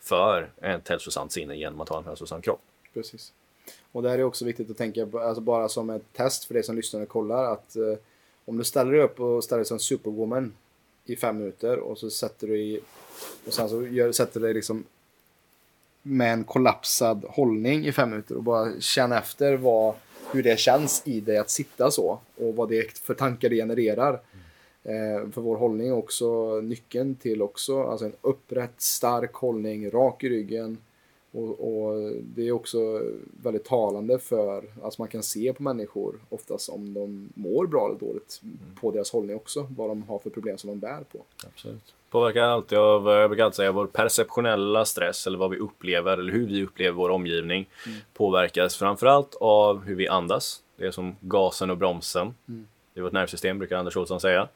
för 0.00 0.50
ett 0.60 0.88
hälsosamt 0.88 1.32
sinne 1.32 1.56
genom 1.56 1.80
att 1.80 1.88
ha 1.88 1.98
en 1.98 2.04
hälsosam 2.04 2.42
kropp. 2.42 2.60
Precis. 2.94 3.32
Och 3.92 4.02
det 4.02 4.10
här 4.10 4.18
är 4.18 4.22
också 4.24 4.44
viktigt 4.44 4.70
att 4.70 4.76
tänka 4.76 5.06
på, 5.06 5.20
alltså 5.20 5.40
bara 5.40 5.68
som 5.68 5.90
ett 5.90 6.12
test 6.12 6.44
för 6.44 6.54
dig 6.54 6.62
som 6.62 6.76
lyssnar 6.76 7.00
och 7.00 7.08
kollar 7.08 7.52
att 7.52 7.76
eh, 7.76 7.94
om 8.44 8.58
du 8.58 8.64
ställer 8.64 8.92
dig 8.92 9.00
upp 9.00 9.20
och 9.20 9.44
ställer 9.44 9.58
dig 9.58 9.66
som 9.66 9.78
superwoman 9.78 10.52
i 11.04 11.16
fem 11.16 11.38
minuter 11.38 11.78
och 11.78 11.98
så 11.98 12.10
sätter 12.10 12.46
du 12.46 12.58
i 12.58 12.80
och 13.46 13.52
sen 13.52 13.68
så 13.68 13.86
gör, 13.86 14.12
sätter 14.12 14.40
du 14.40 14.46
dig 14.46 14.54
liksom 14.54 14.84
med 16.02 16.32
en 16.32 16.44
kollapsad 16.44 17.24
hållning 17.28 17.86
i 17.86 17.92
fem 17.92 18.10
minuter 18.10 18.36
och 18.36 18.42
bara 18.42 18.80
känna 18.80 19.18
efter 19.18 19.56
vad, 19.56 19.94
hur 20.32 20.42
det 20.42 20.58
känns 20.58 21.02
i 21.04 21.20
dig 21.20 21.36
att 21.36 21.50
sitta 21.50 21.90
så 21.90 22.20
och 22.36 22.56
vad 22.56 22.68
det 22.68 22.78
är 22.78 22.86
för 23.02 23.14
tankar 23.14 23.48
det 23.48 23.56
genererar. 23.56 24.20
Eh, 24.84 25.30
för 25.30 25.40
vår 25.40 25.56
hållning 25.56 25.88
är 25.88 25.92
också 25.92 26.60
nyckeln 26.60 27.14
till 27.14 27.42
också, 27.42 27.82
alltså 27.82 28.06
en 28.06 28.12
upprätt, 28.20 28.80
stark 28.80 29.34
hållning, 29.34 29.90
rak 29.90 30.24
i 30.24 30.28
ryggen. 30.28 30.78
Och, 31.32 31.48
och 31.48 32.12
det 32.22 32.48
är 32.48 32.52
också 32.52 33.02
väldigt 33.42 33.64
talande 33.64 34.18
för, 34.18 34.64
alltså 34.82 35.02
man 35.02 35.08
kan 35.08 35.22
se 35.22 35.52
på 35.52 35.62
människor 35.62 36.20
oftast 36.28 36.68
om 36.68 36.94
de 36.94 37.32
mår 37.34 37.66
bra 37.66 37.86
eller 37.86 37.98
dåligt 37.98 38.40
på 38.80 38.90
deras 38.90 39.12
hållning 39.12 39.36
också, 39.36 39.66
vad 39.76 39.90
de 39.90 40.02
har 40.02 40.18
för 40.18 40.30
problem 40.30 40.58
som 40.58 40.70
de 40.70 40.78
bär 40.78 41.04
på. 41.12 41.24
Absolut. 41.46 41.94
Påverkar 42.10 42.42
alltid 42.42 42.78
av, 42.78 43.08
jag 43.08 43.30
brukar 43.30 43.44
alltid 43.44 43.56
säga, 43.56 43.72
vår 43.72 43.86
perceptionella 43.86 44.84
stress 44.84 45.26
eller 45.26 45.38
vad 45.38 45.50
vi 45.50 45.58
upplever 45.58 46.18
eller 46.18 46.32
hur 46.32 46.46
vi 46.46 46.64
upplever 46.64 46.96
vår 46.96 47.10
omgivning 47.10 47.68
påverkas 48.14 48.76
framförallt 48.76 49.34
av 49.40 49.84
hur 49.84 49.94
vi 49.94 50.08
andas. 50.08 50.62
Det 50.76 50.86
är 50.86 50.90
som 50.90 51.16
gasen 51.20 51.70
och 51.70 51.76
bromsen 51.76 52.34
i 52.94 53.00
vårt 53.00 53.12
nervsystem 53.12 53.58
brukar 53.58 53.76
Anders 53.76 53.96
Olsson 53.96 54.20
säga. 54.20 54.48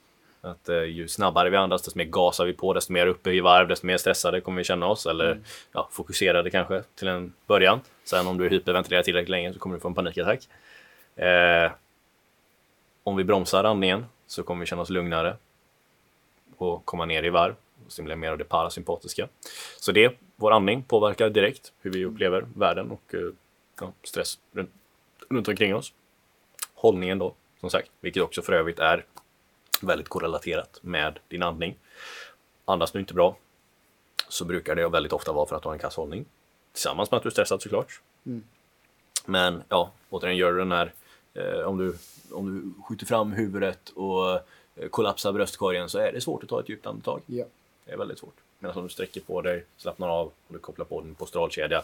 Att 0.47 0.69
eh, 0.69 0.83
ju 0.83 1.09
snabbare 1.09 1.51
vi 1.51 1.57
andas, 1.57 1.83
desto 1.83 1.99
mer 1.99 2.05
gasar 2.05 2.45
vi 2.47 2.53
på, 2.53 2.73
desto 2.73 2.93
mer 2.93 3.07
uppe 3.07 3.31
i 3.31 3.41
varv, 3.41 3.69
desto 3.69 3.87
mer 3.87 3.97
stressade 3.97 4.41
kommer 4.41 4.59
vi 4.59 4.65
känna 4.65 4.87
oss. 4.87 5.07
Eller 5.07 5.41
ja, 5.73 5.89
fokuserade 5.93 6.51
kanske 6.51 6.83
till 6.95 7.09
en 7.09 7.33
början. 7.47 7.81
Sen 8.05 8.27
om 8.27 8.39
du 8.39 8.49
hyperventilerar 8.49 9.03
tillräckligt 9.03 9.31
länge 9.31 9.53
så 9.53 9.59
kommer 9.59 9.77
du 9.77 9.81
få 9.81 9.89
en 9.89 9.95
panikattack. 9.95 10.49
Eh, 11.17 11.71
om 13.05 13.17
vi 13.17 13.25
bromsar 13.25 13.65
andningen 13.65 14.07
så 14.27 14.43
kommer 14.43 14.61
vi 14.61 14.67
känna 14.67 14.83
oss 14.83 14.91
lugnare 14.91 15.37
och 16.57 16.85
komma 16.85 17.05
ner 17.05 17.23
i 17.23 17.31
varv 17.31 17.55
och 17.87 17.93
stimulera 17.93 18.17
mer 18.17 18.31
av 18.31 18.39
det 18.39 18.45
parasympatiska. 18.45 19.29
Så 19.81 19.93
det, 19.93 20.17
vår 20.37 20.51
andning 20.51 20.83
påverkar 20.83 21.31
direkt 21.31 21.73
hur 21.81 21.91
vi 21.91 22.05
upplever 22.05 22.47
världen 22.55 22.91
och 22.91 23.15
eh, 23.15 23.21
ja, 23.81 23.93
stress 24.03 24.39
runt, 24.53 24.71
runt 25.29 25.49
omkring 25.49 25.75
oss. 25.75 25.93
Hållningen 26.75 27.19
då, 27.19 27.35
som 27.61 27.71
sagt, 27.71 27.91
vilket 28.01 28.23
också 28.23 28.43
för 28.43 28.53
övrigt 28.53 28.79
är 28.79 29.05
väldigt 29.81 30.09
korrelaterat 30.09 30.79
med 30.83 31.19
din 31.29 31.43
andning. 31.43 31.77
Andas 32.65 32.93
du 32.93 32.99
inte 32.99 33.15
bra 33.15 33.37
så 34.29 34.45
brukar 34.45 34.75
det 34.75 34.89
väldigt 34.89 35.13
ofta 35.13 35.33
vara 35.33 35.47
för 35.47 35.57
att 35.57 35.63
du 35.63 35.69
har 35.69 35.75
en 35.75 35.79
kass 35.79 35.97
hållning. 35.97 36.25
Tillsammans 36.73 37.11
med 37.11 37.17
att 37.17 37.23
du 37.23 37.29
är 37.29 37.31
stressad 37.31 37.63
såklart. 37.63 38.01
Men 39.27 39.63
ja, 39.69 39.93
återigen 40.11 40.37
gör 40.37 40.53
du 40.53 40.59
den 40.59 40.73
här, 40.73 40.93
eh, 41.35 41.61
om, 41.61 41.79
du, 41.79 41.97
om 42.31 42.55
du 42.55 42.83
skjuter 42.83 43.07
fram 43.07 43.33
huvudet 43.33 43.89
och 43.89 44.33
eh, 44.75 44.89
kollapsar 44.91 45.33
bröstkorgen 45.33 45.89
så 45.89 45.99
är 45.99 46.13
det 46.13 46.21
svårt 46.21 46.43
att 46.43 46.49
ta 46.49 46.61
ett 46.61 46.69
djupt 46.69 46.87
andetag. 46.87 47.23
Ja. 47.27 47.45
Det 47.85 47.93
är 47.93 47.97
väldigt 47.97 48.19
svårt. 48.19 48.37
Medan 48.59 48.77
om 48.77 48.83
du 48.83 48.89
sträcker 48.89 49.21
på 49.21 49.43
dig, 49.43 49.65
slappnar 49.77 50.09
av 50.09 50.27
och 50.27 50.53
du 50.53 50.59
kopplar 50.59 50.87
på 50.87 51.01
din 51.01 51.15
posturalkedja 51.15 51.83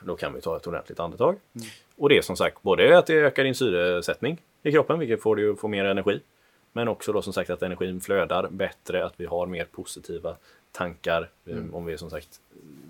då 0.00 0.16
kan 0.16 0.34
vi 0.34 0.40
ta 0.40 0.56
ett 0.56 0.66
ordentligt 0.66 1.00
andetag. 1.00 1.36
Och 1.96 2.08
det 2.08 2.18
är 2.18 2.22
som 2.22 2.36
sagt 2.36 2.62
både 2.62 2.98
att 2.98 3.06
det 3.06 3.14
ökar 3.14 3.44
din 3.44 3.54
syresättning 3.54 4.40
i 4.62 4.72
kroppen, 4.72 4.98
vilket 4.98 5.22
får 5.22 5.36
dig 5.36 5.50
att 5.50 5.60
få 5.60 5.68
mer 5.68 5.84
energi. 5.84 6.20
Men 6.72 6.88
också 6.88 7.12
då 7.12 7.22
som 7.22 7.32
sagt 7.32 7.50
att 7.50 7.62
energin 7.62 8.00
flödar 8.00 8.48
bättre, 8.50 9.04
att 9.04 9.14
vi 9.16 9.26
har 9.26 9.46
mer 9.46 9.64
positiva 9.64 10.36
tankar 10.72 11.28
eh, 11.46 11.56
om 11.72 11.84
vi 11.84 11.98
som 11.98 12.10
sagt 12.10 12.40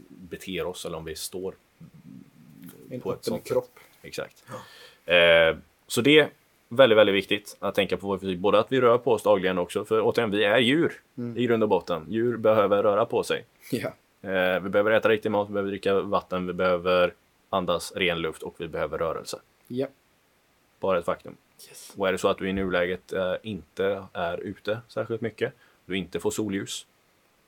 beter 0.08 0.66
oss 0.66 0.86
eller 0.86 0.98
om 0.98 1.04
vi 1.04 1.14
står 1.14 1.54
En 2.90 3.00
på 3.00 3.12
ett 3.12 3.24
sånt 3.24 3.42
sätt. 3.42 3.52
kropp. 3.52 3.78
Exakt. 4.02 4.44
Eh, 5.04 5.56
så 5.86 6.00
det 6.00 6.18
är 6.18 6.28
väldigt, 6.68 6.98
väldigt 6.98 7.14
viktigt 7.14 7.56
att 7.60 7.74
tänka 7.74 7.96
på 7.96 8.06
vår 8.06 8.18
fysik. 8.18 8.38
Både 8.38 8.58
att 8.58 8.72
vi 8.72 8.80
rör 8.80 8.98
på 8.98 9.12
oss 9.12 9.22
dagligen 9.22 9.58
också, 9.58 9.84
för 9.84 10.00
återigen, 10.00 10.30
vi 10.30 10.44
är 10.44 10.58
djur 10.58 11.00
i 11.36 11.46
grund 11.46 11.62
och 11.62 11.68
botten. 11.68 12.06
Djur 12.08 12.36
behöver 12.36 12.82
röra 12.82 13.04
på 13.04 13.22
sig. 13.22 13.44
Ja. 13.70 13.92
Eh, 14.22 14.60
vi 14.60 14.68
behöver 14.68 14.90
äta 14.90 15.08
riktig 15.08 15.30
mat, 15.30 15.48
vi 15.48 15.52
behöver 15.52 15.70
dricka 15.70 16.00
vatten, 16.00 16.46
vi 16.46 16.52
behöver 16.52 17.14
andas 17.50 17.92
ren 17.96 18.18
luft 18.18 18.42
och 18.42 18.54
vi 18.58 18.68
behöver 18.68 18.98
rörelse. 18.98 19.40
Ja. 19.66 19.86
Bara 20.80 20.98
ett 20.98 21.04
faktum. 21.04 21.36
Och 21.96 22.08
är 22.08 22.12
det 22.12 22.18
så 22.18 22.28
att 22.28 22.38
du 22.38 22.48
i 22.48 22.52
nuläget 22.52 23.12
eh, 23.12 23.34
inte 23.42 24.04
är 24.12 24.38
ute 24.38 24.80
särskilt 24.88 25.20
mycket, 25.20 25.52
du 25.86 25.96
inte 25.96 26.20
får 26.20 26.30
solljus, 26.30 26.86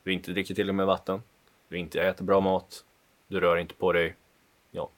du 0.02 0.12
inte 0.12 0.32
dricker 0.32 0.54
till 0.54 0.68
och 0.68 0.74
med 0.74 0.86
vatten, 0.86 1.22
du 1.68 1.78
inte 1.78 2.02
äter 2.02 2.24
bra 2.24 2.40
mat, 2.40 2.84
du 3.28 3.40
rör 3.40 3.56
inte 3.56 3.74
på 3.74 3.92
dig 3.92 4.16
ja, 4.70 4.90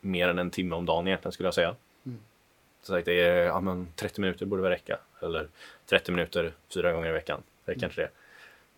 mer 0.00 0.28
än 0.28 0.38
en 0.38 0.50
timme 0.50 0.74
om 0.74 0.86
dagen 0.86 1.06
egentligen 1.06 1.32
skulle 1.32 1.46
jag 1.46 1.54
säga. 1.54 1.76
Så 2.84 2.92
sagt, 2.92 3.06
det 3.06 3.20
är, 3.20 3.44
ja, 3.44 3.60
men 3.60 3.88
30 3.96 4.20
minuter 4.20 4.46
borde 4.46 4.62
väl 4.62 4.70
räcka. 4.70 4.98
Eller 5.22 5.48
30 5.86 6.12
minuter 6.12 6.54
fyra 6.74 6.92
gånger 6.92 7.08
i 7.08 7.12
veckan. 7.12 7.42
Räcker 7.64 7.84
inte 7.86 8.00
det? 8.00 8.10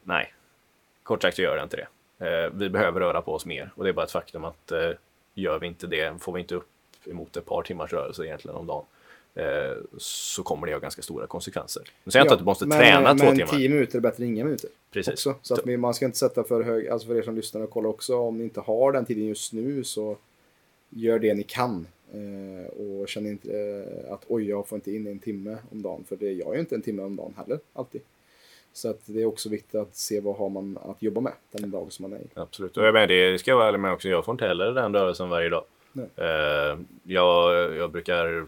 Nej, 0.03 0.35
kort 1.03 1.23
sagt 1.23 1.37
så 1.37 1.43
gör 1.43 1.57
det 1.57 1.63
inte 1.63 1.77
det. 1.77 1.87
Eh, 2.19 2.51
vi 2.53 2.69
behöver 2.69 3.01
röra 3.01 3.23
på 3.23 3.33
oss 3.33 3.47
mer 3.47 3.71
och 3.75 3.85
det 3.85 3.91
är 3.91 3.95
bara 3.95 4.05
ett 4.05 4.13
faktum 4.13 4.45
att 4.45 4.73
eh, 4.73 4.91
gör 5.35 5.59
vi 5.59 5.67
inte 5.67 5.87
det, 5.87 6.23
får 6.23 6.33
vi 6.33 6.41
inte 6.41 6.55
upp 6.55 6.69
emot 7.05 7.37
ett 7.37 7.45
par 7.45 7.63
timmars 7.63 7.93
rörelse 7.93 8.25
egentligen 8.25 8.57
om 8.57 8.67
dagen, 8.67 8.85
eh, 9.35 9.77
så 9.99 10.43
kommer 10.43 10.67
det 10.67 10.73
ha 10.73 10.81
ganska 10.81 11.03
stora 11.03 11.27
konsekvenser. 11.27 11.83
Nu 12.05 12.11
säger 12.11 12.21
jag 12.21 12.25
inte 12.25 12.35
att 12.35 12.41
du 12.41 12.45
måste 12.45 12.67
men, 12.67 12.79
träna 12.79 13.01
men 13.01 13.19
två 13.19 13.31
timmar. 13.31 13.59
10 13.59 13.69
minuter 13.69 13.97
är 13.97 14.01
bättre 14.01 14.25
än 14.25 14.31
inga 14.31 14.45
minuter. 14.45 14.71
Precis. 14.91 15.13
Också. 15.13 15.35
Så 15.43 15.55
att 15.55 15.81
man 15.81 15.95
ska 15.95 16.05
inte 16.05 16.19
sätta 16.19 16.45
för 16.45 16.63
hög, 16.63 16.89
alltså 16.89 17.09
för 17.09 17.17
er 17.17 17.23
som 17.23 17.37
lyssnar 17.37 17.61
och 17.61 17.71
kollar 17.71 17.89
också, 17.89 18.17
om 18.17 18.39
ni 18.39 18.45
inte 18.45 18.61
har 18.61 18.93
den 18.93 19.05
tiden 19.05 19.27
just 19.27 19.53
nu 19.53 19.85
så 19.85 20.17
gör 20.91 21.19
det 21.19 21.35
ni 21.35 21.43
kan. 21.43 21.87
Och 22.77 23.09
känn 23.09 23.27
inte 23.27 23.85
att 24.11 24.25
oj, 24.29 24.49
jag 24.49 24.69
får 24.69 24.77
inte 24.77 24.93
in 24.93 25.07
en 25.07 25.19
timme 25.19 25.57
om 25.73 25.83
dagen, 25.83 26.05
för 26.09 26.17
det 26.17 26.33
gör 26.33 26.55
ju 26.55 26.61
inte 26.61 26.75
en 26.75 26.83
timme 26.83 27.03
om 27.03 27.17
dagen 27.17 27.35
heller, 27.37 27.59
alltid. 27.73 28.01
Så 28.77 28.91
att 28.91 29.01
det 29.07 29.23
är 29.23 29.27
också 29.27 29.49
viktigt 29.49 29.75
att 29.75 29.97
se 29.97 30.21
vad 30.21 30.37
har 30.37 30.49
man 30.49 30.79
att 30.83 31.03
jobba 31.03 31.21
med 31.21 31.33
den 31.51 31.71
dag 31.71 31.93
som 31.93 32.03
man 32.03 32.13
är 32.13 32.23
i. 32.23 32.29
Absolut, 32.35 32.77
och 32.77 32.87
jag 32.87 32.95
med, 32.95 33.09
det 33.09 33.39
ska 33.39 33.51
jag 33.51 33.57
vara 33.57 33.69
ärlig 33.69 33.81
med 33.81 33.93
också. 33.93 34.09
Jag 34.09 34.25
får 34.25 34.33
inte 34.33 34.47
heller 34.47 34.73
den 34.73 34.95
rörelsen 34.95 35.29
varje 35.29 35.49
dag. 35.49 35.65
Eh, 36.17 36.79
jag, 37.03 37.75
jag 37.77 37.91
brukar 37.91 38.47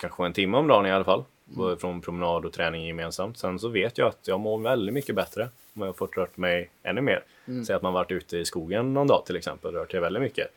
kanske 0.00 0.26
en 0.26 0.32
timme 0.32 0.58
om 0.58 0.68
dagen 0.68 0.86
i 0.86 0.90
alla 0.90 1.04
fall. 1.04 1.24
både 1.44 1.76
Från 1.76 2.00
promenad 2.00 2.44
och 2.44 2.52
träning 2.52 2.86
gemensamt. 2.86 3.38
Sen 3.38 3.58
så 3.58 3.68
vet 3.68 3.98
jag 3.98 4.08
att 4.08 4.28
jag 4.28 4.40
mår 4.40 4.58
väldigt 4.58 4.94
mycket 4.94 5.14
bättre 5.14 5.48
om 5.74 5.82
jag 5.82 5.88
har 5.88 5.92
fått 5.92 6.16
rört 6.16 6.36
mig 6.36 6.70
ännu 6.82 7.00
mer. 7.00 7.24
Säg 7.66 7.76
att 7.76 7.82
man 7.82 7.92
varit 7.92 8.10
ute 8.10 8.38
i 8.38 8.44
skogen 8.44 8.94
någon 8.94 9.06
dag 9.06 9.26
till 9.26 9.36
exempel, 9.36 9.74
rört 9.74 9.90
sig 9.90 10.00
väldigt 10.00 10.22
mycket. 10.22 10.48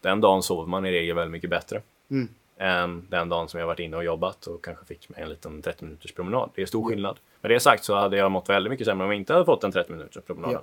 Den 0.00 0.20
dagen 0.20 0.42
sover 0.42 0.66
man 0.66 0.86
i 0.86 0.90
regel 0.90 1.16
väldigt 1.16 1.32
mycket 1.32 1.50
bättre. 1.50 1.82
Mm. 2.10 2.28
än 2.58 3.06
den 3.10 3.28
dagen 3.28 3.48
som 3.48 3.60
jag 3.60 3.66
varit 3.66 3.80
inne 3.80 3.96
och 3.96 4.04
jobbat 4.04 4.46
och 4.46 4.64
kanske 4.64 4.84
fick 4.84 5.08
mig 5.08 5.22
en 5.22 5.28
liten 5.28 5.62
30 5.62 5.84
minuters 5.84 6.12
promenad. 6.12 6.50
Det 6.54 6.62
är 6.62 6.66
stor 6.66 6.88
skillnad. 6.88 7.18
Med 7.40 7.50
det 7.50 7.60
sagt 7.60 7.84
så 7.84 7.94
hade 7.94 8.16
jag 8.16 8.30
mått 8.30 8.48
väldigt 8.48 8.70
mycket 8.70 8.86
sämre 8.86 9.04
om 9.04 9.10
jag 9.10 9.20
inte 9.20 9.32
hade 9.32 9.44
fått 9.44 9.64
en 9.64 9.72
30 9.72 9.92
minuters 9.92 10.24
promenad. 10.24 10.52
Ja. 10.52 10.62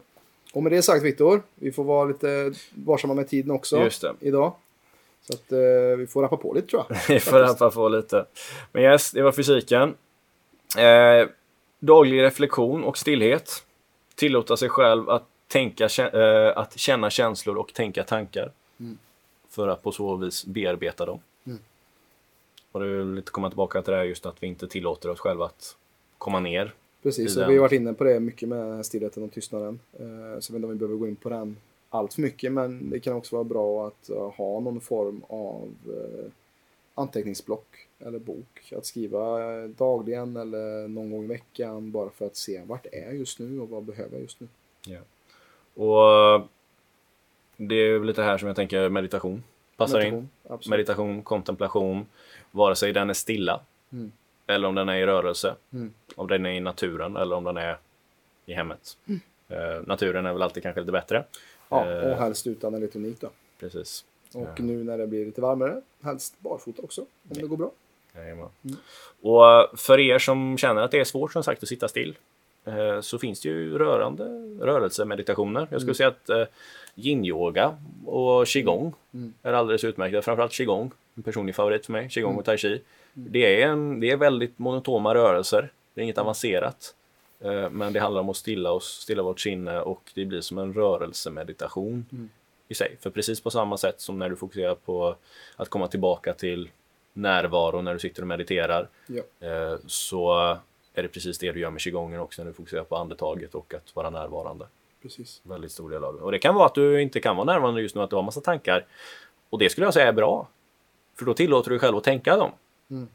Och 0.53 0.63
med 0.63 0.71
det 0.71 0.82
sagt 0.82 1.03
Viktor, 1.03 1.41
vi 1.55 1.71
får 1.71 1.84
vara 1.84 2.05
lite 2.05 2.53
varsamma 2.73 3.13
med 3.13 3.30
tiden 3.30 3.51
också 3.51 3.89
idag. 4.19 4.53
Så 5.21 5.34
att 5.34 5.51
eh, 5.51 5.97
vi 5.97 6.07
får 6.07 6.21
rappa 6.21 6.38
på 6.38 6.53
lite 6.53 6.67
tror 6.67 6.86
jag. 6.89 6.97
Vi 7.07 7.19
får 7.19 7.39
rappa 7.39 7.71
på 7.71 7.89
lite. 7.89 8.25
Men 8.71 8.84
yes, 8.84 9.11
det 9.11 9.21
var 9.21 9.32
fysiken. 9.32 9.95
Eh, 10.78 11.28
daglig 11.80 12.21
reflektion 12.21 12.84
och 12.84 12.97
stillhet. 12.97 13.63
Tillåta 14.15 14.57
sig 14.57 14.69
själv 14.69 15.09
att, 15.09 15.23
tänka, 15.47 15.86
eh, 15.86 16.57
att 16.57 16.80
känna 16.80 17.09
känslor 17.09 17.57
och 17.57 17.73
tänka 17.73 18.03
tankar. 18.03 18.51
Mm. 18.80 18.97
För 19.49 19.67
att 19.67 19.84
på 19.84 19.91
så 19.91 20.15
vis 20.15 20.45
bearbeta 20.45 21.05
dem. 21.05 21.19
Mm. 21.45 21.59
Och 22.71 22.80
det 22.80 22.88
väl 22.88 23.13
lite 23.13 23.32
komma 23.32 23.49
tillbaka 23.49 23.82
till 23.82 23.91
det 23.91 23.97
här 23.97 24.05
just 24.05 24.25
att 24.25 24.43
vi 24.43 24.47
inte 24.47 24.67
tillåter 24.67 25.09
oss 25.09 25.19
själva 25.19 25.45
att 25.45 25.75
komma 26.18 26.39
ner. 26.39 26.74
Precis, 27.03 27.38
och 27.38 27.49
vi 27.49 27.53
har 27.53 27.61
varit 27.61 27.72
inne 27.72 27.93
på 27.93 28.03
det 28.03 28.20
mycket 28.20 28.49
med 28.49 28.86
stillheten 28.86 29.24
och 29.24 29.32
tystnaden. 29.32 29.80
Eh, 29.93 30.39
så 30.39 30.53
jag 30.53 30.53
vet 30.53 30.55
inte 30.55 30.65
om 30.65 30.70
vi 30.70 30.76
behöver 30.76 30.97
gå 30.97 31.07
in 31.07 31.15
på 31.15 31.30
den 31.30 31.57
allt 31.89 32.13
för 32.13 32.22
mycket, 32.22 32.51
men 32.51 32.89
det 32.89 32.99
kan 32.99 33.13
också 33.13 33.36
vara 33.36 33.43
bra 33.43 33.88
att 33.88 34.09
eh, 34.09 34.32
ha 34.32 34.59
någon 34.59 34.82
form 34.82 35.22
av 35.28 35.74
eh, 35.88 36.32
anteckningsblock 36.95 37.88
eller 37.99 38.20
bok. 38.20 38.74
Att 38.78 38.86
skriva 38.86 39.39
dagligen 39.68 40.38
eller 40.38 40.88
någon 40.88 41.11
gång 41.11 41.24
i 41.24 41.28
veckan 41.28 41.91
bara 41.91 42.09
för 42.09 42.26
att 42.26 42.36
se 42.36 42.61
vart 42.65 42.86
är 42.91 43.05
jag 43.05 43.15
just 43.15 43.39
nu 43.39 43.59
och 43.59 43.70
vad 43.70 43.84
behöver 43.84 44.11
jag 44.11 44.22
just 44.22 44.39
nu. 44.39 44.47
Och 45.74 46.11
eh, 46.11 46.43
det 47.57 47.76
är 47.76 47.99
lite 47.99 48.24
här 48.24 48.38
som 48.38 48.47
jag 48.47 48.55
tänker 48.55 48.89
meditation 48.89 49.43
passar 49.78 49.99
in. 49.99 50.13
Meditation, 50.13 50.30
Absolut. 50.43 50.70
Meditation, 50.70 51.24
kontemplation, 51.24 52.05
vare 52.51 52.76
sig 52.76 52.93
den 52.93 53.09
är 53.09 53.13
stilla 53.13 53.61
Mm. 53.91 54.11
Eller 54.48 54.68
om 54.68 54.76
den 54.76 54.89
är 54.89 54.95
i 54.98 55.06
rörelse. 55.06 55.56
Mm. 55.74 55.93
Om 56.16 56.28
den 56.28 56.45
är 56.45 56.52
i 56.52 56.60
naturen 56.60 57.16
eller 57.18 57.36
om 57.36 57.43
den 57.43 57.58
är 57.58 57.78
i 58.45 58.54
hemmet. 58.54 58.98
Eh, 59.50 59.58
naturen 59.86 60.26
är 60.26 60.34
väl 60.34 60.41
alltid 60.41 60.64
kanske 60.64 60.80
lite 60.82 60.91
bättre. 60.91 61.24
Ja, 61.70 61.86
Eh, 61.91 62.12
och 62.12 62.18
helst 62.18 62.48
utan 62.48 62.74
elektronik 62.74 63.22
då. 63.22 63.30
Precis. 63.60 64.06
Och 64.34 64.48
Ja. 64.56 64.64
nu 64.64 64.84
när 64.84 64.98
det 64.98 65.08
blir 65.08 65.26
lite 65.26 65.41
varmare, 65.41 65.82
helst 66.04 66.36
barfota 66.39 66.82
också 66.82 67.02
om 67.02 67.08
Ja. 67.30 67.36
det 67.41 67.48
går 67.48 67.58
bra. 67.58 67.72
Jajamän. 68.16 68.50
Mm. 68.66 68.78
Och 69.22 69.52
eh, 69.52 69.66
för 69.76 70.00
er 70.00 70.20
som 70.20 70.58
känner 70.58 70.82
att 70.82 70.91
det 70.91 71.00
är 71.00 71.04
svårt 71.04 71.34
som 71.34 71.43
sagt 71.43 71.64
att 71.64 71.70
sitta 71.70 71.88
still 71.88 72.18
eh, 72.66 73.02
så 73.02 73.20
finns 73.20 73.41
det 73.41 73.50
ju 73.50 73.78
rörande 73.78 74.24
rörelsemeditationer. 74.66 75.60
Jag 75.72 75.82
skulle 75.82 75.84
Mm. 75.84 75.95
säga 75.95 76.08
att 76.08 76.30
eh, 76.30 76.54
yin-yoga 76.95 77.78
och 78.06 78.48
qigong 78.48 78.93
Mm. 79.14 79.34
är 79.43 79.54
alldeles 79.54 79.84
utmärkta. 79.84 80.22
Framförallt 80.22 80.52
qigong, 80.54 80.91
en 81.16 81.24
personlig 81.24 81.56
favorit 81.56 81.86
för 81.86 81.91
mig. 81.91 82.10
Qigong 82.10 82.30
Mm. 82.32 82.39
och 82.39 82.45
tai 82.45 82.58
chi. 82.58 82.82
Det, 83.20 83.61
är 83.61 83.68
en, 83.68 83.99
det 83.99 84.11
är 84.11 84.18
väldigt 84.18 84.59
monotoma 84.59 85.15
rörelser. 85.15 85.72
Det 85.93 86.01
är 86.01 86.03
inget 86.03 86.18
avancerat. 86.18 86.95
Eh, 87.39 87.70
Men 87.70 87.93
det 87.93 87.99
handlar 87.99 88.22
om 88.22 88.30
att 88.30 88.38
stilla 88.38 88.72
oss, 88.72 88.99
stilla 89.01 89.24
vårt 89.24 89.39
sinne 89.39 89.80
och 89.82 90.01
det 90.15 90.26
blir 90.26 90.41
som 90.41 90.57
en 90.57 90.74
rörelsemeditation 90.74 92.05
Mm. 92.11 92.30
i 92.68 92.74
sig. 92.74 92.97
För 93.01 93.09
precis 93.09 93.41
på 93.41 93.49
samma 93.51 93.78
sätt 93.78 94.01
som 94.01 94.20
när 94.20 94.30
du 94.30 94.36
fokuserar 94.36 94.76
på 94.76 95.15
att 95.55 95.70
komma 95.70 95.88
tillbaka 95.88 96.34
till 96.34 96.70
närvaro 97.13 97.82
när 97.82 97.93
du 97.93 97.99
sitter 97.99 98.22
och 98.22 98.28
mediterar 98.28 98.88
Ja. 99.07 99.47
eh, 99.47 99.78
så 99.88 100.34
är 100.93 101.01
det 101.03 101.07
precis 101.07 101.38
det 101.39 101.51
du 101.51 101.59
gör 101.59 101.70
med 101.72 101.82
qigongen 101.82 102.20
också 102.20 102.41
när 102.43 102.49
du 102.49 102.53
fokuserar 102.53 102.84
på 102.84 102.95
andetaget 102.95 103.55
och 103.55 103.74
att 103.74 103.95
vara 103.95 104.09
närvarande. 104.09 104.65
Precis. 105.01 105.41
Väldigt 105.43 105.72
stor 105.72 105.89
del 105.89 106.03
av 106.03 106.13
det. 106.15 106.22
Och 106.22 106.32
det 106.32 106.39
kan 106.39 106.55
vara 106.55 106.65
att 106.65 106.76
du 106.76 107.01
inte 107.01 107.20
kan 107.20 107.36
vara 107.36 107.45
närvarande 107.45 107.82
just 107.82 107.95
nu, 107.95 108.01
att 108.01 108.09
du 108.09 108.15
har 108.15 108.24
massa 108.24 108.41
tankar. 108.41 108.86
Och 109.49 109.59
det 109.59 109.70
skulle 109.70 109.88
jag 109.88 109.93
säga 109.93 110.07
är 110.07 110.13
bra. 110.13 110.47
För 111.18 111.26
då 111.26 111.34
tillåter 111.34 111.70
du 111.70 111.76
dig 111.76 111.80
själv 111.80 111.97
att 111.97 112.03
tänka 112.03 112.38
dem. 112.38 112.51
Mm. 112.89 113.07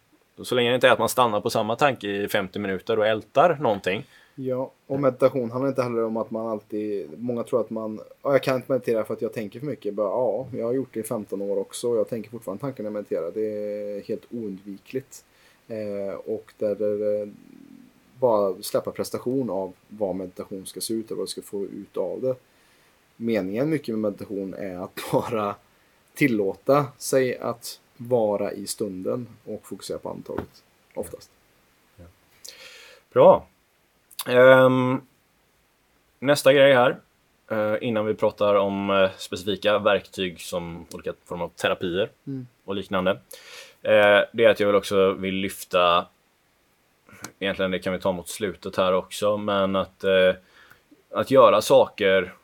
Så 0.43 0.55
länge 0.55 0.69
det 0.69 0.75
inte 0.75 0.89
är 0.89 0.93
att 0.93 0.99
man 0.99 1.09
stannar 1.09 1.41
på 1.41 1.51
samma 1.51 1.77
tanke 1.77 2.09
i 2.09 2.29
50 2.29 2.59
minuter 2.59 2.99
och 2.99 3.07
ältar 3.07 3.59
någonting. 3.61 4.07
Ja, 4.35 4.73
och 4.87 5.01
meditation 5.01 5.51
handlar 5.51 5.69
inte 5.69 5.83
heller 5.83 6.05
om 6.05 6.17
att 6.17 6.31
man 6.31 6.47
alltid... 6.47 7.11
Många 7.19 7.43
tror 7.43 7.61
att 7.61 7.71
man... 7.71 8.01
Ja, 8.23 8.33
jag 8.33 8.43
kan 8.43 8.57
inte 8.57 8.73
meditera 8.73 9.05
för 9.05 9.15
att 9.15 9.23
jag 9.23 9.33
tänker 9.33 9.61
för 9.61 9.67
mycket. 9.67 9.95
Bara, 9.95 10.09
ja, 10.09 10.47
jag 10.53 10.67
har 10.67 10.73
gjort 10.73 10.95
det 10.95 11.01
i 11.01 11.03
15 11.03 11.43
år 11.43 11.59
också 11.59 11.89
och 11.89 11.97
jag 11.97 12.09
tänker 12.09 12.31
fortfarande 12.31 12.61
tankar 12.61 12.83
när 12.83 12.91
jag 12.91 12.93
mediterar. 12.93 13.31
Det 13.35 13.41
är 13.41 14.03
helt 14.03 14.25
oundvikligt. 14.31 15.25
Eh, 15.69 16.15
och 16.15 16.53
där 16.59 16.75
det 16.75 17.33
bara 18.21 18.63
släppa 18.63 18.91
prestation 18.91 19.51
av 19.51 19.73
vad 19.89 20.17
meditation 20.17 20.67
ska 20.67 20.81
se 20.81 20.95
ut 20.95 21.11
och 21.11 21.17
vad 21.17 21.27
du 21.27 21.31
ska 21.31 21.43
få 21.43 21.65
ut 21.65 21.97
av 21.97 22.21
det. 22.21 22.35
Meningen 23.17 23.71
mycket 23.71 23.95
med 23.95 23.99
meditation 23.99 24.55
är 24.55 24.77
att 24.77 25.01
bara 25.13 25.55
tillåta 26.15 26.87
sig 26.99 27.39
att 27.39 27.81
vara 27.97 28.53
i 28.53 28.67
stunden 28.67 29.29
och 29.45 29.67
fokusera 29.67 29.99
på 29.99 30.11
andetaget. 30.11 30.63
Oftast. 30.95 31.31
Bra. 33.13 33.47
Ehm, 34.27 35.01
nästa 36.19 36.53
grej 36.53 36.75
här. 36.75 36.97
eh, 37.51 37.75
innan 37.81 38.07
vi 38.07 38.15
pratar 38.15 38.55
om 38.55 38.91
eh, 38.91 39.11
specifika 39.19 39.79
verktyg 39.79 40.41
som 40.41 40.87
olika 40.93 41.13
former 41.25 41.45
av 41.45 41.49
terapier 41.49 42.11
Mm. 42.27 42.47
och 42.65 42.75
liknande. 42.75 43.11
Eh, 43.83 44.21
det 44.33 44.45
är 44.45 44.49
att 44.49 44.61
jag 44.61 44.67
vill 44.67 44.77
också 44.77 45.13
vill 45.13 45.35
lyfta, 45.35 46.07
egentligen 47.39 47.71
det 47.71 47.79
kan 47.79 47.93
vi 47.93 47.99
ta 48.01 48.13
mot 48.13 48.29
slutet 48.29 48.77
här 48.77 48.93
också, 48.93 49.37
men 49.37 49.77
att, 49.77 50.05
att 51.11 51.31
göra 51.31 51.63
saker 51.63 52.35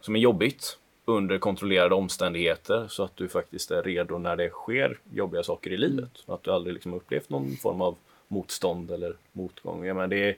som 0.00 0.16
är 0.16 0.20
jobbigt 0.20 0.78
under 1.04 1.38
kontrollerade 1.38 1.94
omständigheter 1.94 2.86
så 2.88 3.02
att 3.02 3.16
du 3.16 3.28
faktiskt 3.28 3.70
är 3.70 3.82
redo 3.82 4.18
när 4.18 4.36
det 4.36 4.48
sker 4.50 4.98
jobbiga 5.12 5.42
saker 5.42 5.70
i 5.70 5.76
livet. 5.76 6.10
Att 6.26 6.42
du 6.42 6.50
aldrig 6.50 6.74
liksom 6.74 6.94
upplevt 6.94 7.30
någon 7.30 7.56
form 7.56 7.80
av 7.80 7.96
motstånd 8.28 8.90
eller 8.90 9.16
motgång. 9.32 9.84
Jag 9.84 9.96
menar, 9.96 10.08
det 10.08 10.16
är, 10.28 10.36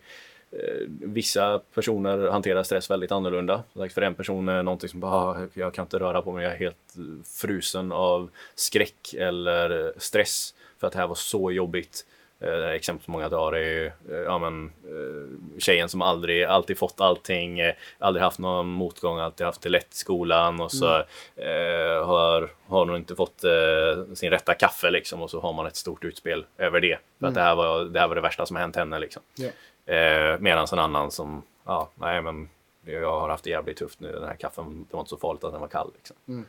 eh, 0.51 0.87
vissa 0.89 1.59
personer 1.75 2.29
hanterar 2.31 2.63
stress 2.63 2.91
väldigt 2.91 3.13
annorlunda. 3.13 3.63
För 3.91 4.03
en 4.03 4.15
person 4.15 4.49
är 4.49 4.63
någonting 4.63 4.89
som 4.89 5.01
bara, 5.01 5.13
"Ah, 5.13 5.47
jag 5.55 5.75
kan 5.75 5.85
inte 5.85 5.99
röra 5.99 6.23
på 6.23 6.33
mig, 6.33 6.45
jag 6.45 6.53
är 6.53 6.59
helt 6.59 6.97
eh, 6.97 7.25
frusen 7.25 7.93
av 7.93 8.31
skräck 8.55 9.15
eller 9.19 9.93
stress 9.97 10.55
för 10.79 10.87
att 10.87 10.93
det 10.93 10.99
här 10.99 11.07
var 11.07 11.15
så 11.15 11.53
jobbigt. 11.53 12.07
Eh, 12.41 12.71
exempel 12.71 13.11
många 13.11 13.29
drar 13.29 13.53
är 13.53 13.71
ju, 13.71 13.87
eh, 13.87 14.23
ja, 14.25 14.39
men, 14.39 14.65
eh, 14.67 15.59
tjejen 15.59 15.89
som 15.89 16.03
aldrig, 16.03 16.45
alltid 16.45 16.79
fått 16.79 17.01
allting, 17.01 17.61
eh, 17.61 17.75
aldrig 17.99 18.23
haft 18.23 18.39
någon 18.39 18.67
motgång, 18.67 19.19
alltid 19.19 19.47
haft 19.47 19.63
det 19.63 19.69
lätt 19.69 19.93
i 19.93 19.97
skolan 19.97 20.61
och 20.61 20.73
så 20.73 20.97
eh, 21.37 22.07
har, 22.07 22.51
har 22.67 22.87
hon 22.87 22.97
inte 22.97 23.17
fått 23.17 23.45
sin 24.15 24.31
rätta 24.31 24.55
kaffe 24.55 24.91
liksom 24.91 25.23
och 25.23 25.31
så 25.31 25.41
har 25.41 25.53
man 25.53 25.67
ett 25.67 25.77
stort 25.77 26.05
utspel 26.05 26.47
över 26.59 26.81
det. 26.81 26.99
För 27.21 27.27
att 27.27 27.35
det 27.35 27.41
här, 27.41 27.57
var, 27.57 27.85
det 27.85 28.01
här 28.01 28.09
var 28.09 28.15
det 28.15 28.21
värsta 28.21 28.47
som 28.47 28.57
hänt 28.57 28.77
henne 28.77 28.99
liksom. 28.99 29.23
Eh, 29.87 30.39
Medan 30.39 30.67
en 30.73 30.79
annan 30.79 31.11
som, 31.11 31.43
ja, 31.65 31.91
nej 31.95 32.23
men 32.23 32.49
jag 32.85 33.21
har 33.21 33.29
haft 33.29 33.45
det 33.45 33.51
jävligt 33.51 33.77
tufft 33.77 34.01
nu, 34.01 34.13
den 34.13 34.29
här 34.29 34.37
kaffen, 34.37 34.87
det 34.91 34.97
var 34.97 35.01
inte 35.01 35.11
så 35.11 35.17
farligt 35.17 35.45
att 35.45 35.53
den 35.53 35.61
var 35.61 35.69
kall. 35.69 35.91
Liksom. 35.97 36.17
Mm. 36.29 36.45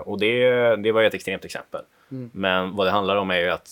Och 0.00 0.18
det, 0.18 0.76
det 0.76 0.92
var 0.92 1.02
ett 1.02 1.14
extremt 1.14 1.44
exempel. 1.44 1.80
Mm. 2.10 2.30
Men 2.34 2.76
vad 2.76 2.86
det 2.86 2.90
handlar 2.90 3.16
om 3.16 3.30
är 3.30 3.38
ju 3.38 3.50
att, 3.50 3.70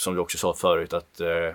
som 0.00 0.14
du 0.14 0.20
också 0.20 0.38
sa 0.38 0.54
förut, 0.54 0.92
att 0.92 1.20
eh, 1.20 1.54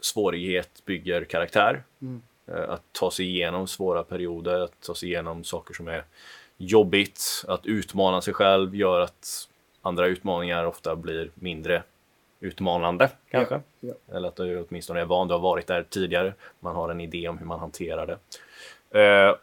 svårighet 0.00 0.82
bygger 0.84 1.24
karaktär. 1.24 1.82
Mm. 2.02 2.22
Eh, 2.46 2.70
att 2.70 2.82
ta 2.92 3.10
sig 3.10 3.26
igenom 3.26 3.66
svåra 3.66 4.02
perioder, 4.02 4.60
att 4.60 4.80
ta 4.80 4.94
sig 4.94 5.08
igenom 5.08 5.44
saker 5.44 5.74
som 5.74 5.88
är 5.88 6.04
jobbigt, 6.56 7.44
att 7.48 7.66
utmana 7.66 8.20
sig 8.20 8.34
själv 8.34 8.74
gör 8.76 9.00
att 9.00 9.48
andra 9.82 10.06
utmaningar 10.06 10.64
ofta 10.64 10.96
blir 10.96 11.30
mindre 11.34 11.82
utmanande 12.40 13.10
kanske. 13.30 13.60
Ja, 13.80 13.94
Eller 14.12 14.28
att 14.28 14.36
du 14.36 14.64
åtminstone 14.68 15.00
är 15.00 15.04
van, 15.04 15.28
du 15.28 15.34
har 15.34 15.40
varit 15.40 15.66
där 15.66 15.82
tidigare. 15.82 16.34
Man 16.60 16.74
har 16.74 16.88
en 16.88 17.00
idé 17.00 17.28
om 17.28 17.38
hur 17.38 17.46
man 17.46 17.60
hanterar 17.60 18.06
det. 18.06 18.18
Eh, 19.00 19.36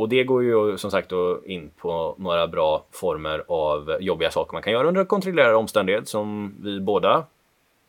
och 0.00 0.08
det 0.08 0.24
går 0.24 0.42
ju 0.44 0.78
som 0.78 0.90
sagt 0.90 1.12
in 1.44 1.70
på 1.76 2.14
några 2.18 2.46
bra 2.48 2.84
former 2.90 3.44
av 3.48 3.96
jobbiga 4.00 4.30
saker 4.30 4.52
man 4.52 4.62
kan 4.62 4.72
göra 4.72 4.88
under 4.88 5.04
kontrollerade 5.04 5.54
omständigheter 5.54 6.06
som 6.06 6.54
vi 6.62 6.80
båda 6.80 7.24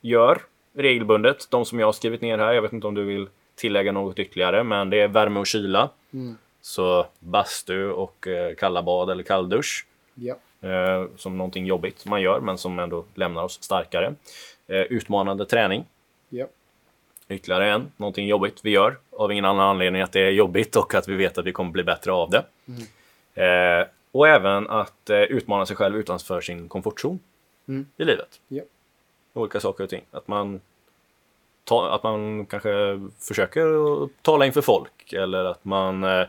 gör 0.01 0.41
regelbundet. 0.73 1.47
De 1.49 1.65
som 1.65 1.79
jag 1.79 1.87
har 1.87 1.91
skrivit 1.93 2.21
ner 2.21 2.37
här, 2.37 2.53
jag 2.53 2.61
vet 2.61 2.73
inte 2.73 2.87
om 2.87 2.95
du 2.95 3.03
vill 3.03 3.27
tillägga 3.55 3.91
något 3.91 4.19
ytterligare, 4.19 4.63
men 4.63 4.89
det 4.89 4.99
är 5.01 5.07
värme 5.07 5.39
och 5.39 5.47
kyla. 5.47 5.89
Mm. 6.13 6.37
Så 6.61 7.05
bastu 7.19 7.91
och 7.91 8.27
eh, 8.27 8.55
kalla 8.55 8.83
bad 8.83 9.09
eller 9.09 9.23
kalldusch 9.23 9.85
Ja. 10.15 10.35
eh, 10.69 11.05
som 11.17 11.37
någonting 11.37 11.65
jobbigt 11.65 12.05
man 12.05 12.21
gör, 12.21 12.39
men 12.39 12.57
som 12.57 12.79
ändå 12.79 13.03
lämnar 13.15 13.43
oss 13.43 13.63
starkare. 13.63 14.13
Eh, 14.67 14.81
utmanande 14.81 15.45
träning, 15.45 15.85
Ja. 16.29 16.45
ytterligare 17.29 17.69
en, 17.71 17.91
någonting 17.97 18.27
jobbigt 18.27 18.59
vi 18.63 18.69
gör 18.69 18.97
av 19.23 19.31
ingen 19.31 19.45
annan 19.45 19.69
anledning 19.69 20.01
att 20.01 20.11
det 20.11 20.19
är 20.21 20.31
jobbigt 20.31 20.75
och 20.75 20.95
att 20.95 21.07
vi 21.07 21.15
vet 21.15 21.37
att 21.37 21.45
vi 21.45 21.51
kommer 21.51 21.71
bli 21.71 21.83
bättre 21.83 22.11
av 22.11 22.29
det. 22.29 22.45
Eh, 23.43 23.87
och 24.11 24.27
även 24.27 24.69
att 24.69 25.09
eh, 25.09 25.21
utmana 25.21 25.65
sig 25.65 25.75
själv 25.75 25.97
utanför 25.97 26.41
sin 26.41 26.69
komfortzon 26.69 27.19
Mm. 27.67 27.85
i 27.97 28.03
livet. 28.05 28.39
Ja. 28.47 28.63
Olika 29.33 29.59
saker 29.59 29.83
och 29.83 29.89
ting. 29.89 30.01
Att 30.11 30.27
man, 30.27 30.61
ta, 31.63 31.89
att 31.89 32.03
man 32.03 32.45
kanske 32.45 32.99
försöker 33.19 33.63
tala 34.21 34.45
inför 34.45 34.61
folk 34.61 35.13
eller 35.13 35.45
att 35.45 35.65
man 35.65 36.03
eh, 36.03 36.19
eh, 36.19 36.27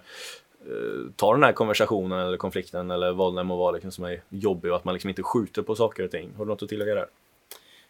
ta 1.16 1.32
den 1.32 1.42
här 1.42 1.52
konversationen 1.52 2.18
eller 2.18 2.36
konflikten 2.36 2.90
eller 2.90 3.12
vad 3.12 3.36
det 3.36 3.42
må 3.44 3.56
vara 3.56 3.70
liksom, 3.72 3.90
som 3.92 4.04
är 4.04 4.22
jobbig 4.28 4.70
och 4.70 4.76
att 4.76 4.84
man 4.84 4.94
liksom 4.94 5.08
inte 5.10 5.22
skjuter 5.22 5.62
på 5.62 5.74
saker 5.74 6.04
och 6.04 6.10
ting. 6.10 6.30
Har 6.36 6.44
du 6.44 6.48
något 6.48 6.62
att 6.62 6.68
tillägga 6.68 6.94
där? 6.94 7.06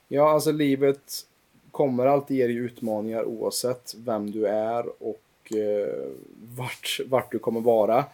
Ja, 0.09 0.31
alltså 0.31 0.53
livet 0.53 1.01
kommer 1.73 2.07
alltid 2.07 2.37
ge 2.37 2.47
dig 2.47 2.57
utmaningar 2.57 3.25
oavsett 3.25 3.95
vem 3.99 4.31
du 4.31 4.47
är 4.47 5.03
och 5.03 5.53
eh, 5.57 6.11
vart, 6.57 7.01
vart 7.07 7.33
du 7.33 7.39
kommer 7.39 7.61
vara. 7.61 8.05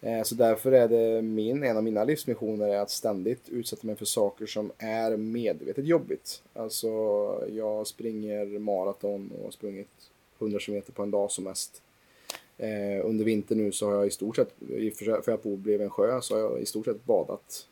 Eh, 0.00 0.22
så 0.22 0.34
därför 0.34 0.72
är 0.72 0.88
det 0.88 1.22
min, 1.22 1.64
en 1.64 1.76
av 1.76 1.84
mina 1.84 2.04
livsmissioner 2.04 2.68
är 2.68 2.78
att 2.78 2.90
ständigt 2.90 3.48
utsätta 3.48 3.86
mig 3.86 3.96
för 3.96 4.04
saker 4.04 4.46
som 4.46 4.72
är 4.78 5.16
medvetet 5.16 5.86
jobbigt. 5.86 6.42
Alltså, 6.52 6.88
jag 7.50 7.86
springer 7.86 8.58
maraton 8.58 9.32
och 9.38 9.44
har 9.44 9.50
sprungit 9.50 9.88
100 10.38 10.58
km 10.58 10.82
på 10.94 11.02
en 11.02 11.10
dag 11.10 11.30
som 11.30 11.44
mest. 11.44 11.82
Eh, 12.58 13.06
under 13.06 13.24
vintern 13.24 13.58
nu 13.58 13.72
så 13.72 13.86
har 13.86 13.94
jag 13.94 14.06
i 14.06 14.10
stort 14.10 14.36
sett, 14.36 14.54
för 15.24 15.30
jag 15.30 15.40
bor 15.40 15.56
bredvid 15.56 15.84
en 15.84 15.90
sjö, 15.90 16.20
så 16.20 16.34
har 16.34 16.40
jag 16.40 16.60
i 16.60 16.66
stort 16.66 16.84
sett 16.84 17.04
badat 17.04 17.66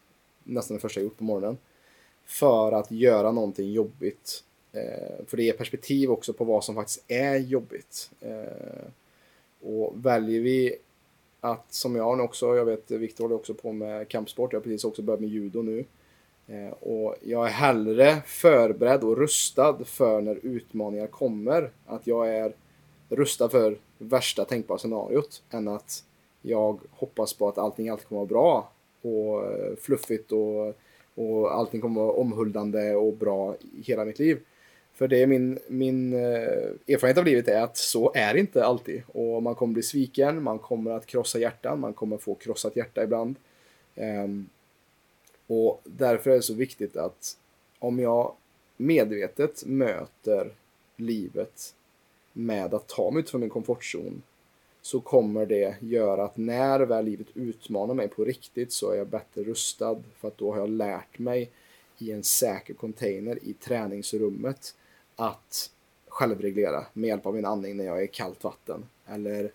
nästan 0.44 0.76
det 0.76 0.80
första 0.80 1.00
jag 1.00 1.04
gjort 1.04 1.18
på 1.18 1.24
morgonen. 1.24 1.58
För 2.24 2.72
att 2.72 2.90
göra 2.90 3.32
någonting 3.32 3.72
jobbigt. 3.72 4.44
Eh, 4.78 5.26
för 5.26 5.36
det 5.36 5.42
ger 5.42 5.52
perspektiv 5.52 6.10
också 6.10 6.32
på 6.32 6.44
vad 6.44 6.64
som 6.64 6.74
faktiskt 6.74 7.04
är 7.08 7.36
jobbigt. 7.36 8.10
Eh, 8.20 8.88
och 9.60 9.92
väljer 10.06 10.40
vi 10.40 10.76
att, 11.40 11.72
som 11.72 11.96
jag 11.96 12.18
nu 12.18 12.24
också, 12.24 12.56
jag 12.56 12.64
vet 12.64 12.90
Viktor 12.90 13.24
håller 13.24 13.36
också 13.36 13.54
på 13.54 13.72
med 13.72 14.08
kampsport, 14.08 14.52
jag 14.52 14.60
har 14.60 14.64
precis 14.64 14.84
också 14.84 15.02
börjat 15.02 15.20
med 15.20 15.30
judo 15.30 15.62
nu. 15.62 15.84
Eh, 16.46 16.70
och 16.70 17.14
jag 17.22 17.46
är 17.46 17.50
hellre 17.50 18.16
förberedd 18.26 19.04
och 19.04 19.16
rustad 19.16 19.78
för 19.84 20.20
när 20.20 20.38
utmaningar 20.42 21.06
kommer. 21.06 21.70
Att 21.86 22.06
jag 22.06 22.28
är 22.36 22.52
rustad 23.08 23.48
för 23.48 23.78
värsta 23.98 24.44
tänkbara 24.44 24.78
scenariot 24.78 25.42
än 25.50 25.68
att 25.68 26.04
jag 26.42 26.80
hoppas 26.90 27.32
på 27.32 27.48
att 27.48 27.58
allting 27.58 27.88
alltid 27.88 28.08
kommer 28.08 28.22
att 28.22 28.30
vara 28.30 28.42
bra 28.42 28.72
och 29.02 29.44
fluffigt 29.80 30.32
och, 30.32 30.74
och 31.14 31.54
allting 31.54 31.80
kommer 31.80 32.00
att 32.00 32.06
vara 32.06 32.16
omhuldande 32.16 32.94
och 32.94 33.12
bra 33.12 33.54
i 33.54 33.82
hela 33.82 34.04
mitt 34.04 34.18
liv. 34.18 34.38
För 34.98 35.08
det 35.08 35.22
är 35.22 35.26
min, 35.26 35.58
min 35.68 36.12
eh, 36.12 36.92
erfarenhet 36.94 37.18
av 37.18 37.24
livet 37.24 37.48
är 37.48 37.62
att 37.62 37.76
så 37.76 38.12
är 38.14 38.34
det 38.34 38.40
inte 38.40 38.64
alltid. 38.64 39.02
Och 39.06 39.42
man 39.42 39.54
kommer 39.54 39.74
bli 39.74 39.82
sviken, 39.82 40.42
man 40.42 40.58
kommer 40.58 40.90
att 40.90 41.06
krossa 41.06 41.38
hjärtan, 41.38 41.80
man 41.80 41.92
kommer 41.92 42.18
få 42.18 42.34
krossat 42.34 42.76
hjärta 42.76 43.04
ibland. 43.04 43.36
Ehm, 43.94 44.48
och 45.46 45.80
därför 45.84 46.30
är 46.30 46.34
det 46.34 46.42
så 46.42 46.54
viktigt 46.54 46.96
att 46.96 47.36
om 47.78 47.98
jag 47.98 48.32
medvetet 48.76 49.66
möter 49.66 50.52
livet 50.96 51.74
med 52.32 52.74
att 52.74 52.86
ta 52.86 53.10
mig 53.10 53.20
ut 53.20 53.30
från 53.30 53.40
min 53.40 53.50
komfortzon 53.50 54.22
så 54.82 55.00
kommer 55.00 55.46
det 55.46 55.76
göra 55.80 56.24
att 56.24 56.36
när 56.36 56.80
väl 56.80 57.04
livet 57.04 57.26
utmanar 57.34 57.94
mig 57.94 58.08
på 58.08 58.24
riktigt 58.24 58.72
så 58.72 58.90
är 58.90 58.96
jag 58.96 59.06
bättre 59.06 59.42
rustad 59.42 60.02
för 60.20 60.28
att 60.28 60.38
då 60.38 60.52
har 60.52 60.58
jag 60.58 60.70
lärt 60.70 61.18
mig 61.18 61.50
i 61.98 62.12
en 62.12 62.22
säker 62.22 62.74
container 62.74 63.38
i 63.42 63.52
träningsrummet 63.52 64.74
att 65.18 65.70
självreglera 66.08 66.86
med 66.92 67.08
hjälp 67.08 67.26
av 67.26 67.34
min 67.34 67.44
andning 67.44 67.76
när 67.76 67.84
jag 67.84 67.98
är 67.98 68.02
i 68.02 68.08
kallt 68.08 68.44
vatten. 68.44 68.84
Eller 69.06 69.52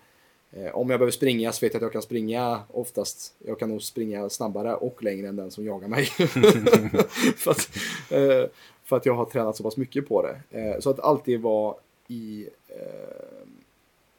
eh, 0.51 0.76
om 0.76 0.89
jag 0.89 0.99
behöver 0.99 1.11
springa 1.11 1.51
så 1.51 1.66
vet 1.66 1.74
jag 1.74 1.80
att 1.80 1.82
jag 1.82 1.91
kan 1.91 2.01
springa 2.01 2.59
oftast, 2.72 3.36
jag 3.39 3.59
kan 3.59 3.70
nog 3.70 3.82
springa 3.82 4.30
snabbare 4.30 4.76
och 4.76 5.03
längre 5.03 5.28
än 5.28 5.36
den 5.36 5.51
som 5.51 5.66
jagar 5.66 5.88
mig. 5.88 6.05
för, 7.38 7.51
att, 7.51 7.70
eh, 8.09 8.49
för 8.84 8.97
att 8.97 9.05
jag 9.05 9.14
har 9.14 9.26
tränat 9.26 9.57
så 9.57 9.64
pass 9.64 9.78
mycket 9.78 10.07
på 10.07 10.22
det. 10.22 10.59
Eh, 10.59 10.80
så 10.80 10.89
att 10.89 10.99
alltid 10.99 11.41
vara 11.41 11.76
i, 12.07 12.47
eh, 12.68 13.47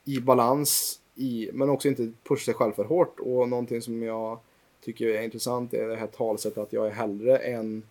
i 0.05 0.21
balans, 0.21 1.01
i, 1.15 1.51
men 1.53 1.71
också 1.71 1.89
inte 1.89 2.13
pusha 2.23 2.45
sig 2.45 2.55
själv 2.55 2.73
för 2.73 2.85
hårt. 2.85 3.21
Och 3.21 3.49
någonting 3.49 3.83
som 3.83 4.03
jag 4.03 4.39
tycker 4.81 5.09
är 5.09 5.23
intressant 5.23 5.75
är 5.75 5.89
det 5.89 5.97
här 5.97 6.07
talsättet 6.07 6.59
att 6.59 6.73
jag 6.73 6.87
är 6.87 6.91
hellre 6.91 7.39
en 7.39 7.83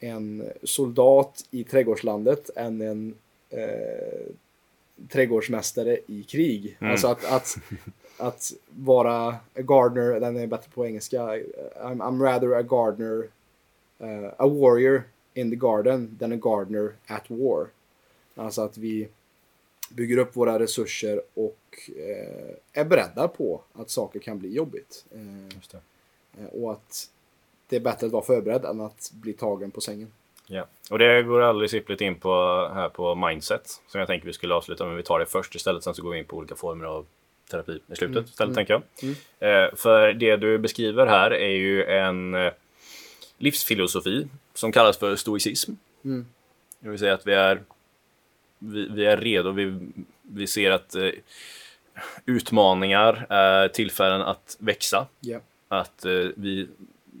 en 0.00 0.50
soldat 0.62 1.44
i 1.50 1.64
trädgårdslandet 1.64 2.50
än 2.56 2.80
en 2.80 3.14
eh, 3.50 4.32
trädgårdsmästare 5.08 5.98
i 6.06 6.22
krig. 6.22 6.76
Mm. 6.80 6.90
Alltså 6.90 7.08
att, 7.08 7.24
att, 7.24 7.56
att 8.16 8.52
vara 8.68 9.28
a 9.28 9.40
gardener, 9.54 10.20
den 10.20 10.36
är 10.36 10.46
bättre 10.46 10.70
på 10.74 10.86
engelska. 10.86 11.18
I'm, 11.18 12.00
I'm 12.00 12.22
rather 12.22 12.52
a 12.52 12.62
gardener, 12.62 13.28
uh, 14.00 14.30
a 14.36 14.48
warrior 14.48 15.02
in 15.34 15.50
the 15.50 15.56
garden 15.56 16.16
than 16.20 16.32
a 16.32 16.36
gardener 16.36 16.92
at 17.06 17.30
war. 17.30 17.66
Alltså 18.34 18.62
att 18.62 18.78
vi 18.78 19.08
bygger 19.90 20.18
upp 20.18 20.36
våra 20.36 20.58
resurser 20.58 21.22
och 21.34 21.90
eh, 21.96 22.54
är 22.72 22.84
beredda 22.84 23.28
på 23.28 23.60
att 23.72 23.90
saker 23.90 24.20
kan 24.20 24.38
bli 24.38 24.54
jobbigt. 24.54 25.04
Eh, 25.10 26.46
och 26.46 26.72
att 26.72 27.10
det 27.68 27.76
är 27.76 27.80
bättre 27.80 28.06
att 28.06 28.12
vara 28.12 28.24
förberedd 28.24 28.64
än 28.64 28.80
att 28.80 29.10
bli 29.12 29.32
tagen 29.32 29.70
på 29.70 29.80
sängen. 29.80 30.12
Ja, 30.46 30.66
och 30.90 30.98
det 30.98 31.22
går 31.22 31.40
alldeles 31.40 31.74
ypperligt 31.74 32.00
in 32.00 32.14
på, 32.14 32.30
här 32.74 32.88
på 32.88 33.14
mindset 33.14 33.80
som 33.88 33.98
jag 33.98 34.06
tänker 34.06 34.26
vi 34.26 34.32
skulle 34.32 34.54
avsluta 34.54 34.86
med. 34.86 34.96
Vi 34.96 35.02
tar 35.02 35.18
det 35.18 35.26
först 35.26 35.54
istället, 35.54 35.84
sen 35.84 35.94
så 35.94 36.02
går 36.02 36.10
vi 36.10 36.18
in 36.18 36.24
på 36.24 36.36
olika 36.36 36.54
former 36.54 36.84
av 36.84 37.06
terapi 37.50 37.72
i 37.72 37.96
slutet 37.96 38.16
mm. 38.16 38.24
istället, 38.24 38.40
mm. 38.40 38.54
tänker 38.54 38.72
jag. 38.74 38.82
Mm. 39.02 39.64
Eh, 39.64 39.74
för 39.76 40.12
det 40.12 40.36
du 40.36 40.58
beskriver 40.58 41.06
här 41.06 41.30
är 41.30 41.56
ju 41.56 41.84
en 41.84 42.34
eh, 42.34 42.52
livsfilosofi 43.38 44.28
som 44.54 44.72
kallas 44.72 44.98
för 44.98 45.16
stoicism. 45.16 45.72
Mm. 46.04 46.26
Det 46.80 46.88
vill 46.88 46.98
säga 46.98 47.14
att 47.14 47.26
vi 47.26 47.34
är, 47.34 47.62
vi, 48.58 48.88
vi 48.88 49.06
är 49.06 49.16
redo, 49.16 49.50
vi, 49.50 49.78
vi 50.22 50.46
ser 50.46 50.70
att 50.70 50.94
eh, 50.94 51.10
utmaningar 52.26 53.26
är 53.28 53.68
tillfällen 53.68 54.22
att 54.22 54.56
växa. 54.58 55.06
Yeah. 55.20 55.42
Att 55.68 56.04
eh, 56.04 56.26
vi 56.36 56.68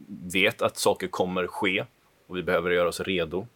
vet 0.08 0.62
att 0.62 0.76
saker 0.76 1.08
kommer 1.08 1.46
ske 1.46 1.84
och 2.26 2.36
vi 2.36 2.42
behöver 2.42 2.70
göra 2.70 2.88
oss 2.88 3.00
redo 3.00 3.46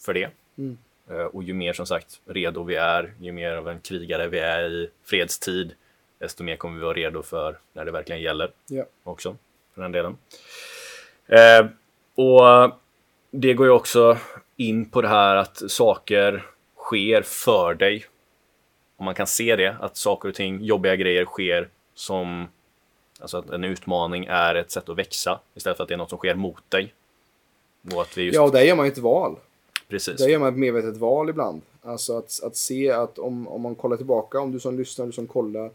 för 0.00 0.14
det. 0.14 0.30
Mm. 0.58 0.78
Eh, 1.10 1.16
och 1.24 1.42
ju 1.42 1.54
mer 1.54 1.72
som 1.72 1.86
sagt 1.86 2.20
redo 2.26 2.62
vi 2.62 2.74
är, 2.74 3.14
ju 3.20 3.32
mer 3.32 3.52
av 3.52 3.68
en 3.68 3.80
krigare 3.80 4.28
vi 4.28 4.38
är 4.38 4.70
i 4.70 4.90
fredstid, 5.04 5.74
desto 6.18 6.44
mer 6.44 6.56
kommer 6.56 6.78
vi 6.78 6.84
vara 6.84 6.94
redo 6.94 7.22
för 7.22 7.58
när 7.72 7.84
det 7.84 7.90
verkligen 7.90 8.22
gäller 8.22 8.50
yeah. 8.70 8.86
också, 9.04 9.36
för 9.74 9.82
den 9.82 9.92
delen. 9.92 10.16
Eh, 11.26 11.66
och 12.14 12.72
det 13.30 13.54
går 13.54 13.66
ju 13.66 13.72
också 13.72 14.18
in 14.56 14.90
på 14.90 15.02
det 15.02 15.08
här 15.08 15.36
att 15.36 15.70
saker 15.70 16.46
sker 16.76 17.22
för 17.22 17.74
dig. 17.74 18.04
Och 18.96 19.04
man 19.04 19.14
kan 19.14 19.26
se 19.26 19.56
det, 19.56 19.76
att 19.80 19.96
saker 19.96 20.28
och 20.28 20.34
ting, 20.34 20.62
jobbiga 20.64 20.96
grejer 20.96 21.24
sker 21.24 21.68
som 21.94 22.48
Alltså 23.18 23.36
att 23.36 23.50
en 23.50 23.64
utmaning 23.64 24.26
är 24.28 24.54
ett 24.54 24.70
sätt 24.70 24.88
att 24.88 24.98
växa 24.98 25.40
istället 25.54 25.76
för 25.76 25.84
att 25.84 25.88
det 25.88 25.94
är 25.94 25.98
något 25.98 26.10
som 26.10 26.18
sker 26.18 26.34
mot 26.34 26.70
dig. 26.70 26.94
Och 27.94 28.02
att 28.02 28.18
vi 28.18 28.22
just... 28.22 28.34
Ja, 28.34 28.42
och 28.42 28.52
där 28.52 28.62
gör 28.62 28.76
man 28.76 28.86
ju 28.86 28.92
ett 28.92 28.98
val. 28.98 29.36
Precis. 29.88 30.16
Där 30.16 30.28
gör 30.28 30.38
man 30.38 30.48
ett 30.48 30.58
medvetet 30.58 30.96
val 30.96 31.30
ibland. 31.30 31.62
Alltså 31.82 32.18
att, 32.18 32.40
att 32.42 32.56
se 32.56 32.90
att 32.90 33.18
om, 33.18 33.48
om 33.48 33.60
man 33.60 33.74
kollar 33.74 33.96
tillbaka, 33.96 34.40
om 34.40 34.52
du 34.52 34.60
som 34.60 34.78
lyssnar, 34.78 35.06
du 35.06 35.12
som 35.12 35.26
kollar. 35.26 35.70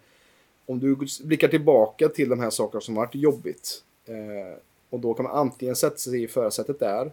Om 0.66 0.80
du 0.80 0.98
blickar 1.24 1.48
tillbaka 1.48 2.10
till 2.10 2.30
de 2.30 2.40
här 2.40 2.50
sakerna 2.50 2.82
som 2.82 2.96
varit 2.96 3.16
jobbigt. 3.16 3.84
Eh, 4.06 4.58
och 4.90 5.00
då 5.00 5.14
kan 5.14 5.24
man 5.24 5.36
antingen 5.36 5.76
sätta 5.76 5.98
sig 5.98 6.24
i 6.24 6.28
förarsätet 6.28 6.80
där. 6.80 7.12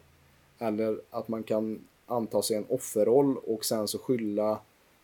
Eller 0.59 1.01
att 1.11 1.29
man 1.29 1.43
kan 1.43 1.85
anta 2.07 2.43
sig 2.43 2.57
en 2.57 2.67
offerroll 2.69 3.37
och 3.37 3.65
sen 3.65 3.89
så 3.89 3.99
skylla 3.99 4.59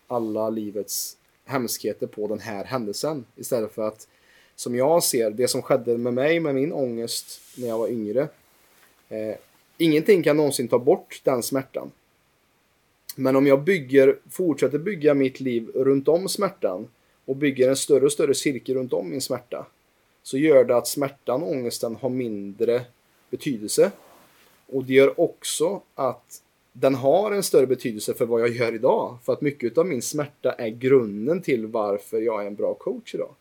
alla 0.07 0.51
livets 0.51 1.17
hemskheter 1.45 2.07
på 2.07 2.27
den 2.27 2.39
här 2.39 2.65
händelsen. 2.65 3.25
Istället 3.37 3.73
för 3.73 3.89
att 3.89 4.09
som 4.57 4.75
jag 4.75 5.03
ser 5.03 5.31
det 5.31 5.49
som 5.49 5.63
skedde 5.63 5.99
med 5.99 6.15
mig 6.15 6.41
med 6.41 6.55
min 6.55 6.73
ångest 6.73 7.41
när 7.57 7.69
jag 7.69 7.79
var 7.79 7.89
yngre. 7.89 8.29
Eh, 9.09 9.37
ingenting 9.79 10.23
kan 10.23 10.37
någonsin 10.37 10.69
ta 10.69 10.79
bort 10.79 11.21
den 11.25 11.43
smärtan. 11.43 11.91
Men 13.17 13.37
om 13.37 13.47
jag 13.47 13.63
bygger, 13.63 14.19
fortsätter 14.31 14.79
bygga 14.79 15.15
mitt 15.15 15.41
liv 15.41 15.69
runt 15.75 16.09
om 16.09 16.29
smärtan 16.29 16.89
och 17.25 17.37
bygger 17.37 17.69
en 17.69 17.77
större 17.77 18.05
och 18.05 18.13
större 18.13 18.35
cirkel 18.35 18.75
runt 18.75 18.93
om 18.93 19.11
min 19.11 19.21
smärta 19.21 19.67
så 20.23 20.39
gör 20.39 20.65
det 20.65 20.77
att 20.77 20.89
smärtan 20.89 21.43
och 21.43 21.51
ångesten 21.51 21.97
har 21.97 22.09
mindre 22.09 22.83
betydelse. 23.31 23.91
Och 24.67 24.85
det 24.85 24.93
gör 24.93 25.21
också 25.21 25.81
att 25.95 26.43
den 26.73 26.95
har 26.95 27.33
en 27.33 27.43
större 27.43 27.67
betydelse 27.67 28.15
för 28.15 28.27
vad 28.27 28.41
jag 28.41 28.49
gör 28.49 28.75
idag. 28.75 29.19
För 29.25 29.33
att 29.33 29.41
mycket 29.41 29.79
av 29.79 29.87
min 29.87 30.03
smärta 30.03 30.53
är 30.53 30.69
grunden 30.69 31.43
till 31.43 31.67
varför 31.67 32.21
jag 32.21 32.43
är 32.43 32.47
en 32.47 32.55
bra 32.55 32.75
coach 32.75 33.15
idag. 33.15 33.35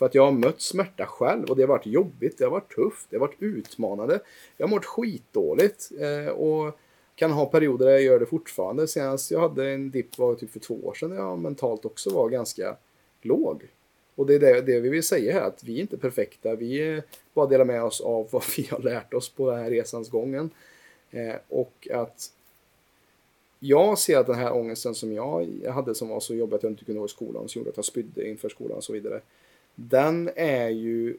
För 0.00 0.06
att 0.06 0.14
jag 0.14 0.24
har 0.24 0.32
mött 0.32 0.60
smärta 0.60 1.06
själv 1.06 1.44
och 1.44 1.56
det 1.56 1.62
har 1.62 1.68
varit 1.68 1.86
jobbigt, 1.86 2.38
det 2.38 2.44
har 2.44 2.50
varit 2.50 2.74
tufft, 2.74 3.06
det 3.10 3.16
har 3.16 3.20
varit 3.20 3.42
utmanande. 3.42 4.20
Jag 4.56 4.66
har 4.66 4.70
mått 4.70 4.84
skitdåligt 4.84 5.90
eh, 5.98 6.32
och 6.32 6.78
kan 7.14 7.32
ha 7.32 7.46
perioder 7.46 7.86
där 7.86 7.92
jag 7.92 8.02
gör 8.02 8.20
det 8.20 8.26
fortfarande. 8.26 8.88
Senast 8.88 9.30
jag 9.30 9.40
hade 9.40 9.70
en 9.70 9.90
dipp 9.90 10.18
var 10.18 10.34
typ 10.34 10.50
för 10.50 10.60
två 10.60 10.74
år 10.74 10.94
sedan 10.94 11.10
när 11.10 11.16
jag 11.16 11.38
mentalt 11.38 11.84
också 11.84 12.10
var 12.10 12.28
ganska 12.28 12.76
låg. 13.22 13.68
Och 14.14 14.26
det 14.26 14.34
är 14.34 14.38
det, 14.38 14.60
det 14.60 14.80
vi 14.80 14.88
vill 14.88 15.02
säga 15.02 15.32
här, 15.32 15.42
att 15.42 15.64
vi 15.64 15.76
är 15.76 15.80
inte 15.80 15.96
perfekta. 15.96 16.54
Vi 16.54 17.02
bara 17.34 17.46
delar 17.46 17.64
med 17.64 17.82
oss 17.82 18.00
av 18.00 18.28
vad 18.30 18.44
vi 18.56 18.68
har 18.70 18.78
lärt 18.78 19.14
oss 19.14 19.28
på 19.28 19.50
den 19.50 19.58
här 19.58 19.70
resans 19.70 20.10
gången. 20.10 20.50
Eh, 21.10 21.36
och 21.48 21.88
att 21.92 22.32
jag 23.58 23.98
ser 23.98 24.18
att 24.18 24.26
den 24.26 24.38
här 24.38 24.52
ångesten 24.52 24.94
som 24.94 25.12
jag 25.12 25.48
hade 25.68 25.94
som 25.94 26.08
var 26.08 26.20
så 26.20 26.34
jobbig 26.34 26.56
att 26.56 26.62
jag 26.62 26.72
inte 26.72 26.84
kunde 26.84 26.98
gå 26.98 27.06
i 27.06 27.08
skolan, 27.08 27.48
som 27.48 27.58
gjorde 27.58 27.70
att 27.70 27.76
jag 27.76 27.84
spydde 27.84 28.28
inför 28.28 28.48
skolan 28.48 28.76
och 28.76 28.84
så 28.84 28.92
vidare 28.92 29.20
den 29.82 30.30
är 30.36 30.68
ju 30.68 31.16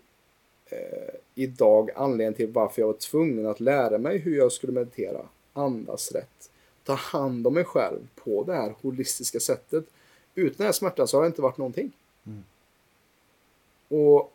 eh, 0.65 1.13
idag 1.35 1.89
anledningen 1.95 2.33
till 2.33 2.47
varför 2.47 2.81
jag 2.81 2.87
var 2.87 2.93
tvungen 2.93 3.45
att 3.45 3.59
lära 3.59 3.97
mig 3.97 4.17
hur 4.17 4.37
jag 4.37 4.51
skulle 4.51 4.73
meditera, 4.73 5.21
andas 5.53 6.11
rätt, 6.11 6.49
ta 6.83 6.93
hand 6.93 7.47
om 7.47 7.53
mig 7.53 7.63
själv 7.63 7.99
på 8.15 8.43
det 8.43 8.53
här 8.53 8.75
holistiska 8.81 9.39
sättet. 9.39 9.85
Utan 10.35 10.57
den 10.57 10.65
här 10.65 10.73
smärtan 10.73 11.07
så 11.07 11.17
har 11.17 11.21
det 11.21 11.27
inte 11.27 11.41
varit 11.41 11.57
någonting. 11.57 11.91
Och 13.87 14.33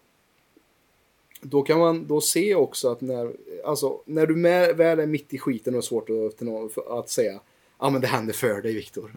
då 1.41 1.63
kan 1.63 1.79
man 1.79 2.07
då 2.07 2.21
se 2.21 2.55
också 2.55 2.93
att 2.93 3.01
när, 3.01 3.33
alltså, 3.65 4.01
när 4.05 4.27
du 4.27 4.43
väl 4.75 5.01
är 5.01 5.07
mitt 5.07 5.35
i 5.35 5.39
skiten 5.39 5.75
och 5.75 5.79
är 5.79 5.83
svårt 5.83 6.11
att, 6.11 6.89
att 6.89 7.11
säga 7.11 7.41
ja 7.79 7.91
men 7.91 8.01
det 8.01 8.07
händer 8.07 8.33
för 8.33 8.63
dig 8.63 8.75
Viktor. 8.75 9.11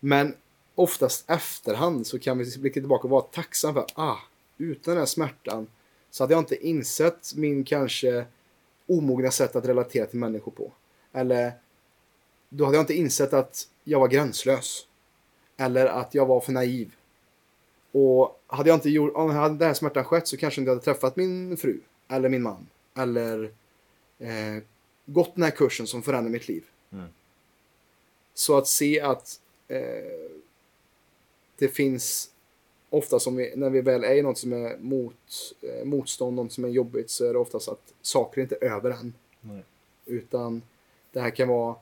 Men 0.00 0.34
oftast 0.74 1.30
efterhand 1.30 2.06
så 2.06 2.18
kan 2.18 2.38
vi 2.38 2.58
blicka 2.58 2.80
tillbaka 2.80 3.02
och 3.02 3.10
vara 3.10 3.22
tacksam 3.22 3.74
för 3.74 3.86
ah, 3.94 4.18
utan 4.58 4.92
den 4.94 5.00
här 5.00 5.06
smärtan 5.06 5.66
så 6.10 6.22
hade 6.22 6.34
jag 6.34 6.40
inte 6.40 6.66
insett 6.66 7.32
min 7.36 7.64
kanske 7.64 8.26
omogna 8.86 9.30
sätt 9.30 9.56
att 9.56 9.66
relatera 9.66 10.06
till 10.06 10.18
människor 10.18 10.52
på. 10.52 10.72
Eller 11.12 11.52
då 12.48 12.64
hade 12.64 12.76
jag 12.76 12.82
inte 12.82 12.94
insett 12.94 13.32
att 13.32 13.68
jag 13.84 14.00
var 14.00 14.08
gränslös. 14.08 14.86
Eller 15.56 15.86
att 15.86 16.14
jag 16.14 16.26
var 16.26 16.40
för 16.40 16.52
naiv. 16.52 16.94
Och 17.92 18.40
hade 18.46 18.68
jag 18.68 18.76
inte 18.76 18.90
gjort, 18.90 19.12
om 19.14 19.30
hade 19.30 19.54
den 19.54 19.66
här 19.66 19.74
smärtan 19.74 20.04
skett 20.04 20.28
så 20.28 20.36
kanske 20.36 20.60
jag 20.60 20.62
inte 20.62 20.70
hade 20.70 20.82
träffat 20.82 21.16
min 21.16 21.56
fru. 21.56 21.80
Eller 22.08 22.28
min 22.28 22.42
man. 22.42 22.66
Eller 22.96 23.52
eh, 24.18 24.62
gått 25.06 25.34
den 25.34 25.44
här 25.44 25.50
kursen 25.50 25.86
som 25.86 26.02
förändrade 26.02 26.32
mitt 26.32 26.48
liv. 26.48 26.64
Så 28.34 28.58
att 28.58 28.66
se 28.66 29.00
att 29.00 29.40
eh, 29.68 30.30
det 31.58 31.68
finns 31.68 32.30
ofta 32.90 33.18
som 33.18 33.36
vi, 33.36 33.52
när 33.56 33.70
vi 33.70 33.80
väl 33.80 34.04
är 34.04 34.14
i 34.14 34.22
något 34.22 34.38
som 34.38 34.52
är 34.52 34.76
mot, 34.78 35.54
eh, 35.62 35.84
motstånd, 35.84 36.36
något 36.36 36.52
som 36.52 36.64
är 36.64 36.68
jobbigt 36.68 37.10
så 37.10 37.24
är 37.24 37.32
det 37.32 37.38
oftast 37.38 37.68
att 37.68 37.94
saker 38.02 38.40
inte 38.40 38.58
är 38.60 38.64
över 38.64 38.90
än. 38.90 39.14
Nej. 39.40 39.62
Utan 40.06 40.62
det 41.12 41.20
här 41.20 41.30
kan 41.30 41.48
vara, 41.48 41.76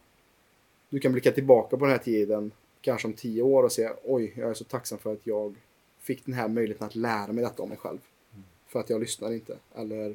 du 0.89 1.01
kan 1.01 1.13
blicka 1.13 1.33
tillbaka 1.33 1.77
på 1.77 1.85
den 1.85 1.93
här 1.93 1.99
tiden 1.99 2.53
kanske 2.81 3.09
om 3.09 3.15
tio 3.15 3.43
år 3.43 3.63
och 3.63 3.73
säga 3.73 3.93
oj, 4.05 4.33
jag 4.37 4.51
är 4.51 4.55
så 4.55 4.65
tacksam 4.65 4.99
för 4.99 5.13
att 5.13 5.27
jag 5.27 5.55
fick 6.01 6.27
den 6.27 6.35
här 6.35 6.49
möjligheten 6.49 6.87
att 6.87 6.95
lära 6.95 7.33
mig 7.33 7.45
detta 7.45 7.63
om 7.63 7.69
mig 7.69 7.79
själv. 7.79 7.99
För 8.69 8.81
att 8.81 8.91
jag 8.91 9.01
lyssnade 9.01 9.35
inte. 9.35 9.57
Eller 9.77 10.15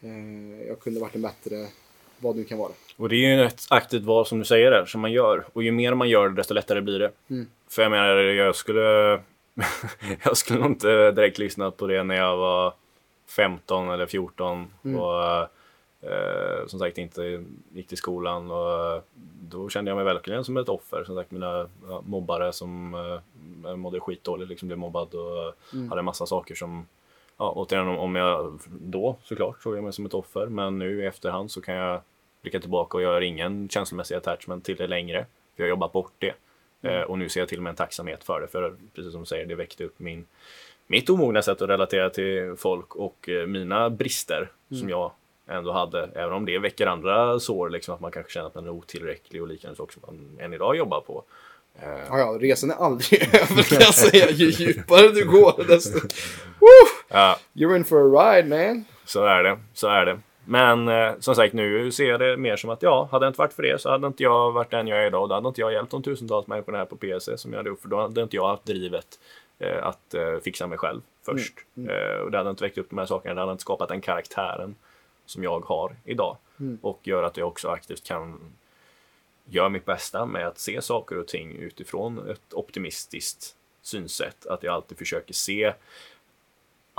eh, 0.00 0.68
jag 0.68 0.80
kunde 0.80 1.00
varit 1.00 1.14
en 1.14 1.22
bättre, 1.22 1.66
vad 2.18 2.34
det 2.34 2.38
nu 2.38 2.44
kan 2.44 2.58
vara. 2.58 2.72
Och 2.96 3.08
det 3.08 3.16
är 3.16 3.36
ju 3.36 3.44
ett 3.44 3.62
aktivt 3.70 4.02
val 4.02 4.26
som 4.26 4.38
du 4.38 4.44
säger 4.44 4.70
där, 4.70 4.84
som 4.86 5.00
man 5.00 5.12
gör. 5.12 5.46
Och 5.52 5.62
ju 5.62 5.72
mer 5.72 5.94
man 5.94 6.08
gör 6.08 6.28
det, 6.28 6.34
desto 6.34 6.54
lättare 6.54 6.80
blir 6.80 6.98
det. 6.98 7.12
Mm. 7.30 7.46
För 7.68 7.82
jag 7.82 7.90
menar, 7.90 8.16
jag 8.16 8.56
skulle... 8.56 9.20
jag 10.24 10.36
skulle 10.36 10.60
nog 10.60 10.70
inte 10.70 11.10
direkt 11.12 11.38
lyssnat 11.38 11.76
på 11.76 11.86
det 11.86 12.02
när 12.02 12.14
jag 12.16 12.36
var 12.36 12.72
15 13.26 13.90
eller 13.90 14.06
14. 14.06 14.70
Mm. 14.84 15.00
Och 15.00 15.22
eh, 16.10 16.66
som 16.66 16.78
sagt 16.78 16.98
inte 16.98 17.44
gick 17.72 17.86
till 17.88 17.98
skolan. 17.98 18.50
Och 18.50 18.94
eh, 18.94 19.02
då 19.42 19.68
kände 19.68 19.90
jag 19.90 19.96
mig 19.96 20.04
verkligen 20.04 20.44
som 20.44 20.56
ett 20.56 20.68
offer. 20.68 21.04
Som 21.04 21.16
sagt, 21.16 21.30
mina 21.30 21.68
mobbare 22.02 22.52
som 22.52 22.94
eh, 23.64 23.76
mådde 23.76 24.00
skitdåligt, 24.00 24.48
liksom 24.48 24.68
blev 24.68 24.78
mobbad 24.78 25.14
och 25.14 25.54
Mm. 25.72 25.88
hade 25.88 25.98
en 25.98 26.04
massa 26.04 26.26
saker 26.26 26.54
som 26.54 26.86
Ja, 27.42 27.52
återigen 27.56 27.88
om- 27.88 27.98
om 27.98 28.16
jag 28.16 28.58
då 28.68 29.16
såklart 29.22 29.62
såg 29.62 29.76
jag 29.76 29.84
mig 29.84 29.92
som 29.92 30.06
ett 30.06 30.14
offer, 30.14 30.46
men 30.46 30.78
nu 30.78 31.02
i 31.02 31.06
efterhand 31.06 31.50
så 31.50 31.60
kan 31.60 31.74
jag 31.74 32.00
blicka 32.42 32.60
tillbaka 32.60 32.96
och 32.96 33.02
jag 33.02 33.12
har 33.12 33.20
ingen 33.20 33.68
känslomässig 33.68 34.14
attachment 34.14 34.64
till 34.64 34.76
det 34.76 34.86
längre. 34.86 35.18
För 35.56 35.62
jag 35.62 35.64
har 35.64 35.70
jobbat 35.70 35.92
bort 35.92 36.12
det. 36.18 36.32
Eh, 36.82 37.00
och 37.00 37.18
nu 37.18 37.28
ser 37.28 37.40
jag 37.40 37.48
till 37.48 37.58
och 37.58 37.62
med 37.62 37.70
en 37.70 37.76
tacksamhet 37.76 38.24
för 38.24 38.40
det. 38.40 38.48
För 38.48 38.74
precis 38.94 39.12
som 39.12 39.20
du 39.20 39.26
säger, 39.26 39.46
det 39.46 39.54
väckte 39.54 39.84
upp 39.84 39.98
min, 39.98 40.26
mitt 40.86 41.10
omogna 41.10 41.42
sätt 41.42 41.62
att 41.62 41.68
relatera 41.68 42.10
till 42.10 42.54
folk 42.58 42.96
och 42.96 43.28
eh, 43.28 43.46
mina 43.46 43.90
brister 43.90 44.50
som 44.80 44.88
jag 44.88 45.12
ändå 45.48 45.72
hade. 45.72 46.10
Även 46.14 46.32
om 46.32 46.44
det 46.44 46.58
väcker 46.58 46.86
andra 46.86 47.40
sår, 47.40 47.70
liksom 47.70 47.94
att 47.94 48.00
man 48.00 48.10
kanske 48.12 48.32
känner 48.32 48.46
att 48.46 48.54
man 48.54 48.64
är 48.66 48.70
otillräcklig 48.70 49.42
och 49.42 49.48
liknande 49.48 49.76
saker 49.76 49.92
som 49.92 50.02
man 50.06 50.38
än 50.44 50.52
idag 50.52 50.76
jobbar 50.76 51.00
på. 51.00 51.24
Eh, 51.82 51.88
Ja, 52.08 52.18
ja, 52.18 52.38
resan 52.40 52.70
är 52.70 52.74
aldrig 52.74 53.22
över 53.34 53.62
kan 53.62 53.78
jag 53.80 53.94
säga. 54.10 54.30
Ju 54.30 54.50
djupare 54.50 55.08
du 55.08 55.24
går 55.30 55.64
desto... 55.68 55.98
Woo! 56.58 56.68
ja, 57.08 57.36
You're 57.52 57.76
in 57.76 57.84
for 57.84 57.98
a 58.18 58.34
ride 58.34 58.48
man. 58.48 58.84
Så 59.04 59.24
är 59.24 59.42
det, 59.42 59.58
så 59.74 59.88
är 59.88 60.06
det. 60.06 60.20
Men 60.50 60.88
eh, 60.88 61.12
som 61.20 61.34
sagt, 61.34 61.54
nu 61.54 61.92
ser 61.92 62.08
jag 62.08 62.20
det 62.20 62.36
mer 62.36 62.56
som 62.56 62.70
att 62.70 62.82
ja, 62.82 63.08
hade 63.12 63.26
det 63.26 63.28
inte 63.28 63.38
varit 63.38 63.52
för 63.52 63.62
det 63.62 63.80
så 63.80 63.90
hade 63.90 64.06
inte 64.06 64.22
jag 64.22 64.52
varit 64.52 64.70
den 64.70 64.88
jag 64.88 65.02
är 65.02 65.06
idag. 65.06 65.28
Då 65.28 65.34
hade 65.34 65.48
inte 65.48 65.60
jag 65.60 65.72
hjälpt 65.72 65.90
de 65.90 66.02
tusentals 66.02 66.46
människorna 66.46 66.78
här 66.78 66.84
på 66.84 66.96
PSC 66.96 67.28
som 67.36 67.52
jag 67.52 67.58
hade 67.58 67.68
gjort. 67.68 67.80
För 67.80 67.88
då 67.88 68.00
hade 68.00 68.22
inte 68.22 68.36
jag 68.36 68.48
haft 68.48 68.64
drivet 68.64 69.18
eh, 69.58 69.86
att 69.86 70.14
eh, 70.14 70.38
fixa 70.38 70.66
mig 70.66 70.78
själv 70.78 71.00
först. 71.22 71.54
Eh, 71.88 72.20
och 72.20 72.30
det 72.30 72.38
hade 72.38 72.50
inte 72.50 72.64
väckt 72.64 72.78
upp 72.78 72.90
de 72.90 72.98
här 72.98 73.06
sakerna. 73.06 73.34
Det 73.34 73.40
hade 73.40 73.52
inte 73.52 73.62
skapat 73.62 73.88
den 73.88 74.00
karaktären 74.00 74.74
som 75.26 75.44
jag 75.44 75.60
har 75.60 75.96
idag. 76.04 76.36
Och 76.82 77.00
gör 77.02 77.22
att 77.22 77.36
jag 77.36 77.48
också 77.48 77.68
aktivt 77.68 78.04
kan 78.04 78.40
göra 79.44 79.68
mitt 79.68 79.84
bästa 79.84 80.26
med 80.26 80.46
att 80.46 80.58
se 80.58 80.82
saker 80.82 81.18
och 81.18 81.28
ting 81.28 81.56
utifrån 81.56 82.30
ett 82.30 82.54
optimistiskt 82.54 83.56
synsätt. 83.82 84.46
Att 84.46 84.62
jag 84.62 84.74
alltid 84.74 84.98
försöker 84.98 85.34
se 85.34 85.72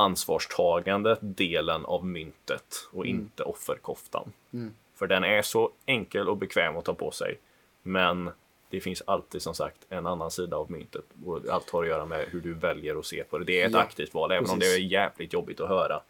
ansvarstagande 0.02 1.18
delen 1.22 1.86
av 1.86 2.06
myntet 2.06 2.88
och 2.91 3.06
inte 3.06 3.43
offerkoftan. 3.43 4.34
För 4.95 5.08
den 5.08 5.24
är 5.24 5.41
så 5.41 5.70
enkel 5.86 6.30
och 6.30 6.38
bekväm 6.38 6.78
att 6.78 6.86
ta 6.86 6.93
på 6.93 7.12
sig. 7.12 7.38
Men 7.84 8.30
det 8.70 8.80
finns 8.80 9.04
alltid 9.06 9.41
som 9.41 9.54
sagt 9.56 9.78
en 9.89 10.06
annan 10.08 10.32
sida 10.32 10.58
av 10.58 10.72
myntet. 10.72 11.04
Och 11.26 11.39
allt 11.52 11.70
har 11.70 11.82
att 11.84 11.89
göra 11.89 12.06
med 12.06 12.26
hur 12.30 12.41
du 12.41 12.54
väljer 12.54 12.99
att 12.99 13.06
se 13.06 13.24
på 13.24 13.38
det. 13.38 13.45
Det 13.45 13.62
är 13.62 13.66
ett 13.68 13.72
Ja, 13.74 13.80
aktivt 13.80 14.14
val, 14.14 14.32
även 14.32 14.49
om 14.49 14.60
det 14.60 14.66
precis. 14.66 14.78
är 14.78 14.82
jävligt 14.91 15.34
jobbigt 15.34 15.60
att 15.60 15.70
höra. 15.70 16.02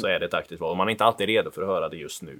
Så 0.00 0.06
är 0.06 0.20
det 0.20 0.26
ett 0.26 0.34
aktivt 0.34 0.60
val. 0.60 0.70
Och 0.70 0.76
man 0.76 0.88
är 0.88 0.90
inte 0.90 1.04
alltid 1.04 1.26
redo 1.26 1.50
för 1.50 1.62
att 1.62 1.68
höra 1.68 1.88
det 1.88 1.96
just 1.96 2.22
nu. 2.22 2.38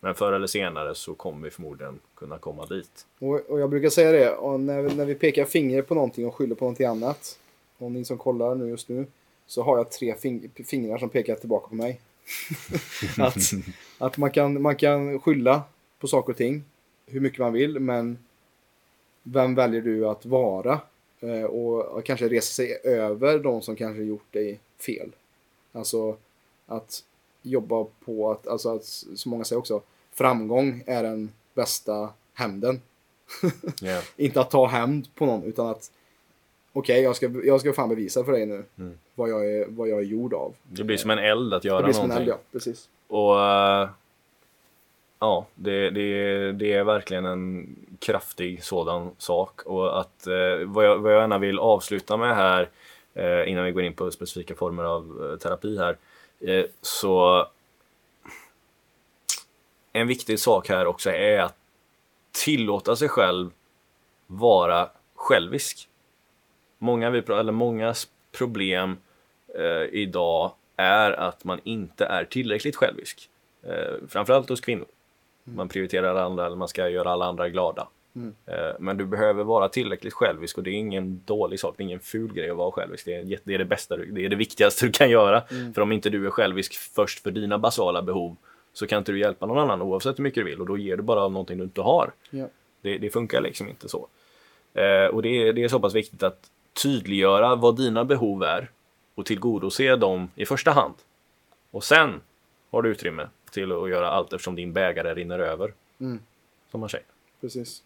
Men 0.00 0.14
förr 0.14 0.32
eller 0.32 0.46
senare 0.46 0.94
så 0.94 1.14
kommer 1.14 1.44
vi 1.44 1.50
förmodligen 1.50 2.00
kunna 2.14 2.38
komma 2.38 2.66
dit. 2.66 3.06
Och, 3.18 3.40
och 3.50 3.60
jag 3.60 3.70
brukar 3.70 3.88
säga 3.88 4.12
det, 4.12 4.30
och 4.36 4.60
när, 4.60 4.82
vi- 4.82 4.94
när 4.94 5.04
vi 5.04 5.14
pekar 5.14 5.44
finger 5.44 5.82
på 5.82 5.94
någonting 5.94 6.26
och 6.26 6.34
skyller 6.34 6.54
på 6.54 6.64
någonting 6.64 6.86
annat. 6.86 7.38
Ni 7.78 8.04
som 8.04 8.18
kollar 8.18 8.54
nu 8.54 8.68
just 8.68 8.88
nu. 8.88 9.06
Så 9.52 9.62
har 9.62 9.76
jag 9.76 9.90
tre 9.90 10.14
fing, 10.14 10.50
fingrar 10.66 10.98
som 10.98 11.08
pekar 11.08 11.34
tillbaka 11.34 11.68
på 11.68 11.74
mig. 11.74 12.00
att 13.18 13.36
att 13.98 14.16
man, 14.16 14.30
kan, 14.30 14.62
man 14.62 14.76
kan 14.76 15.20
skylla 15.20 15.62
på 15.98 16.06
saker 16.06 16.32
och 16.32 16.36
ting. 16.36 16.64
Hur 17.06 17.20
mycket 17.20 17.38
man 17.38 17.52
vill, 17.52 17.80
men 17.80 18.18
vem 19.22 19.54
väljer 19.54 19.82
du 19.82 20.08
att 20.08 20.26
vara? 20.26 20.80
Eh, 21.20 21.44
och, 21.44 22.04
kanske 22.04 22.28
resa 22.28 22.52
sig 22.52 22.78
över 22.84 23.38
de 23.38 23.62
som 23.62 23.76
kanske 23.76 24.02
gjort 24.02 24.32
dig 24.32 24.60
fel. 24.78 25.12
Alltså 25.72 26.16
att 26.66 27.04
jobba 27.42 27.86
på 28.04 28.30
att, 28.30 28.46
alltså 28.46 28.74
att, 28.74 28.84
som 28.84 29.30
många 29.30 29.44
säger 29.44 29.60
också, 29.60 29.82
framgång 30.12 30.82
är 30.86 31.02
den 31.02 31.32
bästa 31.54 32.08
hämnden. 32.34 32.80
Yeah. 33.82 34.04
Inte 34.16 34.40
att 34.40 34.50
ta 34.50 34.66
hämnd 34.66 35.14
på 35.14 35.26
någon 35.26 35.44
utan 35.44 35.66
att 35.66 35.90
okej, 36.72 37.02
jag, 37.02 37.16
ska, 37.16 37.30
jag 37.44 37.60
ska 37.60 37.72
fan 37.72 37.88
bevisa 37.88 38.24
för 38.24 38.32
dig 38.32 38.46
nu 38.46 38.64
Mm. 38.78 38.98
Vad, 39.14 39.30
jag 39.30 39.50
är, 39.50 39.66
vad 39.68 39.88
jag 39.88 39.98
är 39.98 40.04
gjord 40.04 40.34
av. 40.34 40.54
Det 40.62 40.84
blir 40.84 40.96
som 40.96 41.10
en 41.10 41.18
eld 41.18 41.54
att 41.54 41.64
göra 41.64 41.78
Det 41.78 41.84
blir 41.84 41.94
som 41.94 42.02
en 42.02 42.08
någonting. 42.08 42.32
eld, 42.32 42.38
ja. 42.42 42.52
Precis. 42.52 42.88
Och 43.06 43.40
eh, 43.40 43.88
ja, 45.18 45.46
det, 45.54 45.90
det, 45.90 46.52
det 46.52 46.72
är 46.72 46.84
verkligen 46.84 47.24
en 47.26 47.76
kraftig 47.98 48.64
sådan 48.64 49.10
sak. 49.18 49.62
Och 49.62 50.00
att 50.00 50.26
eh, 50.26 50.66
vad, 50.66 50.86
jag, 50.86 50.98
vad 50.98 51.12
jag 51.12 51.20
gärna 51.20 51.38
vill 51.38 51.58
avsluta 51.58 52.16
med 52.16 52.36
här 52.36 52.68
eh, 53.14 53.48
innan 53.50 53.64
vi 53.64 53.72
går 53.72 53.82
in 53.82 53.94
på 53.94 54.10
specifika 54.10 54.54
former 54.54 54.84
av 54.84 55.36
terapi 55.42 55.78
här. 55.78 55.96
Så 56.82 57.46
en 59.92 60.06
viktig 60.06 60.40
sak 60.40 60.68
här 60.68 60.86
också 60.86 61.10
är 61.10 61.40
att 61.40 61.56
tillåta 62.44 62.96
sig 62.96 63.08
själv 63.08 63.50
vara 64.26 64.88
självisk. 65.14 65.88
Många, 66.78 67.10
vi, 67.10 67.18
eller 67.18 67.52
mångas 67.52 68.08
problem 68.32 68.96
eh, 69.54 69.84
idag 69.92 70.52
är 70.76 71.12
att 71.12 71.44
man 71.44 71.60
inte 71.64 72.04
är 72.04 72.24
tillräckligt 72.24 72.76
självisk. 72.76 73.28
Eh, 73.62 74.08
framförallt 74.08 74.48
hos 74.48 74.60
kvinnor. 74.60 74.86
Man 75.44 75.68
prioriterar 75.68 76.14
andra, 76.14 76.46
eller 76.46 76.56
man 76.56 76.68
ska 76.68 76.88
göra 76.88 77.10
alla 77.10 77.24
andra 77.24 77.48
glada. 77.48 77.88
Eh, 78.46 78.74
men 78.78 78.96
du 78.96 79.06
behöver 79.06 79.44
vara 79.44 79.68
tillräckligt 79.68 80.12
självisk 80.12 80.58
och 80.58 80.64
det 80.64 80.70
är 80.70 80.74
ingen 80.74 81.22
dålig 81.24 81.60
sak, 81.60 81.74
det 81.76 81.82
är 81.82 81.84
ingen 81.84 82.00
ful 82.00 82.32
grej 82.32 82.50
att 82.50 82.56
vara 82.56 82.72
självisk. 82.72 83.04
Det 83.04 83.14
är, 83.14 83.38
det 83.44 83.54
är 83.54 83.58
det 83.58 83.64
bästa, 83.64 83.96
det 83.96 84.24
är 84.24 84.28
det 84.28 84.36
viktigaste 84.36 84.86
du 84.86 84.92
kan 84.92 85.10
göra. 85.10 85.42
För 85.74 85.80
om 85.80 85.92
inte 85.92 86.10
du 86.10 86.26
är 86.26 86.30
självisk 86.30 86.74
först 86.74 87.22
för 87.22 87.30
dina 87.30 87.58
basala 87.58 88.02
behov 88.02 88.36
så 88.72 88.86
kan 88.86 88.98
inte 88.98 89.12
du 89.12 89.18
hjälpa 89.18 89.46
någon 89.46 89.58
annan 89.58 89.82
oavsett 89.82 90.18
hur 90.18 90.22
mycket 90.22 90.44
du 90.44 90.50
vill 90.50 90.60
och 90.60 90.66
då 90.66 90.78
ger 90.78 90.96
du 90.96 91.02
bara 91.02 91.20
av 91.20 91.32
någonting 91.32 91.58
du 91.58 91.64
inte 91.64 91.80
har. 91.80 92.12
Ja. 92.30 92.48
Det, 92.82 92.98
det 92.98 93.10
funkar 93.10 93.40
liksom 93.40 93.68
inte 93.68 93.88
så. 93.88 94.08
Eh, 94.74 95.06
och 95.06 95.22
det 95.22 95.28
är, 95.28 95.52
det 95.52 95.64
är 95.64 95.68
så 95.68 95.80
pass 95.80 95.94
viktigt 95.94 96.22
att 96.22 96.50
tydliggöra 96.82 97.56
vad 97.56 97.76
dina 97.76 98.04
behov 98.04 98.42
är 98.42 98.70
och 99.14 99.26
tillgodose 99.26 99.96
dem 99.96 100.30
i 100.34 100.46
första 100.46 100.70
hand. 100.70 100.94
Och 101.70 101.84
sen 101.84 102.20
har 102.70 102.82
du 102.82 102.90
utrymme 102.90 103.28
till 103.50 103.72
att 103.72 103.90
göra 103.90 104.10
allt 104.10 104.32
eftersom 104.32 104.54
din 104.54 104.72
bägare 104.72 105.14
rinner 105.14 105.38
över. 105.38 105.72
Mm. 106.00 106.20
Som 106.70 106.80
man 106.80 106.88
säger. 106.88 107.06
Precis. 107.40 107.82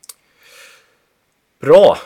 Bra! 1.58 1.96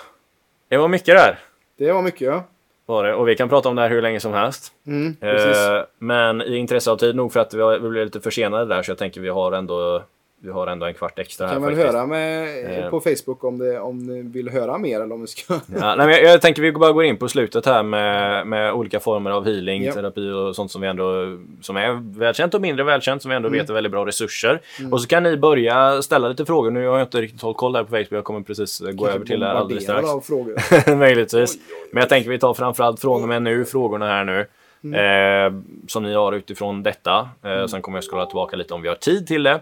Det 0.68 0.76
var 0.76 0.88
mycket 0.88 1.16
där. 1.16 1.38
Det 1.76 1.92
var 1.92 2.02
mycket 2.02 2.20
ja. 2.20 2.44
var 2.86 3.04
det. 3.04 3.14
Och 3.14 3.28
vi 3.28 3.36
kan 3.36 3.48
prata 3.48 3.68
om 3.68 3.76
det 3.76 3.82
här 3.82 3.90
hur 3.90 4.02
länge 4.02 4.20
som 4.20 4.32
helst. 4.32 4.72
Mm. 4.86 5.16
Eh, 5.20 5.84
men 5.98 6.42
i 6.42 6.56
intresse 6.56 6.90
av 6.90 6.96
tid 6.96 7.16
nog 7.16 7.32
för 7.32 7.40
att 7.40 7.54
vi 7.54 7.88
blev 7.88 8.04
lite 8.04 8.20
försenade 8.20 8.64
där 8.64 8.82
så 8.82 8.90
jag 8.90 8.98
tänker 8.98 9.20
vi 9.20 9.28
har 9.28 9.52
ändå, 9.52 10.02
vi 10.42 10.50
har 10.50 10.66
ändå 10.66 10.86
en 10.86 10.94
kvart 10.94 11.18
extra 11.18 11.46
här 11.46 11.54
kan 11.54 11.62
väl 11.62 11.74
höra 11.74 12.06
med, 12.06 12.48
Eh. 12.84 12.90
på 12.90 13.00
Facebook 13.00 13.44
om, 13.44 13.58
det, 13.58 13.80
om 13.80 13.98
ni 13.98 14.22
vill 14.22 14.48
höra 14.48 14.78
mer 14.78 15.00
eller 15.00 15.14
om 15.14 15.20
vi 15.20 15.26
ska... 15.26 15.54
Ja, 15.80 15.94
nej, 15.96 16.08
jag, 16.22 16.32
jag 16.32 16.40
tänker 16.42 16.62
vi 16.62 16.72
bara 16.72 16.92
går 16.92 17.04
in 17.04 17.16
på 17.16 17.28
slutet 17.28 17.66
här 17.66 17.82
med, 17.82 18.46
med 18.46 18.72
olika 18.72 19.00
former 19.00 19.30
av 19.30 19.44
healing, 19.44 19.82
Ja. 19.84 19.92
terapi 19.92 20.30
och 20.30 20.56
sånt 20.56 20.70
som 20.70 20.80
vi 20.80 20.88
ändå 20.88 21.38
som 21.60 21.76
är 21.76 22.18
välkänt 22.18 22.54
och 22.54 22.60
mindre 22.60 22.84
välkänt 22.84 23.22
som 23.22 23.28
vi 23.28 23.34
ändå 23.36 23.48
Mm. 23.48 23.60
vet 23.60 23.70
är 23.70 23.74
väldigt 23.74 23.92
bra 23.92 24.06
resurser. 24.06 24.60
Och 24.92 25.00
så 25.02 25.08
kan 25.08 25.22
ni 25.22 25.36
börja 25.36 26.02
ställa 26.02 26.28
lite 26.28 26.44
frågor. 26.46 26.70
Nu 26.70 26.86
har 26.86 26.98
jag 26.98 27.06
inte 27.06 27.20
riktigt 27.20 27.42
hållit 27.42 27.56
koll 27.58 27.72
där 27.72 27.82
på 27.84 27.90
Facebook. 27.90 28.12
Jag 28.12 28.24
kommer 28.24 28.40
precis 28.40 28.82
gå 28.92 29.08
över 29.08 29.26
till 29.26 29.40
det 29.40 29.46
här 29.46 29.54
alldeles 29.54 29.82
strax. 29.84 30.08
Av 30.08 30.20
frågor. 30.20 30.94
Möjligtvis. 30.96 31.58
Men 31.92 32.00
jag 32.00 32.08
tänker 32.08 32.30
vi 32.30 32.38
tar 32.38 32.54
framförallt 32.54 33.00
från 33.00 33.22
och 33.22 33.28
med 33.28 33.42
nu 33.42 33.64
frågorna 33.64 34.06
här 34.06 34.24
nu. 34.24 34.46
Eh, 34.82 35.52
som 35.88 36.02
ni 36.02 36.14
har 36.14 36.32
utifrån 36.32 36.82
detta. 36.82 37.28
Eh, 37.44 37.66
Sen 37.66 37.82
kommer 37.82 37.96
jag 37.98 38.04
scrolla 38.04 38.26
tillbaka 38.26 38.56
lite 38.56 38.74
om 38.74 38.82
vi 38.82 38.88
har 38.88 38.94
tid 38.94 39.26
till 39.26 39.42
det. 39.42 39.60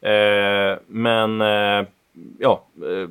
Eh, 0.00 0.78
men 0.86 1.40
eh, 1.40 1.86
ja, 2.38 2.64
eh, 2.76 3.10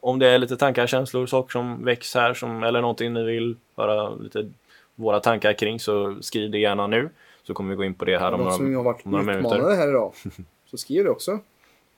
om 0.00 0.18
det 0.18 0.28
är 0.28 0.38
lite 0.38 0.56
tankar, 0.56 0.86
känslor, 0.86 1.26
saker 1.26 1.52
som 1.52 1.84
väcks 1.84 2.14
här 2.14 2.34
som, 2.34 2.62
eller 2.62 2.80
någonting 2.80 3.12
ni 3.12 3.24
vill 3.24 3.56
höra 3.76 4.14
lite 4.14 4.50
våra 4.94 5.20
tankar 5.20 5.52
kring 5.52 5.80
så 5.80 6.16
skriv 6.20 6.50
det 6.50 6.58
gärna 6.58 6.86
nu. 6.86 7.10
Så 7.42 7.54
kommer 7.54 7.70
vi 7.70 7.76
gå 7.76 7.84
in 7.84 7.94
på 7.94 8.04
det 8.04 8.18
här 8.18 8.32
om 8.32 8.40
Något 8.40 8.54
som 8.54 8.64
några, 8.64 8.76
har 8.76 8.84
varit 8.84 9.04
några 9.04 9.38
utmanande 9.38 9.76
här 9.76 9.88
idag. 9.88 10.12
Så 10.70 10.76
skriv 10.76 11.04
det 11.04 11.10
också. 11.10 11.38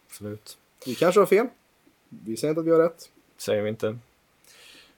Absolut. 0.09 0.59
Vi 0.87 0.95
kanske 0.95 1.21
har 1.21 1.27
fel. 1.27 1.47
Vi 2.09 2.37
säger 2.37 2.51
inte 2.51 2.61
att 2.61 2.67
vi 2.67 2.71
har 2.71 2.79
rätt. 2.79 3.11
säger 3.39 3.63
vi 3.63 3.69
inte. 3.69 3.99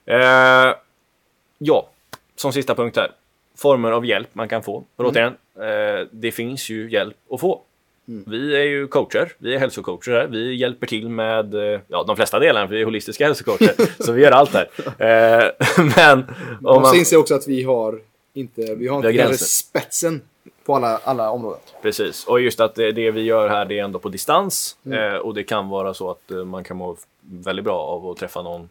Eh, 0.05 0.75
ja, 1.59 1.89
som 2.37 2.53
sista 2.53 2.75
punkt 2.75 2.97
här. 2.97 3.13
Former 3.55 3.93
av 3.93 4.07
hjälp 4.07 4.29
man 4.33 4.49
kan 4.49 4.63
få. 4.63 4.85
Och 4.97 5.05
återigen, 5.05 5.37
eh, 5.55 6.07
det 6.11 6.33
finns 6.33 6.71
ju 6.71 6.91
hjälp 6.91 7.17
att 7.31 7.41
få. 7.41 7.63
Vi 8.27 8.57
är 8.57 8.63
ju 8.65 8.87
coacher, 8.87 9.33
vi 9.39 9.55
är 9.55 9.59
hälsocoacher 9.59 10.11
här. 10.13 10.27
Vi 10.27 10.55
hjälper 10.55 10.87
till 10.87 11.09
med 11.09 11.55
eh, 11.55 11.81
ja, 11.89 12.05
de 12.07 12.17
flesta 12.17 12.39
delarna, 12.39 12.69
för 12.69 12.75
vi 12.75 12.81
är 12.81 12.85
holistiska 12.85 13.25
hälsocoacher. 13.27 13.75
så 14.05 14.13
vi 14.13 14.23
gör 14.23 14.31
allt 14.33 14.55
här. 14.55 14.69
Eh, 14.99 15.51
men 15.97 16.25
om 16.65 16.83
man, 16.83 16.87
så 16.87 16.95
inser 16.95 17.17
också 17.17 17.35
att 17.35 17.49
vi 17.49 17.63
har 17.63 18.01
inte, 18.35 18.61
vi 18.61 18.67
har 18.69 18.77
Vi 18.77 18.83
inte 18.85 18.93
har 18.95 19.03
kanske 19.03 19.13
gränser. 19.13 19.45
spetsen 19.45 20.23
på 20.65 20.77
alla, 20.77 21.01
alla 21.05 21.31
områden. 21.31 21.61
Precis, 21.83 22.25
och 22.27 22.41
just 22.41 22.61
att 22.61 22.75
det, 22.75 22.93
det 22.93 23.11
vi 23.11 23.21
gör 23.23 23.49
här 23.49 23.65
det 23.65 23.79
är 23.79 23.85
ändå 23.85 23.99
på 23.99 24.09
distans. 24.09 24.77
Eh, 24.93 25.15
och 25.15 25.35
det 25.35 25.43
kan 25.45 25.69
vara 25.69 25.95
så 25.95 26.11
att 26.11 26.47
man 26.47 26.65
kan 26.65 26.77
må 26.77 26.97
väldigt 27.21 27.65
bra 27.65 27.79
av 27.79 28.07
att 28.07 28.17
träffa 28.17 28.43
någon 28.43 28.69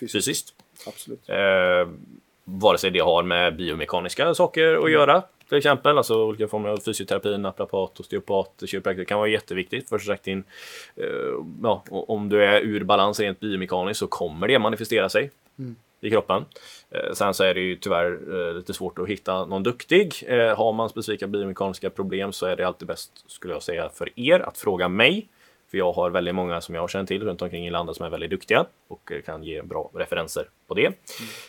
Fysiskt. 0.00 0.12
fysiskt. 0.26 0.54
Absolut. 0.86 1.28
Eh, 1.28 1.88
vare 2.44 2.78
sig 2.78 2.90
det 2.90 2.98
har 2.98 3.22
med 3.22 3.56
biomekaniska 3.56 4.34
saker 4.34 4.84
att 4.84 4.90
göra, 4.90 5.22
till 5.48 5.58
exempel. 5.58 5.98
Alltså 5.98 6.24
olika 6.24 6.48
former 6.48 6.68
av 6.68 6.76
fysioterapi, 6.76 7.38
naprapat, 7.38 8.00
osteopat, 8.00 8.62
kiropraktor. 8.66 9.04
kan 9.04 9.18
vara 9.18 9.28
jätteviktigt. 9.28 9.88
Först 9.88 10.06
sagt 10.06 10.26
in, 10.26 10.44
eh, 10.96 11.06
ja, 11.62 11.84
om 11.90 12.28
du 12.28 12.44
är 12.44 12.60
ur 12.60 12.84
balans 12.84 13.20
rent 13.20 13.40
biomekaniskt 13.40 14.00
så 14.00 14.06
kommer 14.06 14.48
det 14.48 14.58
manifestera 14.58 15.08
sig 15.08 15.30
i 16.00 16.10
kroppen. 16.10 16.44
Eh, 16.90 17.12
sen 17.12 17.34
så 17.34 17.44
är 17.44 17.54
det 17.54 17.60
ju 17.60 17.76
tyvärr 17.76 18.18
eh, 18.34 18.54
lite 18.54 18.74
svårt 18.74 18.98
att 18.98 19.08
hitta 19.08 19.44
någon 19.44 19.62
duktig. 19.62 20.14
Har 20.56 20.72
man 20.72 20.88
specifika 20.88 21.26
biomekaniska 21.26 21.90
problem 21.90 22.32
så 22.32 22.46
är 22.46 22.56
det 22.56 22.66
alltid 22.66 22.88
bäst, 22.88 23.24
skulle 23.26 23.54
jag 23.54 23.62
säga, 23.62 23.88
för 23.88 24.20
er 24.20 24.40
att 24.40 24.58
fråga 24.58 24.88
mig. 24.88 25.28
För 25.70 25.78
jag 25.78 25.92
har 25.92 26.10
väldigt 26.10 26.34
många 26.34 26.60
som 26.60 26.74
jag 26.74 26.90
känner 26.90 27.06
till 27.06 27.22
runt 27.22 27.42
omkring 27.42 27.66
i 27.66 27.70
landet 27.70 27.96
som 27.96 28.06
är 28.06 28.10
väldigt 28.10 28.30
duktiga 28.30 28.64
och 28.88 29.12
eh, 29.12 29.22
kan 29.22 29.42
ge 29.42 29.62
bra 29.62 29.90
referenser 29.94 30.44
på 30.68 30.74
det. 30.74 30.86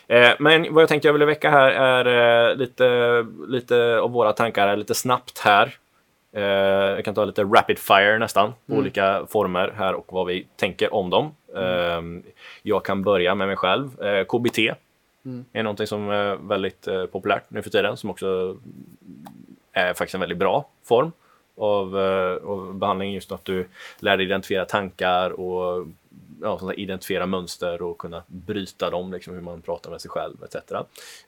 Eh, 0.08 0.30
men 0.38 0.74
vad 0.74 0.82
jag 0.82 0.88
tänkte 0.88 1.08
jag 1.08 1.12
ville 1.12 1.24
väcka 1.24 1.50
här 1.50 1.70
är 1.70 2.50
eh, 2.50 2.56
lite, 2.56 3.26
lite 3.48 3.98
av 4.00 4.10
våra 4.10 4.32
tankar 4.32 4.76
lite 4.76 4.94
snabbt 4.94 5.38
här. 5.38 5.74
Eh, 6.32 6.42
jag 6.42 7.04
kan 7.04 7.14
ta 7.14 7.24
lite 7.24 7.42
rapid 7.44 7.78
fire 7.78 8.18
nästan, 8.18 8.52
på 8.66 8.74
olika 8.74 9.26
former 9.28 9.72
här 9.76 9.94
och 9.94 10.06
vad 10.08 10.26
vi 10.26 10.46
tänker 10.56 10.94
om 10.94 11.10
dem. 11.10 11.34
Eh, 11.56 12.02
jag 12.62 12.84
kan 12.84 13.02
börja 13.02 13.34
med 13.34 13.46
mig 13.46 13.56
själv. 13.56 13.88
KBT 14.28 14.58
är 15.52 15.62
någonting 15.62 15.86
som 15.86 16.10
är 16.10 16.36
väldigt 16.36 16.88
populärt 17.12 17.44
nu 17.48 17.62
för 17.62 17.70
tiden, 17.70 17.96
som 17.96 18.10
också 18.10 18.56
är 19.72 19.94
faktiskt 19.94 20.14
en 20.14 20.20
väldigt 20.20 20.38
bra 20.38 20.68
form 20.84 21.12
av, 21.56 21.98
eh, 21.98 22.48
av 22.50 22.74
behandling. 22.74 23.12
Just 23.12 23.32
att 23.32 23.44
du 23.44 23.68
lär 23.98 24.16
dig 24.16 24.26
identifiera 24.26 24.64
tankar 24.64 25.30
och 25.30 25.86
ja, 26.42 26.58
sånt 26.58 26.78
identifiera 26.78 27.26
mönster 27.26 27.82
och 27.82 27.98
kunna 27.98 28.22
bryta 28.26 28.90
dem, 28.90 29.12
liksom 29.12 29.34
hur 29.34 29.40
man 29.40 29.62
pratar 29.62 29.90
med 29.90 30.00
sig 30.00 30.10
själv 30.10 30.44
etc. 30.44 30.72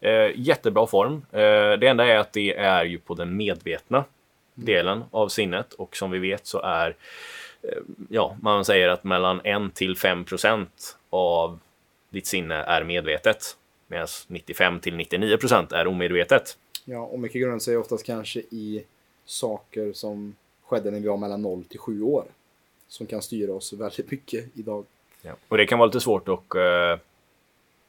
Eh, 0.01 0.31
jättebra 0.35 0.87
form. 0.87 1.27
Eh, 1.31 1.79
det 1.79 1.87
enda 1.87 2.07
är 2.07 2.17
att 2.17 2.33
det 2.33 2.57
är 2.57 2.85
ju 2.85 2.99
på 2.99 3.15
den 3.15 3.37
medvetna 3.37 4.05
delen 4.55 5.05
av 5.11 5.29
sinnet 5.29 5.73
och 5.73 5.97
som 5.97 6.11
vi 6.11 6.19
vet 6.19 6.47
så 6.47 6.61
är 6.61 6.97
eh, 7.63 7.79
ja, 8.09 8.37
man 8.41 8.65
säger 8.65 8.89
att 8.89 9.05
mellan 9.05 9.41
1 9.45 9.75
till 9.75 9.97
5 9.97 10.25
procent 10.25 10.97
av 11.11 11.59
ditt 12.11 12.27
sinne 12.27 12.55
är 12.55 12.85
medvetet 12.85 13.57
medan 13.87 14.09
95 14.27 14.81
till 14.81 14.97
99 14.97 15.37
procent 15.37 15.73
är 15.73 15.87
omedvetet. 15.87 16.57
Ja, 16.85 16.99
och 16.99 17.21
mycket 17.21 17.41
grundar 17.41 17.59
sig 17.59 17.77
oftast 17.77 18.07
kanske 18.07 18.41
i 18.41 18.85
saker 19.25 19.93
som 19.93 20.37
skedde 20.65 20.91
när 20.91 21.01
vi 21.01 21.09
var 21.09 21.17
mellan 21.17 21.43
0 21.43 21.65
till 21.65 21.79
7 21.79 22.03
år. 22.03 22.25
Som 22.89 23.07
kan 23.07 23.23
styra 23.23 23.53
oss 23.53 23.73
väldigt 23.73 24.11
mycket 24.11 24.45
idag. 24.55 24.85
Ja. 25.23 25.33
Och 25.49 25.57
det 25.57 25.67
kan 25.67 25.79
vara 25.79 25.87
lite 25.87 26.01
svårt 26.01 26.29
att 26.29 26.57
uh, 26.57 26.99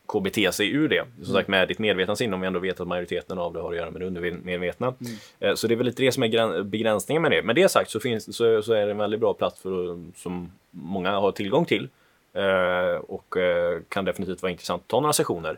KBT 0.05 0.53
sig 0.53 0.71
ur 0.71 0.87
det. 0.89 1.05
Som 1.23 1.33
sagt 1.33 1.47
med 1.47 1.67
ditt 1.67 1.79
medvetna 1.79 2.15
sinne 2.15 2.35
om 2.35 2.41
vi 2.41 2.47
ändå 2.47 2.59
vet 2.59 2.79
att 2.79 2.87
majoriteten 2.87 3.39
av 3.39 3.53
det 3.53 3.59
har 3.59 3.71
att 3.71 3.77
göra 3.77 3.91
med 3.91 4.01
det 4.01 4.07
undermedvetna. 4.07 4.93
Eh, 5.39 5.55
så 5.55 5.67
det 5.67 5.73
är 5.73 5.75
väl 5.75 5.85
lite 5.85 6.03
det 6.03 6.11
som 6.11 6.23
är 6.23 6.27
gräns- 6.27 6.63
begränsningen 6.63 7.21
med 7.21 7.31
det. 7.31 7.43
Med 7.43 7.55
det 7.55 7.69
sagt 7.69 7.89
så, 7.89 7.99
finns, 7.99 8.35
så, 8.35 8.61
så 8.61 8.73
är 8.73 8.85
det 8.85 8.91
en 8.91 8.97
väldigt 8.97 9.19
bra 9.19 9.33
plats 9.33 9.61
för, 9.61 9.99
som 10.15 10.51
många 10.71 11.11
har 11.11 11.31
tillgång 11.31 11.65
till. 11.65 11.89
Eh, 12.33 12.95
och 12.95 13.37
eh, 13.37 13.79
kan 13.89 14.05
definitivt 14.05 14.41
vara 14.41 14.51
intressant 14.51 14.81
att 14.81 14.87
ta 14.87 14.99
några 14.99 15.13
sessioner. 15.13 15.57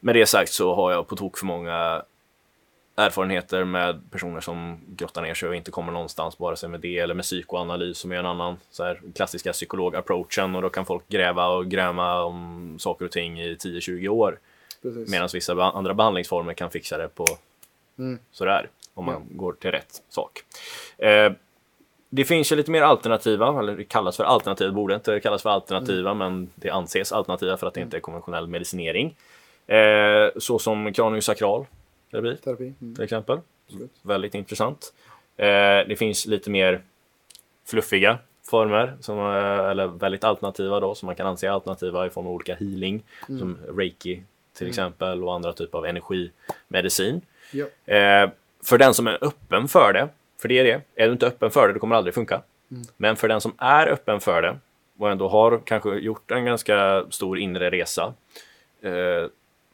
Med 0.00 0.14
det 0.14 0.26
sagt 0.26 0.52
så 0.52 0.74
har 0.74 0.92
jag 0.92 1.06
på 1.06 1.16
tok 1.16 1.38
för 1.38 1.46
många 1.46 2.02
erfarenheter 2.96 3.64
med 3.64 4.10
personer 4.10 4.40
som 4.40 4.80
grottar 4.86 5.22
ner 5.22 5.34
sig 5.34 5.48
och 5.48 5.56
inte 5.56 5.70
kommer 5.70 5.92
någonstans, 5.92 6.40
vare 6.40 6.56
sig 6.56 6.68
med 6.68 6.80
det 6.80 6.98
eller 6.98 7.14
med 7.14 7.24
psykoanalys 7.24 7.98
som 7.98 8.12
är 8.12 8.16
en 8.16 8.26
annan 8.26 8.56
så 8.70 8.84
här, 8.84 9.00
klassiska 9.14 9.52
psykolog-approachen 9.52 10.56
och 10.56 10.62
då 10.62 10.68
kan 10.68 10.86
folk 10.86 11.08
gräva 11.08 11.46
och 11.48 11.66
gräma 11.66 12.22
om 12.22 12.76
saker 12.78 13.04
och 13.04 13.10
ting 13.10 13.40
i 13.40 13.54
10-20 13.54 14.08
år. 14.08 14.38
Medan 15.08 15.28
vissa 15.32 15.62
andra 15.64 15.94
behandlingsformer 15.94 16.54
kan 16.54 16.70
fixa 16.70 16.98
det 16.98 17.08
på 17.08 17.24
Mm. 17.98 18.18
sådär, 18.30 18.68
om 18.94 19.04
man 19.04 19.26
går 19.30 19.52
till 19.52 19.70
rätt 19.70 20.02
sak. 20.08 20.42
Eh, 20.98 21.32
det 22.08 22.24
finns 22.24 22.52
ju 22.52 22.56
lite 22.56 22.70
mer 22.70 22.82
alternativa, 22.82 23.58
eller 23.58 23.76
det 23.76 23.84
kallas 23.84 24.16
för 24.16 24.24
alternativ, 24.24 24.72
borde 24.72 24.94
inte 24.94 25.20
kallas 25.20 25.42
för 25.42 25.50
alternativa, 25.50 26.14
men 26.14 26.50
det 26.54 26.70
anses 26.70 27.12
alternativa 27.12 27.56
för 27.56 27.66
att 27.66 27.74
det 27.74 27.80
inte 27.80 27.96
är 27.96 28.00
konventionell 28.00 28.46
medicinering. 28.46 29.16
Eh, 29.66 30.28
så 30.36 30.58
som 30.58 30.92
kraniosakral 30.92 31.66
terapi 32.10 32.36
Terapi. 32.36 32.74
Mm. 32.80 32.94
till 32.94 33.04
exempel. 33.04 33.40
Absolut. 33.66 33.90
Väldigt 34.02 34.34
intressant. 34.34 34.94
Eh, 35.36 35.46
det 35.88 35.98
finns 35.98 36.26
lite 36.26 36.50
mer 36.50 36.82
fluffiga 37.66 38.18
former, 38.50 38.96
som, 39.00 39.18
eh, 39.18 39.70
eller 39.70 39.86
väldigt 39.86 40.24
alternativa 40.24 40.80
då, 40.80 40.94
som 40.94 41.06
man 41.06 41.14
kan 41.14 41.26
anse 41.26 41.50
alternativa 41.50 42.06
i 42.06 42.10
form 42.10 42.26
av 42.26 42.32
olika 42.32 42.54
healing, 42.54 43.02
som 43.26 43.58
reiki 43.76 44.22
till 44.54 44.68
exempel 44.68 45.24
och 45.24 45.34
andra 45.34 45.52
typer 45.52 45.78
av 45.78 45.86
energimedicin. 45.86 47.20
Ja. 47.52 47.94
Eh, 47.94 48.30
för 48.64 48.78
den 48.78 48.94
som 48.94 49.06
är 49.06 49.18
öppen 49.24 49.68
för 49.68 49.92
det, 49.92 50.08
för 50.38 50.48
det 50.48 50.58
är 50.58 50.64
det, 50.64 51.02
är 51.02 51.06
du 51.06 51.12
inte 51.12 51.26
öppen 51.26 51.50
för 51.50 51.66
det, 51.68 51.74
det 51.74 51.78
kommer 51.78 51.96
aldrig 51.96 52.14
funka. 52.14 52.42
Men 52.96 53.16
för 53.16 53.28
den 53.28 53.40
som 53.40 53.52
är 53.58 53.86
öppen 53.86 54.20
för 54.20 54.42
det 54.42 54.58
och 54.98 55.10
ändå 55.10 55.28
har 55.28 55.60
kanske 55.64 55.94
gjort 55.94 56.30
en 56.30 56.44
ganska 56.44 57.06
stor 57.10 57.38
inre 57.38 57.70
resa 57.70 58.14
eh, 58.80 59.26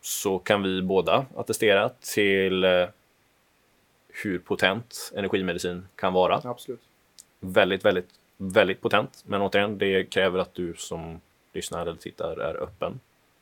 så 0.03 0.39
kan 0.39 0.63
vi 0.63 0.83
båda 0.83 1.27
attestera 1.37 1.89
till 1.89 2.65
eh, 2.65 2.89
hur 4.09 4.39
potent 4.39 5.13
energimedicin 5.17 5.89
kan 5.95 6.13
vara. 6.13 6.41
Absolut. 6.45 6.81
Väldigt, 7.41 7.85
väldigt, 7.85 8.09
väldigt 8.37 8.81
potent. 8.81 9.25
Men 9.27 9.43
återigen, 9.43 9.79
det 9.79 10.05
kräver 10.05 10.39
att 10.39 10.55
du 10.55 10.75
som 10.75 11.21
lyssnar 11.53 11.83
eller 11.83 11.97
tittar 11.97 12.37
är 12.37 12.63
öppen 12.63 13.01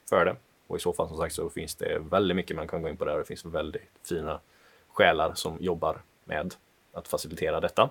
för 0.09 0.25
det. 0.25 0.37
Och 0.67 0.77
i 0.77 0.81
så 0.81 0.93
fall 0.93 1.09
som 1.09 1.17
sagt 1.17 1.35
så 1.35 1.51
finns 1.51 1.75
det 1.75 1.99
väldigt 2.11 2.37
mycket 2.37 2.57
man 2.57 2.69
kan 2.69 2.83
gå 2.83 2.89
in 2.89 2.97
på 2.97 3.05
där. 3.05 3.19
Det 3.19 3.25
finns 3.25 3.45
väldigt 3.45 3.91
fina 4.09 4.41
själar 4.89 5.35
som 5.35 5.57
jobbar 5.61 6.03
med 6.25 6.55
att 6.93 7.09
facilitera 7.09 7.61
detta. 7.61 7.91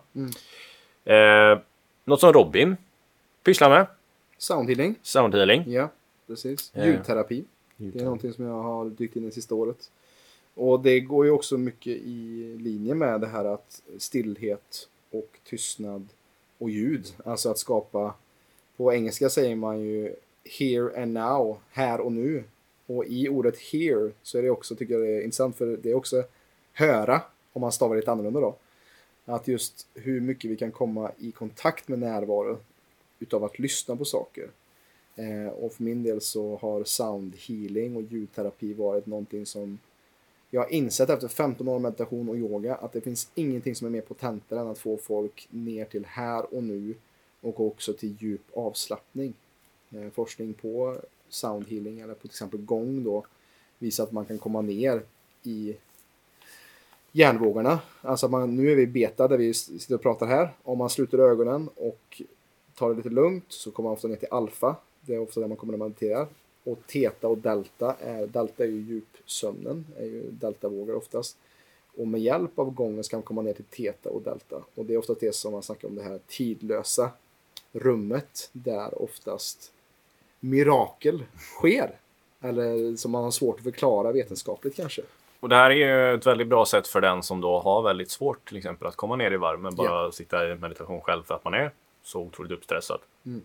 Eh, 1.06 1.60
något 2.06 2.20
som 2.20 2.34
Robin 2.34 2.78
pysslar 3.44 3.70
med, 3.70 3.88
Soundhealing. 4.38 4.96
soundhealing. 5.02 5.64
Ja, 5.68 5.90
precis. 6.28 6.72
Ja. 6.76 6.86
Ljudterapi. 6.86 7.46
Det 7.81 7.99
är 7.99 8.03
någonting 8.03 8.34
som 8.34 8.45
jag 8.45 8.64
har 8.64 8.89
dykt 8.89 9.15
in 9.15 9.27
i 9.27 9.31
sista 9.31 9.56
året. 9.56 9.91
Och 10.53 10.80
det 10.80 10.99
går 10.99 11.26
ju 11.26 11.31
också 11.31 11.57
mycket 11.57 11.97
i 11.97 12.56
linje 12.60 12.95
med 12.95 13.22
det 13.22 13.27
här 13.27 13.45
att 13.45 13.81
stillhet 13.97 14.88
och 15.11 15.39
tystnad 15.43 16.07
och 16.57 16.69
ljud. 16.69 17.15
Alltså 17.26 17.49
att 17.49 17.57
skapa, 17.57 18.14
på 18.77 18.93
engelska 18.93 19.30
säger 19.30 19.56
man 19.56 19.80
ju 19.80 20.15
here 20.60 21.03
and 21.03 21.14
now, 21.14 21.57
här 21.69 22.01
och 22.01 22.11
nu. 22.11 22.43
Och 22.85 23.06
i 23.06 23.30
ordet 23.30 23.57
hear 23.57 24.11
så 24.23 24.38
är 24.38 24.41
det 24.41 24.49
också, 24.49 24.76
tycker 24.76 24.93
jag 24.93 25.03
det 25.03 25.15
är 25.15 25.22
intressant, 25.22 25.56
för 25.56 25.77
det 25.77 25.91
är 25.91 25.95
också 25.95 26.23
höra, 26.73 27.22
om 27.53 27.61
man 27.61 27.72
stavar 27.72 27.95
lite 27.95 28.11
annorlunda 28.11 28.39
då. 28.39 28.56
Att 29.26 29.47
just 29.47 29.88
hur 29.93 30.22
mycket 30.22 30.51
vi 30.51 30.57
kan 30.57 30.72
komma 30.72 31.11
i 31.18 31.31
kontakt 31.31 31.88
med 31.88 31.99
närvaro 31.99 32.57
utav 33.19 33.43
att 33.43 33.60
lyssna 33.60 33.95
på 33.95 34.06
saker. 34.06 34.49
Eh, 35.20 35.48
och 35.48 35.74
för 35.74 35.84
min 35.84 36.04
del 36.04 36.22
så 36.22 36.58
har 36.58 36.84
sound 36.84 37.36
healing 37.36 37.96
och 37.96 38.02
ljudterapi 38.02 38.74
varit 38.74 39.06
någonting 39.06 39.46
som 39.46 39.80
jag 40.50 40.62
har 40.62 40.70
insett 40.70 41.10
efter 41.10 41.28
15 41.28 41.68
år 41.68 41.80
meditation 41.80 42.30
och 42.30 42.38
yoga 42.38 42.76
att 42.76 42.94
det 42.94 43.02
finns 43.02 43.32
ingenting 43.36 43.76
som 43.76 43.88
är 43.88 43.91
mer 43.91 44.02
potentare 44.02 44.60
än 44.60 44.68
att 44.68 44.80
få 44.80 44.98
folk 44.98 45.48
ner 45.52 45.86
till 45.86 46.06
här 46.06 46.54
och 46.54 46.64
nu 46.64 46.96
och 47.41 47.60
också 47.60 47.94
till 47.94 48.16
djup 48.20 48.41
avslappning. 48.54 49.34
Eh, 49.91 50.10
forskning 50.10 50.54
på 50.54 50.98
sound 51.30 51.70
healing 51.70 52.00
eller 52.00 52.14
på 52.14 52.22
till 52.22 52.30
exempel 52.30 52.62
gång 52.62 53.04
då 53.04 53.26
visar 53.80 54.04
att 54.04 54.12
man 54.12 54.26
kan 54.26 54.38
komma 54.38 54.62
ner 54.62 55.02
i 55.44 55.76
hjärnvågorna. 57.12 57.80
Alltså 58.02 58.28
man, 58.28 58.56
nu 58.56 58.72
är 58.72 58.76
vi 58.76 58.88
beta 58.88 59.28
där 59.28 59.38
vi 59.38 59.54
sitter 59.54 59.96
och 59.96 60.02
pratar 60.02 60.28
här. 60.28 60.54
Om 60.64 60.78
man 60.78 60.90
sluter 60.90 61.18
ögonen 61.18 61.70
och 61.76 62.22
tar 62.76 62.90
det 62.90 62.96
lite 62.96 63.10
lugnt 63.10 63.46
så 63.48 63.72
kommer 63.72 63.90
man 63.90 63.94
ofta 63.94 64.08
ner 64.08 64.16
till 64.16 64.28
alfa. 64.32 64.76
Det 65.01 65.15
är 65.15 65.19
ofta 65.19 65.39
där 65.39 65.47
man 65.47 65.57
kommer 65.57 65.73
att 65.73 65.80
meditera. 65.80 66.27
Och 66.63 66.80
teta 66.88 67.27
och 67.27 67.38
delta 67.38 67.95
är, 67.99 68.27
delta 68.27 68.63
är 68.63 68.67
ju 68.67 68.81
djupsömnen, 68.81 69.85
är 69.97 70.05
ju 70.05 70.31
deltavågor 70.31 70.95
oftast. 70.95 71.38
Och 71.97 72.07
med 72.07 72.21
hjälp 72.21 72.59
av 72.59 72.73
gången 72.73 73.03
ska 73.03 73.17
man 73.17 73.23
komma 73.23 73.41
ner 73.41 73.53
till 73.53 73.65
teta 73.65 74.09
och 74.09 74.21
delta. 74.21 74.63
Och 74.76 74.85
det 74.85 74.93
är 74.93 74.97
oftast 74.97 75.19
det 75.19 75.35
som 75.35 75.51
man 75.51 75.63
snackar 75.63 75.88
om 75.88 75.95
det 75.95 76.03
här 76.03 76.19
tidlösa 76.27 77.11
rummet 77.71 78.49
där 78.51 79.01
oftast 79.01 79.71
mirakel 80.39 81.23
sker. 81.38 81.91
Eller 82.41 82.95
som 82.95 83.11
man 83.11 83.23
har 83.23 83.31
svårt 83.31 83.57
att 83.57 83.63
förklara 83.63 84.11
vetenskapligt 84.11 84.76
kanske. 84.76 85.01
Och 85.39 85.49
det 85.49 85.55
här 85.55 85.71
är 85.71 85.76
ju 85.76 86.15
ett 86.15 86.26
väldigt 86.26 86.47
bra 86.47 86.65
sätt 86.65 86.88
för 86.88 87.01
den 87.01 87.23
som 87.23 87.41
då 87.41 87.59
har 87.59 87.81
väldigt 87.81 88.11
svårt 88.11 88.47
till 88.47 88.57
exempel 88.57 88.88
att 88.88 88.95
komma 88.95 89.15
ner 89.15 89.31
i 89.31 89.38
varv 89.38 89.59
men 89.59 89.76
bara 89.76 90.03
ja. 90.03 90.11
sitta 90.11 90.51
i 90.51 90.55
meditation 90.55 91.01
själv 91.01 91.23
för 91.23 91.35
att 91.35 91.43
man 91.43 91.53
är 91.53 91.71
så 92.03 92.19
otroligt 92.19 92.51
uppstressad. 92.51 92.99
Mm. 93.26 93.41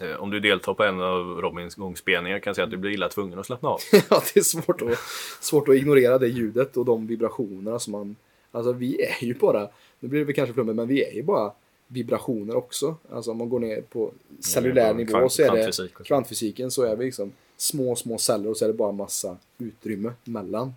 Eh, 0.00 0.16
om 0.16 0.30
du 0.30 0.40
deltar 0.40 0.74
på 0.74 0.84
en 0.84 1.00
av 1.00 1.40
Robins 1.40 1.74
gångspelningar 1.74 2.38
kan 2.38 2.50
jag 2.50 2.56
säga 2.56 2.64
att 2.64 2.70
du 2.70 2.76
blir 2.76 2.90
illa 2.90 3.08
tvungen 3.08 3.38
att 3.38 3.46
slappna 3.46 3.68
av. 3.68 3.80
ja, 4.10 4.22
det 4.34 4.40
är 4.40 4.44
svårt 4.44 4.82
att, 4.82 4.98
svårt 5.40 5.68
att 5.68 5.74
ignorera 5.74 6.18
det 6.18 6.28
ljudet 6.28 6.76
och 6.76 6.84
de 6.84 7.06
vibrationerna 7.06 7.78
som 7.78 7.92
man... 7.92 8.16
Alltså 8.50 8.72
vi 8.72 9.02
är 9.02 9.24
ju 9.24 9.34
bara, 9.34 9.68
nu 10.00 10.08
blir 10.08 10.24
det 10.24 10.32
kanske 10.32 10.54
flummigt, 10.54 10.76
men 10.76 10.88
vi 10.88 11.04
är 11.04 11.12
ju 11.12 11.22
bara 11.22 11.52
vibrationer 11.86 12.56
också. 12.56 12.96
Alltså 13.10 13.30
om 13.30 13.38
man 13.38 13.48
går 13.48 13.60
ner 13.60 13.80
på 13.80 14.12
cellulär 14.40 14.86
ja, 14.86 14.92
nivå 14.92 15.10
kvant, 15.10 15.32
så 15.32 15.42
är 15.42 15.82
det 15.82 16.04
kvantfysiken 16.04 16.70
så 16.70 16.82
är 16.82 16.96
vi 16.96 17.04
liksom 17.04 17.32
små, 17.56 17.96
små 17.96 18.18
celler 18.18 18.50
och 18.50 18.56
så 18.56 18.64
är 18.64 18.68
det 18.68 18.74
bara 18.74 18.92
massa 18.92 19.36
utrymme 19.58 20.12
mellan. 20.24 20.74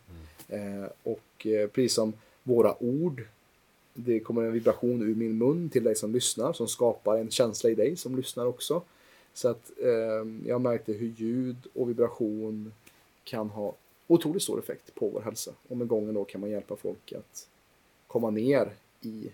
Mm. 0.50 0.84
Eh, 0.84 0.90
och 1.04 1.48
eh, 1.48 1.68
precis 1.68 1.94
som 1.94 2.14
våra 2.44 2.84
ord 2.84 3.24
det 3.94 4.20
kommer 4.20 4.44
en 4.44 4.52
vibration 4.52 5.02
ur 5.02 5.16
min 5.16 5.38
mun 5.38 5.70
till 5.70 5.84
dig 5.84 5.96
som 5.96 6.14
lyssnar 6.14 6.54
som 6.54 6.68
skapar 6.68 7.18
en 7.18 7.30
känsla 7.30 7.70
i 7.70 7.76
dig 7.76 7.98
som 7.98 8.16
lyssnar 8.16 8.46
också. 8.46 8.82
Så 9.34 9.50
att 9.50 9.72
eh, 9.78 10.48
jag 10.48 10.62
märkte 10.62 10.94
hur 10.94 11.08
ljud 11.08 11.68
och 11.74 11.90
vibration 11.90 12.74
kan 13.24 13.50
ha 13.50 13.76
otroligt 14.08 14.44
stor 14.44 14.60
effekt 14.60 14.96
på 14.96 15.10
vår 15.10 15.22
hälsa. 15.22 15.52
Och 15.68 15.78
med 15.78 15.88
gången 15.88 16.14
då 16.14 16.24
kan 16.24 16.42
man 16.42 16.50
hjälpa 16.50 16.76
folk 16.76 17.14
att 17.14 17.48
komma 18.08 18.30
ner 18.30 18.74
i 19.02 19.32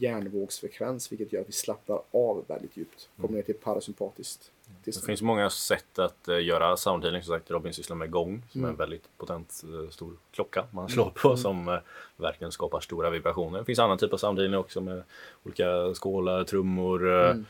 hjärnvågsfrekvens 0.00 1.12
vilket 1.12 1.32
gör 1.32 1.40
att 1.40 1.48
vi 1.48 1.52
slappnar 1.52 2.02
av 2.10 2.44
väldigt 2.48 2.76
djupt. 2.76 3.08
Kommer 3.16 3.28
mm. 3.28 3.36
ner 3.36 3.42
till 3.42 3.54
parasympatiskt. 3.54 4.50
Det 4.84 5.04
finns 5.04 5.22
många 5.22 5.50
sätt 5.50 5.98
att 5.98 6.28
uh, 6.28 6.44
göra 6.44 6.76
soundhealing. 6.76 7.22
Som 7.22 7.34
sagt, 7.34 7.50
Robin 7.50 7.72
sysslar 7.72 7.96
med 7.96 8.10
gång 8.10 8.42
som 8.50 8.60
mm. 8.60 8.68
är 8.68 8.72
en 8.72 8.78
väldigt 8.78 9.02
potent 9.18 9.64
uh, 9.64 9.90
stor 9.90 10.12
klocka 10.30 10.66
man 10.70 10.88
slår 10.88 11.10
på 11.10 11.28
mm. 11.28 11.38
som 11.38 11.80
verkligen 12.16 12.52
skapar 12.52 12.80
stora 12.80 13.10
vibrationer. 13.10 13.58
Det 13.58 13.64
finns 13.64 13.78
annan 13.78 13.98
typ 13.98 14.12
av 14.12 14.16
soundhealing 14.16 14.58
också 14.58 14.80
med 14.80 15.02
olika 15.42 15.94
skålar, 15.94 16.44
trummor, 16.44 17.08
mm. 17.08 17.44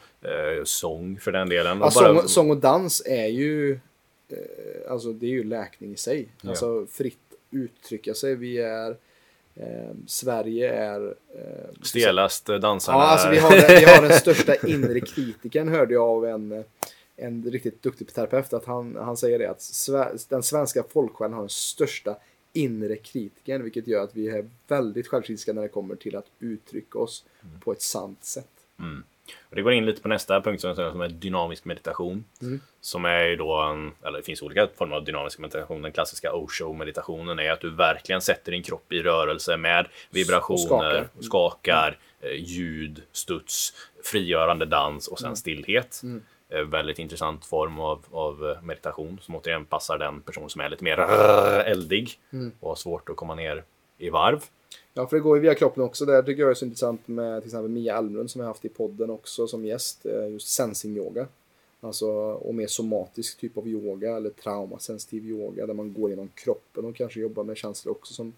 sång 0.65 1.21
för 1.21 1.33
den 1.33 1.49
delen. 1.49 1.79
Ja, 1.79 1.87
och 1.87 1.93
bara... 1.95 2.15
sång, 2.15 2.29
sång, 2.29 2.51
och 2.51 2.57
dans 2.57 3.03
är 3.07 3.27
ju 3.27 3.79
alltså 4.89 5.13
det 5.13 5.27
är 5.27 5.31
ju 5.31 5.45
läkning 5.45 5.93
i 5.93 5.97
sig. 5.97 6.29
Ja. 6.41 6.51
Alltså 6.51 6.87
fritt 6.87 7.19
uttrycka 7.51 8.15
sig. 8.15 8.35
Vi 8.35 8.59
är 8.59 8.97
Eh, 9.57 9.95
Sverige 10.07 10.75
är... 10.75 11.07
Eh, 11.35 11.83
Stelast 11.83 12.47
dansarna. 12.47 12.99
Ja, 12.99 13.05
alltså 13.05 13.31
vi 13.31 13.39
har, 13.39 13.51
vi 13.81 13.85
har 13.85 14.03
den 14.03 14.13
största 14.19 14.55
inre 14.67 15.01
kritiken 15.01 15.69
hörde 15.69 15.95
jag 15.95 16.03
av 16.03 16.27
en, 16.27 16.65
en 17.17 17.45
riktigt 17.51 17.83
duktig 17.83 18.15
terapeut. 18.15 18.53
Att 18.53 18.65
han, 18.65 18.97
han 18.97 19.17
säger 19.17 19.39
det 19.39 19.51
att 19.51 19.63
Sve, 19.63 20.09
den 20.29 20.43
svenska 20.43 20.83
folksjälen 20.83 21.33
har 21.33 21.41
den 21.41 21.49
största 21.49 22.17
inre 22.53 22.97
kritiken. 22.97 23.63
Vilket 23.63 23.87
gör 23.87 24.05
att 24.05 24.17
vi 24.17 24.29
är 24.29 24.51
väldigt 24.69 25.09
självkritiska 25.09 25.53
när 25.53 25.63
det 25.63 25.69
kommer 25.69 25.97
till 25.97 26.17
att 26.17 26.27
uttrycka 26.39 26.99
oss 26.99 27.25
mm. 27.43 27.61
på 27.61 27.73
ett 27.73 27.83
sant 27.83 28.25
sätt. 28.25 28.51
Mm. 28.79 29.05
Och 29.51 29.57
det 29.57 29.63
går 29.63 29.73
in 29.73 29.87
lite 29.87 30.03
på 30.03 30.09
nästa 30.09 30.41
punkt 30.41 30.61
som 30.61 31.01
är 31.01 31.09
dynamisk 31.09 31.65
meditation. 31.65 32.25
Mm. 32.43 32.61
Som 32.81 33.05
är 33.05 33.25
ju 33.25 33.37
då 33.37 33.61
en, 33.63 33.93
eller 34.03 34.19
det 34.19 34.25
finns 34.25 34.43
olika 34.43 34.69
former 34.79 34.97
av 34.97 35.05
dynamisk 35.05 35.39
meditation. 35.39 35.83
Den 35.83 35.93
klassiska 35.93 36.33
Osho-meditationen 36.33 37.39
är 37.39 37.51
att 37.51 37.61
du 37.61 37.71
verkligen 37.71 38.21
sätter 38.21 38.53
din 38.53 38.63
kropp 38.63 38.93
i 38.93 39.03
rörelse 39.03 39.57
med 39.57 39.87
vibrationer, 40.11 40.67
skakar, 40.67 41.09
skakar 41.21 41.99
mm. 42.21 42.37
ljud, 42.45 43.03
studs, 43.13 43.73
frigörande 44.05 44.67
dans 44.67 45.09
och 45.09 45.19
sen 45.19 45.27
mm. 45.27 45.37
stillhet. 45.37 46.01
Mm. 46.03 46.23
Väldigt 46.71 46.99
intressant 46.99 47.47
form 47.47 47.81
av, 47.81 48.05
av 48.11 48.57
meditation 48.63 49.19
som 49.23 49.35
återigen 49.35 49.65
passar 49.65 49.99
den 49.99 50.21
person 50.21 50.51
som 50.51 50.61
är 50.61 50.69
lite 50.69 50.85
mer 50.85 50.99
eldig 51.67 52.11
mm. 52.33 52.53
och 52.61 52.69
har 52.69 52.77
svårt 52.77 53.09
att 53.09 53.17
komma 53.17 53.35
ner 53.35 53.65
i 53.99 54.11
varv. 54.11 54.41
Ja, 54.95 55.07
för 55.07 55.17
det 55.17 55.23
går 55.23 55.37
ju 55.37 55.43
via 55.43 55.55
kroppen 55.55 55.83
också. 55.83 56.05
Det 56.05 56.23
tycker 56.23 56.43
jag 56.43 56.51
är 56.51 56.55
så 56.55 56.65
intressant 56.65 57.09
med 57.09 57.43
till 57.43 57.49
exempel 57.49 57.71
Mia 57.71 57.97
Almlund 57.97 58.31
som 58.31 58.41
jag 58.41 58.49
haft 58.49 58.65
i 58.65 58.69
podden 58.69 59.11
också 59.11 59.47
som 59.47 59.65
gäst. 59.65 60.07
Eh, 60.07 60.29
just 60.29 60.49
sensing 60.49 60.97
yoga. 60.97 61.27
Alltså, 61.81 62.11
och 62.33 62.55
mer 62.55 62.67
somatisk 62.67 63.39
typ 63.39 63.59
av 63.59 63.69
yoga 63.69 64.17
eller 64.17 64.31
traumasensitiv 64.31 65.25
yoga 65.25 65.67
där 65.67 65.75
man 65.75 65.93
går 65.93 66.11
genom 66.11 66.29
kroppen 66.29 66.85
och 66.85 66.97
kanske 66.97 67.21
jobbar 67.21 67.45
med 67.45 67.57
känslor 67.57 67.93
också 67.95 68.15
som 68.15 68.33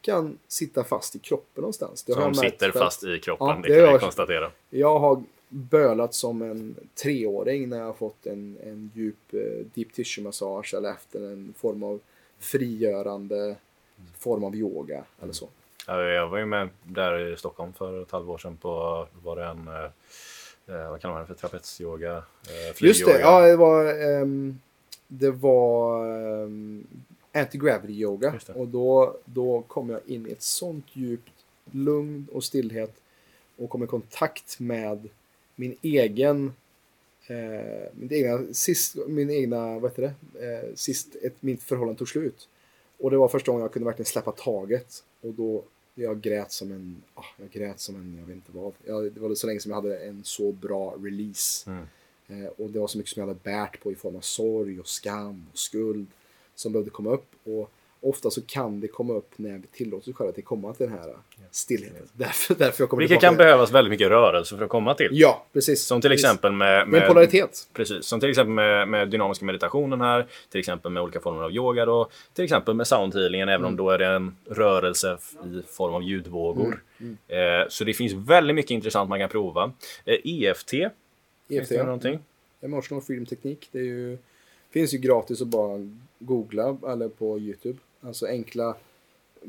kan 0.00 0.38
sitta 0.48 0.84
fast 0.84 1.16
i 1.16 1.18
kroppen 1.18 1.62
någonstans. 1.62 2.02
Det 2.02 2.12
som 2.12 2.34
sitter 2.34 2.70
fast 2.70 3.04
i 3.04 3.18
kroppen, 3.18 3.46
ja, 3.46 3.60
det, 3.62 3.68
det 3.68 3.80
kan 3.80 3.90
jag 3.90 4.00
konstatera. 4.00 4.50
Jag 4.70 4.98
har 4.98 5.22
bölat 5.48 6.14
som 6.14 6.42
en 6.42 6.76
treåring 6.94 7.68
när 7.68 7.78
jag 7.78 7.84
har 7.84 7.92
fått 7.92 8.26
en, 8.26 8.58
en 8.64 8.90
djup 8.94 9.34
eh, 9.34 9.66
deep 9.74 9.92
tissue 9.92 10.24
massage 10.24 10.74
eller 10.74 10.90
efter 10.90 11.32
en 11.32 11.54
form 11.58 11.82
av 11.82 12.00
frigörande 12.38 13.56
form 14.18 14.44
av 14.44 14.56
yoga 14.56 15.04
eller 15.22 15.32
så. 15.32 15.48
Jag 15.86 16.28
var 16.28 16.38
ju 16.38 16.46
med 16.46 16.68
där 16.82 17.32
i 17.32 17.36
Stockholm 17.36 17.72
för 17.72 18.02
ett 18.02 18.10
halvår 18.10 18.38
sedan 18.38 18.56
på, 18.56 19.06
var 19.22 19.36
det 19.36 19.44
en, 19.44 19.68
eh, 19.68 20.76
eh 20.76 20.90
vad 20.90 21.00
kallar 21.00 21.14
man 21.14 21.22
det 21.22 21.26
för, 21.26 21.34
trapetsyoga? 21.34 22.16
Eh, 22.16 22.84
Just 22.84 23.06
det, 23.06 23.20
ja 23.20 23.40
det 23.40 23.56
var, 23.56 24.02
um, 24.02 24.60
det 25.08 25.30
var 25.30 26.06
um, 26.42 26.86
anti-gravity 27.32 27.92
yoga. 27.92 28.34
Och 28.54 28.68
då, 28.68 29.16
då 29.24 29.62
kom 29.62 29.90
jag 29.90 30.00
in 30.06 30.26
i 30.26 30.32
ett 30.32 30.42
sånt 30.42 30.86
djupt 30.92 31.32
lugn 31.70 32.26
och 32.32 32.44
stillhet 32.44 32.94
och 33.56 33.70
kom 33.70 33.84
i 33.84 33.86
kontakt 33.86 34.60
med 34.60 35.08
min 35.56 35.76
egen 35.82 36.52
eh, 37.26 37.88
min 37.92 38.12
egna, 38.12 38.52
sist, 38.52 38.96
min 39.06 39.30
egna, 39.30 39.78
vad 39.78 39.90
heter 39.90 40.02
det, 40.32 40.46
eh, 40.46 40.74
sist 40.74 41.16
ett, 41.22 41.42
mitt 41.42 41.62
förhållande 41.62 41.98
tog 41.98 42.08
slut. 42.08 42.48
Och 42.98 43.10
det 43.10 43.16
var 43.16 43.28
första 43.28 43.52
gången 43.52 43.62
jag 43.62 43.72
kunde 43.72 43.86
verkligen 43.86 44.06
släppa 44.06 44.32
taget. 44.32 45.04
Och 45.20 45.34
då 45.34 45.64
jag 45.94 46.20
grät 46.20 46.52
som 46.52 46.72
en, 46.72 47.02
oh, 47.14 47.24
jag 47.36 47.50
grät 47.50 47.80
som 47.80 47.96
en, 47.96 48.16
jag 48.18 48.26
vet 48.26 48.36
inte 48.36 48.52
vad. 48.52 48.72
Jag, 48.84 49.12
det 49.12 49.20
var 49.20 49.34
så 49.34 49.46
länge 49.46 49.60
som 49.60 49.70
jag 49.70 49.76
hade 49.76 49.98
en 49.98 50.24
så 50.24 50.52
bra 50.52 50.94
release. 51.02 51.70
Mm. 51.70 51.86
Eh, 52.26 52.46
och 52.46 52.70
det 52.70 52.78
var 52.78 52.86
så 52.86 52.98
mycket 52.98 53.12
som 53.12 53.20
jag 53.20 53.26
hade 53.26 53.40
bärt 53.42 53.82
på 53.82 53.92
i 53.92 53.94
form 53.94 54.16
av 54.16 54.20
sorg 54.20 54.80
och 54.80 54.88
skam 54.88 55.46
och 55.52 55.58
skuld 55.58 56.06
som 56.54 56.72
behövde 56.72 56.90
komma 56.90 57.10
upp. 57.10 57.34
Och 57.44 57.70
ofta 58.04 58.30
så 58.30 58.42
kan 58.42 58.80
det 58.80 58.88
komma 58.88 59.14
upp 59.14 59.30
när 59.36 59.58
vi 59.58 59.66
tillåter 59.72 60.10
oss 60.10 60.16
själva 60.16 60.32
att 60.38 60.44
komma 60.44 60.74
till 60.74 60.86
den 60.86 60.98
här 60.98 61.16
stillheten. 61.50 62.08
Därför, 62.12 62.54
därför 62.54 62.82
jag 62.82 62.90
kommer 62.90 63.00
Vilket 63.00 63.20
kan 63.20 63.36
behövas 63.36 63.72
väldigt 63.72 63.90
mycket 63.90 64.08
rörelse 64.08 64.56
för 64.56 64.64
att 64.64 64.70
komma 64.70 64.94
till. 64.94 65.08
Ja, 65.12 65.46
precis. 65.52 65.84
Som 65.84 66.00
till 66.00 66.10
precis. 66.10 66.24
exempel 66.24 66.52
med, 66.52 66.88
med, 66.88 67.00
med 67.00 67.08
polaritet. 67.08 67.68
Precis, 67.72 68.04
som 68.04 68.20
till 68.20 68.30
exempel 68.30 68.54
med, 68.54 68.88
med 68.88 69.08
dynamiska 69.08 69.44
meditationen 69.44 70.00
här, 70.00 70.26
till 70.50 70.60
exempel 70.60 70.92
med 70.92 71.02
olika 71.02 71.20
former 71.20 71.42
av 71.42 71.52
yoga 71.52 71.86
då, 71.86 72.10
till 72.34 72.44
exempel 72.44 72.74
med 72.74 72.86
soundhealingen, 72.86 73.48
även 73.48 73.60
mm. 73.60 73.68
om 73.68 73.76
då 73.76 73.90
är 73.90 73.98
det 73.98 74.06
en 74.06 74.36
rörelse 74.50 75.18
i 75.44 75.62
form 75.72 75.94
av 75.94 76.02
ljudvågor. 76.02 76.82
Mm. 77.00 77.18
Mm. 77.28 77.60
Eh, 77.60 77.68
så 77.68 77.84
det 77.84 77.94
finns 77.94 78.12
väldigt 78.12 78.54
mycket 78.54 78.70
intressant 78.70 79.08
man 79.08 79.18
kan 79.18 79.28
prova. 79.28 79.72
Eh, 80.04 80.18
EFT, 80.24 80.74
EFT, 81.48 81.70
ja. 81.70 81.84
någonting? 81.84 82.18
Emotional 82.60 83.02
Freedom 83.02 83.26
Teknik, 83.26 83.68
det 83.72 83.78
ju, 83.78 84.18
finns 84.70 84.94
ju 84.94 84.98
gratis 84.98 85.42
att 85.42 85.48
bara 85.48 85.90
googla 86.18 86.76
eller 86.88 87.08
på 87.08 87.38
Youtube. 87.38 87.78
Alltså 88.06 88.26
enkla 88.26 88.76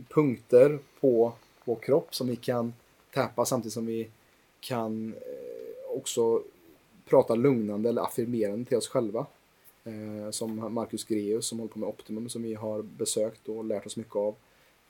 punkter 0.10 0.80
på 1.00 1.34
vår 1.64 1.76
kropp 1.76 2.16
som 2.16 2.28
vi 2.28 2.36
kan 2.36 2.74
täppa 3.14 3.46
samtidigt 3.46 3.74
som 3.74 3.86
vi 3.86 4.10
kan 4.60 5.14
eh, 5.14 5.98
också 5.98 6.44
prata 7.06 7.36
lugnande 7.36 7.90
eller 7.90 8.02
affirmerande 8.02 8.66
till 8.66 8.78
oss 8.78 8.88
själva. 8.88 9.26
Eh, 9.84 10.32
som 10.32 10.74
Marcus 10.74 11.04
Greus 11.04 11.46
som 11.46 11.60
håller 11.60 11.74
på 11.74 11.80
med 11.80 11.90
Optimum 11.90 12.30
som 12.30 12.44
vi 12.44 12.54
har 12.54 12.82
besökt 12.82 13.50
och 13.50 13.66
lärt 13.66 13.86
oss 13.86 13.98
mycket 13.98 14.16
av. 14.16 14.36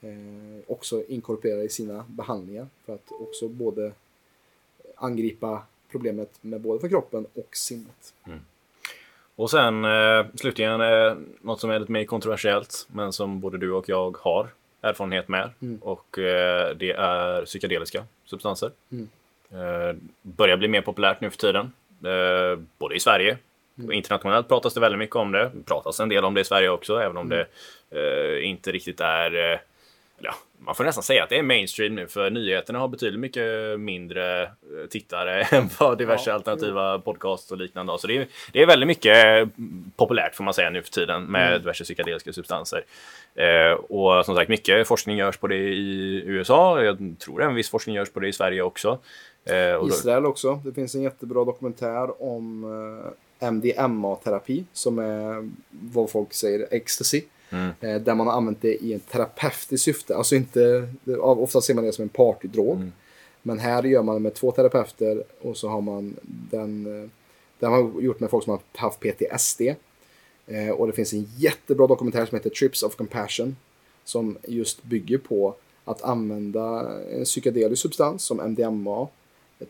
Eh, 0.00 0.60
också 0.66 1.04
inkorporera 1.08 1.62
i 1.62 1.68
sina 1.68 2.04
behandlingar 2.08 2.68
för 2.84 2.94
att 2.94 3.12
också 3.20 3.48
både 3.48 3.92
angripa 4.94 5.62
problemet 5.90 6.30
med 6.40 6.60
både 6.60 6.80
för 6.80 6.88
kroppen 6.88 7.26
och 7.34 7.56
sinnet. 7.56 8.14
Mm. 8.24 8.38
Och 9.36 9.50
sen 9.50 9.84
eh, 9.84 10.26
slutligen 10.34 10.80
eh, 10.80 11.14
något 11.40 11.60
som 11.60 11.70
är 11.70 11.78
lite 11.78 11.92
mer 11.92 12.04
kontroversiellt 12.04 12.86
men 12.92 13.12
som 13.12 13.40
både 13.40 13.58
du 13.58 13.72
och 13.72 13.88
jag 13.88 14.16
har 14.20 14.48
erfarenhet 14.82 15.28
med. 15.28 15.50
Mm. 15.62 15.78
Och 15.82 16.18
eh, 16.18 16.76
det 16.76 16.92
är 16.92 17.44
psykedeliska 17.44 18.04
substanser. 18.24 18.70
Mm. 18.92 19.08
Eh, 19.52 19.96
börjar 20.22 20.56
bli 20.56 20.68
mer 20.68 20.80
populärt 20.80 21.20
nu 21.20 21.30
för 21.30 21.38
tiden. 21.38 21.72
Eh, 22.04 22.58
både 22.78 22.94
i 22.94 23.00
Sverige 23.00 23.38
Mm. 23.78 23.88
och 23.88 23.94
internationellt 23.94 24.48
pratas 24.48 24.74
det 24.74 24.80
väldigt 24.80 24.98
mycket 24.98 25.16
om 25.16 25.32
det. 25.32 25.50
Pratas 25.66 26.00
en 26.00 26.08
del 26.08 26.24
om 26.24 26.34
det 26.34 26.40
i 26.40 26.44
Sverige 26.44 26.68
också 26.68 26.98
även 27.00 27.16
om 27.16 27.32
Mm. 27.32 27.46
det 27.90 28.00
eh, 28.38 28.48
inte 28.48 28.72
riktigt 28.72 29.00
är 29.00 29.52
eh, 29.52 29.58
Ja, 30.18 30.34
man 30.58 30.74
får 30.74 30.84
nästan 30.84 31.02
säga 31.02 31.22
att 31.22 31.28
det 31.28 31.38
är 31.38 31.42
mainstream 31.42 31.94
nu 31.94 32.06
för 32.06 32.30
nyheterna 32.30 32.78
har 32.78 32.88
betydligt 32.88 33.20
mycket 33.20 33.80
mindre 33.80 34.42
eh, 34.42 34.48
tittare 34.90 35.42
än 35.50 35.68
vad 35.78 35.98
diverse 35.98 36.30
Ja, 36.30 36.34
alternativa 36.34 36.98
podcasts 36.98 37.52
och 37.52 37.58
liknande 37.58 37.92
har. 37.92 37.98
Så 37.98 38.06
det 38.06 38.16
är, 38.16 38.26
det 38.52 38.62
är 38.62 38.66
väldigt 38.66 38.86
mycket 38.86 39.26
eh, 39.26 39.48
populärt 39.96 40.34
får 40.34 40.44
man 40.44 40.54
säga 40.54 40.70
nu 40.70 40.82
för 40.82 40.90
tiden 40.90 41.24
med 41.24 41.46
Mm. 41.48 41.58
diverse 41.60 41.84
psykedeliska 41.84 42.32
substanser. 42.32 42.84
Eh, 43.34 43.72
och 43.72 44.24
som 44.24 44.34
sagt, 44.36 44.48
mycket 44.48 44.88
forskning 44.88 45.16
görs 45.16 45.36
på 45.36 45.46
det 45.46 45.56
i 45.56 46.22
USA. 46.26 46.82
Jag 46.82 47.14
tror 47.18 47.42
en 47.42 47.54
viss 47.54 47.70
forskning 47.70 47.96
görs 47.96 48.10
på 48.10 48.20
det 48.20 48.28
i 48.28 48.32
Sverige 48.32 48.62
också. 48.62 48.98
Eh, 49.44 49.86
Israel 49.88 50.26
också. 50.26 50.60
Det 50.64 50.72
finns 50.72 50.94
en 50.94 51.02
jättebra 51.02 51.44
dokumentär 51.44 52.22
om 52.22 52.64
eh, 53.40 53.48
MDMA-terapi 53.50 54.64
som 54.72 54.98
är 54.98 55.50
vad 55.70 56.10
folk 56.10 56.32
säger 56.32 56.66
ecstasy. 56.70 57.22
Mm. 57.50 57.70
Eh, 57.80 58.00
där 58.00 58.14
man 58.14 58.26
har 58.26 58.34
använt 58.34 58.62
det 58.62 58.74
i 58.74 58.92
en 58.92 59.00
terapeutiskt 59.00 59.84
syfte. 59.84 60.16
Alltså 60.16 60.34
inte, 60.34 60.88
ofta 61.18 61.60
ser 61.60 61.74
man 61.74 61.84
det 61.84 61.92
som 61.92 62.02
en 62.02 62.08
partydrog. 62.08 62.76
Mm. 62.76 62.92
Men 63.42 63.58
här 63.58 63.82
gör 63.82 64.02
man 64.02 64.14
det 64.14 64.20
med 64.20 64.34
två 64.34 64.52
terapeuter 64.52 65.24
och 65.40 65.56
så 65.56 65.68
har 65.68 65.80
man 65.80 66.16
den, 66.50 66.86
eh, 66.86 67.08
den 67.58 67.72
har 67.72 67.82
man 67.82 68.02
gjort 68.02 68.20
med 68.20 68.30
folk 68.30 68.44
som 68.44 68.50
har 68.50 68.60
haft 68.80 69.00
PTSD. 69.00 69.60
Eh, 70.46 70.70
och 70.70 70.86
det 70.86 70.92
finns 70.92 71.12
en 71.12 71.26
jättebra 71.36 71.86
dokumentär 71.86 72.26
som 72.26 72.36
heter 72.36 72.50
Trips 72.50 72.82
of 72.82 72.96
Compassion. 72.96 73.56
Som 74.04 74.38
just 74.48 74.82
bygger 74.82 75.18
på 75.18 75.54
att 75.84 76.02
använda 76.02 76.92
en 77.10 77.24
psykedelisk 77.24 77.82
substans 77.82 78.22
som 78.22 78.40
MDMA 78.40 79.08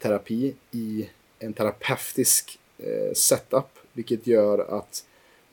terapi 0.02 0.54
i 0.70 1.08
en 1.38 1.52
terapeutisk 1.52 2.58
eh, 2.78 3.12
setup. 3.14 3.78
Vilket 3.92 4.26
gör 4.26 4.58
att 4.78 5.04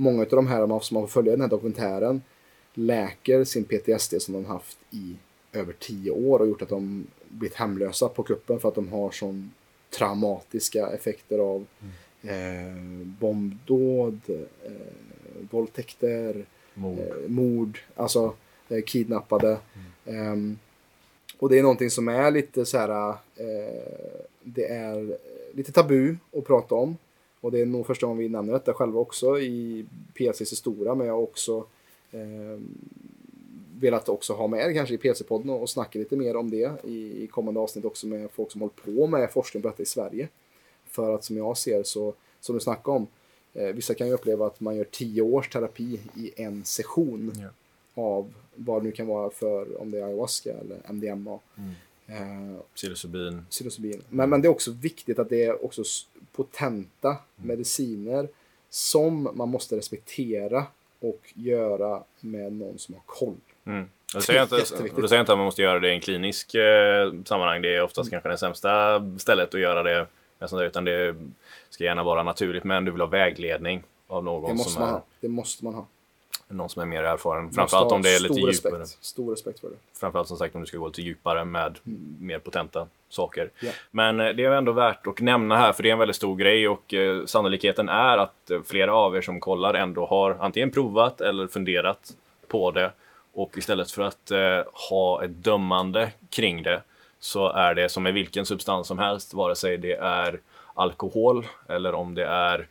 många 0.04 0.22
av 0.22 0.28
de 0.30 0.48
här 0.48 0.80
som 0.80 0.96
man 0.96 1.04
får 1.04 1.08
följa 1.08 1.32
i 1.32 1.36
den 1.36 1.42
här 1.42 1.50
dokumentären 1.50 2.22
läker 2.74 3.44
sin 3.44 3.64
PTSD 3.64 4.22
som 4.22 4.34
de 4.34 4.46
haft 4.46 4.78
i 4.92 5.16
över 5.54 5.74
tio 5.80 6.12
år 6.12 6.40
och 6.40 6.48
gjort 6.48 6.62
att 6.62 6.70
de 6.70 7.08
blivit 7.30 7.56
hemlösa 7.58 8.08
på 8.08 8.24
kuppen 8.24 8.60
för 8.60 8.70
att 8.70 8.76
de 8.76 8.88
har 8.90 9.12
sån 9.12 9.52
traumatiska 9.98 10.88
effekter 10.88 11.40
av 11.40 11.66
eh, 12.22 12.76
bombdåd, 13.20 14.20
eh, 14.28 14.72
våldtäkter, 15.52 16.46
mord. 16.74 17.00
eh, 17.00 17.30
mord, 17.30 17.80
alltså 17.96 18.34
eh, 18.70 18.82
kidnappade. 18.82 19.58
Ehm, 20.06 20.60
och 21.40 21.50
det 21.50 21.60
är 21.60 21.62
någonting 21.62 21.90
som 21.90 22.08
är 22.08 22.32
lite 22.32 22.66
så 22.66 22.78
här, 22.78 23.10
eh, 23.36 24.26
det 24.44 24.66
är 24.66 25.18
lite 25.54 25.72
tabu 25.72 26.16
att 26.38 26.46
prata 26.46 26.76
om. 26.76 26.98
Och 27.44 27.52
det 27.52 27.62
är 27.62 27.66
nog 27.66 27.86
första 27.88 28.06
gången 28.06 28.20
vi 28.20 28.30
nämner 28.30 28.54
detta 28.54 28.74
själva 28.74 29.00
också 29.00 29.40
i 29.40 29.86
PLCs 30.14 30.52
historia, 30.52 30.96
men 30.96 31.08
jag 31.08 31.14
har 31.14 31.22
också 31.22 31.66
eh, 32.12 32.60
velat 33.80 34.10
också 34.10 34.34
ha 34.34 34.48
med 34.48 34.70
det 34.70 34.74
kanske 34.74 34.96
i 34.96 34.98
PC-podden 34.98 35.50
och, 35.50 35.62
och 35.62 35.70
snacka 35.70 36.00
lite 36.00 36.16
mer 36.16 36.36
om 36.36 36.50
det 36.50 36.72
i, 36.84 37.24
i 37.24 37.28
kommande 37.28 37.60
avsnitt 37.60 37.86
också 37.86 38.08
med 38.08 38.32
folk 38.32 38.52
som 38.52 38.62
håller 38.62 38.74
på 38.96 39.08
med 39.08 39.32
forskning 39.32 39.62
på 39.64 39.70
detta 39.70 39.84
i 39.84 39.86
Sverige. 39.86 40.28
För 40.86 41.16
att 41.16 41.24
som 41.24 41.38
jag 41.38 41.58
ser 41.58 41.84
så, 41.84 42.14
som 42.40 42.56
du 42.56 42.60
snackade 42.62 42.98
om, 42.98 43.08
eh, 43.54 43.68
vissa 43.68 43.94
kan 43.94 44.08
ju 44.08 44.14
uppleva 44.14 44.48
att 44.48 44.60
man 44.60 44.76
gör 44.76 44.84
tio 44.84 45.22
års 45.22 45.50
terapi 45.50 46.00
i 46.16 46.32
en 46.36 46.66
session 46.66 47.32
Ja. 47.42 47.48
av 48.04 48.34
vad 48.56 48.82
det 48.82 48.86
nu 48.86 48.92
kan 48.92 49.08
vara 49.08 49.30
för, 49.30 49.82
om 49.82 49.92
det 49.92 50.00
är 50.00 50.04
ayahuasca 50.06 50.52
eller 50.52 50.78
MDMA. 50.90 51.34
Eh, 51.34 51.64
Psilocybin. 52.76 53.46
psilocybin. 53.50 54.02
Men, 54.10 54.30
men 54.30 54.42
det 54.42 54.48
är 54.48 54.50
också 54.50 54.72
viktigt 54.72 55.20
att 55.20 55.30
det 55.30 55.44
är 55.44 55.66
också 55.66 55.84
potenta 56.32 57.08
Mm. 57.38 57.48
mediciner 57.48 58.28
som 58.70 59.30
man 59.34 59.50
måste 59.50 59.78
respektera 59.78 60.66
och 61.00 61.22
göra 61.34 62.04
med 62.20 62.54
någon 62.54 62.80
som 62.80 62.96
har 62.96 63.02
koll. 63.06 63.36
Mm. 63.66 63.90
Då 64.14 64.22
säger, 64.22 64.40
jag 64.40 64.46
inte, 64.46 65.02
då 65.02 65.08
säger 65.08 65.20
inte 65.20 65.32
att 65.32 65.38
man 65.38 65.46
måste 65.46 65.62
göra 65.62 65.80
det 65.80 65.90
i 65.90 65.94
en 65.94 66.02
klinisk 66.02 66.56
eh, 66.56 67.14
sammanhang. 67.26 67.62
Det 67.62 67.76
är 67.76 67.82
oftast 67.82 68.10
kanske 68.10 68.30
det 68.30 68.38
sämsta 68.38 69.02
stället 69.20 69.54
att 69.54 69.60
göra 69.62 69.84
det. 69.84 70.08
där, 70.40 70.64
Utan 70.66 70.86
det 70.86 71.16
ska 71.70 71.84
gärna 71.84 72.04
vara 72.04 72.24
naturligt. 72.24 72.64
Men 72.64 72.86
du 72.86 72.92
vill 72.92 73.02
ha 73.02 73.08
vägledning 73.08 73.84
av 74.08 74.24
Det 74.24 74.30
någon, 74.32 74.58
måste 74.58 74.72
som 74.74 74.82
man 74.82 74.90
är, 74.90 74.94
ha. 74.94 75.04
Det 75.20 75.28
måste 75.28 75.66
man 75.66 75.74
ha. 75.74 75.88
Någon 76.54 76.70
som 76.70 76.82
är 76.82 76.86
mer 76.86 77.04
erfaren. 77.04 77.52
Framförallt 77.52 77.92
om 77.92 78.02
det 78.02 78.16
är 78.16 78.20
lite 78.20 78.34
stor 78.34 78.52
djupare. 78.52 78.82
respekt. 78.82 79.06
Stor 79.06 79.32
respekt 79.32 79.60
för 79.60 79.70
det. 79.70 79.76
Framförallt 80.00 80.28
som 80.28 80.38
sagt 80.38 80.56
om 80.56 80.62
du 80.62 80.68
ska 80.68 80.78
gå 80.78 80.88
lite 80.88 81.02
djupare 81.02 81.46
med 81.46 81.78
mer 82.20 82.40
potenta 82.40 82.88
saker. 83.10 83.50
Ja. 83.60 83.72
Men 83.92 84.20
eh, 84.20 84.30
det 84.30 84.44
är 84.44 84.52
ändå 84.52 84.72
värt 84.72 85.08
att 85.08 85.20
nämna 85.20 85.58
här 85.58 85.74
för 85.74 85.84
det 85.84 85.90
är 85.90 85.94
en 85.94 86.00
väldigt 86.00 86.16
stor 86.16 86.36
grej 86.36 86.68
och 86.68 86.94
eh, 86.94 87.26
sannolikheten 87.26 87.90
är 87.90 88.18
att 88.18 88.52
eh, 88.52 88.62
flera 88.66 88.94
av 88.94 89.18
er 89.18 89.22
som 89.22 89.40
kollar 89.40 89.74
ändå 89.74 90.06
har 90.06 90.38
antingen 90.40 90.72
provat 90.72 91.22
eller 91.22 91.48
funderat 91.48 92.14
på 92.48 92.72
det. 92.72 92.92
Och 93.34 93.58
istället 93.58 93.92
för 93.92 94.02
att 94.02 94.32
eh, 94.32 94.62
ha 94.90 95.24
ett 95.24 95.44
dömande 95.44 96.12
kring 96.30 96.64
det 96.64 96.82
så 97.20 97.50
är 97.50 97.76
det 97.76 97.90
som 97.90 98.04
med 98.04 98.14
vilken 98.14 98.46
substans 98.46 98.88
som 98.88 99.00
helst, 99.00 99.34
vare 99.34 99.56
sig 99.56 99.78
det 99.78 99.94
är 99.94 100.40
alkohol 100.74 101.48
eller 101.68 101.94
om 101.94 102.16
det 102.16 102.26
är 102.26 102.68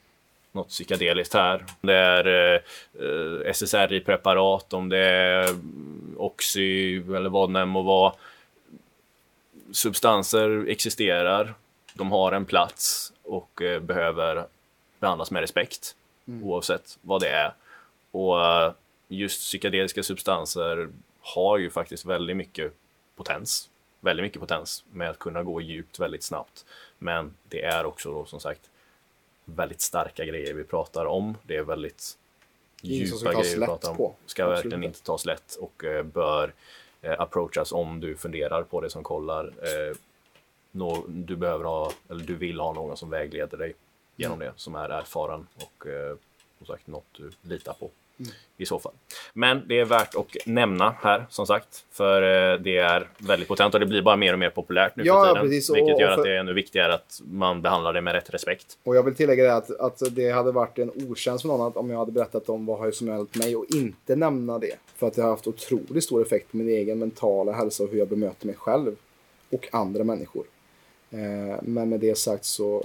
något 0.53 0.69
psykedeliskt 0.69 1.35
här. 1.35 1.65
Om 1.81 1.87
det 1.87 1.95
är 1.95 2.55
eh, 2.55 3.51
SSRI-preparat, 3.51 4.73
om 4.73 4.89
det 4.89 4.99
är 4.99 5.49
mm, 5.49 6.15
Oxy 6.19 6.97
eller 6.97 7.31
vad 7.31 7.53
det 7.53 7.67
må 7.67 7.83
vara. 7.83 8.13
Substanser 9.73 10.69
existerar, 10.69 11.55
de 11.95 12.13
har 12.13 12.33
en 12.33 12.45
plats 12.45 13.13
och 13.23 13.63
eh, 13.63 13.81
behöver 13.81 14.45
behandlas 15.01 15.31
med 15.31 15.41
respekt 15.41 15.97
oavsett 16.43 16.99
vad 17.03 17.21
det 17.21 17.29
är. 17.29 17.55
Och 18.11 18.47
eh, 18.47 18.73
just 19.09 19.41
psykedeliska 19.41 20.03
substanser 20.03 20.89
har 21.21 21.59
ju 21.59 21.71
faktiskt 21.71 22.05
väldigt 22.05 22.37
mycket 22.37 22.73
potens. 23.17 23.69
Väldigt 24.01 24.25
mycket 24.25 24.41
potens 24.41 24.85
med 24.93 25.11
att 25.11 25.19
kunna 25.19 25.43
gå 25.43 25.61
djupt 25.61 25.99
väldigt 25.99 26.23
snabbt. 26.23 26.65
Men 26.99 27.35
det 27.49 27.63
är 27.63 27.85
också 27.85 28.13
då 28.13 28.25
som 28.25 28.41
sagt 28.41 28.71
väldigt 29.55 29.81
starka 29.81 30.25
grejer 30.25 30.55
vi 30.55 30.65
pratar 30.65 31.07
om. 31.07 31.37
Det 31.43 31.57
är 31.57 31.63
väldigt 31.63 32.19
djupa 32.83 33.33
grejer 33.33 33.59
vi 33.61 33.67
pratar 33.67 33.91
om. 33.91 33.97
på. 33.97 34.15
Ska 34.27 34.43
Absolut 34.45 34.57
verkligen 34.65 34.85
inte. 34.85 35.03
tas 35.03 35.25
lätt 35.25 35.55
och 35.61 35.85
eh, 35.85 36.03
bör 36.03 36.53
eh, 37.03 37.21
approachas 37.21 37.73
om 37.73 38.01
du 38.01 38.17
funderar 38.17 38.63
på 38.63 38.81
det 38.81 38.91
som 38.91 39.03
kollar. 39.03 39.45
Eh, 39.63 39.97
du 41.09 41.37
behöver 41.37 41.65
ha, 41.65 41.93
eller 42.11 42.25
du 42.25 42.35
vill 42.35 42.61
ha 42.61 42.73
någon 42.73 42.97
som 42.97 43.11
vägleder 43.11 43.59
dig 43.59 43.75
genom 44.17 44.41
Mm. 44.43 44.53
det, 44.53 44.61
som 44.61 44.75
är 44.75 44.89
erfaren 44.89 45.47
och 45.57 45.87
eh, 45.87 46.17
som 46.59 46.67
sagt 46.67 46.87
något 46.87 47.05
du 47.13 47.31
litar 47.43 47.73
på 47.73 47.91
Mm. 48.19 48.33
i 48.57 48.67
så 48.67 48.79
fall. 48.79 48.93
Men 49.33 49.69
det 49.69 49.81
är 49.81 49.85
värt 49.85 50.15
att 50.15 50.27
nämna 50.47 50.95
här 51.01 51.27
som 51.31 51.47
sagt, 51.47 51.85
för 51.91 52.23
eh, 52.23 52.59
det 52.59 52.77
är 52.77 53.09
väldigt 53.19 53.49
potent 53.49 53.75
och 53.75 53.81
det 53.81 53.87
blir 53.87 54.03
bara 54.03 54.17
mer 54.17 54.33
och 54.33 54.39
mer 54.39 54.51
populärt 54.51 54.97
nu 54.97 55.03
Ja, 55.05 55.25
för 55.25 55.35
tiden. 55.35 55.47
precis. 55.47 55.77
Vilket 55.77 56.01
gör 56.01 56.11
att 56.11 56.25
det 56.25 56.31
är 56.31 56.39
ännu 56.39 56.53
viktigare 56.53 56.95
att 56.95 57.21
man 57.25 57.63
behandlar 57.63 57.93
det 57.93 58.01
med 58.01 58.15
rätt 58.15 58.35
respekt. 58.35 58.79
Och 58.83 58.97
jag 58.97 59.03
vill 59.03 59.15
tillägga 59.15 59.45
det 59.45 59.55
att, 59.55 59.71
att 59.81 60.03
det 60.11 60.31
hade 60.31 60.53
varit 60.53 60.79
en 60.79 60.91
otjänst 61.11 61.43
för 61.43 61.49
någon 61.49 61.67
att 61.67 61.77
om 61.77 61.91
jag 61.91 61.99
hade 61.99 62.13
berättat 62.13 62.49
om 62.49 62.67
vad 62.67 62.79
har 62.79 62.91
som 62.91 63.09
hjälpt 63.09 63.37
mig 63.37 63.57
och 63.57 63.67
inte 63.69 64.17
nämna 64.17 64.59
det. 64.59 64.77
För 64.97 65.07
att 65.07 65.15
det 65.15 65.23
har 65.23 65.31
haft 65.31 65.47
otroligt 65.47 66.05
stor 66.05 66.23
effekt 66.23 66.51
på 66.51 66.57
min 66.57 66.69
egen 66.69 66.99
mentala 66.99 67.53
hälsa 67.53 67.83
och 67.83 67.91
hur 67.91 67.99
jag 67.99 68.09
bemöter 68.09 68.47
mig 68.47 68.57
själv 68.57 68.97
och 69.51 69.69
andra 69.73 70.05
människor. 70.05 70.45
Eh, 71.11 71.59
men 71.63 71.89
med 71.89 72.01
det 72.01 72.19
sagt 72.19 72.45
så 72.45 72.85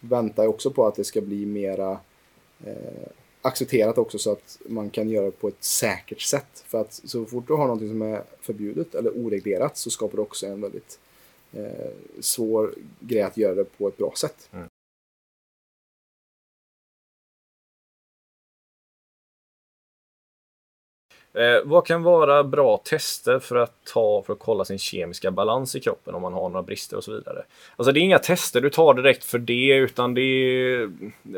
väntar 0.00 0.42
jag 0.42 0.50
också 0.50 0.70
på 0.70 0.86
att 0.86 0.94
det 0.94 1.04
ska 1.04 1.20
bli 1.20 1.46
mera 1.46 1.90
eh, 2.66 3.08
accepterat 3.42 3.98
också 3.98 4.18
så 4.18 4.32
att 4.32 4.58
man 4.66 4.90
kan 4.90 5.08
göra 5.08 5.24
det 5.24 5.40
på 5.40 5.48
ett 5.48 5.64
säkert 5.64 6.20
sätt. 6.20 6.64
För 6.66 6.80
att 6.80 7.00
så 7.04 7.24
fort 7.24 7.46
du 7.46 7.52
har 7.52 7.64
någonting 7.64 7.88
som 7.88 8.02
är 8.02 8.22
förbjudet 8.40 8.94
eller 8.94 9.10
oreglerat 9.10 9.76
så 9.76 9.90
skapar 9.90 10.16
det 10.16 10.22
också 10.22 10.46
en 10.46 10.60
väldigt 10.60 10.98
eh, 11.52 11.90
svår 12.20 12.74
grej 13.00 13.22
att 13.22 13.36
göra 13.36 13.54
det 13.54 13.64
på 13.64 13.88
ett 13.88 13.96
bra 13.96 14.12
sätt. 14.16 14.48
Mm. 14.52 14.66
Eh, 21.34 21.64
vad 21.64 21.86
kan 21.86 22.02
vara 22.02 22.44
bra 22.44 22.76
tester 22.76 23.38
för 23.38 23.56
att 23.56 23.84
ta 23.92 24.22
för 24.26 24.32
att 24.32 24.38
kolla 24.38 24.64
sin 24.64 24.78
kemiska 24.78 25.30
balans 25.30 25.76
i 25.76 25.80
kroppen 25.80 26.14
om 26.14 26.22
man 26.22 26.32
har 26.32 26.48
några 26.48 26.62
brister 26.62 26.96
och 26.96 27.04
så 27.04 27.12
vidare? 27.12 27.42
Alltså 27.76 27.92
det 27.92 28.00
är 28.00 28.02
inga 28.02 28.18
tester 28.18 28.60
du 28.60 28.70
tar 28.70 28.94
direkt 28.94 29.24
för 29.24 29.38
det 29.38 29.74
utan 29.74 30.14
det 30.14 30.22
är 30.22 30.90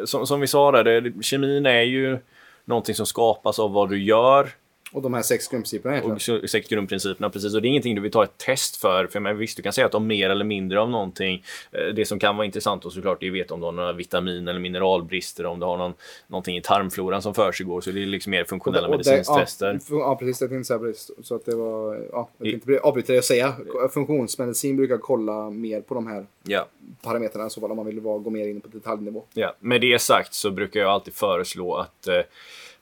som, 0.07 0.27
som 0.27 0.41
vi 0.41 0.47
sa 0.47 0.73
där, 0.73 1.01
det, 1.01 1.23
kemin 1.23 1.67
är 1.67 1.83
ju 1.83 2.19
någonting 2.65 2.95
som 2.95 3.07
skapas 3.07 3.59
av 3.59 3.73
vad 3.73 3.89
du 3.89 4.03
gör 4.03 4.49
och 4.95 5.03
de 5.03 5.15
här 5.15 5.23
sex 5.23 5.49
grundprinciperna 5.49 5.99
egentligen. 5.99 6.43
och 6.45 6.51
sex 6.51 6.69
grundprinciperna 6.69 7.31
precis. 7.31 7.55
Och 7.55 7.63
det 7.63 7.67
är 7.67 7.71
ingenting 7.71 7.95
du 7.95 8.01
vill 8.01 8.11
ta 8.13 8.25
ett 8.25 8.39
test 8.39 8.77
för. 8.77 9.07
För 9.07 9.21
men 9.21 9.39
visst, 9.39 9.57
du 9.57 9.63
kan 9.63 9.73
säga 9.73 9.87
att 9.87 9.93
de 9.93 10.07
mer 10.07 10.31
eller 10.31 10.45
mindre 10.45 10.81
av 10.81 10.91
någonting. 10.91 11.45
Eh, 11.73 11.95
Det 11.95 12.05
som 12.05 12.19
kan 12.19 12.37
vara 12.37 12.45
intressant 12.47 12.85
och 12.85 12.93
såklart 12.93 13.23
är 13.23 13.27
att 13.27 13.33
veta 13.35 13.55
om 13.55 13.61
du 13.61 13.67
har 13.67 13.73
några 13.73 13.93
vitamin 13.93 14.49
eller 14.49 14.61
mineralbrister, 14.61 15.47
om 15.47 15.61
du 15.61 15.67
har 15.67 15.77
någon, 15.77 15.95
någonting 16.27 16.57
i 16.57 16.61
tarmfloran 16.63 17.23
som 17.23 17.35
försiggår. 17.35 17.81
Så 17.81 17.91
det 17.91 18.03
är 18.03 18.07
liksom 18.07 18.31
mer 18.31 18.45
funktionella 18.45 18.87
det- 18.89 18.91
medicinstester. 18.91 19.79
Ja, 19.91 19.97
ja, 19.99 20.17
precis. 20.17 20.41
Jag 20.41 20.51
tänkte 20.51 20.67
säga. 20.67 20.93
Så 21.23 21.35
att 21.35 21.45
det 21.45 21.57
var... 21.57 21.95
Ja, 22.13 22.29
jag 22.39 22.51
tänkte 22.51 22.79
avbryta 22.83 23.13
det 23.13 23.19
och 23.19 23.25
säga. 23.25 23.55
Funktionsmedicin 23.95 24.77
brukar 24.77 24.99
kolla 24.99 25.51
mer 25.51 25.81
på 25.81 25.95
de 25.95 26.07
här 26.07 26.27
Ja. 26.43 26.67
parametrarna. 27.03 27.51
Så 27.51 27.61
fall 27.61 27.71
om 27.71 27.77
man 27.77 27.87
vill 27.87 28.01
gå 28.01 28.31
mer 28.31 28.49
in 28.49 28.61
på 28.61 28.69
detaljnivå. 28.69 29.25
Ja, 29.35 29.55
med 29.61 29.81
det 29.81 29.99
sagt 29.99 30.35
så 30.35 30.51
brukar 30.51 30.81
jag 30.81 30.91
alltid 30.91 31.15
föreslå 31.15 31.75
att 31.75 32.07
eh, 32.09 32.15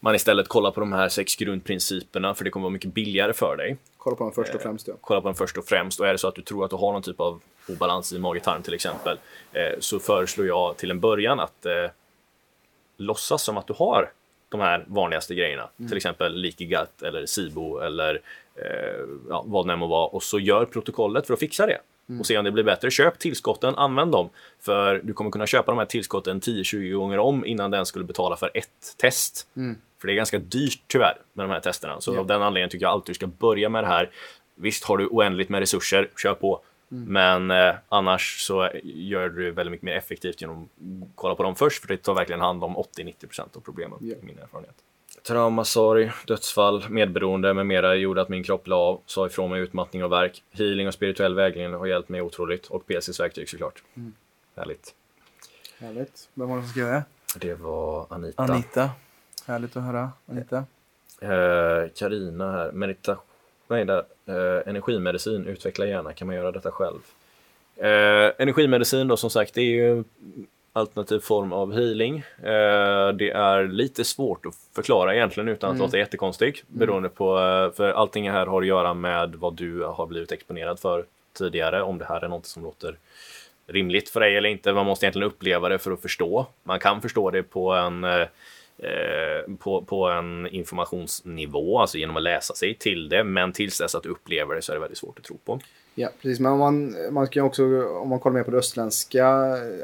man 0.04 0.14
istället 0.14 0.48
kollar 0.48 0.70
på 0.70 0.80
de 0.80 0.92
här 0.92 1.08
sex 1.08 1.36
grundprinciperna 1.36 2.34
för 2.34 2.44
det 2.44 2.50
kommer 2.50 2.64
vara 2.64 2.72
mycket 2.72 2.94
billigare 2.94 3.32
för 3.32 3.56
dig. 3.56 3.76
Kolla 3.96 4.16
på 4.16 4.24
dem 4.24 4.32
först 4.32 4.54
och 4.54 4.60
Eh. 4.60 4.62
främst. 4.62 4.88
Ja. 4.88 4.94
Kolla 5.00 5.20
på 5.20 5.28
den 5.28 5.34
först 5.34 5.58
och 5.58 5.64
främst 5.64 6.00
och 6.00 6.06
är 6.06 6.12
det 6.12 6.18
så 6.18 6.28
att 6.28 6.34
du 6.34 6.42
tror 6.42 6.64
att 6.64 6.70
du 6.70 6.76
har 6.76 6.92
någon 6.92 7.02
typ 7.02 7.20
av 7.20 7.40
obalans 7.68 8.12
i 8.12 8.18
mage-tarm 8.18 8.62
till 8.62 8.74
exempel 8.74 9.18
eh, 9.52 9.78
så 9.80 9.98
föreslår 9.98 10.46
jag 10.46 10.76
till 10.76 10.90
en 10.90 11.00
början 11.00 11.40
att 11.40 11.66
eh, 11.66 11.72
låtsas 12.96 13.42
som 13.42 13.56
att 13.58 13.66
du 13.66 13.72
har 13.76 14.10
de 14.48 14.60
här 14.60 14.84
vanligaste 14.88 15.34
grejerna. 15.34 15.68
Till 15.76 15.96
exempel 15.96 16.34
leaky 16.40 16.64
gut 16.66 17.02
eller 17.02 17.26
SIBO 17.26 17.78
eller 17.78 18.20
eh, 18.54 19.06
ja, 19.28 19.44
vad 19.46 19.66
det 19.66 19.72
än 19.72 19.78
må 19.78 19.86
vara 19.86 20.06
och 20.06 20.22
så 20.22 20.38
gör 20.38 20.64
protokollet 20.64 21.26
för 21.26 21.34
att 21.34 21.40
fixa 21.40 21.66
det. 21.66 21.78
Och 22.20 22.26
se 22.26 22.38
om 22.38 22.44
det 22.44 22.50
blir 22.52 22.64
bättre. 22.64 22.90
Köp 22.90 23.18
tillskotten, 23.18 23.74
använd 23.74 24.12
dem. 24.12 24.28
För 24.60 25.00
du 25.04 25.12
kommer 25.12 25.30
kunna 25.30 25.46
köpa 25.46 25.72
de 25.72 25.78
här 25.78 25.84
tillskotten 25.86 26.40
10-20 26.40 26.92
gånger 26.94 27.18
om 27.18 27.46
innan 27.46 27.70
den 27.70 27.86
skulle 27.86 28.04
betala 28.04 28.36
för 28.36 28.50
ett 28.54 28.94
test. 28.96 29.46
För 30.00 30.06
det 30.06 30.12
är 30.12 30.14
ganska 30.16 30.38
dyrt 30.38 30.82
tyvärr 30.86 31.16
med 31.32 31.44
de 31.44 31.50
här 31.52 31.60
testerna. 31.60 32.00
Så 32.00 32.14
Ja. 32.14 32.20
av 32.20 32.26
den 32.26 32.42
anledningen 32.42 32.70
tycker 32.70 32.84
jag 32.86 32.92
alltid 32.92 33.10
du 33.10 33.14
ska 33.14 33.26
börja 33.26 33.68
med 33.68 33.84
det 33.84 33.88
här. 33.88 34.10
Visst 34.54 34.84
har 34.84 34.98
du 34.98 35.06
oändligt 35.06 35.48
med 35.48 35.60
resurser, 35.60 36.08
kör 36.22 36.34
på. 36.34 36.60
Men 36.88 37.50
eh, 37.50 37.74
annars 37.88 38.40
så 38.40 38.70
gör 38.82 39.28
du 39.28 39.50
väldigt 39.50 39.70
mycket 39.70 39.84
mer 39.84 39.96
effektivt 39.96 40.40
genom 40.40 40.62
att 40.62 40.68
kolla 41.14 41.34
på 41.34 41.42
dem 41.42 41.54
först. 41.56 41.80
För 41.80 41.88
det 41.88 41.96
tar 41.96 42.14
verkligen 42.14 42.40
hand 42.40 42.64
om 42.64 42.76
80-90% 42.76 43.56
av 43.56 43.60
problemen, 43.60 43.98
Ja. 44.00 44.14
i 44.22 44.24
min 44.26 44.38
erfarenhet. 44.38 44.74
Trauma, 45.22 45.64
sorg, 45.64 46.12
dödsfall, 46.26 46.88
medberoende 46.88 47.54
med 47.54 47.66
mera 47.66 47.94
gjorde 47.94 48.22
att 48.22 48.28
min 48.28 48.44
kropp 48.44 48.66
la 48.66 48.76
av, 48.76 49.00
sa 49.06 49.26
ifrån 49.26 49.50
mig 49.50 49.60
utmattning 49.60 50.04
och 50.04 50.12
verk. 50.12 50.42
Healing 50.50 50.88
och 50.88 50.94
spirituell 50.94 51.34
vägledning 51.34 51.78
har 51.78 51.86
hjälpt 51.86 52.08
mig 52.08 52.20
otroligt. 52.20 52.66
Och 52.66 52.86
PCs 52.86 53.20
verktyg 53.20 53.48
såklart. 53.48 53.82
Härligt. 54.56 54.94
Härligt. 55.78 56.28
Vem 56.34 56.48
var 56.48 56.56
det 56.56 56.62
som 56.62 56.70
skrev 56.70 56.86
det? 56.86 57.04
Det 57.36 57.54
var 57.54 58.06
Anita. 58.10 58.42
Anita. 58.42 58.90
Härligt 59.46 59.76
att 59.76 59.82
höra. 59.82 60.10
Anita. 60.26 60.64
Eh, 61.20 61.90
Karina 61.94 62.52
här. 62.52 62.72
Meditation. 62.72 63.24
Nej, 63.68 63.84
där. 63.84 64.04
Eh, 64.26 64.68
energimedicin. 64.68 65.46
Utveckla 65.46 65.86
gärna. 65.86 66.12
Kan 66.12 66.26
man 66.26 66.36
göra 66.36 66.52
detta 66.52 66.70
själv? 66.70 66.98
Eh, 67.76 68.32
energimedicin 68.38 69.08
då 69.08 69.16
som 69.16 69.30
sagt, 69.30 69.54
det 69.54 69.60
är 69.60 69.64
ju 69.64 70.04
alternativ 70.72 71.18
form 71.18 71.52
av 71.52 71.72
healing. 71.72 72.16
Eh, 72.38 73.08
det 73.12 73.30
är 73.30 73.68
lite 73.68 74.04
svårt 74.04 74.46
att 74.46 74.54
förklara 74.74 75.14
egentligen 75.14 75.48
utan 75.48 75.70
att 75.70 75.78
låta 75.78 75.98
jättekonstigt. 75.98 76.64
Beroende 76.68 77.08
på, 77.08 77.38
eh, 77.38 77.76
för 77.76 77.92
allting 77.92 78.30
här 78.30 78.46
har 78.46 78.60
att 78.60 78.66
göra 78.66 78.94
med 78.94 79.34
vad 79.34 79.54
du 79.54 79.84
har 79.84 80.06
blivit 80.06 80.32
exponerad 80.32 80.80
för 80.80 81.04
tidigare. 81.38 81.82
Om 81.82 81.98
det 81.98 82.04
här 82.04 82.24
är 82.24 82.28
något 82.28 82.46
som 82.46 82.62
låter 82.62 82.96
rimligt 83.66 84.08
för 84.08 84.20
dig 84.20 84.36
eller 84.36 84.48
inte. 84.48 84.72
Man 84.72 84.86
måste 84.86 85.06
egentligen 85.06 85.28
uppleva 85.28 85.68
det 85.68 85.78
för 85.78 85.90
att 85.90 86.02
förstå. 86.02 86.46
Man 86.64 86.80
kan 86.80 87.02
förstå 87.02 87.30
det 87.30 87.42
på 87.42 87.72
en 87.72 88.04
eh, 88.04 89.56
på, 89.58 89.82
på 89.82 90.08
en 90.08 90.46
informationsnivå, 90.46 91.78
alltså 91.78 91.98
genom 91.98 92.16
att 92.16 92.22
läsa 92.22 92.54
sig 92.54 92.74
till 92.74 93.08
det. 93.08 93.24
Men 93.24 93.52
tills 93.52 93.78
dess 93.78 93.94
att 93.94 94.02
du 94.02 94.08
upplever 94.08 94.54
det 94.54 94.62
så 94.62 94.72
är 94.72 94.76
det 94.76 94.80
väldigt 94.80 94.98
svårt 94.98 95.18
att 95.18 95.24
tro 95.24 95.38
på. 95.44 95.60
Ja, 95.94 96.08
precis. 96.20 96.40
Men 96.40 96.52
om 96.52 96.58
man, 96.58 96.96
man 97.10 97.28
kan 97.28 97.44
också, 97.44 97.86
om 97.86 98.08
man 98.08 98.18
kollar 98.20 98.34
mer 98.34 98.42
på 98.42 98.50
det 98.50 98.56
östländska, 98.56 99.26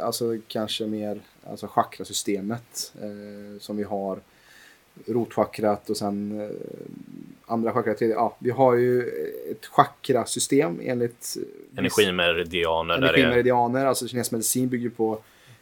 alltså 0.02 0.38
kanske 0.48 0.86
mer 0.86 1.20
alltså 1.50 1.66
chakrasystemet 1.66 2.92
eh, 3.02 3.60
som 3.60 3.76
vi 3.76 3.82
har. 3.82 4.18
Rotchakrat 5.06 5.90
och 5.90 5.96
sen 5.96 6.40
eh, 6.40 6.48
andra 7.46 7.72
chakrat. 7.72 7.98
tredje. 7.98 8.14
Ja, 8.14 8.36
vi 8.38 8.50
har 8.50 8.74
ju 8.74 9.02
ett 9.50 9.66
chakrasystem 9.66 10.80
enligt 10.82 11.36
Energimeridianer 11.76 12.96
energimeridianer. 12.96 13.86
Alltså 13.86 14.08
kinesisk 14.08 14.32
medicin 14.32 14.68
bygger 14.68 14.90
på 14.90 15.18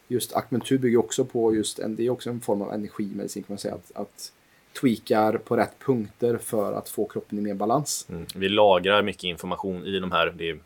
just 0.09 0.37
akupunktur 0.37 0.79
bygger 0.79 0.99
också 0.99 1.25
på 1.25 1.55
just 1.55 1.79
en, 1.79 1.97
det 1.97 2.07
är 2.07 2.11
också 2.11 2.31
en 2.31 2.41
form 2.41 2.63
av 2.63 2.73
energimedicin 2.73 3.43
kan 3.43 3.53
man 3.55 3.59
säga. 3.59 3.75
Att, 3.75 3.93
att 3.95 4.33
tweakar 4.81 5.39
på 5.39 5.57
rätt 5.57 5.79
punkter 5.79 6.39
för 6.39 6.73
att 6.73 6.89
få 6.89 7.07
kroppen 7.07 7.39
i 7.39 7.43
mer 7.43 7.55
balans. 7.55 8.07
mm, 8.11 8.27
vi 8.35 8.49
lagrar 8.49 9.03
mycket 9.03 9.25
information 9.25 9.85
i 9.85 9.99
de 9.99 10.13
här. 10.13 10.43
Är, 10.43 10.59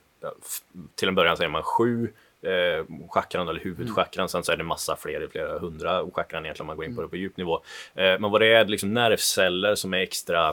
till 0.94 1.08
en 1.08 1.14
början 1.14 1.36
säger 1.36 1.50
man 1.50 1.62
sju 1.62 2.08
eh, 2.42 2.84
chakran 3.08 3.48
eller 3.48 3.60
huvudchakran. 3.60 4.28
Sen 4.28 4.44
så 4.44 4.52
är 4.52 4.56
det 4.56 4.64
massa 4.64 4.96
fler, 4.96 5.28
flera 5.30 5.58
hundra 5.58 6.04
chakran 6.12 6.44
egentligen 6.44 6.64
om 6.64 6.66
man 6.66 6.76
går 6.76 6.84
in 6.84 6.96
på 6.96 7.02
det 7.02 7.08
på 7.08 7.16
djup 7.16 7.36
nivå. 7.36 7.60
Eh, 7.94 8.18
men 8.18 8.30
vad 8.30 8.40
det 8.40 8.54
är, 8.54 8.64
liksom 8.64 8.94
nervceller 8.94 9.74
som 9.74 9.94
är 9.94 9.98
extra 9.98 10.48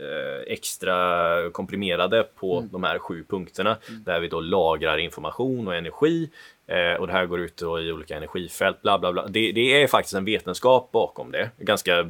eh, 0.00 0.42
extra 0.46 1.50
komprimerade 1.50 2.26
på 2.34 2.64
de 2.70 2.84
här 2.84 2.98
sju 2.98 3.24
punkterna 3.28 3.76
där 4.04 4.20
vi 4.20 4.28
då 4.28 4.40
lagrar 4.40 4.98
information 4.98 5.68
och 5.68 5.74
energi 5.74 6.30
Eh, 6.68 7.00
och 7.00 7.06
det 7.06 7.12
här 7.12 7.26
går 7.26 7.40
ut 7.40 7.56
då 7.56 7.80
i 7.80 7.92
olika 7.92 8.16
energifält 8.16 8.82
bla 8.82 8.98
bla 8.98 9.12
bla. 9.12 9.26
Det, 9.26 9.52
det 9.52 9.82
är 9.82 9.86
faktiskt 9.86 10.14
en 10.14 10.24
vetenskap 10.24 10.92
bakom 10.92 11.32
det. 11.32 11.50
Ganska 11.58 12.06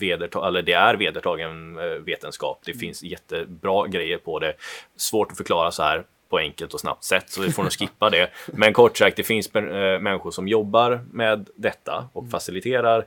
vedertag, 0.00 0.46
eller 0.48 0.62
det 0.62 0.72
är 0.72 0.94
vedertagen 0.94 1.78
eh, 1.78 1.84
vetenskap. 1.84 2.60
Det 2.64 2.74
finns 2.74 3.02
jättebra 3.02 3.86
grejer 3.86 4.18
på 4.18 4.38
det. 4.38 4.54
Svårt 4.96 5.30
att 5.30 5.36
förklara 5.36 5.70
så 5.70 5.82
här 5.82 6.04
på 6.32 6.38
enkelt 6.38 6.74
och 6.74 6.80
snabbt 6.80 7.04
sätt, 7.04 7.30
så 7.30 7.40
vi 7.42 7.52
får 7.52 7.62
nog 7.62 7.72
skippa 7.78 8.10
det. 8.10 8.30
Men 8.46 8.72
kort 8.72 8.98
sagt, 8.98 9.16
det 9.16 9.22
finns 9.22 9.54
äh, 9.54 9.62
människor 10.00 10.30
som 10.30 10.48
jobbar 10.48 11.00
med 11.12 11.48
detta 11.54 12.08
och 12.12 12.30
faciliterar 12.30 12.98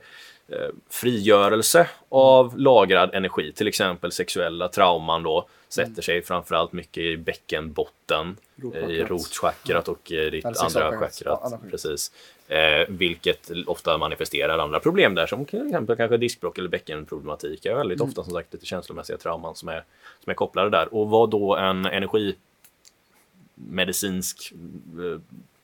eh, 0.48 0.68
frigörelse 0.90 1.88
av 2.08 2.58
lagrad 2.58 3.14
energi, 3.14 3.52
till 3.52 3.68
exempel 3.68 4.12
sexuella 4.12 4.68
trauman 4.68 5.22
då, 5.22 5.48
sätter 5.68 6.02
sig 6.02 6.22
framförallt 6.22 6.72
mycket 6.72 7.02
i 7.02 7.16
bäckenbotten, 7.16 8.36
eh, 8.74 8.90
i 8.90 9.04
Rotchakrat. 9.04 9.88
och 9.88 10.10
i 10.10 10.30
ditt 10.30 10.44
andra 10.44 10.98
chakrat. 10.98 11.60
Precis. 11.70 12.12
Eh, 12.48 12.86
vilket 12.88 13.50
ofta 13.66 13.98
manifesterar 13.98 14.58
andra 14.58 14.80
problem 14.80 15.14
där, 15.14 15.26
som 15.26 15.44
till 15.44 15.66
exempel 15.66 15.96
kanske 15.96 16.16
diskbråck 16.16 16.58
eller 16.58 16.68
bäckenproblematik. 16.68 17.66
är 17.66 17.74
väldigt 17.74 18.00
Mm. 18.00 18.08
ofta 18.08 18.24
som 18.24 18.32
sagt 18.32 18.52
lite 18.54 18.66
känslomässiga 18.66 19.16
trauman 19.18 19.54
som 19.54 19.68
är, 19.68 19.84
som 20.24 20.30
är 20.30 20.34
kopplade 20.34 20.70
där. 20.70 20.94
Och 20.94 21.08
vad 21.10 21.30
då 21.30 21.56
en 21.56 21.86
energimedicinsk 21.86 22.45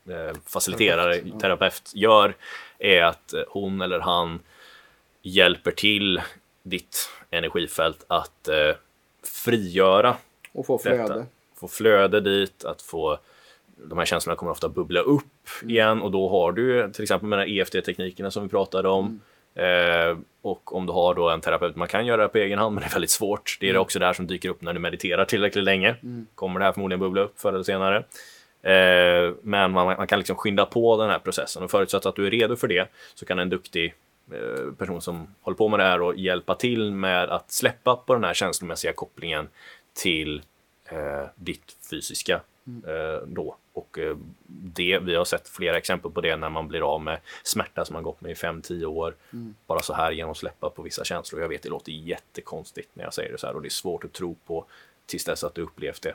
eh, 0.06 0.14
eh, 0.14 0.35
faciliterare, 0.47 1.14
Terapeut, 1.14 1.40
terapeut 1.40 1.93
gör 1.94 2.35
är 2.78 3.02
att 3.02 3.32
eh, 3.32 3.43
hon 3.48 3.81
eller 3.81 4.01
han 4.01 4.40
hjälper 5.23 5.70
till 5.70 6.20
ditt 6.62 7.10
energifält 7.31 8.05
att 8.06 8.48
eh, 8.48 8.74
frigöra 9.23 10.16
Och 10.52 10.66
få 10.66 10.77
detta. 10.85 11.06
flöde. 11.06 11.27
Få 11.55 11.69
flöde 11.69 12.20
dit, 12.20 12.64
att 12.64 12.82
få 12.82 13.19
de 13.77 13.98
här 13.98 14.05
känslorna 14.05 14.36
kommer 14.36 14.52
ofta 14.52 14.69
bubbla 14.69 15.01
upp 15.01 15.23
Mm. 15.62 15.70
igen 15.70 16.02
och 16.02 16.10
då 16.10 16.28
har 16.28 16.52
du 16.52 16.93
till 16.93 17.02
exempel 17.02 17.28
med 17.28 17.39
de 17.39 17.43
här 17.43 17.48
EFT-teknikerna 17.60 18.31
som 18.31 18.43
vi 18.43 18.48
pratade 18.48 18.89
om. 18.89 19.06
Mm. 19.06 19.20
Eh, 19.55 20.19
och 20.43 20.77
om 20.77 20.87
du 20.87 20.93
har 20.93 21.15
då 21.15 21.31
en 21.31 21.41
terapeut, 21.41 21.77
man 21.77 21.89
kan 21.89 22.07
göra 22.07 22.23
det 22.23 22.29
på 22.29 22.39
egen 22.39 22.59
hand 22.59 22.74
men 22.74 22.83
det 22.83 22.89
är 22.89 22.93
väldigt 22.93 23.11
svårt. 23.11 23.57
Det 23.61 23.66
är 23.66 23.70
Mm. 23.70 23.83
också 23.83 23.99
det 23.99 24.07
här 24.07 24.12
som 24.12 24.27
dyker 24.27 24.49
upp 24.49 24.62
när 24.62 24.73
du 24.73 24.79
mediterar 24.79 25.24
tillräckligt 25.24 25.65
länge. 25.65 25.95
Kommer 26.35 26.61
det 26.61 26.65
här 26.66 26.73
förmodligen 26.73 27.01
bubbla 27.01 27.20
upp 27.20 27.41
förr 27.41 27.53
eller 27.53 27.62
senare. 27.62 27.97
Eh, 28.62 29.35
men 29.43 29.70
man, 29.73 29.87
man 29.87 30.07
kan 30.07 30.19
liksom 30.19 30.37
skynda 30.37 30.66
på 30.66 30.97
den 30.97 31.11
här 31.11 31.19
processen 31.19 31.62
och 31.62 31.70
förutsatt 31.70 32.07
att 32.07 32.16
du 32.16 32.27
är 32.27 32.31
redo 32.31 32.57
för 32.57 32.69
det 32.69 32.89
så 33.15 33.27
kan 33.27 33.39
en 33.39 33.51
duktig 33.51 33.95
eh, 34.33 34.73
person 34.79 35.01
som 35.01 35.35
håller 35.41 35.57
på 35.57 35.69
med 35.69 35.79
det 35.79 35.85
här 35.85 36.01
och 36.03 36.16
hjälpa 36.16 36.55
till 36.55 36.93
med 36.93 37.31
att 37.31 37.53
släppa 37.53 37.97
på 37.97 38.15
den 38.15 38.24
här 38.24 38.35
känslomässiga 38.35 38.93
kopplingen 38.93 39.49
till 39.95 40.43
eh, 40.89 41.24
ditt 41.35 41.77
fysiska 41.91 42.41
eh, 42.66 43.26
då. 43.26 43.56
Och 43.72 43.98
eh, 43.98 44.16
det, 44.47 44.98
vi 44.98 45.14
har 45.14 45.24
sett 45.24 45.48
flera 45.48 45.76
exempel 45.76 46.10
på 46.10 46.20
det 46.20 46.36
när 46.36 46.51
man 46.51 46.68
blir 46.68 46.94
av 46.94 47.01
med 47.01 47.18
smärta 47.43 47.84
som 47.84 47.94
man 47.94 48.02
gått 48.02 48.20
med 48.20 48.30
i 48.30 48.34
5-10 48.34 48.84
år. 48.84 49.14
Bara 49.66 49.80
så 49.80 49.93
här 49.94 50.12
genom 50.12 50.30
att 50.30 50.36
släppa 50.36 50.70
på 50.70 50.82
vissa 50.82 51.05
känslor. 51.05 51.40
Jag 51.40 51.48
vet 51.48 51.62
det 51.62 51.68
låter 51.68 51.93
jättekonstigt 51.93 52.89
när 52.94 53.05
jag 53.05 53.14
säger 53.14 53.32
det 53.32 53.39
så 53.39 53.47
här 53.47 53.55
och 53.55 53.62
det 53.62 53.68
är 53.68 53.70
svårt 53.70 54.05
att 54.05 54.12
tro 54.12 54.36
på 54.47 54.64
tills 55.06 55.24
dess 55.24 55.44
att 55.44 55.55
du 55.55 55.62
upplevt 55.62 56.02
det. 56.02 56.14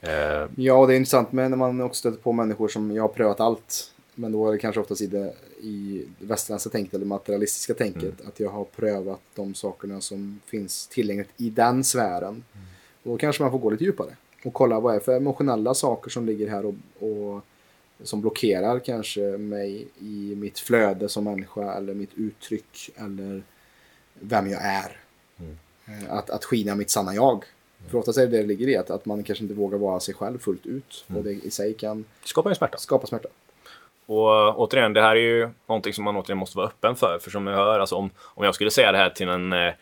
Eh, 0.00 0.48
Ja, 0.56 0.74
och 0.74 0.86
det 0.86 0.94
är 0.94 0.96
intressant 0.96 1.32
med 1.32 1.50
när 1.50 1.56
man 1.56 1.80
också 1.80 1.98
stöter 1.98 2.18
på 2.18 2.32
människor 2.32 2.68
som 2.68 2.90
jag 2.90 3.02
har 3.02 3.08
prövat 3.08 3.40
allt. 3.40 3.94
Men 4.14 4.32
då 4.32 4.48
är 4.48 4.52
det 4.52 4.58
kanske 4.58 4.80
oftast 4.80 5.00
i 5.00 5.06
det, 5.06 5.34
i 5.60 6.06
det 6.18 6.26
västerländska 6.26 6.70
tänket 6.70 6.94
eller 6.94 7.06
materialistiska 7.06 7.74
tänket. 7.74 8.14
Att 8.28 8.40
jag 8.40 8.50
har 8.50 8.64
prövat 8.64 9.20
de 9.34 9.54
sakerna 9.54 10.00
som 10.00 10.40
finns 10.46 10.86
tillgängligt 10.86 11.30
i 11.36 11.50
den 11.50 11.84
sfären. 11.84 12.44
Och 13.02 13.10
då 13.10 13.16
kanske 13.18 13.42
man 13.42 13.50
får 13.52 13.58
gå 13.58 13.70
lite 13.70 13.84
djupare. 13.84 14.16
Och 14.44 14.54
kolla 14.54 14.80
vad 14.80 14.92
det 14.92 14.96
är 14.96 15.00
för 15.00 15.16
emotionella 15.16 15.74
saker 15.74 16.10
som 16.10 16.26
ligger 16.26 16.48
här 16.48 16.64
och, 16.66 16.74
och 17.08 17.40
som 18.02 18.20
blockerar 18.20 18.78
kanske 18.78 19.20
mig 19.20 19.88
i 19.98 20.34
mitt 20.36 20.58
flöde 20.58 21.08
som 21.08 21.24
människa 21.24 21.72
eller 21.74 21.94
mitt 21.94 22.14
uttryck 22.14 22.90
eller 22.96 23.42
vem 24.20 24.50
jag 24.50 24.62
är. 24.64 24.96
Eh, 25.86 26.12
Att, 26.12 26.30
att 26.30 26.44
skina 26.44 26.74
mitt 26.74 26.90
sanna 26.90 27.14
jag. 27.14 27.44
För 27.90 27.98
oftast 27.98 28.18
är 28.18 28.22
det 28.22 28.28
det 28.28 28.36
det 28.42 28.46
ligger 28.46 28.68
i, 28.68 28.76
att, 28.76 28.90
att 28.90 29.06
man 29.06 29.22
kanske 29.22 29.44
inte 29.44 29.54
vågar 29.54 29.78
vara 29.78 30.00
sig 30.00 30.14
själv 30.14 30.38
fullt 30.38 30.66
ut. 30.66 31.04
Och 31.16 31.24
det 31.24 31.30
i 31.30 31.50
sig 31.50 31.74
kan 31.74 32.04
Skapar 32.24 32.50
ju 32.50 32.54
smärta. 32.54 32.78
skapa 32.78 33.06
smärta. 33.06 33.28
Och 34.06 34.58
återigen, 34.60 34.92
det 34.92 35.00
här 35.02 35.16
är 35.16 35.20
ju 35.20 35.48
någonting 35.66 35.92
som 35.92 36.04
man 36.04 36.16
återigen 36.16 36.38
måste 36.38 36.56
vara 36.56 36.66
öppen 36.66 36.96
för. 36.96 37.18
För 37.22 37.30
som 37.30 37.44
ni 37.44 37.50
hör, 37.50 37.80
alltså 37.80 37.94
om, 37.96 38.10
om 38.20 38.44
jag 38.44 38.54
skulle 38.54 38.70
säga 38.70 38.92
det 38.92 38.98
här 38.98 39.10
till 39.10 39.28
en, 39.28 39.52
eh, 39.52 39.72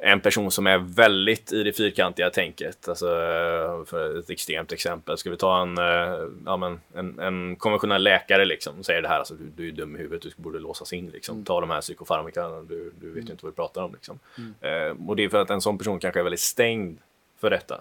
en 0.00 0.20
person 0.20 0.50
som 0.50 0.66
är 0.66 0.78
väldigt 0.78 1.52
i 1.52 1.62
det 1.62 1.72
fyrkantiga 1.72 2.30
tänket, 2.30 2.88
alltså 2.88 3.06
eh, 3.06 3.84
för 3.84 4.18
ett 4.18 4.30
extremt 4.30 4.72
exempel, 4.72 5.18
ska 5.18 5.30
vi 5.30 5.36
ta 5.36 5.62
en, 5.62 5.78
eh, 5.78 6.28
ja, 6.46 6.56
men, 6.56 6.80
en, 6.94 7.18
en 7.18 7.56
konventionell 7.56 8.02
läkare 8.02 8.44
liksom, 8.44 8.74
som 8.74 8.84
säger 8.84 9.02
det 9.02 9.08
här, 9.08 9.18
alltså, 9.18 9.34
du, 9.34 9.44
du 9.56 9.68
är 9.68 9.72
dum 9.72 9.96
i 9.96 9.98
huvudet, 9.98 10.22
du 10.22 10.42
borde 10.42 10.58
låsas 10.58 10.92
in, 10.92 11.10
liksom. 11.10 11.44
ta 11.44 11.60
de 11.60 11.70
här 11.70 11.80
psykofarmaka, 11.80 12.48
du, 12.68 12.92
du 13.00 13.08
vet 13.08 13.28
ju 13.28 13.30
inte 13.30 13.44
vad 13.44 13.52
du 13.52 13.56
pratar 13.56 13.82
om. 13.82 13.92
Liksom. 13.92 14.18
Eh, 14.60 15.08
och 15.08 15.16
det 15.16 15.24
är 15.24 15.28
för 15.28 15.42
att 15.42 15.50
en 15.50 15.60
sån 15.60 15.78
person 15.78 15.98
kanske 15.98 16.20
är 16.20 16.24
väldigt 16.24 16.40
stängd 16.40 16.98
för 17.40 17.50
detta. 17.50 17.80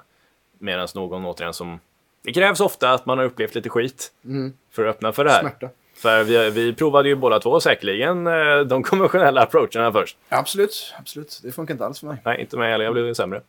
Medan 0.57 0.87
någon 0.95 1.25
återigen 1.25 1.53
som... 1.53 1.79
Det 2.21 2.33
krävs 2.33 2.59
ofta 2.59 2.91
att 2.91 3.05
man 3.05 3.17
har 3.17 3.25
upplevt 3.25 3.55
lite 3.55 3.69
skit 3.69 4.13
för 4.71 4.85
att 4.85 4.95
öppna 4.95 5.11
för 5.11 5.23
det 5.23 5.31
här. 5.31 5.41
Smärta. 5.41 5.69
För 5.97 6.23
vi, 6.23 6.49
vi 6.49 6.73
provade 6.73 7.09
ju 7.09 7.15
båda 7.15 7.39
två 7.39 7.59
säkerligen 7.59 8.27
eh, 8.27 8.59
de 8.59 8.83
konventionella 8.83 9.41
approacherna 9.41 9.91
först. 9.91 10.17
Absolut, 10.29 10.93
absolut. 10.99 11.39
Det 11.43 11.51
funkar 11.51 11.73
inte 11.73 11.85
alls 11.85 11.99
för 11.99 12.07
mig. 12.07 12.17
Nej, 12.25 12.41
inte 12.41 12.57
mig 12.57 12.71
heller. 12.71 12.85
Jag 12.85 12.93
blev 12.93 13.13
sämre. 13.13 13.41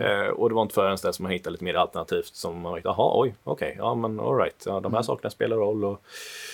Eh, 0.00 0.26
och 0.28 0.48
det 0.48 0.54
var 0.54 0.62
inte 0.62 0.74
förrän 0.74 0.96
dess 1.02 1.20
man 1.20 1.30
hittade 1.32 1.52
lite 1.52 1.64
mer 1.64 1.74
alternativt 1.74 2.34
som 2.34 2.60
man 2.60 2.72
tänkte, 2.72 2.88
jaha, 2.88 3.20
oj, 3.22 3.34
okej, 3.44 3.74
ja 3.78 3.94
men 3.94 4.20
alright, 4.20 4.62
ja, 4.66 4.80
de 4.80 4.94
här 4.94 5.02
sakerna 5.02 5.30
spelar 5.30 5.56
roll 5.56 5.84
och 5.84 6.02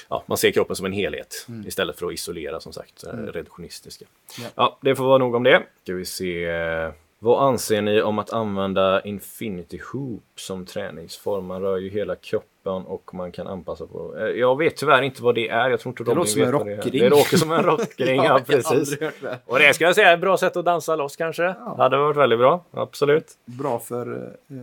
ja, 0.09 0.23
man 0.27 0.39
ser 0.39 0.51
kroppen 0.51 0.77
som 0.77 0.87
en 0.87 0.93
helhet 0.93 1.47
istället 1.67 1.99
för 1.99 2.07
att 2.07 2.13
isolera 2.13 2.61
som 2.61 2.73
sagt, 2.73 3.05
mm. 3.05 3.27
reduktionistiska. 3.27 4.05
Ja. 4.39 4.45
Ja, 4.55 4.79
det 4.81 4.97
får 4.97 5.05
vara 5.05 5.19
nog 5.19 5.35
om 5.35 5.43
det. 5.43 5.63
Ska 5.83 5.95
vi 5.95 6.05
se. 6.05 6.45
eh, 6.45 6.91
Vad 7.19 7.43
anser 7.49 7.83
ni 7.83 8.03
om 8.03 8.19
att 8.19 8.33
använda 8.33 9.03
Infinity 9.03 9.81
Hoop 9.93 10.23
som 10.37 10.67
träningsform? 10.67 11.47
Man 11.47 11.63
rör 11.63 11.77
ju 11.77 11.89
hela 11.91 12.17
kroppen 12.17 12.58
och 12.63 13.15
man 13.15 13.33
kan 13.33 13.47
anpassa 13.47 13.87
på. 13.87 14.17
Eh, 14.19 14.25
Jag 14.27 14.59
vet 14.59 14.77
tyvärr 14.77 15.03
inte 15.03 15.23
vad 15.23 15.35
det 15.35 15.49
är. 15.49 15.71
Jag 15.71 15.81
tror 15.81 15.91
inte 15.93 16.05
Det 16.05 16.15
låter 16.15 16.31
som 16.31 16.43
en 16.43 16.47
det 16.47 16.53
rockring. 16.53 17.01
Det 17.03 17.09
låter 17.09 17.37
som 17.37 17.53
en 17.53 17.63
rockring, 17.63 18.17
ja, 18.25 18.33
har 18.33 18.41
precis. 18.41 18.99
det. 18.99 19.39
Och 19.47 19.59
det 19.59 19.75
ska 19.75 19.85
jag 19.85 19.95
säga 19.95 20.09
är 20.11 20.15
ett 20.15 20.21
bra 20.21 20.37
sätt 20.37 20.57
att 20.57 20.65
dansa 20.65 20.97
loss 20.97 21.17
kanske. 21.17 21.43
Ja. 21.43 21.75
Det 21.77 21.83
hade 21.83 21.97
varit 21.97 22.17
väldigt 22.17 22.39
bra, 22.39 22.65
absolut. 22.71 23.39
Bra 23.45 23.79
för 23.79 24.35
eh, 24.49 24.57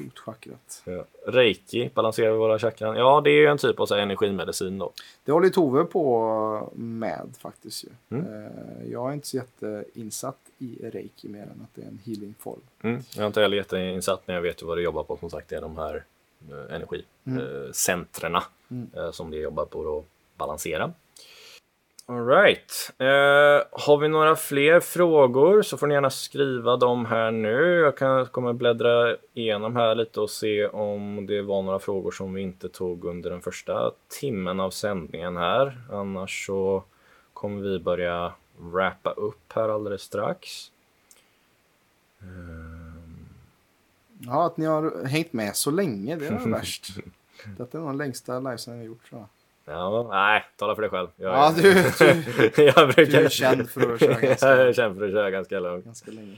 rotchakrat. 0.00 0.82
Ja. 0.84 1.04
Reiki, 1.26 1.90
balanserar 1.94 2.32
våra 2.32 2.58
chakran. 2.58 2.96
Ja, 2.96 3.20
det 3.24 3.30
är 3.30 3.40
ju 3.40 3.46
en 3.46 3.58
typ 3.58 3.80
av 3.80 3.86
så 3.86 3.94
här, 3.94 4.02
energimedicin 4.02 4.78
då. 4.78 4.92
Det 5.24 5.32
håller 5.32 5.48
Tove 5.48 5.84
på 5.84 6.70
med 6.74 7.28
faktiskt. 7.40 7.84
Ju. 7.84 7.88
Mm. 8.18 8.26
Eh, 8.44 8.90
jag 8.92 9.08
är 9.08 9.12
inte 9.12 9.26
så 9.26 9.36
jätteinsatt 9.36 10.38
i 10.58 10.78
reiki 10.92 11.28
mer 11.28 11.42
än 11.42 11.60
att 11.62 11.74
det 11.74 11.82
är 11.82 11.86
en 11.86 11.98
healingform. 12.04 12.60
Mm. 12.82 13.02
Jag 13.14 13.22
är 13.22 13.26
inte 13.26 13.40
heller 13.40 13.56
jätteinsatt, 13.56 14.22
men 14.26 14.34
jag 14.36 14.42
vet 14.42 14.62
ju 14.62 14.66
vad 14.66 14.78
det 14.78 14.82
jobbar 14.82 15.02
på. 15.04 15.16
Som 15.16 15.30
sagt, 15.30 15.48
det 15.48 15.56
är 15.56 15.60
de 15.60 15.76
här 15.78 16.04
eh, 16.48 16.74
energicentrerna 16.74 18.42
eh, 18.96 19.10
som 19.10 19.30
det 19.30 19.36
jobbar 19.36 19.64
på 19.64 19.98
att 19.98 20.38
balansera. 20.38 20.92
Alright. 22.10 22.92
Eh, 22.98 23.66
har 23.70 23.98
vi 23.98 24.08
några 24.08 24.36
fler 24.36 24.80
frågor 24.80 25.62
så 25.62 25.76
får 25.76 25.86
ni 25.86 25.94
gärna 25.94 26.10
skriva 26.10 26.76
dem 26.76 27.06
här 27.06 27.30
nu. 27.30 27.80
Jag 27.84 27.96
kan, 27.96 28.26
kommer 28.26 28.52
bläddra 28.52 29.16
igenom 29.34 29.76
här 29.76 29.94
lite 29.94 30.20
och 30.20 30.30
se 30.30 30.66
om 30.66 31.26
det 31.26 31.42
var 31.42 31.62
några 31.62 31.78
frågor 31.78 32.10
som 32.10 32.34
vi 32.34 32.42
inte 32.42 32.68
tog 32.68 33.04
under 33.04 33.30
den 33.30 33.40
första 33.40 33.92
timmen 34.20 34.60
av 34.60 34.70
sändningen 34.70 35.36
här. 35.36 35.80
Annars 35.90 36.46
så 36.46 36.84
kommer 37.32 37.62
vi 37.62 37.78
börja 37.78 38.32
wrappa 38.56 39.10
upp 39.10 39.52
här 39.52 39.68
alldeles 39.68 40.02
strax. 40.02 40.70
Ja, 44.26 44.46
att 44.46 44.56
ni 44.56 44.66
har 44.66 45.04
hängt 45.06 45.32
med 45.32 45.56
så 45.56 45.70
länge, 45.70 46.16
det 46.16 46.26
är 46.26 46.48
värst. 46.52 46.86
Detta 47.58 47.78
är 47.78 47.82
nog 47.82 47.90
den 47.90 47.98
längsta 47.98 48.38
livesändningen 48.40 48.84
jag 48.84 48.88
gjort 48.92 49.08
tror 49.08 49.20
jag. 49.20 49.28
Ja, 49.74 50.08
nej, 50.10 50.44
tala 50.56 50.74
för 50.74 50.82
dig 50.82 50.90
själv. 50.90 51.08
Jag, 51.16 51.32
Ja, 51.34 51.54
du, 51.56 51.62
du 52.54 52.62
jag 52.64 52.88
brukar... 52.88 53.12
du 53.18 53.24
är 53.24 53.28
känd 53.28 53.70
för 53.70 53.94
att 53.94 54.00
köra 54.00 54.20
ganska- 54.20 54.48
Jag 54.56 54.68
är 54.68 54.72
känd 54.72 54.98
för 54.98 55.04
att 55.06 55.12
köra 55.12 55.30
ganska 55.30 55.60
långt. 55.60 55.84
ganska 55.84 56.10
länge. 56.10 56.36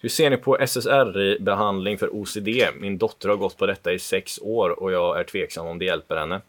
Hur 0.00 0.08
ser 0.08 0.30
ni 0.30 0.36
på 0.36 0.56
SSRI-behandling 0.58 1.98
för 1.98 2.14
OCD? 2.14 2.48
Min 2.80 2.98
dotter 2.98 3.28
har 3.28 3.36
gått 3.36 3.56
på 3.56 3.66
detta 3.66 3.92
i 3.92 3.98
sex 3.98 4.38
år 4.42 4.82
och 4.82 4.92
jag 4.92 5.20
är 5.20 5.24
tveksam 5.24 5.66
om 5.66 5.78
det 5.78 5.84
hjälper 5.84 6.16
henne. 6.16 6.40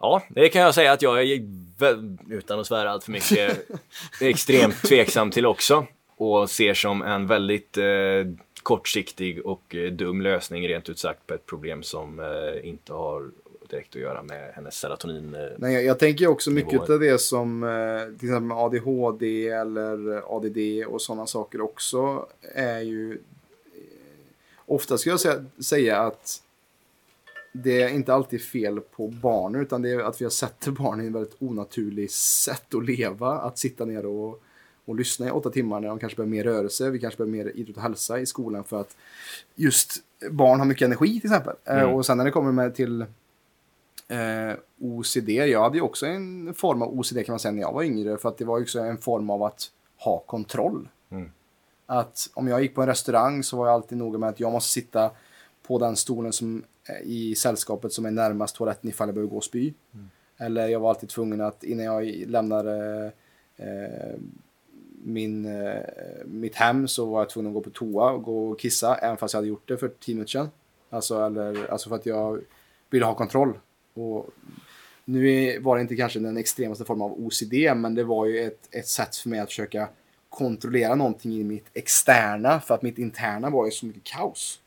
Ja, 0.00 0.22
det 0.28 0.48
kan 0.48 0.62
jag 0.62 0.74
säga 0.74 0.92
att 0.92 1.02
jag 1.02 1.22
är, 1.22 1.40
utan 2.30 2.60
att 2.60 2.66
svära 2.66 2.90
allt 2.90 3.04
för 3.04 3.12
mycket, 3.12 3.58
extremt 4.20 4.82
tveksam 4.82 5.30
till 5.30 5.46
också. 5.46 5.86
Och 6.16 6.50
ser 6.50 6.74
som 6.74 7.02
en 7.02 7.26
väldigt 7.26 7.76
eh, 7.78 7.84
kortsiktig 8.64 9.46
och 9.46 9.74
eh, 9.74 9.92
dum 9.92 10.20
lösning 10.20 10.68
rent 10.68 10.88
ut 10.88 10.98
sagt 10.98 11.26
på 11.26 11.34
ett 11.34 11.46
problem 11.46 11.82
som 11.82 12.20
eh, 12.20 12.68
inte 12.68 12.92
har 12.92 13.30
direkt 13.70 13.96
att 13.96 14.02
göra 14.02 14.22
med 14.22 14.52
hennes 14.54 14.74
serotonin. 14.74 15.34
Eh, 15.34 15.40
Nej, 15.58 15.74
jag, 15.74 15.84
jag 15.84 15.98
tänker 15.98 16.26
också 16.26 16.50
mycket 16.50 16.90
av 16.90 17.00
det 17.00 17.20
som 17.20 17.60
till 18.18 18.28
exempel 18.28 18.40
med 18.42 18.56
ADHD 18.56 19.48
eller 19.48 20.22
ADD 20.36 20.86
och 20.86 21.02
sådana 21.02 21.26
saker 21.26 21.60
också 21.60 22.26
är 22.54 22.80
ju 22.80 23.18
ofta 24.66 24.98
skulle 24.98 25.12
jag 25.12 25.20
säga, 25.20 25.44
säga 25.58 26.00
att 26.00 26.42
det 27.52 27.82
är 27.82 27.88
inte 27.88 28.14
alltid 28.14 28.42
fel 28.42 28.80
på 28.80 29.08
barnen 29.08 29.60
utan 29.60 29.82
det 29.82 29.90
är 29.90 29.98
att 29.98 30.20
vi 30.20 30.24
har 30.24 30.30
sätter 30.30 30.70
barnen 30.70 31.04
i 31.04 31.08
ett 31.08 31.14
väldigt 31.14 31.42
onaturligt 31.42 32.12
sätt 32.12 32.74
att 32.74 32.84
leva. 32.84 33.32
Att 33.32 33.58
sitta 33.58 33.84
ner 33.84 34.06
och, 34.06 34.42
och 34.84 34.94
lyssna 34.96 35.26
i 35.26 35.30
åtta 35.30 35.50
timmar 35.50 35.80
när 35.80 35.88
de 35.88 35.98
kanske 35.98 36.16
behöver 36.16 36.30
mer 36.30 36.44
rörelse. 36.44 36.90
Vi 36.90 36.98
kanske 36.98 37.18
behöver 37.18 37.44
mer 37.44 37.52
idrott 37.56 37.76
och 37.76 37.82
hälsa 37.82 38.18
i 38.18 38.26
skolan 38.26 38.64
för 38.64 38.80
att 38.80 38.96
just 39.54 39.92
barn 40.30 40.58
har 40.58 40.66
mycket 40.66 40.86
energi 40.86 41.20
till 41.20 41.30
exempel. 41.30 41.54
Eh, 41.64 41.78
Mm. 41.82 41.94
Och 41.94 42.06
sen 42.06 42.18
när 42.18 42.24
det 42.24 42.30
kommer 42.30 42.52
med 42.52 42.74
till 42.74 43.00
eh, 44.08 44.56
OCD. 44.80 45.28
Jag 45.28 45.62
hade 45.62 45.76
ju 45.76 45.82
också 45.82 46.06
en 46.06 46.54
form 46.54 46.82
av 46.82 46.98
OCD 46.98 47.14
kan 47.26 47.32
man 47.32 47.40
säga 47.40 47.52
när 47.52 47.62
jag 47.62 47.72
var 47.72 47.82
yngre. 47.82 48.18
För 48.18 48.28
att 48.28 48.38
det 48.38 48.44
var 48.44 48.58
ju 48.58 48.62
också 48.62 48.80
en 48.80 48.98
form 48.98 49.30
av 49.30 49.42
att 49.42 49.70
ha 49.96 50.18
kontroll. 50.18 50.88
Mm. 51.10 51.30
Att 51.86 52.30
om 52.34 52.48
jag 52.48 52.62
gick 52.62 52.74
på 52.74 52.82
en 52.82 52.88
restaurang 52.88 53.42
så 53.42 53.56
var 53.56 53.66
jag 53.66 53.74
alltid 53.74 53.98
noga 53.98 54.18
med 54.18 54.28
att 54.28 54.40
jag 54.40 54.52
måste 54.52 54.72
sitta 54.72 55.10
på 55.66 55.78
den 55.78 55.96
stolen 55.96 56.32
som 56.32 56.64
är 56.84 57.02
i 57.02 57.34
sällskapet 57.34 57.92
som 57.92 58.06
är 58.06 58.10
närmast 58.10 58.56
toaletten 58.56 58.90
ifall 58.90 59.08
jag 59.08 59.14
behöver 59.14 59.30
gå 59.30 59.36
och 59.36 59.44
spy. 59.44 59.72
Eller 60.36 60.68
jag 60.68 60.80
var 60.80 60.88
alltid 60.88 61.08
tvungen 61.08 61.40
att 61.40 61.64
innan 61.64 61.84
jag 61.84 62.04
lämnade 62.26 63.12
eh, 63.56 64.14
min, 65.06 65.46
eh, 65.46 65.80
mitt 66.24 66.54
hem 66.54 66.88
så 66.88 67.06
var 67.06 67.20
jag 67.20 67.30
tvungen 67.30 67.50
att 67.50 67.54
gå 67.54 67.60
på 67.60 67.70
toa 67.70 68.10
och 68.10 68.22
gå 68.22 68.50
och 68.50 68.60
kissa 68.60 68.96
även 68.96 69.16
fast 69.16 69.34
jag 69.34 69.38
hade 69.38 69.48
gjort 69.48 69.68
det 69.68 69.76
för 69.76 69.88
10 69.88 70.14
minuter 70.14 70.30
sedan. 70.30 70.50
Alltså, 70.90 71.26
eller, 71.26 71.70
alltså 71.70 71.88
för 71.88 71.96
att 71.96 72.06
jag 72.06 72.40
ville 72.90 73.04
ha 73.04 73.14
kontroll. 73.14 73.58
Och 73.94 74.30
nu 75.04 75.58
var 75.58 75.76
det 75.76 75.82
inte 75.82 75.96
kanske 75.96 76.18
den 76.18 76.36
extremaste 76.36 76.84
formen 76.84 77.02
av 77.02 77.12
OCD 77.12 77.54
men 77.76 77.94
det 77.94 78.04
var 78.04 78.26
ju 78.26 78.38
ett, 78.38 78.68
ett 78.70 78.88
sätt 78.88 79.16
för 79.16 79.28
mig 79.28 79.40
att 79.40 79.48
försöka 79.48 79.88
kontrollera 80.28 80.94
någonting 80.94 81.32
i 81.32 81.44
mitt 81.44 81.66
externa 81.74 82.60
för 82.60 82.74
att 82.74 82.82
mitt 82.82 82.98
interna 82.98 83.50
var 83.50 83.64
ju 83.64 83.70
så 83.70 83.86
mycket 83.86 84.04
kaos. 84.04 84.60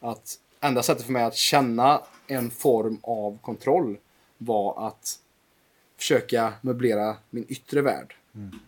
Att 0.00 0.38
enda 0.60 0.82
sättet 0.82 1.04
för 1.04 1.12
mig 1.12 1.22
att 1.22 1.36
känna 1.36 2.02
en 2.26 2.50
form 2.50 2.98
av 3.02 3.38
kontroll 3.42 3.98
var 4.38 4.86
att 4.86 5.18
försöka 5.96 6.52
möblera 6.60 7.16
min 7.30 7.44
yttre 7.48 7.82
värld. 7.82 8.14
Mm. 8.34 8.58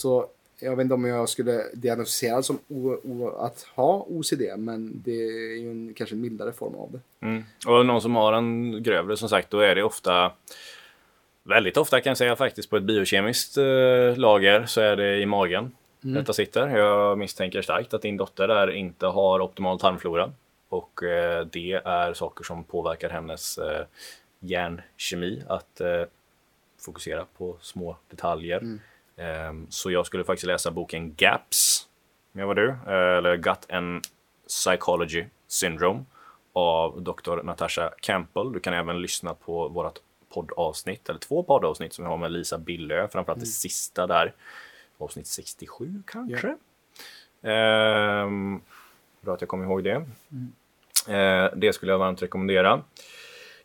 Så 0.00 0.26
jag 0.60 0.76
vet 0.76 0.84
inte 0.84 0.94
om 0.94 1.04
jag 1.04 1.28
skulle 1.28 1.62
diagnostiseras 1.74 2.46
som 2.46 2.58
o, 2.68 3.00
o, 3.04 3.28
att 3.28 3.62
ha 3.62 4.06
OCD, 4.08 4.42
men 4.56 5.02
det 5.04 5.22
är 5.22 5.58
ju 5.58 5.70
en 5.70 5.94
kanske 5.94 6.16
mildare 6.16 6.52
form 6.52 6.74
av 6.74 6.92
det. 6.92 7.26
Mm. 7.26 7.44
Och 7.66 7.86
någon 7.86 8.02
som 8.02 8.16
har 8.16 8.32
en 8.32 8.82
grövre 8.82 9.16
som 9.16 9.28
sagt, 9.28 9.50
då 9.50 9.60
är 9.60 9.74
det 9.74 9.82
ofta 9.82 10.32
Väldigt 11.42 11.76
ofta 11.76 12.00
kan 12.00 12.10
jag 12.10 12.18
säga 12.18 12.36
faktiskt 12.36 12.70
på 12.70 12.76
ett 12.76 12.82
biokemiskt 12.82 13.56
eh, 13.56 14.16
lager 14.16 14.66
så 14.66 14.80
är 14.80 14.96
det 14.96 15.18
i 15.18 15.26
magen 15.26 15.72
detta 16.00 16.32
sitter. 16.32 16.68
Jag 16.68 17.18
misstänker 17.18 17.62
starkt 17.62 17.94
att 17.94 18.02
din 18.02 18.16
dotter 18.16 18.48
där 18.48 18.70
inte 18.70 19.06
har 19.06 19.40
optimal 19.40 19.80
tarmflora. 19.80 20.32
Och 20.68 21.02
eh, 21.02 21.46
det 21.46 21.72
är 21.72 22.14
saker 22.14 22.44
som 22.44 22.64
påverkar 22.64 23.08
hennes 23.08 23.58
eh, 23.58 23.84
hjärnkemi 24.40 25.42
att 25.48 25.80
eh, 25.80 26.02
fokusera 26.80 27.26
på 27.38 27.56
små 27.60 27.96
detaljer. 28.10 28.58
Ehm, 28.58 28.80
så 29.68 29.90
jag 29.90 30.06
skulle 30.06 30.24
faktiskt 30.24 30.46
läsa 30.46 30.70
boken 30.70 31.14
GAPS, 31.14 31.88
jag 32.32 32.46
var 32.46 32.54
du, 32.54 32.68
eh, 32.68 33.16
eller 33.18 33.36
Gut 33.36 33.70
and 33.72 34.04
Psychology 34.48 35.24
Syndrome 35.48 36.04
av 36.52 37.02
Dr. 37.02 37.42
Natasha 37.42 37.90
Campbell. 38.00 38.52
Du 38.52 38.60
kan 38.60 38.74
även 38.74 39.02
lyssna 39.02 39.34
på 39.34 39.68
vårt 39.68 39.98
poddavsnitt, 40.34 41.08
eller 41.08 41.20
två 41.20 41.42
poddavsnitt 41.42 41.92
som 41.92 42.04
vi 42.04 42.08
har 42.08 42.16
med 42.16 42.32
Lisa 42.32 42.58
Billö, 42.58 43.08
framförallt 43.08 43.40
det 43.40 43.46
sista 43.46 44.06
där. 44.06 44.34
Avsnitt 44.98 45.26
67 45.26 46.02
kanske. 46.06 46.56
Ehm, 47.42 48.60
bra 49.20 49.34
att 49.34 49.40
jag 49.40 49.48
kommer 49.48 49.64
ihåg 49.64 49.84
det. 49.84 50.06
Eh, 51.08 51.50
det 51.56 51.72
skulle 51.72 51.92
jag 51.92 51.98
varmt 51.98 52.22
rekommendera. 52.22 52.82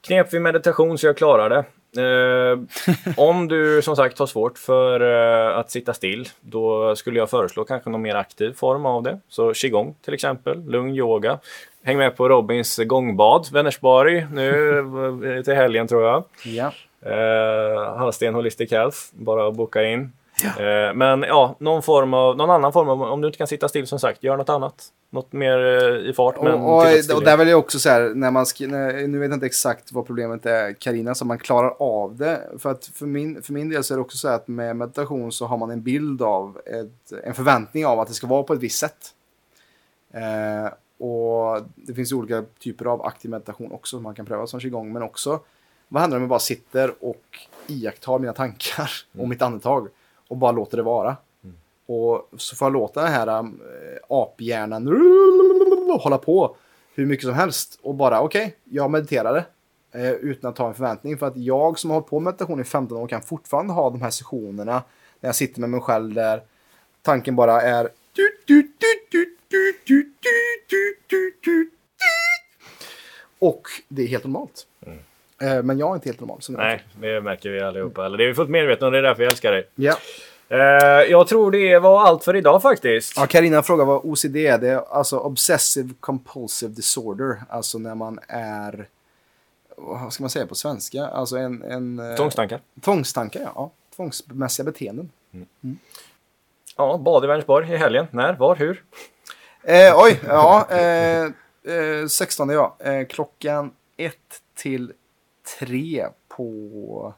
Knep 0.01 0.33
vid 0.33 0.41
meditation 0.41 0.97
så 0.97 1.07
jag 1.07 1.17
klarar 1.17 1.49
det. 1.49 1.65
Eh, 1.97 2.59
om 3.17 3.47
du 3.47 3.81
som 3.81 3.95
sagt 3.95 4.19
har 4.19 4.25
svårt 4.25 4.57
för 4.57 5.01
eh, 5.01 5.57
att 5.57 5.71
sitta 5.71 5.93
still, 5.93 6.29
då 6.41 6.95
skulle 6.95 7.19
jag 7.19 7.29
föreslå 7.29 7.63
kanske 7.63 7.89
någon 7.89 8.01
mer 8.01 8.15
aktiv 8.15 8.53
form 8.53 8.85
av 8.85 9.03
det. 9.03 9.19
Så 9.29 9.53
qigong 9.53 9.95
till 10.05 10.13
exempel, 10.13 10.65
lugn 10.65 10.95
yoga. 10.95 11.39
Häng 11.83 11.97
med 11.97 12.17
på 12.17 12.29
Robins 12.29 12.77
gångbad, 12.77 13.47
Vänersborg, 13.51 14.27
nu 14.31 14.79
eh, 15.37 15.43
till 15.43 15.55
helgen 15.55 15.87
tror 15.87 16.03
jag. 16.03 16.23
Ja. 16.45 16.71
Eh, 17.11 17.97
Hallsten 17.97 18.35
Holistic 18.35 18.71
Health, 18.71 18.97
bara 19.11 19.47
att 19.47 19.55
boka 19.55 19.83
in. 19.83 20.11
Eh, 20.43 20.93
men 20.93 21.21
ja, 21.21 21.55
någon, 21.59 21.83
form 21.83 22.13
av, 22.13 22.37
någon 22.37 22.49
annan 22.49 22.73
form 22.73 22.89
av, 22.89 23.01
om 23.01 23.21
du 23.21 23.27
inte 23.27 23.37
kan 23.37 23.47
sitta 23.47 23.69
still 23.69 23.87
som 23.87 23.99
sagt, 23.99 24.23
gör 24.23 24.37
något 24.37 24.49
annat. 24.49 24.91
Något 25.09 25.33
mer 25.33 25.59
eh, 25.59 26.09
i 26.09 26.13
fart. 26.13 26.41
Men 26.43 26.53
Och, 26.53 26.77
och, 26.77 27.15
och 27.15 27.23
där 27.23 27.37
vill 27.37 27.47
jag 27.47 27.59
också 27.59 27.79
säga, 27.79 28.13
när 28.13 28.31
man 28.31 28.45
när, 28.59 29.07
nu 29.07 29.19
vet 29.19 29.29
jag 29.29 29.35
inte 29.35 29.45
exakt 29.45 29.91
vad 29.91 30.05
problemet 30.05 30.45
är, 30.45 30.73
Karina, 30.73 31.15
så 31.15 31.25
man 31.25 31.37
klarar 31.37 31.75
av 31.79 32.15
det. 32.15 32.41
För 32.59 32.71
att 32.71 32.85
för 32.85 33.05
min, 33.05 33.41
för 33.41 33.53
min 33.53 33.69
del 33.69 33.83
så 33.83 33.93
är 33.93 33.95
det 33.95 34.01
också 34.01 34.17
så 34.17 34.27
här 34.27 34.35
att 34.35 34.47
med 34.47 34.75
meditation 34.75 35.31
så 35.31 35.45
har 35.45 35.57
man 35.57 35.71
en 35.71 35.81
bild 35.81 36.21
av, 36.21 36.61
ett, 36.65 37.23
en 37.23 37.33
förväntning 37.33 37.85
av 37.85 37.99
att 37.99 38.07
det 38.07 38.13
ska 38.13 38.27
vara 38.27 38.43
på 38.43 38.53
ett 38.53 38.59
visst 38.59 38.79
sätt. 38.79 39.13
Eh, 40.13 40.73
och 41.05 41.61
det 41.75 41.93
finns 41.93 42.11
olika 42.11 42.43
typer 42.59 42.85
av 42.85 43.05
aktiv 43.05 43.31
meditation 43.31 43.71
också 43.71 43.97
som 43.97 44.03
man 44.03 44.15
kan 44.15 44.25
pröva 44.25 44.47
som 44.47 44.59
qigong, 44.59 44.93
men 44.93 45.03
också 45.03 45.39
vad 45.87 46.01
händer 46.01 46.17
om 46.17 46.23
jag 46.23 46.29
bara 46.29 46.39
sitter 46.39 46.93
och 46.99 47.23
iakttar 47.67 48.19
mina 48.19 48.33
tankar 48.33 48.91
och 49.19 49.29
mitt 49.29 49.41
andetag 49.41 49.87
och 50.27 50.37
bara 50.37 50.51
låter 50.51 50.77
det 50.77 50.83
vara. 50.83 51.17
Och 51.87 52.29
så 52.37 52.55
får 52.55 52.65
jag 52.65 52.73
låta 52.73 53.01
den 53.01 53.11
här 53.11 53.27
äh, 53.27 53.45
aphjärnan 54.09 54.87
hålla 55.99 56.17
på 56.17 56.55
hur 56.95 57.05
mycket 57.05 57.25
som 57.25 57.33
helst 57.33 57.79
och 57.81 57.95
bara 57.95 58.21
okej, 58.21 58.55
jag 58.63 58.91
mediterade 58.91 59.45
eh, 59.91 60.11
utan 60.11 60.49
att 60.49 60.57
ha 60.57 60.67
en 60.67 60.73
förväntning. 60.73 61.17
För 61.17 61.27
att 61.27 61.37
jag 61.37 61.79
som 61.79 61.89
har 61.89 61.95
hållit 61.95 62.09
på 62.09 62.19
med 62.19 62.33
meditation 62.33 62.59
i 62.59 62.63
15 62.63 62.97
år 62.97 63.07
kan 63.07 63.21
fortfarande 63.21 63.73
ha 63.73 63.89
de 63.89 64.01
här 64.01 64.09
sessionerna 64.09 64.83
när 65.19 65.27
jag 65.27 65.35
sitter 65.35 65.61
med 65.61 65.69
mig 65.69 65.81
själv 65.81 66.13
där 66.13 66.41
tanken 67.01 67.35
bara 67.35 67.61
är 67.61 67.89
och 73.39 73.67
det 73.87 74.03
är 74.03 74.07
helt 74.07 74.23
normalt. 74.23 74.67
Eh, 74.81 74.93
Men 75.37 75.77
jag 75.77 75.89
är 75.89 75.95
inte 75.95 76.09
helt 76.09 76.19
normal. 76.19 76.39
Nej, 76.49 76.83
det 77.01 77.21
märker 77.21 77.49
vi 77.49 77.61
allihopa. 77.61 78.05
Eller 78.05 78.17
det 78.17 78.23
är 78.23 78.27
vi 78.27 78.33
fullt 78.33 78.49
medvetna 78.49 78.87
om, 78.87 78.93
det 78.93 78.99
är 78.99 79.03
därför 79.03 79.23
jag 79.23 79.31
älskar 79.31 79.51
dig. 79.51 79.69
Ja. 79.75 79.95
Eh, 80.49 80.57
jag 81.11 81.27
tror 81.27 81.51
det 81.51 81.79
var 81.79 82.01
allt 82.01 82.23
för 82.23 82.35
idag 82.35 82.61
faktiskt. 82.61 83.13
Ja, 83.17 83.27
Carina 83.27 83.63
frågar 83.63 83.85
vad 83.85 84.01
OCD 84.03 84.35
är. 84.35 84.57
Det 84.57 84.69
är 84.69 84.93
alltså 84.93 85.17
Obsessive 85.17 85.93
Compulsive 85.99 86.73
Disorder. 86.73 87.41
Alltså 87.49 87.77
när 87.77 87.95
man 87.95 88.19
är... 88.27 88.87
Vad 89.77 90.13
ska 90.13 90.23
man 90.23 90.29
säga 90.29 90.47
på 90.47 90.55
svenska? 90.55 91.07
Alltså 91.07 91.37
en... 91.37 91.63
en 91.63 91.99
eh, 91.99 92.15
Tvångstankar. 92.15 92.59
Tvångstankar, 92.81 93.41
ja. 93.41 93.51
ja. 93.55 93.71
Tvångsmässiga 93.95 94.63
beteenden. 94.63 95.11
Ja, 96.77 96.97
bad 96.97 97.23
i 97.23 97.27
Vänersborg 97.27 97.73
i 97.73 97.77
helgen. 97.77 98.07
När, 98.11 98.33
var, 98.33 98.55
hur? 98.55 98.83
Eh, 99.63 99.93
oj, 99.95 100.19
ja. 100.27 100.67
Eh, 100.69 101.23
eh, 101.75 102.07
16 102.09 102.49
ja. 102.49 102.75
Eh, 102.79 103.07
klockan 103.07 103.71
1 103.97 104.15
till 104.55 104.93
3 105.59 106.07
på... 106.27 107.13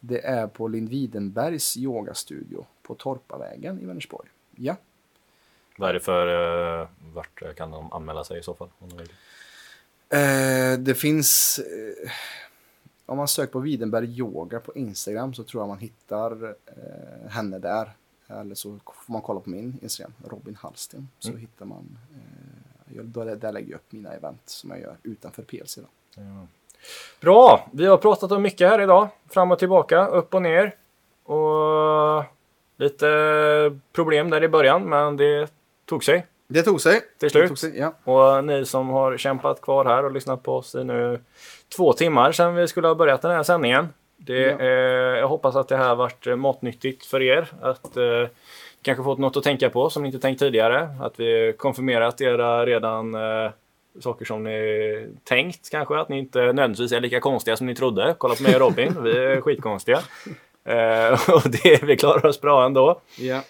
Det 0.00 0.26
är 0.26 0.46
på 0.46 0.68
Lindvidenbergs 0.68 1.76
yogastudio 1.76 2.66
på 2.82 2.94
Torpavägen 2.94 3.80
i 3.80 3.84
Vänersborg. 3.84 4.28
Ja. 4.56 4.76
Vad 5.76 5.88
är 5.90 5.94
det 5.94 6.00
för... 6.00 6.26
Uh, 6.80 6.88
vart 7.14 7.56
kan 7.56 7.70
de 7.70 7.92
anmäla 7.92 8.24
sig 8.24 8.38
i 8.38 8.42
så 8.42 8.54
fall? 8.54 8.68
Om 8.78 8.88
de 8.88 8.96
vill? 8.96 9.12
Eh, 10.08 10.78
det 10.78 10.94
finns... 10.94 11.58
Eh, 11.58 12.10
om 13.06 13.16
man 13.16 13.28
söker 13.28 13.52
på 13.52 13.58
Widenberg 13.60 14.18
Yoga 14.18 14.60
på 14.60 14.74
Instagram 14.74 15.34
så 15.34 15.44
tror 15.44 15.62
jag 15.62 15.68
man 15.68 15.78
hittar 15.78 16.44
eh, 16.66 17.28
henne 17.30 17.58
där. 17.58 17.92
Eller 18.26 18.54
så 18.54 18.78
får 18.86 19.12
man 19.12 19.22
kolla 19.22 19.40
på 19.40 19.50
min 19.50 19.78
Instagram, 19.82 20.12
Robin 20.24 20.54
Hallsten. 20.60 21.08
Så 21.18 21.28
Mm. 21.28 21.40
hittar 21.40 21.64
man... 21.64 21.98
Eh, 22.14 22.96
jag, 22.96 23.04
där, 23.04 23.36
där 23.36 23.52
lägger 23.52 23.70
jag 23.70 23.76
upp 23.78 23.92
mina 23.92 24.12
event 24.12 24.40
som 24.48 24.70
jag 24.70 24.80
gör 24.80 24.96
utanför 25.02 25.42
PLC. 25.42 25.76
Då. 25.76 25.88
Bra! 27.20 27.66
Vi 27.72 27.86
har 27.86 27.96
pratat 27.96 28.32
om 28.32 28.42
mycket 28.42 28.68
här 28.68 28.80
idag. 28.80 29.08
Fram 29.30 29.50
och 29.52 29.58
tillbaka, 29.58 30.06
upp 30.06 30.34
och 30.34 30.42
ner. 30.42 30.74
Och 31.24 32.24
lite 32.76 33.06
problem 33.92 34.30
där 34.30 34.44
i 34.44 34.48
början, 34.48 34.82
men 34.82 35.16
det 35.16 35.48
tog 35.88 36.04
sig. 36.04 36.26
Det 36.48 36.62
tog 36.62 36.80
sig. 36.80 37.00
Till 37.20 37.30
slut. 37.30 37.48
tog 37.48 37.58
sig, 37.58 37.78
ja. 37.78 37.94
Och 38.04 38.44
ni 38.44 38.64
som 38.64 38.88
har 38.88 39.16
kämpat 39.16 39.60
kvar 39.60 39.84
här 39.84 40.04
och 40.04 40.12
lyssnat 40.12 40.42
på 40.42 40.56
oss 40.56 40.74
i 40.74 40.84
nu 40.84 41.20
två 41.76 41.92
timmar 41.92 42.32
sedan 42.32 42.54
vi 42.54 42.68
skulle 42.68 42.88
ha 42.88 42.94
börjat 42.94 43.22
den 43.22 43.30
här 43.30 43.42
sändningen. 43.42 43.88
Det, 44.16 44.38
Ja. 44.40 44.58
eh, 44.58 45.18
jag 45.18 45.28
hoppas 45.28 45.56
att 45.56 45.68
det 45.68 45.76
här 45.76 45.94
varit 45.94 46.26
eh, 46.26 46.36
matnyttigt 46.36 47.06
för 47.06 47.22
er. 47.22 47.48
Att 47.62 47.96
eh, 47.96 48.28
kanske 48.82 49.04
fått 49.04 49.18
något 49.18 49.36
att 49.36 49.42
tänka 49.44 49.70
på 49.70 49.90
som 49.90 50.02
ni 50.02 50.08
inte 50.08 50.18
tänkt 50.18 50.38
tidigare. 50.38 50.88
Att 51.00 51.20
vi 51.20 51.54
konfirmerat 51.58 52.20
era 52.20 52.66
redan 52.66 53.14
eh, 53.14 53.50
saker 54.00 54.24
som 54.24 54.44
ni 54.44 55.08
tänkt 55.24 55.70
kanske. 55.70 55.96
Att 55.98 56.08
ni 56.08 56.18
inte 56.18 56.38
nödvändigtvis 56.38 56.92
är 56.92 57.00
lika 57.00 57.20
konstiga 57.20 57.56
som 57.56 57.66
ni 57.66 57.74
trodde. 57.74 58.14
Kolla 58.18 58.34
på 58.34 58.42
mig 58.42 58.54
och 58.54 58.60
Robin, 58.60 59.02
vi 59.02 59.16
är 59.16 59.40
skitkonstiga. 59.40 60.00
Eh, 60.64 61.12
och 61.30 61.42
det, 61.62 61.82
vi 61.82 61.96
klarar 61.96 62.26
oss 62.26 62.40
bra 62.40 62.64
ändå. 62.66 63.00
ja. 63.18 63.40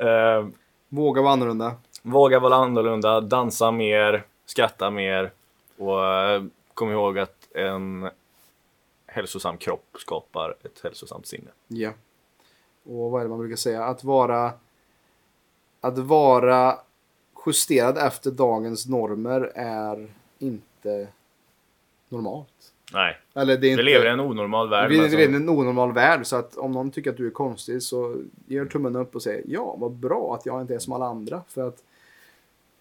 Eh, 0.00 0.46
Våga 0.88 1.22
vara 1.22 1.32
annorlunda. 1.32 1.74
Våga 2.02 2.38
vara 2.40 2.54
annorlunda, 2.54 3.20
dansa 3.20 3.70
mer, 3.70 4.24
skratta 4.46 4.90
mer 4.90 5.30
och 5.78 6.06
eh, 6.06 6.42
kom 6.74 6.90
ihåg 6.90 7.18
att 7.18 7.48
en 7.54 8.10
hälsosam 9.06 9.56
kropp 9.58 9.86
skapar 9.98 10.54
ett 10.64 10.80
hälsosamt 10.82 11.26
sinne. 11.26 11.50
Ja. 11.68 11.90
Och 12.84 13.10
vad 13.10 13.20
är 13.20 13.24
det 13.24 13.28
man 13.28 13.38
brukar 13.38 13.56
säga? 13.56 13.84
Att 13.84 14.04
vara... 14.04 14.52
Att 15.80 15.98
vara 15.98 16.78
justerad 17.46 17.98
efter 17.98 18.30
dagens 18.30 18.86
normer 18.88 19.52
är 19.54 20.08
inte 20.38 21.08
normalt. 22.08 22.72
Nej, 22.92 23.16
Eller 23.34 23.58
det 23.58 23.68
är 23.68 23.70
inte... 23.70 23.82
vi 23.82 23.90
lever 23.90 24.06
i 24.06 24.08
en 24.08 24.20
onormal 24.20 24.68
värld. 24.68 24.90
Vi 24.90 24.96
lever 24.96 25.18
i 25.18 25.24
en 25.24 25.48
onormal 25.48 25.92
värld, 25.92 26.26
så 26.26 26.36
att 26.36 26.56
om 26.56 26.72
någon 26.72 26.90
tycker 26.90 27.10
att 27.10 27.16
du 27.16 27.26
är 27.26 27.30
konstig 27.30 27.82
så 27.82 28.16
gör 28.46 28.66
tummen 28.66 28.96
upp 28.96 29.14
och 29.14 29.22
säger 29.22 29.44
ja, 29.46 29.76
vad 29.78 29.92
bra 29.92 30.34
att 30.34 30.46
jag 30.46 30.60
inte 30.60 30.74
är 30.74 30.78
som 30.78 30.92
alla 30.92 31.06
andra. 31.06 31.42
För 31.48 31.68
att, 31.68 31.82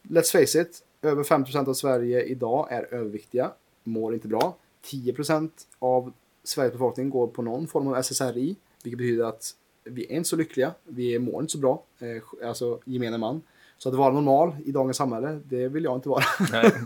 let's 0.03 0.31
face 0.31 0.61
it, 0.61 0.83
över 1.01 1.23
50% 1.23 1.69
av 1.69 1.73
Sverige 1.73 2.23
idag 2.23 2.67
är 2.71 2.93
överviktiga, 2.93 3.51
mår 3.83 4.13
inte 4.13 4.27
bra. 4.27 4.55
10% 4.85 5.49
av 5.79 6.13
Sveriges 6.43 6.73
befolkning 6.73 7.09
går 7.09 7.27
på 7.27 7.41
någon 7.41 7.67
form 7.67 7.87
av 7.87 7.95
SSRI, 8.03 8.55
vilket 8.83 8.97
betyder 8.97 9.25
att 9.25 9.55
vi 9.83 10.05
är 10.05 10.15
inte 10.15 10.29
så 10.29 10.35
lyckliga, 10.35 10.73
vi 10.83 11.19
mår 11.19 11.41
inte 11.41 11.51
så 11.51 11.57
bra, 11.57 11.83
eh, 11.99 12.47
alltså 12.47 12.79
gemene 12.85 13.17
man. 13.17 13.41
Så 13.79 13.89
att 13.89 13.95
vara 13.95 14.13
normal 14.13 14.55
i 14.65 14.71
dagens 14.71 14.97
samhälle, 14.97 15.39
det 15.43 15.67
vill 15.67 15.83
jag 15.83 15.95
inte 15.95 16.09
vara. 16.09 16.23
Nej. 16.51 16.71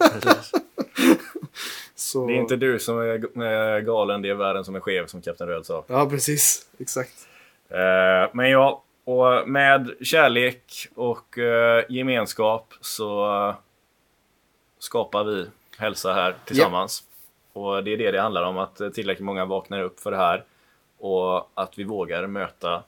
Så... 1.95 2.27
Det 2.27 2.33
är 2.33 2.37
inte 2.37 2.55
du 2.55 2.79
som 2.79 2.99
är 2.99 3.79
galen, 3.81 4.21
det 4.21 4.29
är 4.29 4.33
världen 4.33 4.65
som 4.65 4.75
är 4.75 4.79
skev 4.79 5.05
som 5.05 5.21
Kapten 5.21 5.47
Röd 5.47 5.65
sa. 5.65 5.83
Ja, 5.87 6.09
precis. 6.09 6.67
Exakt. 6.79 7.27
Eh, 7.69 8.29
Men 8.33 8.49
ja, 8.49 8.83
och 9.03 9.49
med 9.49 9.91
kärlek 10.01 10.87
och 10.95 11.37
eh, 11.37 11.83
gemenskap 11.89 12.73
så 12.81 13.25
eh, 13.49 13.55
skapar 14.79 15.23
vi 15.23 15.45
hälsa 15.77 16.13
här 16.13 16.35
tillsammans. 16.45 17.03
Och 17.53 17.83
det 17.83 17.93
är 17.93 17.97
det 17.97 18.11
det 18.11 18.21
handlar 18.21 18.43
om, 18.43 18.57
att 18.57 18.75
tillräckligt 18.75 19.25
många 19.25 19.45
vaknar 19.45 19.81
upp 19.81 19.99
för 19.99 20.11
det 20.11 20.17
här. 20.17 20.43
Och 20.99 21.49
att 21.53 21.77
vi 21.77 21.83
vågar 21.83 22.27
möta 22.27 22.83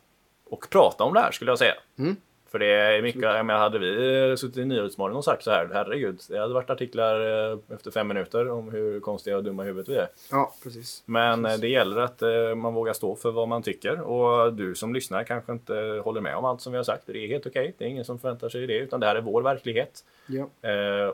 och 0.49 0.67
prata 0.69 1.03
om 1.03 1.13
det 1.13 1.19
här 1.19 1.31
skulle 1.31 1.51
jag 1.51 1.59
säga. 1.59 1.73
Mm. 1.99 2.15
För 2.55 2.59
det 2.59 2.71
är 2.71 3.01
mycket, 3.01 3.21
jag 3.21 3.45
menar, 3.45 3.59
hade 3.59 3.79
vi 3.79 4.37
suttit 4.37 4.57
i 4.57 4.65
Nyhetsmorgon 4.65 5.17
och 5.17 5.23
sagt 5.23 5.43
så 5.43 5.51
här, 5.51 5.69
herregud, 5.73 6.19
det 6.29 6.39
hade 6.39 6.53
varit 6.53 6.69
artiklar 6.69 7.51
eh, 7.51 7.57
efter 7.69 7.91
fem 7.91 8.07
minuter 8.07 8.49
om 8.49 8.69
hur 8.69 8.99
konstiga 8.99 9.37
och 9.37 9.43
dumma 9.43 9.63
i 9.63 9.65
huvudet 9.65 9.89
vi 9.89 9.95
är. 9.95 10.07
Ja, 10.31 10.53
precis. 10.63 11.03
Men 11.05 11.45
eh, 11.45 11.57
det 11.57 11.67
gäller 11.67 11.97
att 11.97 12.21
eh, 12.21 12.55
man 12.55 12.73
vågar 12.73 12.93
stå 12.93 13.15
för 13.15 13.31
vad 13.31 13.47
man 13.47 13.63
tycker. 13.63 14.01
Och 14.01 14.53
du 14.53 14.75
som 14.75 14.93
lyssnar 14.93 15.23
kanske 15.23 15.51
inte 15.51 16.01
håller 16.03 16.21
med 16.21 16.35
om 16.35 16.45
allt 16.45 16.61
som 16.61 16.73
vi 16.73 16.77
har 16.77 16.83
sagt. 16.83 17.03
Det 17.05 17.17
är 17.17 17.27
helt 17.27 17.47
okej. 17.47 17.73
Det 17.77 17.85
är 17.85 17.89
ingen 17.89 18.05
som 18.05 18.19
förväntar 18.19 18.49
sig 18.49 18.67
det. 18.67 18.77
Utan 18.77 18.99
det 18.99 19.05
här 19.05 19.15
är 19.15 19.21
vår 19.21 19.41
verklighet. 19.41 20.03
Ja. 20.27 20.49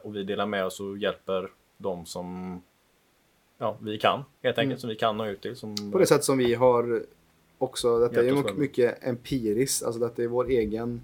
Och 0.04 0.16
vi 0.16 0.24
delar 0.24 0.46
med 0.46 0.66
oss 0.66 0.80
och 0.80 0.98
hjälper 0.98 1.50
de 1.78 2.06
som 2.06 2.62
ja, 3.58 3.78
vi 3.82 3.98
kan. 3.98 4.24
Helt 4.44 4.58
enkelt. 4.58 4.72
Mm. 4.72 4.80
Som 4.80 4.90
vi 4.90 4.96
kan 4.96 5.18
nå 5.18 5.28
ut 5.28 5.42
till. 5.42 5.56
Som, 5.56 5.92
På 5.92 5.98
det 5.98 6.06
sätt 6.06 6.24
som 6.24 6.38
vi 6.38 6.54
har 6.54 7.02
också, 7.58 8.00
detta 8.00 8.24
är 8.24 8.54
mycket 8.54 9.04
empiriskt, 9.08 9.86
alltså 9.86 10.00
detta 10.02 10.24
är 10.24 10.28
vår 10.28 10.50
egen 10.50 11.02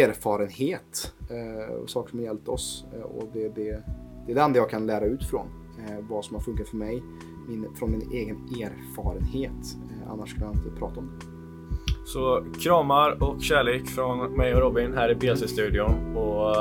erfarenhet 0.00 1.14
eh, 1.30 1.74
och 1.74 1.90
saker 1.90 2.10
som 2.10 2.18
har 2.18 2.26
hjälpt 2.26 2.48
oss. 2.48 2.86
Eh, 2.94 3.02
och 3.02 3.24
det 3.32 3.44
är 3.44 3.48
det, 3.54 3.82
det 4.26 4.32
är 4.32 4.34
det 4.34 4.42
enda 4.42 4.58
jag 4.58 4.70
kan 4.70 4.86
lära 4.86 5.04
ut 5.04 5.24
från. 5.24 5.46
Eh, 5.78 5.98
vad 6.08 6.24
som 6.24 6.34
har 6.36 6.42
funkat 6.42 6.68
för 6.68 6.76
mig. 6.76 7.02
min, 7.48 7.74
från 7.74 7.90
min 7.90 8.12
egen 8.12 8.36
erfarenhet. 8.36 9.76
Annars 10.10 10.30
skulle 10.30 10.46
jag 10.46 10.54
inte 10.54 10.70
prata 10.70 11.00
om 11.00 11.06
det. 11.06 11.26
Så 12.06 12.44
kramar 12.60 13.22
och 13.22 13.42
kärlek 13.42 13.86
från 13.86 14.36
mig 14.36 14.54
och 14.54 14.60
Robin 14.60 14.92
här 14.94 15.10
i 15.10 15.14
BC-studion. 15.14 16.16
Och 16.16 16.56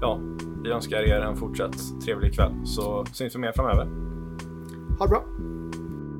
ja, 0.00 0.20
vi 0.64 0.70
önskar 0.70 0.98
er 0.98 1.20
en 1.20 1.36
fortsatt 1.36 2.00
trevlig 2.04 2.34
kväll. 2.34 2.52
Så 2.64 3.04
syns 3.12 3.34
vi 3.34 3.38
mer 3.38 3.52
framöver. 3.52 3.84
Ha 4.98 5.06
det 5.06 5.10
bra! 5.10 5.53